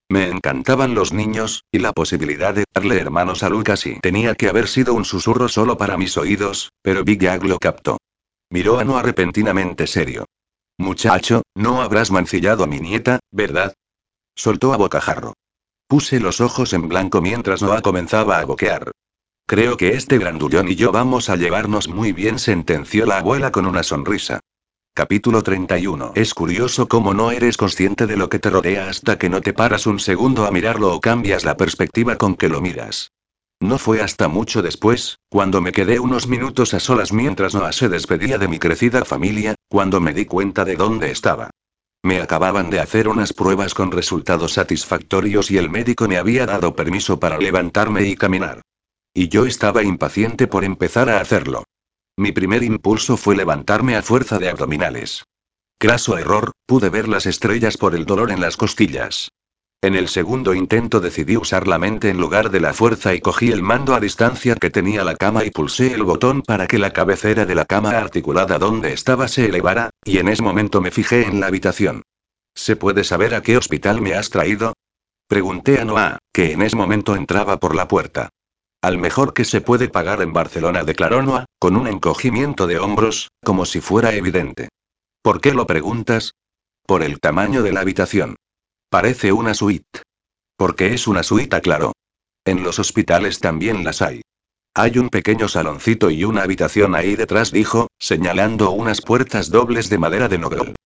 Me 0.09 0.29
encantaban 0.29 0.95
los 0.95 1.13
niños, 1.13 1.65
y 1.73 1.81
la 1.81 1.93
posibilidad 1.93 2.55
de 2.55 2.63
darle 2.73 3.01
hermanos 3.01 3.43
a 3.43 3.49
Lucas 3.49 3.87
y 3.87 3.99
tenía 3.99 4.37
que 4.37 4.49
haber 4.49 4.69
sido 4.69 4.95
un 4.95 5.05
susurro 5.05 5.49
solo 5.49 5.77
para 5.77 5.97
mis 5.97 6.17
oídos, 6.17 6.71
pero 6.81 7.03
Big 7.03 7.21
Jag 7.21 7.43
lo 7.43 7.59
captó. 7.59 7.99
Miró 8.51 8.79
a 8.79 8.85
Noah 8.85 9.03
repentinamente 9.03 9.89
serio. 9.89 10.27
Muchacho, 10.79 11.43
no 11.57 11.83
habrás 11.83 12.13
mancillado 12.13 12.63
a 12.63 12.69
mi 12.69 12.79
nieta, 12.79 13.19
¿verdad? 13.33 13.75
Soltó 14.37 14.73
a 14.73 14.77
bocajarro. 14.77 15.35
Puse 15.87 16.18
los 16.18 16.41
ojos 16.41 16.72
en 16.72 16.89
blanco 16.89 17.20
mientras 17.20 17.61
Noah 17.61 17.82
comenzaba 17.82 18.39
a 18.39 18.45
boquear. 18.47 18.91
Creo 19.47 19.76
que 19.76 19.91
este 19.91 20.16
grandullón 20.16 20.68
y 20.68 20.76
yo 20.76 20.91
vamos 20.93 21.28
a 21.28 21.37
llevarnos 21.37 21.89
muy 21.89 22.12
bien, 22.12 22.39
sentenció 22.39 23.05
la 23.05 23.18
abuela 23.18 23.53
con 23.53 23.66
una 23.66 23.82
sonrisa. 23.82 24.41
Capítulo 24.95 25.43
31. 25.43 26.12
Es 26.14 26.32
curioso 26.32 26.89
cómo 26.89 27.12
no 27.12 27.30
eres 27.30 27.59
consciente 27.59 28.07
de 28.07 28.16
lo 28.16 28.30
que 28.30 28.39
te 28.39 28.49
rodea 28.49 28.89
hasta 28.89 29.18
que 29.18 29.28
no 29.28 29.43
te 29.43 29.53
paras 29.53 29.87
un 29.87 30.01
segundo 30.01 30.47
a 30.47 30.51
mirarlo 30.51 30.95
o 30.95 31.01
cambias 31.01 31.45
la 31.45 31.59
perspectiva 31.59 32.16
con 32.16 32.37
que 32.37 32.49
lo 32.49 32.62
miras. 32.62 33.11
No 33.61 33.76
fue 33.76 34.01
hasta 34.01 34.28
mucho 34.28 34.62
después, 34.62 35.18
cuando 35.28 35.61
me 35.61 35.72
quedé 35.72 36.01
unos 36.01 36.28
minutos 36.28 36.72
a 36.72 36.80
solas 36.80 37.12
mientras 37.12 37.55
Noah 37.55 37.72
se 37.72 37.91
despedía 37.91 38.39
de 38.39 38.49
mi 38.49 38.59
crecida 38.59 39.05
familia, 39.05 39.55
cuando 39.68 40.01
me 40.01 40.14
di 40.14 40.24
cuenta 40.24 40.64
de 40.64 40.76
dónde 40.76 41.11
estaba. 41.11 41.51
Me 42.05 42.21
acababan 42.21 42.69
de 42.69 42.81
hacer 42.81 43.09
unas 43.09 43.33
pruebas 43.33 43.73
con 43.73 43.91
resultados 43.91 44.53
satisfactorios 44.53 45.51
y 45.51 45.57
el 45.57 45.71
médico 45.71 46.07
me 46.07 46.19
había 46.19 46.45
dado 46.45 46.77
permiso 46.77 47.19
para 47.19 47.39
levantarme 47.39 48.05
y 48.05 48.15
caminar. 48.15 48.61
Y 49.15 49.29
yo 49.29 49.47
estaba 49.47 49.83
impaciente 49.83 50.47
por 50.47 50.65
empezar 50.65 51.09
a 51.09 51.19
hacerlo. 51.19 51.65
Mi 52.19 52.31
primer 52.31 52.63
impulso 52.63 53.17
fue 53.17 53.35
levantarme 53.35 53.97
a 53.97 54.03
fuerza 54.03 54.39
de 54.39 54.51
abdominales. 54.51 55.25
Craso 55.79 56.19
error, 56.19 56.53
pude 56.67 56.91
ver 56.91 57.09
las 57.09 57.25
estrellas 57.25 57.79
por 57.79 57.95
el 57.95 58.05
dolor 58.05 58.31
en 58.31 58.43
las 58.43 58.59
costillas. 58.59 59.31
En 59.85 59.95
el 59.95 60.09
segundo 60.09 60.55
intento 60.55 60.99
decidí 60.99 61.37
usar 61.37 61.68
la 61.68 61.78
mente 61.78 62.09
en 62.09 62.16
lugar 62.16 62.51
de 62.51 62.59
la 62.59 62.72
fuerza 62.72 63.12
y 63.12 63.20
cogí 63.20 63.53
el 63.53 63.61
mando 63.61 63.95
a 63.95 64.01
distancia 64.01 64.55
que 64.55 64.70
tenía 64.70 65.05
la 65.05 65.14
cama 65.14 65.45
y 65.45 65.51
pulsé 65.51 65.93
el 65.93 66.05
botón 66.05 66.41
para 66.41 66.66
que 66.66 66.78
la 66.78 66.95
cabecera 66.95 67.45
de 67.45 67.55
la 67.55 67.66
cama 67.66 67.91
articulada 67.91 68.59
donde 68.59 68.95
estaba 68.95 69.28
se 69.28 69.45
elevara, 69.45 69.91
y 70.03 70.16
en 70.16 70.28
ese 70.28 70.43
momento 70.43 70.80
me 70.80 70.91
fijé 70.91 71.26
en 71.26 71.39
la 71.39 71.49
habitación. 71.49 72.03
¿Se 72.55 72.76
puede 72.76 73.05
saber 73.05 73.35
a 73.35 73.43
qué 73.43 73.59
hospital 73.59 74.01
me 74.01 74.14
has 74.14 74.30
traído? 74.30 74.72
Pregunté 75.28 75.78
a 75.78 75.85
Noah, 75.85 76.16
que 76.32 76.53
en 76.53 76.62
ese 76.62 76.76
momento 76.76 77.14
entraba 77.14 77.59
por 77.59 77.74
la 77.74 77.87
puerta. 77.87 78.30
Al 78.80 78.97
mejor 78.97 79.35
que 79.35 79.45
se 79.45 79.61
puede 79.61 79.91
pagar 79.91 80.22
en 80.22 80.32
Barcelona, 80.32 80.82
declaró 80.85 81.20
Noah, 81.20 81.45
con 81.59 81.76
un 81.76 81.89
encogimiento 81.89 82.66
de 82.66 82.78
hombros, 82.78 83.28
como 83.45 83.66
si 83.66 83.82
fuera 83.82 84.14
evidente. 84.14 84.70
¿Por 85.20 85.43
qué 85.43 85.53
lo 85.53 85.66
preguntas? 85.66 86.32
Por 86.87 87.03
el 87.03 87.20
tamaño 87.20 87.62
de 87.62 87.72
la 87.74 87.80
habitación. 87.80 88.37
Parece 88.95 89.32
una 89.32 89.55
suite. 89.55 90.03
Porque 90.57 90.95
es 90.95 91.09
una 91.09 91.24
suite, 91.24 91.61
claro. 91.62 91.95
En 92.45 92.62
los 92.62 92.78
hospitales 92.78 93.40
también 93.40 93.82
las 93.82 94.01
hay. 94.03 94.22
Hay 94.72 94.99
un 94.99 95.09
pequeño 95.09 95.49
saloncito 95.49 96.11
y 96.11 96.22
una 96.22 96.45
habitación 96.45 96.95
ahí 96.95 97.16
detrás, 97.16 97.51
dijo, 97.51 97.88
señalando 97.99 98.70
unas 98.70 99.01
puertas 99.01 99.51
dobles 99.51 99.90
de 99.90 99.99
madera 99.99 100.28
de 100.28 100.38
nogal. 100.38 100.76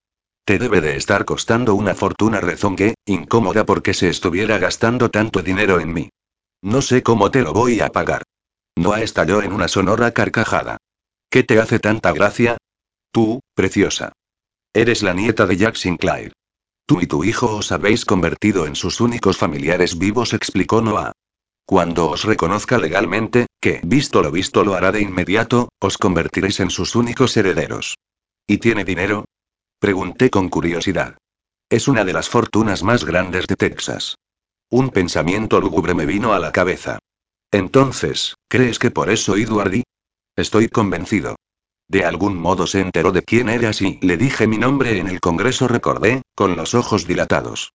Te 0.46 0.58
debe 0.58 0.80
de 0.80 0.96
estar 0.96 1.26
costando 1.26 1.74
una 1.74 1.94
fortuna, 1.94 2.40
rezongué, 2.40 2.94
incómoda 3.04 3.66
porque 3.66 3.92
se 3.92 4.08
estuviera 4.08 4.56
gastando 4.56 5.10
tanto 5.10 5.42
dinero 5.42 5.78
en 5.78 5.92
mí. 5.92 6.08
No 6.62 6.80
sé 6.80 7.02
cómo 7.02 7.30
te 7.30 7.42
lo 7.42 7.52
voy 7.52 7.80
a 7.80 7.90
pagar. 7.90 8.22
Noah 8.74 9.02
estalló 9.02 9.42
en 9.42 9.52
una 9.52 9.68
sonora 9.68 10.12
carcajada. 10.12 10.78
¿Qué 11.28 11.42
te 11.42 11.60
hace 11.60 11.78
tanta 11.78 12.12
gracia? 12.12 12.56
Tú, 13.12 13.40
preciosa. 13.54 14.12
Eres 14.72 15.02
la 15.02 15.12
nieta 15.12 15.44
de 15.44 15.58
Jack 15.58 15.74
Sinclair. 15.74 16.32
Tú 16.88 17.02
y 17.02 17.06
tu 17.06 17.22
hijo 17.22 17.54
os 17.54 17.70
habéis 17.70 18.06
convertido 18.06 18.64
en 18.64 18.74
sus 18.74 19.02
únicos 19.02 19.36
familiares 19.36 19.98
vivos, 19.98 20.32
explicó 20.32 20.80
Noah. 20.80 21.12
Cuando 21.66 22.08
os 22.08 22.24
reconozca 22.24 22.78
legalmente, 22.78 23.46
que, 23.60 23.82
visto 23.84 24.22
lo 24.22 24.30
visto, 24.30 24.64
lo 24.64 24.72
hará 24.72 24.90
de 24.90 25.02
inmediato, 25.02 25.68
os 25.80 25.98
convertiréis 25.98 26.60
en 26.60 26.70
sus 26.70 26.96
únicos 26.96 27.36
herederos. 27.36 27.98
¿Y 28.46 28.56
tiene 28.56 28.86
dinero? 28.86 29.26
Pregunté 29.78 30.30
con 30.30 30.48
curiosidad. 30.48 31.18
Es 31.68 31.88
una 31.88 32.06
de 32.06 32.14
las 32.14 32.30
fortunas 32.30 32.82
más 32.82 33.04
grandes 33.04 33.46
de 33.46 33.56
Texas. 33.56 34.14
Un 34.70 34.88
pensamiento 34.88 35.60
lúgubre 35.60 35.92
me 35.92 36.06
vino 36.06 36.32
a 36.32 36.38
la 36.38 36.52
cabeza. 36.52 37.00
Entonces, 37.52 38.36
¿crees 38.48 38.78
que 38.78 38.90
por 38.90 39.10
eso 39.10 39.36
Edward 39.36 39.82
Estoy 40.36 40.68
convencido. 40.70 41.36
De 41.88 42.04
algún 42.04 42.36
modo 42.36 42.66
se 42.66 42.80
enteró 42.80 43.12
de 43.12 43.22
quién 43.22 43.48
eras 43.48 43.80
y 43.80 43.98
le 44.02 44.18
dije 44.18 44.46
mi 44.46 44.58
nombre 44.58 44.98
en 44.98 45.08
el 45.08 45.20
Congreso, 45.20 45.68
recordé, 45.68 46.22
con 46.34 46.54
los 46.54 46.74
ojos 46.74 47.06
dilatados. 47.06 47.72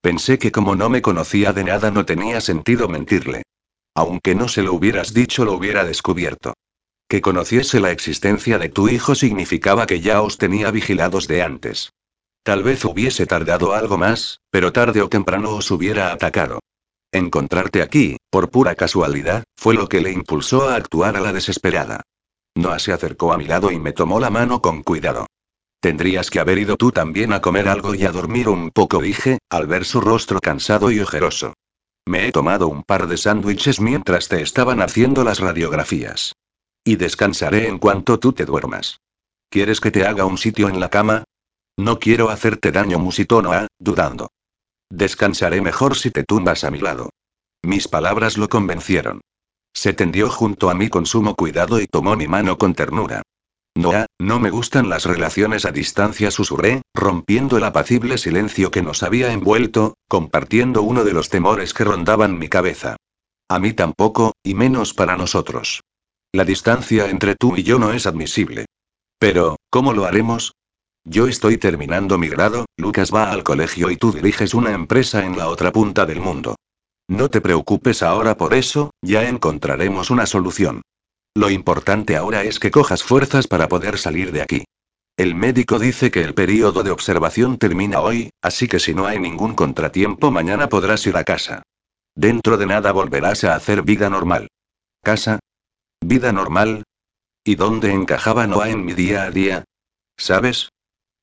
Pensé 0.00 0.38
que 0.38 0.52
como 0.52 0.76
no 0.76 0.88
me 0.88 1.02
conocía 1.02 1.52
de 1.52 1.64
nada 1.64 1.90
no 1.90 2.06
tenía 2.06 2.40
sentido 2.40 2.88
mentirle. 2.88 3.42
Aunque 3.94 4.36
no 4.36 4.46
se 4.46 4.62
lo 4.62 4.72
hubieras 4.72 5.12
dicho, 5.12 5.44
lo 5.44 5.54
hubiera 5.54 5.84
descubierto. 5.84 6.54
Que 7.08 7.20
conociese 7.20 7.80
la 7.80 7.90
existencia 7.90 8.58
de 8.58 8.68
tu 8.68 8.88
hijo 8.88 9.14
significaba 9.16 9.86
que 9.86 10.00
ya 10.00 10.22
os 10.22 10.38
tenía 10.38 10.70
vigilados 10.70 11.26
de 11.26 11.42
antes. 11.42 11.90
Tal 12.44 12.62
vez 12.62 12.84
hubiese 12.84 13.26
tardado 13.26 13.74
algo 13.74 13.98
más, 13.98 14.38
pero 14.50 14.72
tarde 14.72 15.02
o 15.02 15.08
temprano 15.08 15.50
os 15.50 15.70
hubiera 15.72 16.12
atacado. 16.12 16.60
Encontrarte 17.10 17.82
aquí, 17.82 18.18
por 18.30 18.50
pura 18.50 18.76
casualidad, 18.76 19.42
fue 19.56 19.74
lo 19.74 19.88
que 19.88 20.00
le 20.00 20.12
impulsó 20.12 20.68
a 20.68 20.76
actuar 20.76 21.16
a 21.16 21.20
la 21.20 21.32
desesperada. 21.32 22.02
Noah 22.56 22.78
se 22.78 22.92
acercó 22.92 23.32
a 23.32 23.38
mi 23.38 23.44
lado 23.44 23.70
y 23.70 23.78
me 23.78 23.92
tomó 23.92 24.18
la 24.18 24.30
mano 24.30 24.60
con 24.60 24.82
cuidado. 24.82 25.26
Tendrías 25.80 26.30
que 26.30 26.40
haber 26.40 26.58
ido 26.58 26.76
tú 26.76 26.90
también 26.90 27.32
a 27.32 27.40
comer 27.40 27.68
algo 27.68 27.94
y 27.94 28.04
a 28.04 28.12
dormir 28.12 28.48
un 28.48 28.70
poco, 28.70 29.00
dije, 29.00 29.38
al 29.50 29.66
ver 29.66 29.84
su 29.84 30.00
rostro 30.00 30.40
cansado 30.40 30.90
y 30.90 31.00
ojeroso. 31.00 31.52
Me 32.06 32.26
he 32.26 32.32
tomado 32.32 32.68
un 32.68 32.82
par 32.82 33.08
de 33.08 33.16
sándwiches 33.16 33.80
mientras 33.80 34.28
te 34.28 34.40
estaban 34.40 34.80
haciendo 34.80 35.22
las 35.22 35.38
radiografías. 35.38 36.32
Y 36.82 36.96
descansaré 36.96 37.68
en 37.68 37.78
cuanto 37.78 38.18
tú 38.18 38.32
te 38.32 38.44
duermas. 38.44 39.00
¿Quieres 39.50 39.80
que 39.80 39.90
te 39.90 40.06
haga 40.06 40.24
un 40.24 40.38
sitio 40.38 40.68
en 40.68 40.80
la 40.80 40.88
cama? 40.88 41.24
No 41.76 41.98
quiero 41.98 42.30
hacerte 42.30 42.72
daño, 42.72 42.98
musitó 42.98 43.42
Noah, 43.42 43.66
dudando. 43.78 44.30
Descansaré 44.88 45.60
mejor 45.60 45.96
si 45.96 46.10
te 46.10 46.24
tumbas 46.24 46.64
a 46.64 46.70
mi 46.70 46.78
lado. 46.78 47.10
Mis 47.62 47.86
palabras 47.88 48.38
lo 48.38 48.48
convencieron. 48.48 49.20
Se 49.76 49.92
tendió 49.92 50.30
junto 50.30 50.70
a 50.70 50.74
mí 50.74 50.88
con 50.88 51.04
sumo 51.04 51.34
cuidado 51.34 51.78
y 51.80 51.86
tomó 51.86 52.16
mi 52.16 52.26
mano 52.26 52.56
con 52.56 52.74
ternura. 52.74 53.20
Noah, 53.74 54.06
no 54.18 54.40
me 54.40 54.48
gustan 54.48 54.88
las 54.88 55.04
relaciones 55.04 55.66
a 55.66 55.70
distancia, 55.70 56.30
susurré, 56.30 56.80
rompiendo 56.94 57.58
el 57.58 57.64
apacible 57.64 58.16
silencio 58.16 58.70
que 58.70 58.80
nos 58.80 59.02
había 59.02 59.32
envuelto, 59.32 59.98
compartiendo 60.08 60.80
uno 60.80 61.04
de 61.04 61.12
los 61.12 61.28
temores 61.28 61.74
que 61.74 61.84
rondaban 61.84 62.38
mi 62.38 62.48
cabeza. 62.48 62.96
A 63.50 63.58
mí 63.58 63.74
tampoco, 63.74 64.32
y 64.42 64.54
menos 64.54 64.94
para 64.94 65.18
nosotros. 65.18 65.82
La 66.32 66.46
distancia 66.46 67.10
entre 67.10 67.34
tú 67.34 67.54
y 67.54 67.62
yo 67.62 67.78
no 67.78 67.92
es 67.92 68.06
admisible. 68.06 68.64
Pero, 69.18 69.56
¿cómo 69.68 69.92
lo 69.92 70.06
haremos? 70.06 70.54
Yo 71.04 71.28
estoy 71.28 71.58
terminando 71.58 72.16
mi 72.16 72.28
grado, 72.28 72.64
Lucas 72.78 73.14
va 73.14 73.30
al 73.30 73.44
colegio 73.44 73.90
y 73.90 73.96
tú 73.98 74.10
diriges 74.10 74.54
una 74.54 74.72
empresa 74.72 75.26
en 75.26 75.36
la 75.36 75.48
otra 75.48 75.70
punta 75.70 76.06
del 76.06 76.20
mundo. 76.22 76.56
No 77.08 77.30
te 77.30 77.40
preocupes 77.40 78.02
ahora 78.02 78.36
por 78.36 78.54
eso, 78.54 78.90
ya 79.00 79.28
encontraremos 79.28 80.10
una 80.10 80.26
solución. 80.26 80.82
Lo 81.34 81.50
importante 81.50 82.16
ahora 82.16 82.42
es 82.42 82.58
que 82.58 82.70
cojas 82.70 83.02
fuerzas 83.02 83.46
para 83.46 83.68
poder 83.68 83.98
salir 83.98 84.32
de 84.32 84.42
aquí. 84.42 84.64
El 85.16 85.34
médico 85.34 85.78
dice 85.78 86.10
que 86.10 86.22
el 86.22 86.34
periodo 86.34 86.82
de 86.82 86.90
observación 86.90 87.58
termina 87.58 88.00
hoy, 88.00 88.30
así 88.42 88.68
que 88.68 88.80
si 88.80 88.94
no 88.94 89.06
hay 89.06 89.18
ningún 89.18 89.54
contratiempo 89.54 90.30
mañana 90.30 90.68
podrás 90.68 91.06
ir 91.06 91.16
a 91.16 91.24
casa. 91.24 91.62
Dentro 92.14 92.56
de 92.56 92.66
nada 92.66 92.92
volverás 92.92 93.44
a 93.44 93.54
hacer 93.54 93.82
vida 93.82 94.10
normal. 94.10 94.48
¿Casa? 95.02 95.38
¿Vida 96.00 96.32
normal? 96.32 96.82
¿Y 97.44 97.54
dónde 97.54 97.92
encajaba 97.92 98.46
Noah 98.46 98.70
en 98.70 98.84
mi 98.84 98.94
día 98.94 99.22
a 99.22 99.30
día? 99.30 99.64
¿Sabes? 100.16 100.70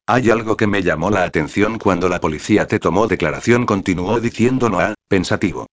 Hay 0.07 0.29
algo 0.29 0.57
que 0.57 0.67
me 0.67 0.83
llamó 0.83 1.09
la 1.09 1.23
atención 1.23 1.79
cuando 1.79 2.09
la 2.09 2.19
policía 2.19 2.67
te 2.67 2.79
tomó 2.79 3.07
declaración, 3.07 3.65
continuó 3.65 4.19
diciendo 4.19 4.69
Noah, 4.69 4.93
pensativo. 5.07 5.67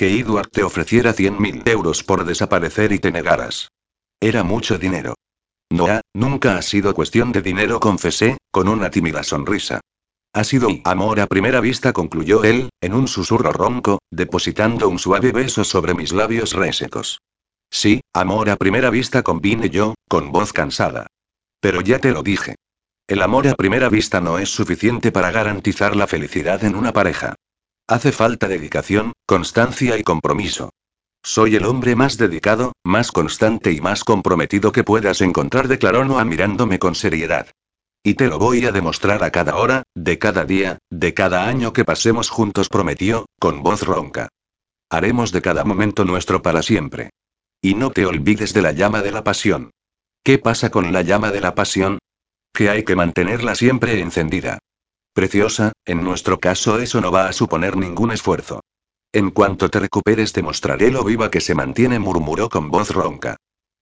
Que 0.00 0.18
Edward 0.18 0.48
te 0.48 0.62
ofreciera 0.62 1.14
100.000 1.14 1.68
euros 1.68 2.02
por 2.02 2.24
desaparecer 2.24 2.90
y 2.92 3.00
te 3.00 3.12
negaras. 3.12 3.68
Era 4.18 4.42
mucho 4.42 4.78
dinero. 4.78 5.12
Noah, 5.68 6.00
nunca 6.14 6.56
ha 6.56 6.62
sido 6.62 6.94
cuestión 6.94 7.32
de 7.32 7.42
dinero, 7.42 7.80
confesé, 7.80 8.38
con 8.50 8.68
una 8.68 8.90
tímida 8.90 9.22
sonrisa. 9.22 9.82
Ha 10.32 10.44
sido 10.44 10.70
amor 10.84 11.20
a 11.20 11.26
primera 11.26 11.60
vista, 11.60 11.92
concluyó 11.92 12.44
él, 12.44 12.70
en 12.80 12.94
un 12.94 13.08
susurro 13.08 13.52
ronco, 13.52 13.98
depositando 14.10 14.88
un 14.88 14.98
suave 14.98 15.32
beso 15.32 15.64
sobre 15.64 15.92
mis 15.92 16.12
labios 16.12 16.54
resecos. 16.54 17.20
Sí, 17.70 18.00
amor 18.14 18.48
a 18.48 18.56
primera 18.56 18.88
vista, 18.88 19.22
convine 19.22 19.68
yo, 19.68 19.96
con 20.08 20.32
voz 20.32 20.54
cansada. 20.54 21.08
Pero 21.60 21.82
ya 21.82 21.98
te 21.98 22.12
lo 22.12 22.22
dije. 22.22 22.54
El 23.06 23.20
amor 23.20 23.48
a 23.48 23.54
primera 23.54 23.90
vista 23.90 24.22
no 24.22 24.38
es 24.38 24.48
suficiente 24.48 25.12
para 25.12 25.30
garantizar 25.30 25.94
la 25.94 26.06
felicidad 26.06 26.64
en 26.64 26.74
una 26.74 26.94
pareja. 26.94 27.34
Hace 27.90 28.12
falta 28.12 28.46
dedicación, 28.46 29.14
constancia 29.26 29.98
y 29.98 30.04
compromiso. 30.04 30.70
Soy 31.24 31.56
el 31.56 31.64
hombre 31.64 31.96
más 31.96 32.16
dedicado, 32.18 32.72
más 32.84 33.10
constante 33.10 33.72
y 33.72 33.80
más 33.80 34.04
comprometido 34.04 34.70
que 34.70 34.84
puedas 34.84 35.20
encontrar, 35.22 35.66
declaró 35.66 36.04
Noah 36.04 36.24
mirándome 36.24 36.78
con 36.78 36.94
seriedad. 36.94 37.48
Y 38.04 38.14
te 38.14 38.28
lo 38.28 38.38
voy 38.38 38.64
a 38.64 38.70
demostrar 38.70 39.24
a 39.24 39.32
cada 39.32 39.56
hora, 39.56 39.82
de 39.96 40.20
cada 40.20 40.44
día, 40.44 40.78
de 40.88 41.14
cada 41.14 41.48
año 41.48 41.72
que 41.72 41.84
pasemos 41.84 42.30
juntos, 42.30 42.68
prometió, 42.68 43.26
con 43.40 43.64
voz 43.64 43.82
ronca. 43.82 44.28
Haremos 44.88 45.32
de 45.32 45.42
cada 45.42 45.64
momento 45.64 46.04
nuestro 46.04 46.42
para 46.42 46.62
siempre. 46.62 47.10
Y 47.60 47.74
no 47.74 47.90
te 47.90 48.06
olvides 48.06 48.54
de 48.54 48.62
la 48.62 48.70
llama 48.70 49.02
de 49.02 49.10
la 49.10 49.24
pasión. 49.24 49.72
¿Qué 50.22 50.38
pasa 50.38 50.70
con 50.70 50.92
la 50.92 51.02
llama 51.02 51.32
de 51.32 51.40
la 51.40 51.56
pasión? 51.56 51.98
Que 52.54 52.70
hay 52.70 52.84
que 52.84 52.94
mantenerla 52.94 53.56
siempre 53.56 54.00
encendida. 54.00 54.60
Preciosa, 55.20 55.72
en 55.84 56.02
nuestro 56.02 56.40
caso 56.40 56.78
eso 56.78 57.02
no 57.02 57.12
va 57.12 57.28
a 57.28 57.34
suponer 57.34 57.76
ningún 57.76 58.10
esfuerzo. 58.10 58.62
En 59.12 59.30
cuanto 59.30 59.68
te 59.68 59.78
recuperes 59.78 60.32
te 60.32 60.42
mostraré 60.42 60.90
lo 60.90 61.04
viva 61.04 61.30
que 61.30 61.42
se 61.42 61.54
mantiene, 61.54 61.98
murmuró 61.98 62.48
con 62.48 62.70
voz 62.70 62.88
ronca. 62.88 63.36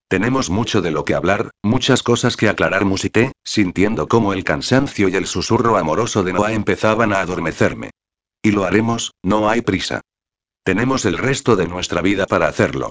Tenemos 0.09 0.51
mucho 0.51 0.83
de 0.83 0.91
lo 0.91 1.05
que 1.05 1.15
hablar, 1.15 1.53
muchas 1.63 2.03
cosas 2.03 2.37
que 2.37 2.49
aclarar, 2.49 2.85
musité, 2.85 3.31
sintiendo 3.45 4.09
cómo 4.09 4.33
el 4.33 4.43
cansancio 4.43 5.09
y 5.09 5.15
el 5.15 5.29
susurro 5.29 5.77
amoroso 5.77 6.25
de 6.25 6.33
Noah 6.33 6.55
empezaban 6.55 7.13
a 7.13 7.21
adormecerme. 7.21 7.93
Y 8.43 8.51
lo 8.51 8.65
haremos, 8.65 9.13
no 9.23 9.49
hay 9.49 9.61
prisa. 9.61 10.01
Tenemos 10.65 11.05
el 11.05 11.17
resto 11.17 11.55
de 11.55 11.69
nuestra 11.69 12.03
vida 12.03 12.27
para 12.27 12.49
hacerlo. 12.49 12.91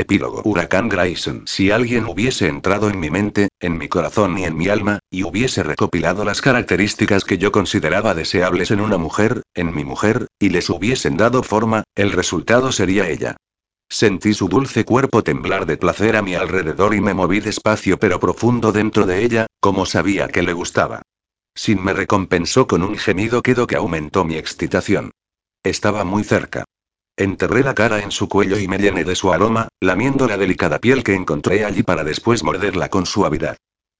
Epílogo 0.00 0.40
Huracán 0.44 0.88
Grayson. 0.88 1.42
Si 1.46 1.70
alguien 1.70 2.06
hubiese 2.06 2.48
entrado 2.48 2.88
en 2.88 2.98
mi 2.98 3.10
mente, 3.10 3.48
en 3.60 3.76
mi 3.76 3.88
corazón 3.88 4.38
y 4.38 4.44
en 4.44 4.56
mi 4.56 4.68
alma, 4.68 4.98
y 5.10 5.24
hubiese 5.24 5.62
recopilado 5.62 6.24
las 6.24 6.40
características 6.40 7.24
que 7.24 7.36
yo 7.36 7.52
consideraba 7.52 8.14
deseables 8.14 8.70
en 8.70 8.80
una 8.80 8.96
mujer, 8.96 9.42
en 9.54 9.74
mi 9.74 9.84
mujer, 9.84 10.26
y 10.38 10.48
les 10.48 10.70
hubiesen 10.70 11.16
dado 11.16 11.42
forma, 11.42 11.84
el 11.94 12.12
resultado 12.12 12.72
sería 12.72 13.08
ella. 13.08 13.36
Sentí 13.90 14.32
su 14.34 14.48
dulce 14.48 14.84
cuerpo 14.84 15.22
temblar 15.22 15.66
de 15.66 15.76
placer 15.76 16.16
a 16.16 16.22
mi 16.22 16.34
alrededor 16.34 16.94
y 16.94 17.00
me 17.00 17.12
moví 17.12 17.40
despacio 17.40 17.98
pero 17.98 18.20
profundo 18.20 18.72
dentro 18.72 19.04
de 19.04 19.24
ella, 19.24 19.46
como 19.60 19.84
sabía 19.84 20.28
que 20.28 20.42
le 20.42 20.52
gustaba. 20.52 21.02
Sin 21.54 21.82
me 21.82 21.92
recompensó 21.92 22.66
con 22.66 22.82
un 22.82 22.96
gemido 22.96 23.42
quedo 23.42 23.66
que 23.66 23.76
aumentó 23.76 24.24
mi 24.24 24.36
excitación. 24.36 25.10
Estaba 25.62 26.04
muy 26.04 26.24
cerca. 26.24 26.64
Enterré 27.20 27.62
la 27.62 27.74
cara 27.74 28.00
en 28.00 28.12
su 28.12 28.30
cuello 28.30 28.58
y 28.58 28.66
me 28.66 28.78
llené 28.78 29.04
de 29.04 29.14
su 29.14 29.30
aroma, 29.30 29.68
lamiendo 29.78 30.26
la 30.26 30.38
delicada 30.38 30.78
piel 30.78 31.04
que 31.04 31.12
encontré 31.12 31.66
allí 31.66 31.82
para 31.82 32.02
después 32.02 32.42
morderla 32.42 32.88
con 32.88 33.04
suavidad. 33.04 33.58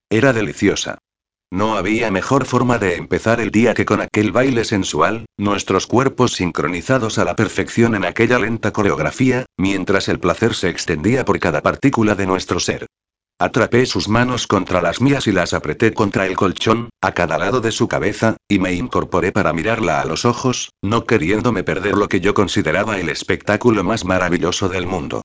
Era 0.09 0.33
deliciosa. 0.33 0.97
No 1.51 1.77
había 1.77 2.11
mejor 2.11 2.47
forma 2.47 2.79
de 2.79 2.97
empezar 2.97 3.39
el 3.43 3.51
día 3.51 3.75
que 3.75 3.85
con 3.85 4.01
aquel 4.01 4.33
baile 4.33 4.65
sensual, 4.65 5.27
nuestros 5.37 5.87
cuerpos 5.87 6.33
sincronizados 6.33 7.19
a 7.19 7.27
la 7.27 7.37
perfección 7.37 7.95
en 7.95 8.07
aquella 8.07 8.39
lenta 8.39 8.73
coreografía, 8.73 9.45
mientras 9.59 10.09
el 10.09 10.19
placer 10.19 10.55
se 10.55 10.71
extendía 10.71 11.27
por 11.27 11.39
cada 11.39 11.61
partícula 11.61 12.15
de 12.15 12.25
nuestro 12.25 12.59
ser. 12.59 12.87
Atrapé 13.43 13.87
sus 13.87 14.07
manos 14.07 14.47
contra 14.47 14.83
las 14.83 15.01
mías 15.01 15.27
y 15.27 15.33
las 15.33 15.55
apreté 15.55 15.95
contra 15.95 16.27
el 16.27 16.37
colchón, 16.37 16.91
a 17.01 17.13
cada 17.13 17.39
lado 17.39 17.63
de 17.63 17.73
su 17.73 17.89
cabeza, 17.89 18.37
y 18.47 18.59
me 18.59 18.75
incorporé 18.75 19.33
para 19.33 19.55
mirarla 19.55 20.03
a 20.03 20.05
los 20.05 20.27
ojos, 20.27 20.75
no 20.83 21.07
queriéndome 21.07 21.65
perder 21.65 21.95
lo 21.95 22.07
que 22.07 22.21
yo 22.21 22.35
consideraba 22.35 22.99
el 22.99 23.09
espectáculo 23.09 23.83
más 23.83 24.05
maravilloso 24.05 24.69
del 24.69 24.87
mundo. 24.87 25.23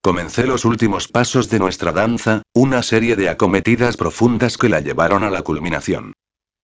Comencé 0.00 0.46
los 0.46 0.64
últimos 0.64 1.08
pasos 1.08 1.50
de 1.50 1.58
nuestra 1.58 1.90
danza, 1.90 2.42
una 2.54 2.84
serie 2.84 3.16
de 3.16 3.30
acometidas 3.30 3.96
profundas 3.96 4.58
que 4.58 4.68
la 4.68 4.78
llevaron 4.78 5.24
a 5.24 5.30
la 5.30 5.42
culminación. 5.42 6.12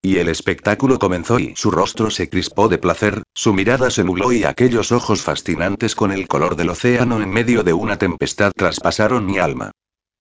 Y 0.01 0.19
el 0.19 0.29
espectáculo 0.29 0.99
comenzó 0.99 1.37
y 1.37 1.53
su 1.57 1.69
rostro 1.69 2.11
se 2.11 2.29
crispó 2.29 2.69
de 2.69 2.77
placer, 2.77 3.23
su 3.33 3.53
mirada 3.53 3.89
se 3.89 4.05
nubló 4.05 4.31
y 4.31 4.45
aquellos 4.45 4.93
ojos 4.93 5.21
fascinantes 5.21 5.95
con 5.95 6.13
el 6.13 6.29
color 6.29 6.55
del 6.55 6.69
océano 6.69 7.21
en 7.21 7.29
medio 7.29 7.63
de 7.63 7.73
una 7.73 7.97
tempestad 7.97 8.53
traspasaron 8.55 9.25
mi 9.25 9.37
alma. 9.37 9.71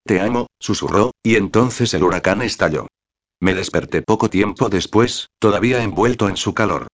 Te 0.04 0.20
amo, 0.20 0.48
susurró, 0.58 1.12
y 1.22 1.36
entonces 1.36 1.94
el 1.94 2.02
huracán 2.02 2.42
estalló. 2.42 2.88
Me 3.40 3.54
desperté 3.54 4.02
poco 4.02 4.28
tiempo 4.30 4.68
después, 4.68 5.28
todavía 5.38 5.82
envuelto 5.82 6.28
en 6.28 6.36
su 6.36 6.54
calor. 6.54 6.88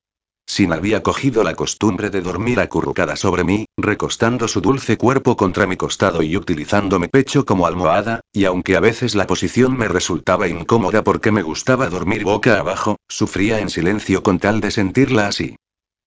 Sin 0.47 0.72
había 0.72 1.02
cogido 1.02 1.44
la 1.44 1.55
costumbre 1.55 2.09
de 2.09 2.22
dormir 2.22 2.59
acurrucada 2.59 3.16
sobre 3.16 3.44
mí, 3.44 3.66
recostando 3.76 4.48
su 4.48 4.62
dulce 4.62 4.97
cuerpo 4.97 5.36
contra 5.36 5.66
mi 5.66 5.76
costado 5.76 6.22
y 6.22 6.36
utilizando 6.39 6.98
mi 6.98 7.09
pecho 7.09 7.44
como 7.44 7.66
almohada, 7.66 8.20
y 8.32 8.47
aunque 8.47 8.76
a 8.76 8.80
veces 8.80 9.14
la 9.14 9.26
posición 9.26 9.76
me 9.76 9.89
resultaba 9.89 10.48
incómoda 10.48 11.05
porque 11.05 11.32
me 11.32 11.43
gustaba 11.43 11.90
dormir 11.90 12.24
boca 12.24 12.59
abajo, 12.59 12.97
sufría 13.09 13.60
en 13.60 13.68
silencio 13.68 14.22
con 14.22 14.39
tal 14.39 14.60
de 14.60 14.70
sentirla 14.70 15.28
así. 15.28 15.56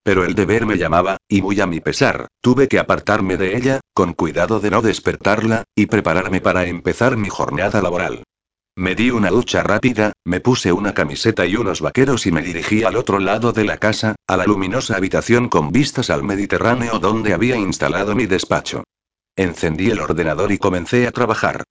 Pero 0.03 0.25
el 0.25 0.33
deber 0.33 0.65
me 0.65 0.77
llamaba, 0.77 1.17
y 1.27 1.41
muy 1.41 1.59
a 1.61 1.67
mi 1.67 1.79
pesar, 1.79 2.27
tuve 2.41 2.67
que 2.67 2.79
apartarme 2.79 3.37
de 3.37 3.55
ella, 3.55 3.81
con 3.93 4.13
cuidado 4.13 4.59
de 4.59 4.71
no 4.71 4.81
despertarla, 4.81 5.63
y 5.75 5.85
prepararme 5.85 6.41
para 6.41 6.65
empezar 6.65 7.17
mi 7.17 7.29
jornada 7.29 7.81
laboral. 7.81 8.23
Me 8.75 8.95
di 8.95 9.11
una 9.11 9.29
ducha 9.29 9.63
rápida, 9.63 10.13
me 10.25 10.39
puse 10.39 10.71
una 10.71 10.93
camiseta 10.93 11.45
y 11.45 11.55
unos 11.55 11.81
vaqueros 11.81 12.25
y 12.25 12.31
me 12.31 12.41
dirigí 12.41 12.83
al 12.83 12.95
otro 12.95 13.19
lado 13.19 13.51
de 13.51 13.65
la 13.65 13.77
casa, 13.77 14.15
a 14.27 14.37
la 14.37 14.45
luminosa 14.45 14.95
habitación 14.95 15.49
con 15.49 15.71
vistas 15.71 16.09
al 16.09 16.23
Mediterráneo 16.23 16.97
donde 16.97 17.33
había 17.33 17.57
instalado 17.57 18.15
mi 18.15 18.27
despacho. 18.27 18.85
Encendí 19.35 19.91
el 19.91 19.99
ordenador 19.99 20.51
y 20.51 20.57
comencé 20.57 21.05
a 21.05 21.11
trabajar. 21.11 21.63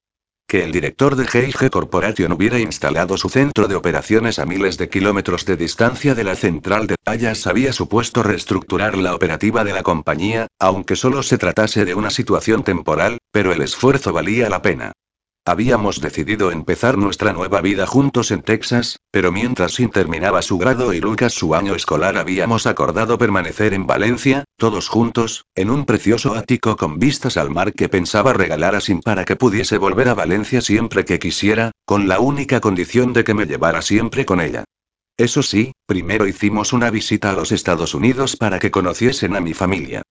Que 0.51 0.64
el 0.64 0.72
director 0.72 1.14
de 1.14 1.28
GIG 1.28 1.70
Corporation 1.70 2.32
hubiera 2.32 2.59
instalado 2.59 3.16
su 3.16 3.28
centro 3.28 3.68
de 3.68 3.77
operaciones 3.77 4.40
a 4.40 4.47
miles 4.47 4.78
de 4.78 4.89
kilómetros 4.89 5.44
de 5.44 5.56
distancia 5.56 6.16
de 6.16 6.24
la 6.24 6.35
central 6.35 6.89
de 6.89 6.97
Tallas 7.05 7.47
había 7.47 7.72
supuesto 7.72 8.24
reestructurar 8.24 8.98
la 8.98 9.14
operativa 9.14 9.62
de 9.62 9.72
la 9.72 9.85
compañía, 9.85 10.48
aunque 10.59 10.97
solo 10.97 11.22
se 11.22 11.39
tratase 11.39 11.85
de 11.85 11.94
una 11.94 12.10
situación 12.10 12.64
temporal, 12.64 13.18
pero 13.31 13.52
el 13.52 13.62
esfuerzo 13.62 14.12
valía 14.12 14.48
la 14.48 14.60
pena. 14.60 14.90
Habíamos 15.44 16.01
decidido 16.01 16.51
empezar 16.51 16.98
nuestra 16.98 17.32
nueva 17.32 17.60
vida 17.60 17.86
juntos 17.86 18.32
en 18.32 18.43
Texas, 18.43 18.98
pero 19.11 19.32
mientras 19.32 19.74
Sin 19.74 19.91
terminaba 19.91 20.41
su 20.43 20.59
grado 20.59 20.93
y 20.93 21.01
Lucas 21.01 21.32
su 21.32 21.55
año 21.55 21.74
escolar 21.74 22.16
habíamos 22.16 22.66
acordado 22.66 23.19
permanecer 23.19 23.74
en 23.74 23.87
Valencia, 23.87 24.45
todos 24.57 24.89
juntos, 24.89 25.47
en 25.55 25.70
un 25.70 25.85
precioso 25.85 26.35
ático 26.35 26.77
con 26.77 26.99
vistas 26.99 27.37
al 27.37 27.51
mar 27.51 27.73
que 27.73 27.89
pensaba 27.89 28.32
regalar 28.32 28.74
a 28.74 28.81
Sin 28.81 29.01
para 29.01 29.24
que 29.24 29.37
pudiese 29.37 29.78
volver 29.78 30.09
a 30.09 30.15
Valencia 30.15 30.61
siempre 30.61 31.05
que 31.05 31.19
quisiera, 31.19 31.73
con 31.85 32.09
la 32.09 32.20
única 32.20 32.61
condición 32.61 33.12
de 33.12 33.24
que 33.24 33.35
me 33.35 33.47
llevara 33.47 33.82
siempre 33.82 34.24
con 34.24 34.41
ella. 34.41 34.65
Eso 35.16 35.43
sí, 35.43 35.73
primero 35.87 36.27
hicimos 36.27 36.73
una 36.73 36.91
visita 36.91 37.31
a 37.31 37.35
los 37.35 37.53
Estados 37.53 37.95
Unidos 37.95 38.37
para 38.37 38.59
que 38.59 38.70
conociesen 38.70 39.37
a 39.37 39.41
mi 39.41 39.55
familia. 39.55 40.03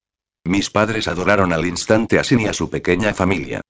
Mis 0.43 0.69
padres 0.69 1.07
adoraron 1.07 1.53
al 1.53 1.65
instante 1.65 2.19
a 2.19 2.23
Sin 2.23 2.41
y 2.41 2.47
a 2.47 2.53
su 2.53 2.69
pequeña 2.69 3.13
familia. 3.13 3.61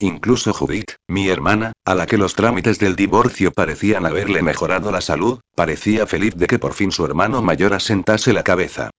Incluso 0.00 0.52
Judith, 0.52 0.96
mi 1.08 1.28
hermana, 1.28 1.72
a 1.84 1.94
la 1.94 2.06
que 2.06 2.18
los 2.18 2.34
trámites 2.34 2.78
del 2.78 2.96
divorcio 2.96 3.52
parecían 3.52 4.06
haberle 4.06 4.42
mejorado 4.42 4.90
la 4.90 5.00
salud, 5.00 5.40
parecía 5.54 6.06
feliz 6.06 6.34
de 6.34 6.46
que 6.46 6.58
por 6.58 6.74
fin 6.74 6.90
su 6.90 7.04
hermano 7.04 7.42
mayor 7.42 7.74
asentase 7.74 8.32
la 8.32 8.42
cabeza. 8.42 8.90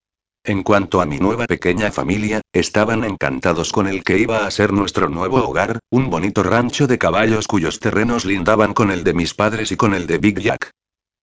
En 0.46 0.62
cuanto 0.64 1.02
a 1.02 1.06
mi 1.06 1.18
nueva 1.18 1.48
pequeña 1.48 1.92
familia, 1.92 2.42
estaban 2.54 3.04
encantados 3.04 3.72
con 3.72 3.88
el 3.88 4.04
que 4.04 4.20
iba 4.20 4.46
a 4.46 4.52
ser 4.52 4.72
nuestro 4.72 5.10
nuevo 5.10 5.38
hogar, 5.44 5.80
un 5.90 6.10
bonito 6.10 6.44
rancho 6.44 6.86
de 6.86 7.00
caballos 7.00 7.48
cuyos 7.48 7.80
terrenos 7.80 8.26
lindaban 8.26 8.74
con 8.74 8.92
el 8.92 9.04
de 9.04 9.16
mis 9.16 9.34
padres 9.34 9.72
y 9.72 9.76
con 9.76 9.96
el 9.96 10.06
de 10.06 10.20
Big 10.20 10.40
Jack. 10.40 10.70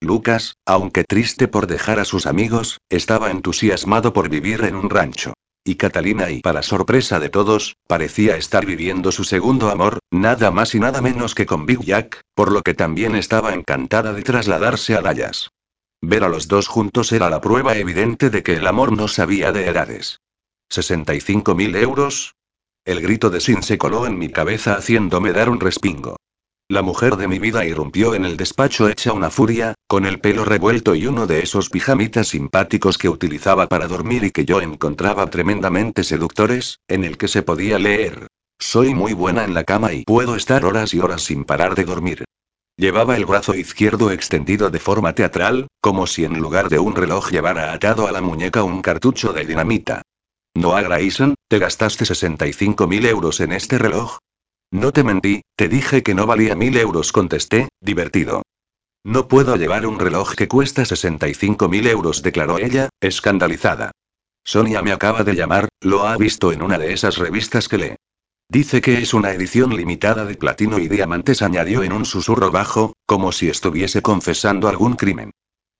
Lucas, 0.00 0.56
aunque 0.66 1.04
triste 1.04 1.46
por 1.46 1.68
dejar 1.68 2.00
a 2.00 2.04
sus 2.04 2.26
amigos, 2.26 2.78
estaba 2.90 3.30
entusiasmado 3.30 4.12
por 4.12 4.28
vivir 4.28 4.64
en 4.64 4.74
un 4.74 4.90
rancho. 4.90 5.34
Y 5.64 5.76
Catalina 5.76 6.28
y 6.30 6.40
para 6.40 6.62
sorpresa 6.62 7.20
de 7.20 7.28
todos, 7.28 7.76
parecía 7.86 8.36
estar 8.36 8.66
viviendo 8.66 9.12
su 9.12 9.22
segundo 9.22 9.70
amor, 9.70 10.00
nada 10.10 10.50
más 10.50 10.74
y 10.74 10.80
nada 10.80 11.00
menos 11.00 11.36
que 11.36 11.46
con 11.46 11.66
Big 11.66 11.80
Jack, 11.84 12.20
por 12.34 12.50
lo 12.50 12.62
que 12.62 12.74
también 12.74 13.14
estaba 13.14 13.54
encantada 13.54 14.12
de 14.12 14.22
trasladarse 14.22 14.96
a 14.96 15.02
Dallas. 15.02 15.50
Ver 16.00 16.24
a 16.24 16.28
los 16.28 16.48
dos 16.48 16.66
juntos 16.66 17.12
era 17.12 17.30
la 17.30 17.40
prueba 17.40 17.76
evidente 17.76 18.28
de 18.28 18.42
que 18.42 18.54
el 18.54 18.66
amor 18.66 18.90
no 18.90 19.06
sabía 19.06 19.52
de 19.52 19.68
edades. 19.68 20.18
¿65 20.68 21.54
mil 21.54 21.76
euros? 21.76 22.34
El 22.84 23.00
grito 23.00 23.30
de 23.30 23.40
Sin 23.40 23.62
se 23.62 23.78
coló 23.78 24.06
en 24.06 24.18
mi 24.18 24.30
cabeza 24.30 24.74
haciéndome 24.74 25.32
dar 25.32 25.48
un 25.48 25.60
respingo. 25.60 26.16
La 26.72 26.80
mujer 26.80 27.18
de 27.18 27.28
mi 27.28 27.38
vida 27.38 27.66
irrumpió 27.66 28.14
en 28.14 28.24
el 28.24 28.38
despacho 28.38 28.88
hecha 28.88 29.12
una 29.12 29.28
furia, 29.28 29.74
con 29.86 30.06
el 30.06 30.20
pelo 30.20 30.46
revuelto 30.46 30.94
y 30.94 31.06
uno 31.06 31.26
de 31.26 31.40
esos 31.40 31.68
pijamitas 31.68 32.28
simpáticos 32.28 32.96
que 32.96 33.10
utilizaba 33.10 33.66
para 33.66 33.86
dormir 33.86 34.24
y 34.24 34.30
que 34.30 34.46
yo 34.46 34.62
encontraba 34.62 35.28
tremendamente 35.28 36.02
seductores, 36.02 36.78
en 36.88 37.04
el 37.04 37.18
que 37.18 37.28
se 37.28 37.42
podía 37.42 37.78
leer. 37.78 38.26
Soy 38.58 38.94
muy 38.94 39.12
buena 39.12 39.44
en 39.44 39.52
la 39.52 39.64
cama 39.64 39.92
y 39.92 40.04
puedo 40.04 40.34
estar 40.34 40.64
horas 40.64 40.94
y 40.94 41.00
horas 41.00 41.20
sin 41.20 41.44
parar 41.44 41.74
de 41.74 41.84
dormir. 41.84 42.24
Llevaba 42.78 43.16
el 43.16 43.26
brazo 43.26 43.54
izquierdo 43.54 44.10
extendido 44.10 44.70
de 44.70 44.78
forma 44.78 45.14
teatral, 45.14 45.66
como 45.82 46.06
si 46.06 46.24
en 46.24 46.38
lugar 46.38 46.70
de 46.70 46.78
un 46.78 46.96
reloj 46.96 47.30
llevara 47.30 47.74
atado 47.74 48.08
a 48.08 48.12
la 48.12 48.22
muñeca 48.22 48.62
un 48.62 48.80
cartucho 48.80 49.34
de 49.34 49.44
dinamita. 49.44 50.00
Noah 50.54 50.80
Grayson, 50.80 51.34
¿te 51.50 51.58
gastaste 51.58 52.06
65 52.06 52.86
mil 52.86 53.04
euros 53.04 53.40
en 53.40 53.52
este 53.52 53.76
reloj? 53.76 54.16
No 54.72 54.90
te 54.90 55.04
mentí, 55.04 55.42
te 55.54 55.68
dije 55.68 56.02
que 56.02 56.14
no 56.14 56.26
valía 56.26 56.56
mil 56.56 56.78
euros, 56.78 57.12
contesté, 57.12 57.68
divertido. 57.82 58.40
No 59.04 59.28
puedo 59.28 59.56
llevar 59.56 59.86
un 59.86 59.98
reloj 59.98 60.34
que 60.34 60.48
cuesta 60.48 60.86
65 60.86 61.68
mil 61.68 61.86
euros, 61.86 62.22
declaró 62.22 62.56
ella, 62.56 62.88
escandalizada. 62.98 63.90
Sonia 64.42 64.80
me 64.80 64.92
acaba 64.92 65.24
de 65.24 65.34
llamar, 65.34 65.68
lo 65.82 66.06
ha 66.06 66.16
visto 66.16 66.52
en 66.52 66.62
una 66.62 66.78
de 66.78 66.94
esas 66.94 67.18
revistas 67.18 67.68
que 67.68 67.76
lee. 67.76 67.96
Dice 68.48 68.80
que 68.80 69.02
es 69.02 69.12
una 69.12 69.32
edición 69.32 69.76
limitada 69.76 70.24
de 70.24 70.36
platino 70.36 70.78
y 70.78 70.88
diamantes, 70.88 71.42
añadió 71.42 71.82
en 71.82 71.92
un 71.92 72.06
susurro 72.06 72.50
bajo, 72.50 72.94
como 73.04 73.30
si 73.30 73.50
estuviese 73.50 74.00
confesando 74.00 74.68
algún 74.68 74.94
crimen. 74.94 75.32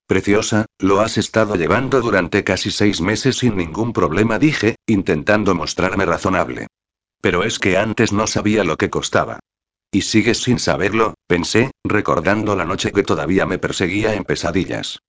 Preciosa, 0.05 0.67
lo 0.77 1.01
has 1.01 1.17
estado 1.17 1.55
llevando 1.55 1.99
durante 1.99 2.43
casi 2.43 2.69
seis 2.69 3.01
meses 3.01 3.37
sin 3.37 3.57
ningún 3.57 3.91
problema, 3.91 4.37
dije, 4.37 4.75
intentando 4.85 5.55
mostrarme 5.55 6.05
razonable. 6.05 6.67
Pero 7.23 7.45
es 7.45 7.57
que 7.57 7.77
antes 7.77 8.11
no 8.11 8.27
sabía 8.27 8.65
lo 8.65 8.75
que 8.75 8.89
costaba. 8.89 9.39
Y 9.93 10.01
sigues 10.01 10.43
sin 10.43 10.59
saberlo, 10.59 11.13
pensé, 11.25 11.71
recordando 11.85 12.53
la 12.57 12.65
noche 12.65 12.91
que 12.91 13.03
todavía 13.03 13.45
me 13.45 13.59
perseguía 13.59 14.13
en 14.13 14.25
pesadillas. 14.25 14.99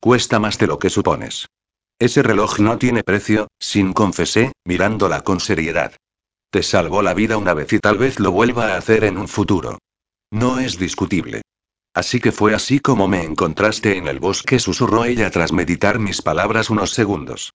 Cuesta 0.00 0.40
más 0.40 0.58
de 0.58 0.66
lo 0.66 0.80
que 0.80 0.90
supones. 0.90 1.46
Ese 2.00 2.24
reloj 2.24 2.58
no 2.58 2.76
tiene 2.76 3.04
precio, 3.04 3.46
sin 3.60 3.92
confesé, 3.92 4.50
mirándola 4.64 5.20
con 5.20 5.38
seriedad. 5.38 5.94
Te 6.50 6.64
salvó 6.64 7.02
la 7.02 7.14
vida 7.14 7.36
una 7.36 7.54
vez 7.54 7.72
y 7.72 7.78
tal 7.78 7.98
vez 7.98 8.18
lo 8.18 8.32
vuelva 8.32 8.74
a 8.74 8.76
hacer 8.76 9.04
en 9.04 9.16
un 9.16 9.28
futuro. 9.28 9.78
No 10.32 10.58
es 10.58 10.76
discutible. 10.76 11.42
Así 11.94 12.18
que 12.18 12.32
fue 12.32 12.52
así 12.52 12.80
como 12.80 13.06
me 13.06 13.22
encontraste 13.22 13.96
en 13.96 14.08
el 14.08 14.18
bosque, 14.18 14.58
susurró 14.58 15.04
ella 15.04 15.30
tras 15.30 15.52
meditar 15.52 16.00
mis 16.00 16.20
palabras 16.20 16.68
unos 16.68 16.90
segundos. 16.90 17.52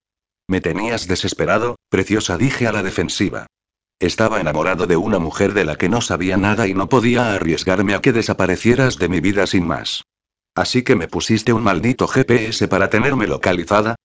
Me 0.47 0.61
tenías 0.61 1.05
desesperado, 1.05 1.75
preciosa, 1.89 2.37
dije 2.37 2.65
a 2.65 2.71
la 2.71 2.81
defensiva. 2.81 3.47
Estaba 4.05 4.39
enamorado 4.39 4.85
de 4.85 4.97
una 4.97 5.17
mujer 5.17 5.55
de 5.55 5.65
la 5.65 5.77
que 5.77 5.89
no 5.89 5.99
sabía 5.99 6.37
nada 6.37 6.67
y 6.67 6.75
no 6.75 6.87
podía 6.89 7.33
arriesgarme 7.33 7.95
a 7.95 8.01
que 8.01 8.13
desaparecieras 8.13 8.99
de 8.99 9.09
mi 9.09 9.19
vida 9.19 9.47
sin 9.47 9.65
más. 9.65 10.03
Así 10.53 10.83
que 10.83 10.95
me 10.95 11.07
pusiste 11.07 11.53
un 11.53 11.63
maldito 11.63 12.07
GPS 12.07 12.67
para 12.67 12.91
tenerme 12.91 13.25
localizada. 13.25 13.95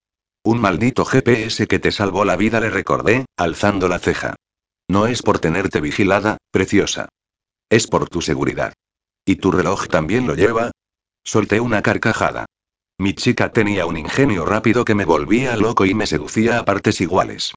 Un 0.43 0.59
maldito 0.59 1.05
GPS 1.05 1.67
que 1.67 1.77
te 1.77 1.91
salvó 1.91 2.25
la 2.25 2.35
vida, 2.35 2.59
le 2.59 2.71
recordé, 2.71 3.25
alzando 3.37 3.87
la 3.87 3.99
ceja. 3.99 4.33
No 4.89 5.05
es 5.05 5.21
por 5.21 5.37
tenerte 5.37 5.79
vigilada, 5.81 6.37
preciosa. 6.49 7.09
Es 7.69 7.85
por 7.85 8.09
tu 8.09 8.21
seguridad. 8.21 8.73
¿Y 9.23 9.35
tu 9.35 9.51
reloj 9.51 9.87
también 9.87 10.25
lo 10.25 10.33
lleva? 10.33 10.71
Solté 11.23 11.59
una 11.59 11.83
carcajada. 11.83 12.47
Mi 12.97 13.13
chica 13.13 13.51
tenía 13.51 13.85
un 13.85 13.97
ingenio 13.97 14.45
rápido 14.45 14.83
que 14.83 14.95
me 14.95 15.05
volvía 15.05 15.55
loco 15.57 15.85
y 15.85 15.93
me 15.93 16.07
seducía 16.07 16.57
a 16.57 16.65
partes 16.65 17.01
iguales. 17.01 17.53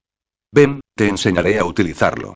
Ven, 0.51 0.81
te 0.95 1.07
enseñaré 1.07 1.59
a 1.59 1.65
utilizarlo. 1.65 2.35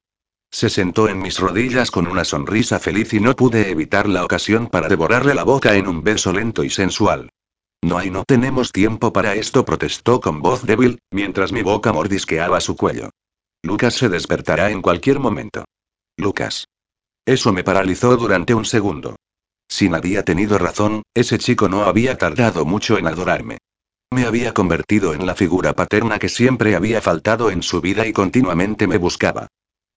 Se 0.52 0.70
sentó 0.70 1.08
en 1.08 1.22
mis 1.22 1.40
rodillas 1.40 1.92
con 1.92 2.08
una 2.08 2.24
sonrisa 2.24 2.80
feliz 2.80 3.14
y 3.14 3.20
no 3.20 3.36
pude 3.36 3.70
evitar 3.70 4.10
la 4.10 4.26
ocasión 4.26 4.68
para 4.68 4.88
devorarle 4.88 5.36
la 5.36 5.44
boca 5.44 5.76
en 5.76 5.88
un 5.88 6.04
beso 6.04 6.34
lento 6.34 6.64
y 6.64 6.70
sensual. 6.70 7.30
No 7.82 7.98
hay, 7.98 8.10
no 8.10 8.24
tenemos 8.26 8.72
tiempo 8.72 9.14
para 9.14 9.36
esto, 9.36 9.64
protestó 9.64 10.20
con 10.20 10.42
voz 10.42 10.66
débil, 10.66 11.00
mientras 11.12 11.52
mi 11.52 11.62
boca 11.62 11.94
mordisqueaba 11.94 12.60
su 12.60 12.76
cuello. 12.76 13.12
Lucas 13.62 13.94
se 13.94 14.10
despertará 14.10 14.72
en 14.72 14.82
cualquier 14.82 15.20
momento. 15.20 15.66
Lucas. 16.18 16.66
Eso 17.26 17.54
me 17.54 17.64
paralizó 17.64 18.18
durante 18.18 18.54
un 18.54 18.66
segundo. 18.66 19.16
Sin 19.68 19.94
había 19.94 20.24
tenido 20.24 20.58
razón, 20.58 21.04
ese 21.14 21.38
chico 21.38 21.70
no 21.70 21.84
había 21.84 22.18
tardado 22.18 22.66
mucho 22.66 22.98
en 22.98 23.08
adorarme. 23.08 23.60
Me 24.12 24.26
había 24.26 24.56
convertido 24.56 25.14
en 25.14 25.28
la 25.28 25.36
figura 25.36 25.74
paterna 25.74 26.18
que 26.18 26.30
siempre 26.30 26.76
había 26.76 27.00
faltado 27.00 27.52
en 27.52 27.62
su 27.62 27.80
vida 27.80 28.08
y 28.08 28.12
continuamente 28.12 28.88
me 28.88 28.98
buscaba. 28.98 29.48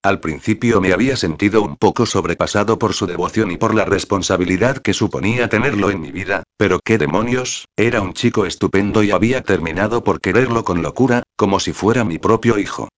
Al 0.02 0.20
principio 0.20 0.82
me 0.82 0.92
había 0.92 1.16
sentido 1.16 1.62
un 1.62 1.76
poco 1.76 2.04
sobrepasado 2.04 2.78
por 2.78 2.92
su 2.92 3.06
devoción 3.06 3.50
y 3.52 3.56
por 3.56 3.74
la 3.74 3.86
responsabilidad 3.86 4.78
que 4.78 4.92
suponía 4.92 5.48
tenerlo 5.48 5.90
en 5.90 6.02
mi 6.02 6.12
vida, 6.12 6.42
pero 6.58 6.80
qué 6.84 6.98
demonios, 6.98 7.68
era 7.74 8.02
un 8.02 8.12
chico 8.12 8.44
estupendo 8.44 9.02
y 9.02 9.12
había 9.12 9.42
terminado 9.42 10.04
por 10.04 10.20
quererlo 10.20 10.62
con 10.62 10.82
locura, 10.82 11.22
como 11.36 11.58
si 11.58 11.72
fuera 11.72 12.04
mi 12.04 12.18
propio 12.18 12.58
hijo. 12.58 12.88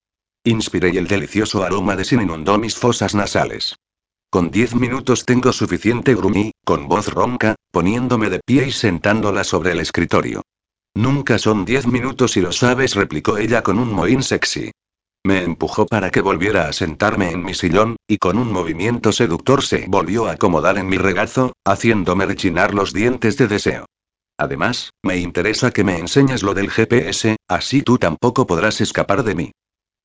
Inspiré 0.43 0.89
y 0.93 0.97
el 0.97 1.07
delicioso 1.07 1.63
aroma 1.63 1.95
de 1.95 2.03
sin 2.03 2.21
inundó 2.21 2.57
mis 2.57 2.75
fosas 2.75 3.15
nasales. 3.15 3.75
Con 4.29 4.51
diez 4.51 4.75
minutos 4.75 5.23
tengo 5.23 5.53
suficiente, 5.53 6.13
grumí, 6.13 6.51
con 6.65 6.89
voz 6.89 7.07
ronca, 7.07 7.55
poniéndome 7.71 8.29
de 8.29 8.41
pie 8.45 8.67
y 8.67 8.71
sentándola 8.71 9.45
sobre 9.45 9.71
el 9.71 9.79
escritorio. 9.79 10.41
Nunca 10.95 11.37
son 11.37 11.65
diez 11.65 11.85
minutos 11.85 12.37
y 12.37 12.41
lo 12.41 12.53
sabes, 12.53 12.95
replicó 12.95 13.37
ella 13.37 13.61
con 13.63 13.79
un 13.79 13.93
mohín 13.93 14.23
sexy. 14.23 14.71
Me 15.25 15.43
empujó 15.43 15.85
para 15.85 16.09
que 16.09 16.21
volviera 16.21 16.69
a 16.69 16.73
sentarme 16.73 17.31
en 17.31 17.43
mi 17.43 17.53
sillón, 17.53 17.97
y 18.07 18.17
con 18.17 18.37
un 18.37 18.53
movimiento 18.53 19.11
seductor 19.11 19.61
se 19.61 19.85
volvió 19.89 20.27
a 20.27 20.33
acomodar 20.33 20.77
en 20.77 20.87
mi 20.87 20.97
regazo, 20.97 21.51
haciéndome 21.65 22.25
rechinar 22.25 22.73
los 22.73 22.93
dientes 22.93 23.35
de 23.37 23.47
deseo. 23.47 23.85
Además, 24.37 24.91
me 25.03 25.17
interesa 25.17 25.71
que 25.71 25.83
me 25.83 25.97
enseñes 25.97 26.43
lo 26.43 26.53
del 26.53 26.69
GPS, 26.69 27.35
así 27.49 27.81
tú 27.81 27.97
tampoco 27.97 28.47
podrás 28.47 28.79
escapar 28.79 29.23
de 29.23 29.35
mí. 29.35 29.51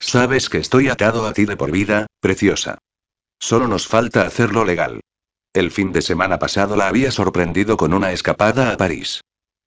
Sabes 0.00 0.48
que 0.48 0.58
estoy 0.58 0.88
atado 0.88 1.26
a 1.26 1.32
ti 1.34 1.44
de 1.44 1.56
por 1.56 1.70
vida, 1.70 2.06
preciosa. 2.20 2.78
Solo 3.38 3.68
nos 3.68 3.86
falta 3.86 4.22
hacerlo 4.22 4.64
legal. 4.64 5.00
El 5.52 5.70
fin 5.70 5.92
de 5.92 6.02
semana 6.02 6.38
pasado 6.38 6.74
la 6.76 6.88
había 6.88 7.10
sorprendido 7.10 7.76
con 7.76 7.92
una 7.92 8.12
escapada 8.12 8.72
a 8.72 8.76
París. 8.76 9.20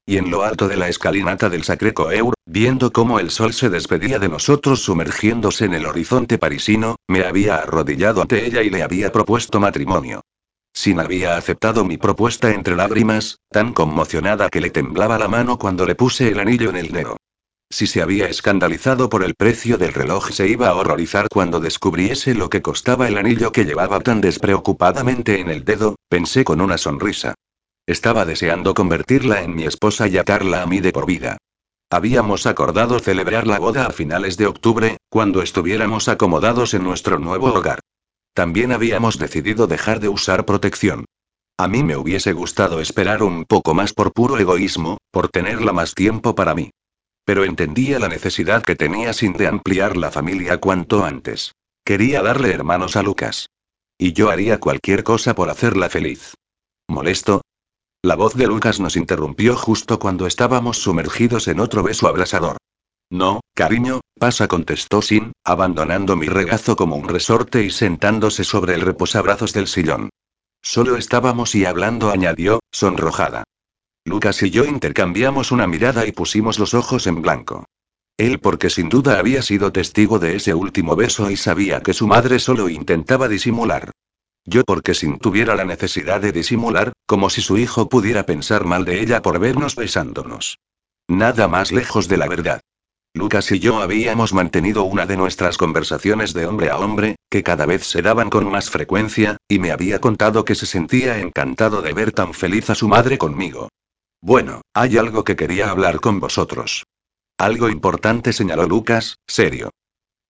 Y 0.06 0.18
en 0.18 0.30
lo 0.30 0.44
alto 0.44 0.68
de 0.68 0.76
la 0.76 0.90
escalinata 0.90 1.50
del 1.50 1.64
Sacré 1.64 1.94
Coeur, 1.94 2.34
viendo 2.46 2.92
cómo 2.92 3.20
el 3.20 3.30
sol 3.30 3.54
se 3.54 3.70
despedía 3.70 4.20
de 4.20 4.28
nosotros 4.28 4.82
sumergiéndose 4.82 5.64
en 5.64 5.74
el 5.74 5.86
horizonte 5.86 6.38
parisino, 6.38 6.98
me 7.08 7.24
había 7.24 7.56
arrodillado 7.56 8.22
ante 8.22 8.46
ella 8.46 8.64
y 8.64 8.70
le 8.70 8.84
había 8.84 9.14
propuesto 9.14 9.62
matrimonio. 9.62 10.22
Sin 10.74 11.00
había 11.00 11.38
aceptado 11.38 11.86
mi 11.86 11.98
propuesta 11.98 12.52
entre 12.52 12.76
lágrimas, 12.76 13.38
tan 13.50 13.74
conmocionada 13.74 14.50
que 14.50 14.60
le 14.60 14.72
temblaba 14.72 15.18
la 15.18 15.30
mano 15.30 15.58
cuando 15.58 15.86
le 15.86 15.96
puse 15.96 16.28
el 16.30 16.40
anillo 16.40 16.70
en 16.72 16.76
el 16.76 16.92
dedo. 16.92 17.16
Si 17.70 17.88
se 17.88 18.02
había 18.02 18.28
escandalizado 18.28 19.10
por 19.10 19.24
el 19.24 19.36
precio 19.36 19.78
del 19.78 19.94
reloj 19.94 20.32
se 20.32 20.48
iba 20.48 20.68
a 20.68 20.76
horrorizar 20.76 21.28
cuando 21.30 21.60
descubriese 21.60 22.36
lo 22.36 22.50
que 22.50 22.62
costaba 22.62 23.08
el 23.08 23.18
anillo 23.18 23.52
que 23.52 23.64
llevaba 23.64 24.02
tan 24.02 24.20
despreocupadamente 24.20 25.40
en 25.40 25.50
el 25.50 25.64
dedo, 25.64 25.96
pensé 26.10 26.44
con 26.44 26.60
una 26.60 26.78
sonrisa. 26.78 27.36
Estaba 27.86 28.24
deseando 28.26 28.74
convertirla 28.74 29.42
en 29.42 29.56
mi 29.56 29.66
esposa 29.66 30.08
y 30.08 30.18
atarla 30.18 30.62
a 30.62 30.66
mí 30.66 30.80
de 30.80 30.94
por 30.94 31.06
vida. 31.06 31.38
Habíamos 31.90 32.48
acordado 32.48 33.00
celebrar 33.00 33.46
la 33.46 33.60
boda 33.60 33.86
a 33.86 33.92
finales 33.92 34.38
de 34.38 34.48
octubre, 34.48 34.98
cuando 35.10 35.42
estuviéramos 35.42 36.08
acomodados 36.08 36.74
en 36.74 36.84
nuestro 36.84 37.20
nuevo 37.20 37.54
hogar. 37.54 37.82
También 38.34 38.72
habíamos 38.72 39.20
decidido 39.20 39.68
dejar 39.68 40.00
de 40.00 40.10
usar 40.10 40.46
protección. 40.46 41.06
A 41.58 41.68
mí 41.68 41.84
me 41.84 41.96
hubiese 41.96 42.34
gustado 42.34 42.80
esperar 42.80 43.22
un 43.22 43.46
poco 43.46 43.76
más 43.76 43.94
por 43.94 44.12
puro 44.12 44.40
egoísmo, 44.40 44.98
por 45.12 45.28
tenerla 45.28 45.72
más 45.72 45.94
tiempo 45.94 46.34
para 46.34 46.56
mí. 46.56 46.72
Pero 47.26 47.44
entendía 47.44 48.00
la 48.00 48.10
necesidad 48.10 48.64
que 48.64 48.76
tenía 48.76 49.14
sin 49.14 49.34
de 49.34 49.48
ampliar 49.48 49.96
la 49.96 50.10
familia 50.10 50.58
cuanto 50.58 51.06
antes. 51.06 51.54
Quería 51.86 52.24
darle 52.24 52.54
hermanos 52.54 52.96
a 52.96 53.04
Lucas. 53.04 53.50
Y 54.00 54.14
yo 54.14 54.32
haría 54.32 54.60
cualquier 54.60 55.04
cosa 55.04 55.36
por 55.36 55.50
hacerla 55.50 55.90
feliz. 55.90 56.34
Molesto, 56.90 57.43
la 58.04 58.16
voz 58.16 58.34
de 58.34 58.48
Lucas 58.48 58.82
nos 58.82 58.98
interrumpió 58.98 59.56
justo 59.56 59.98
cuando 59.98 60.28
estábamos 60.28 60.78
sumergidos 60.78 61.48
en 61.48 61.62
otro 61.62 61.84
beso 61.84 62.10
abrasador. 62.10 62.58
No, 63.10 63.40
cariño, 63.56 64.02
pasa, 64.20 64.50
contestó 64.50 65.02
Sin, 65.02 65.32
abandonando 65.46 66.18
mi 66.18 66.28
regazo 66.28 66.76
como 66.76 66.98
un 66.98 67.08
resorte 67.08 67.64
y 67.64 67.70
sentándose 67.70 68.44
sobre 68.44 68.74
el 68.74 68.82
reposabrazos 68.82 69.54
del 69.54 69.68
sillón. 69.68 70.10
Solo 70.62 70.98
estábamos 70.98 71.56
y 71.56 71.64
hablando, 71.64 72.10
añadió, 72.10 72.60
sonrojada. 72.72 73.46
Lucas 74.04 74.44
y 74.44 74.50
yo 74.50 74.66
intercambiamos 74.66 75.54
una 75.54 75.66
mirada 75.66 76.06
y 76.06 76.12
pusimos 76.12 76.60
los 76.60 76.74
ojos 76.74 77.08
en 77.08 77.22
blanco. 77.22 77.66
Él 78.18 78.40
porque 78.40 78.70
sin 78.70 78.90
duda 78.90 79.18
había 79.18 79.42
sido 79.42 79.72
testigo 79.72 80.20
de 80.20 80.36
ese 80.36 80.54
último 80.54 80.98
beso 80.98 81.32
y 81.32 81.38
sabía 81.38 81.82
que 81.82 81.94
su 81.94 82.06
madre 82.06 82.40
solo 82.40 82.68
intentaba 82.68 83.30
disimular. 83.30 83.92
Yo 84.46 84.64
porque 84.66 84.94
sin 84.94 85.20
tuviera 85.20 85.56
la 85.56 85.64
necesidad 85.64 86.22
de 86.22 86.32
disimular, 86.32 86.94
como 87.06 87.30
si 87.30 87.42
su 87.42 87.58
hijo 87.58 87.88
pudiera 87.88 88.26
pensar 88.26 88.66
mal 88.66 88.86
de 88.86 89.02
ella 89.02 89.22
por 89.22 89.40
vernos 89.40 89.76
besándonos. 89.76 90.58
Nada 91.08 91.48
más 91.48 91.72
lejos 91.72 92.08
de 92.08 92.18
la 92.18 92.28
verdad. 92.28 92.62
Lucas 93.16 93.52
y 93.52 93.60
yo 93.60 93.80
habíamos 93.80 94.34
mantenido 94.34 94.84
una 94.84 95.06
de 95.06 95.18
nuestras 95.18 95.58
conversaciones 95.58 96.34
de 96.34 96.48
hombre 96.48 96.72
a 96.72 96.78
hombre, 96.78 97.16
que 97.30 97.44
cada 97.44 97.66
vez 97.66 97.86
se 97.86 98.02
daban 98.02 98.30
con 98.30 98.50
más 98.50 98.72
frecuencia, 98.72 99.38
y 99.48 99.60
me 99.60 99.72
había 99.72 100.00
contado 100.00 100.44
que 100.46 100.56
se 100.56 100.66
sentía 100.66 101.20
encantado 101.20 101.82
de 101.82 101.94
ver 101.94 102.12
tan 102.12 102.34
feliz 102.34 102.72
a 102.72 102.76
su 102.76 102.88
madre 102.88 103.20
conmigo. 103.20 103.70
Bueno, 104.20 104.62
hay 104.74 104.98
algo 104.98 105.24
que 105.24 105.36
quería 105.36 105.70
hablar 105.70 106.00
con 106.00 106.20
vosotros. 106.20 106.86
Algo 107.38 107.70
importante 107.70 108.34
señaló 108.34 108.68
Lucas, 108.68 109.18
serio. 109.28 109.70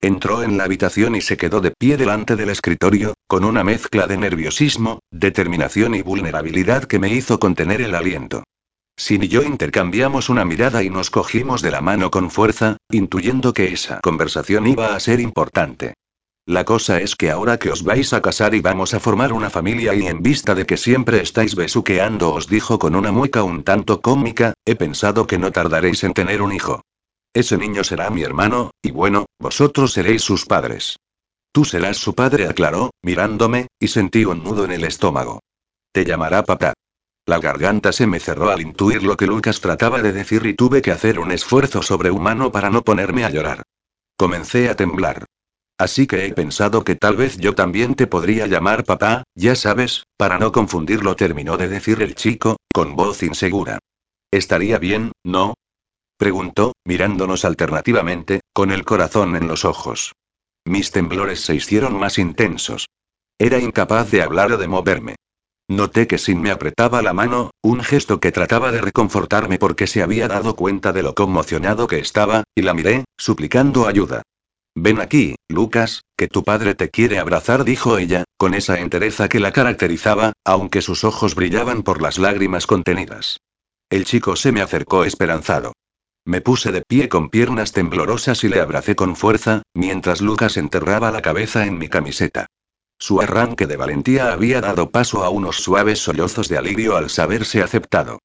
Entró 0.03 0.43
en 0.43 0.57
la 0.57 0.65
habitación 0.65 1.15
y 1.15 1.21
se 1.21 1.37
quedó 1.37 1.61
de 1.61 1.71
pie 1.71 1.95
delante 1.95 2.35
del 2.35 2.49
escritorio, 2.49 3.13
con 3.25 3.45
una 3.45 3.63
mezcla 3.63 4.05
de 4.05 4.17
nerviosismo, 4.17 4.99
determinación 5.09 5.95
y 5.95 6.01
vulnerabilidad 6.01 6.83
que 6.83 6.99
me 6.99 7.07
hizo 7.07 7.39
contener 7.39 7.81
el 7.81 7.95
aliento. 7.95 8.43
Sin 8.97 9.23
y 9.23 9.29
yo 9.29 9.43
intercambiamos 9.43 10.27
una 10.27 10.43
mirada 10.43 10.83
y 10.83 10.89
nos 10.89 11.09
cogimos 11.09 11.61
de 11.61 11.71
la 11.71 11.79
mano 11.79 12.11
con 12.11 12.31
fuerza, 12.31 12.75
intuyendo 12.91 13.53
que 13.53 13.71
esa 13.71 14.01
conversación 14.01 14.67
iba 14.67 14.93
a 14.93 14.99
ser 14.99 15.21
importante. 15.21 15.93
La 16.45 16.65
cosa 16.65 16.99
es 16.99 17.15
que 17.15 17.31
ahora 17.31 17.57
que 17.57 17.69
os 17.69 17.83
vais 17.85 18.11
a 18.11 18.21
casar 18.21 18.55
y 18.55 18.59
vamos 18.59 18.93
a 18.93 18.99
formar 18.99 19.31
una 19.31 19.49
familia 19.49 19.95
y 19.95 20.07
en 20.07 20.21
vista 20.21 20.53
de 20.53 20.65
que 20.65 20.75
siempre 20.75 21.21
estáis 21.21 21.55
besuqueando 21.55 22.33
os 22.33 22.49
dijo 22.49 22.77
con 22.77 22.97
una 22.97 23.13
mueca 23.13 23.43
un 23.43 23.63
tanto 23.63 24.01
cómica, 24.01 24.53
he 24.65 24.75
pensado 24.75 25.27
que 25.27 25.37
no 25.37 25.53
tardaréis 25.53 26.03
en 26.03 26.13
tener 26.13 26.41
un 26.41 26.51
hijo. 26.51 26.81
Ese 27.33 27.57
niño 27.57 27.83
será 27.83 28.11
mi 28.11 28.21
hermano, 28.21 28.71
y 28.81 28.91
bueno, 28.91 29.25
vosotros 29.39 29.93
seréis 29.93 30.21
sus 30.21 30.45
padres. 30.45 30.97
Tú 31.51 31.65
serás 31.65 31.97
su 31.97 32.13
padre, 32.13 32.47
aclaró, 32.47 32.91
mirándome, 33.01 33.67
y 33.79 33.87
sentí 33.87 34.23
un 34.25 34.43
nudo 34.43 34.65
en 34.65 34.71
el 34.71 34.83
estómago. 34.83 35.39
Te 35.91 36.05
llamará 36.05 36.43
papá. 36.43 36.73
La 37.25 37.39
garganta 37.39 37.91
se 37.91 38.05
me 38.05 38.19
cerró 38.19 38.49
al 38.49 38.61
intuir 38.61 39.01
lo 39.01 39.17
que 39.17 39.27
Lucas 39.27 39.61
trataba 39.61 40.01
de 40.01 40.11
decir 40.11 40.45
y 40.45 40.53
tuve 40.55 40.81
que 40.81 40.91
hacer 40.91 41.19
un 41.19 41.31
esfuerzo 41.31 41.81
sobrehumano 41.81 42.51
para 42.51 42.69
no 42.69 42.83
ponerme 42.83 43.23
a 43.23 43.29
llorar. 43.29 43.63
Comencé 44.17 44.69
a 44.69 44.75
temblar. 44.75 45.25
Así 45.77 46.05
que 46.05 46.25
he 46.25 46.33
pensado 46.33 46.83
que 46.83 46.95
tal 46.95 47.15
vez 47.15 47.37
yo 47.37 47.55
también 47.55 47.95
te 47.95 48.07
podría 48.07 48.45
llamar 48.45 48.83
papá, 48.83 49.23
ya 49.35 49.55
sabes, 49.55 50.03
para 50.17 50.37
no 50.37 50.51
confundirlo, 50.51 51.15
terminó 51.15 51.57
de 51.57 51.67
decir 51.67 52.01
el 52.01 52.13
chico, 52.13 52.57
con 52.73 52.95
voz 52.95 53.23
insegura. 53.23 53.79
Estaría 54.29 54.77
bien, 54.77 55.11
¿no? 55.23 55.55
Preguntó, 56.23 56.71
mirándonos 56.85 57.43
alternativamente, 57.43 58.39
con 58.53 58.71
el 58.71 58.85
corazón 58.85 59.35
en 59.35 59.49
los 59.49 59.65
ojos. 59.65 60.13
Mis 60.63 60.89
temblores 60.89 61.41
se 61.41 61.53
hicieron 61.53 61.99
más 61.99 62.17
intensos. 62.17 62.87
Era 63.37 63.59
incapaz 63.59 64.09
de 64.09 64.21
hablar 64.21 64.53
o 64.53 64.57
de 64.57 64.69
moverme. 64.69 65.15
Noté 65.67 66.07
que 66.07 66.17
Sin 66.17 66.39
me 66.39 66.51
apretaba 66.51 67.01
la 67.01 67.11
mano, 67.11 67.51
un 67.61 67.83
gesto 67.83 68.21
que 68.21 68.31
trataba 68.31 68.71
de 68.71 68.79
reconfortarme 68.79 69.59
porque 69.59 69.85
se 69.85 70.01
había 70.01 70.29
dado 70.29 70.55
cuenta 70.55 70.93
de 70.93 71.03
lo 71.03 71.13
conmocionado 71.13 71.87
que 71.87 71.99
estaba, 71.99 72.45
y 72.55 72.61
la 72.61 72.73
miré, 72.73 73.03
suplicando 73.17 73.85
ayuda. 73.85 74.21
Ven 74.75 75.01
aquí, 75.01 75.35
Lucas, 75.49 76.03
que 76.15 76.29
tu 76.29 76.45
padre 76.45 76.73
te 76.73 76.89
quiere 76.89 77.19
abrazar, 77.19 77.65
dijo 77.65 77.97
ella, 77.97 78.23
con 78.37 78.53
esa 78.53 78.79
entereza 78.79 79.27
que 79.27 79.41
la 79.41 79.51
caracterizaba, 79.51 80.31
aunque 80.45 80.81
sus 80.81 81.03
ojos 81.03 81.35
brillaban 81.35 81.83
por 81.83 82.01
las 82.01 82.17
lágrimas 82.17 82.65
contenidas. 82.65 83.41
El 83.89 84.05
chico 84.05 84.37
se 84.37 84.53
me 84.53 84.61
acercó 84.61 85.03
esperanzado. 85.03 85.73
Me 86.25 86.39
puse 86.39 86.71
de 86.71 86.81
pie 86.81 87.09
con 87.09 87.29
piernas 87.29 87.73
temblorosas 87.73 88.43
y 88.43 88.49
le 88.49 88.61
abracé 88.61 88.95
con 88.95 89.15
fuerza, 89.15 89.63
mientras 89.73 90.21
Lucas 90.21 90.57
enterraba 90.57 91.11
la 91.11 91.21
cabeza 91.21 91.65
en 91.65 91.77
mi 91.77 91.89
camiseta. 91.89 92.47
Su 92.97 93.19
arranque 93.19 93.67
de 93.67 93.75
valentía 93.75 94.31
había 94.31 94.61
dado 94.61 94.89
paso 94.89 95.23
a 95.23 95.29
unos 95.29 95.57
suaves 95.57 95.99
sollozos 95.99 96.47
de 96.47 96.57
alivio 96.57 96.95
al 96.95 97.09
saberse 97.09 97.61
aceptado. 97.61 98.19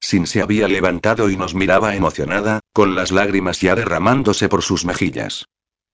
Sin 0.00 0.26
se 0.26 0.40
había 0.40 0.66
levantado 0.66 1.28
y 1.28 1.36
nos 1.36 1.54
miraba 1.54 1.94
emocionada, 1.94 2.60
con 2.72 2.94
las 2.94 3.12
lágrimas 3.12 3.60
ya 3.60 3.74
derramándose 3.74 4.48
por 4.48 4.62
sus 4.62 4.84
mejillas. 4.84 5.46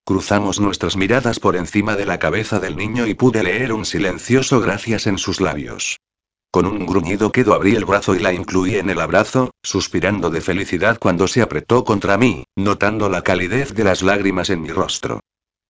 Cruzamos 0.05 0.61
nuestras 0.61 0.97
miradas 0.97 1.41
por 1.41 1.57
encima 1.57 1.97
de 1.97 2.07
la 2.07 2.19
cabeza 2.19 2.61
del 2.61 2.77
niño 2.77 3.07
y 3.07 3.15
pude 3.15 3.43
leer 3.43 3.73
un 3.73 3.85
silencioso 3.85 4.61
gracias 4.61 5.07
en 5.07 5.19
sus 5.19 5.41
labios. 5.41 5.99
Con 6.51 6.65
un 6.65 6.87
gruñido 6.87 7.31
quedo 7.31 7.53
abrí 7.53 7.75
el 7.75 7.85
brazo 7.85 8.15
y 8.15 8.21
la 8.21 8.33
incluí 8.33 8.77
en 8.77 8.89
el 8.89 9.01
abrazo, 9.01 9.51
suspirando 9.63 10.31
de 10.31 10.41
felicidad 10.41 10.99
cuando 10.99 11.29
se 11.29 11.43
apretó 11.43 11.85
contra 11.85 12.17
mí, 12.17 12.45
notando 12.57 13.11
la 13.11 13.23
calidez 13.23 13.75
de 13.75 13.85
las 13.85 14.03
lágrimas 14.03 14.49
en 14.49 14.63
mi 14.63 14.71
rostro. 14.71 15.21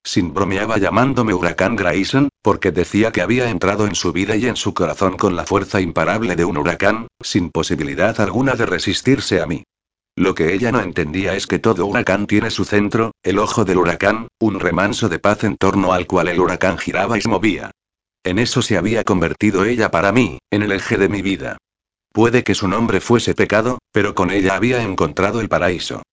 Sin 0.05 0.33
bromeaba 0.33 0.77
llamándome 0.77 1.33
Huracán 1.33 1.75
Grayson, 1.75 2.29
porque 2.41 2.71
decía 2.71 3.11
que 3.11 3.21
había 3.21 3.49
entrado 3.49 3.85
en 3.85 3.95
su 3.95 4.13
vida 4.13 4.37
y 4.37 4.45
en 4.45 4.55
su 4.55 4.73
corazón 4.73 5.17
con 5.17 5.35
la 5.35 5.45
fuerza 5.45 5.81
imparable 5.81 6.37
de 6.37 6.45
un 6.45 6.57
huracán, 6.57 7.07
sin 7.21 7.49
posibilidad 7.49 8.19
alguna 8.21 8.53
de 8.53 8.65
resistirse 8.65 9.41
a 9.41 9.45
mí. 9.45 9.63
Lo 10.15 10.33
que 10.33 10.53
ella 10.53 10.71
no 10.71 10.79
entendía 10.79 11.35
es 11.35 11.45
que 11.45 11.59
todo 11.59 11.85
huracán 11.85 12.25
tiene 12.25 12.51
su 12.51 12.63
centro, 12.63 13.11
el 13.23 13.39
ojo 13.39 13.65
del 13.65 13.77
huracán, 13.77 14.29
un 14.39 14.61
remanso 14.61 15.09
de 15.09 15.19
paz 15.19 15.43
en 15.43 15.57
torno 15.57 15.91
al 15.91 16.07
cual 16.07 16.29
el 16.29 16.39
huracán 16.39 16.77
giraba 16.77 17.17
y 17.17 17.21
se 17.21 17.29
movía. 17.29 17.71
En 18.29 18.37
eso 18.37 18.61
se 18.61 18.77
había 18.77 19.03
convertido 19.03 19.65
ella 19.65 19.89
para 19.89 20.11
mí, 20.11 20.37
en 20.51 20.61
el 20.61 20.71
eje 20.71 20.99
de 20.99 21.09
mi 21.09 21.23
vida. 21.23 21.57
Puede 22.13 22.43
que 22.43 22.53
su 22.53 22.67
nombre 22.67 23.01
fuese 23.01 23.33
pecado, 23.33 23.79
pero 23.91 24.13
con 24.13 24.29
ella 24.29 24.53
había 24.53 24.83
encontrado 24.83 25.41
el 25.41 25.49
paraíso. 25.49 26.03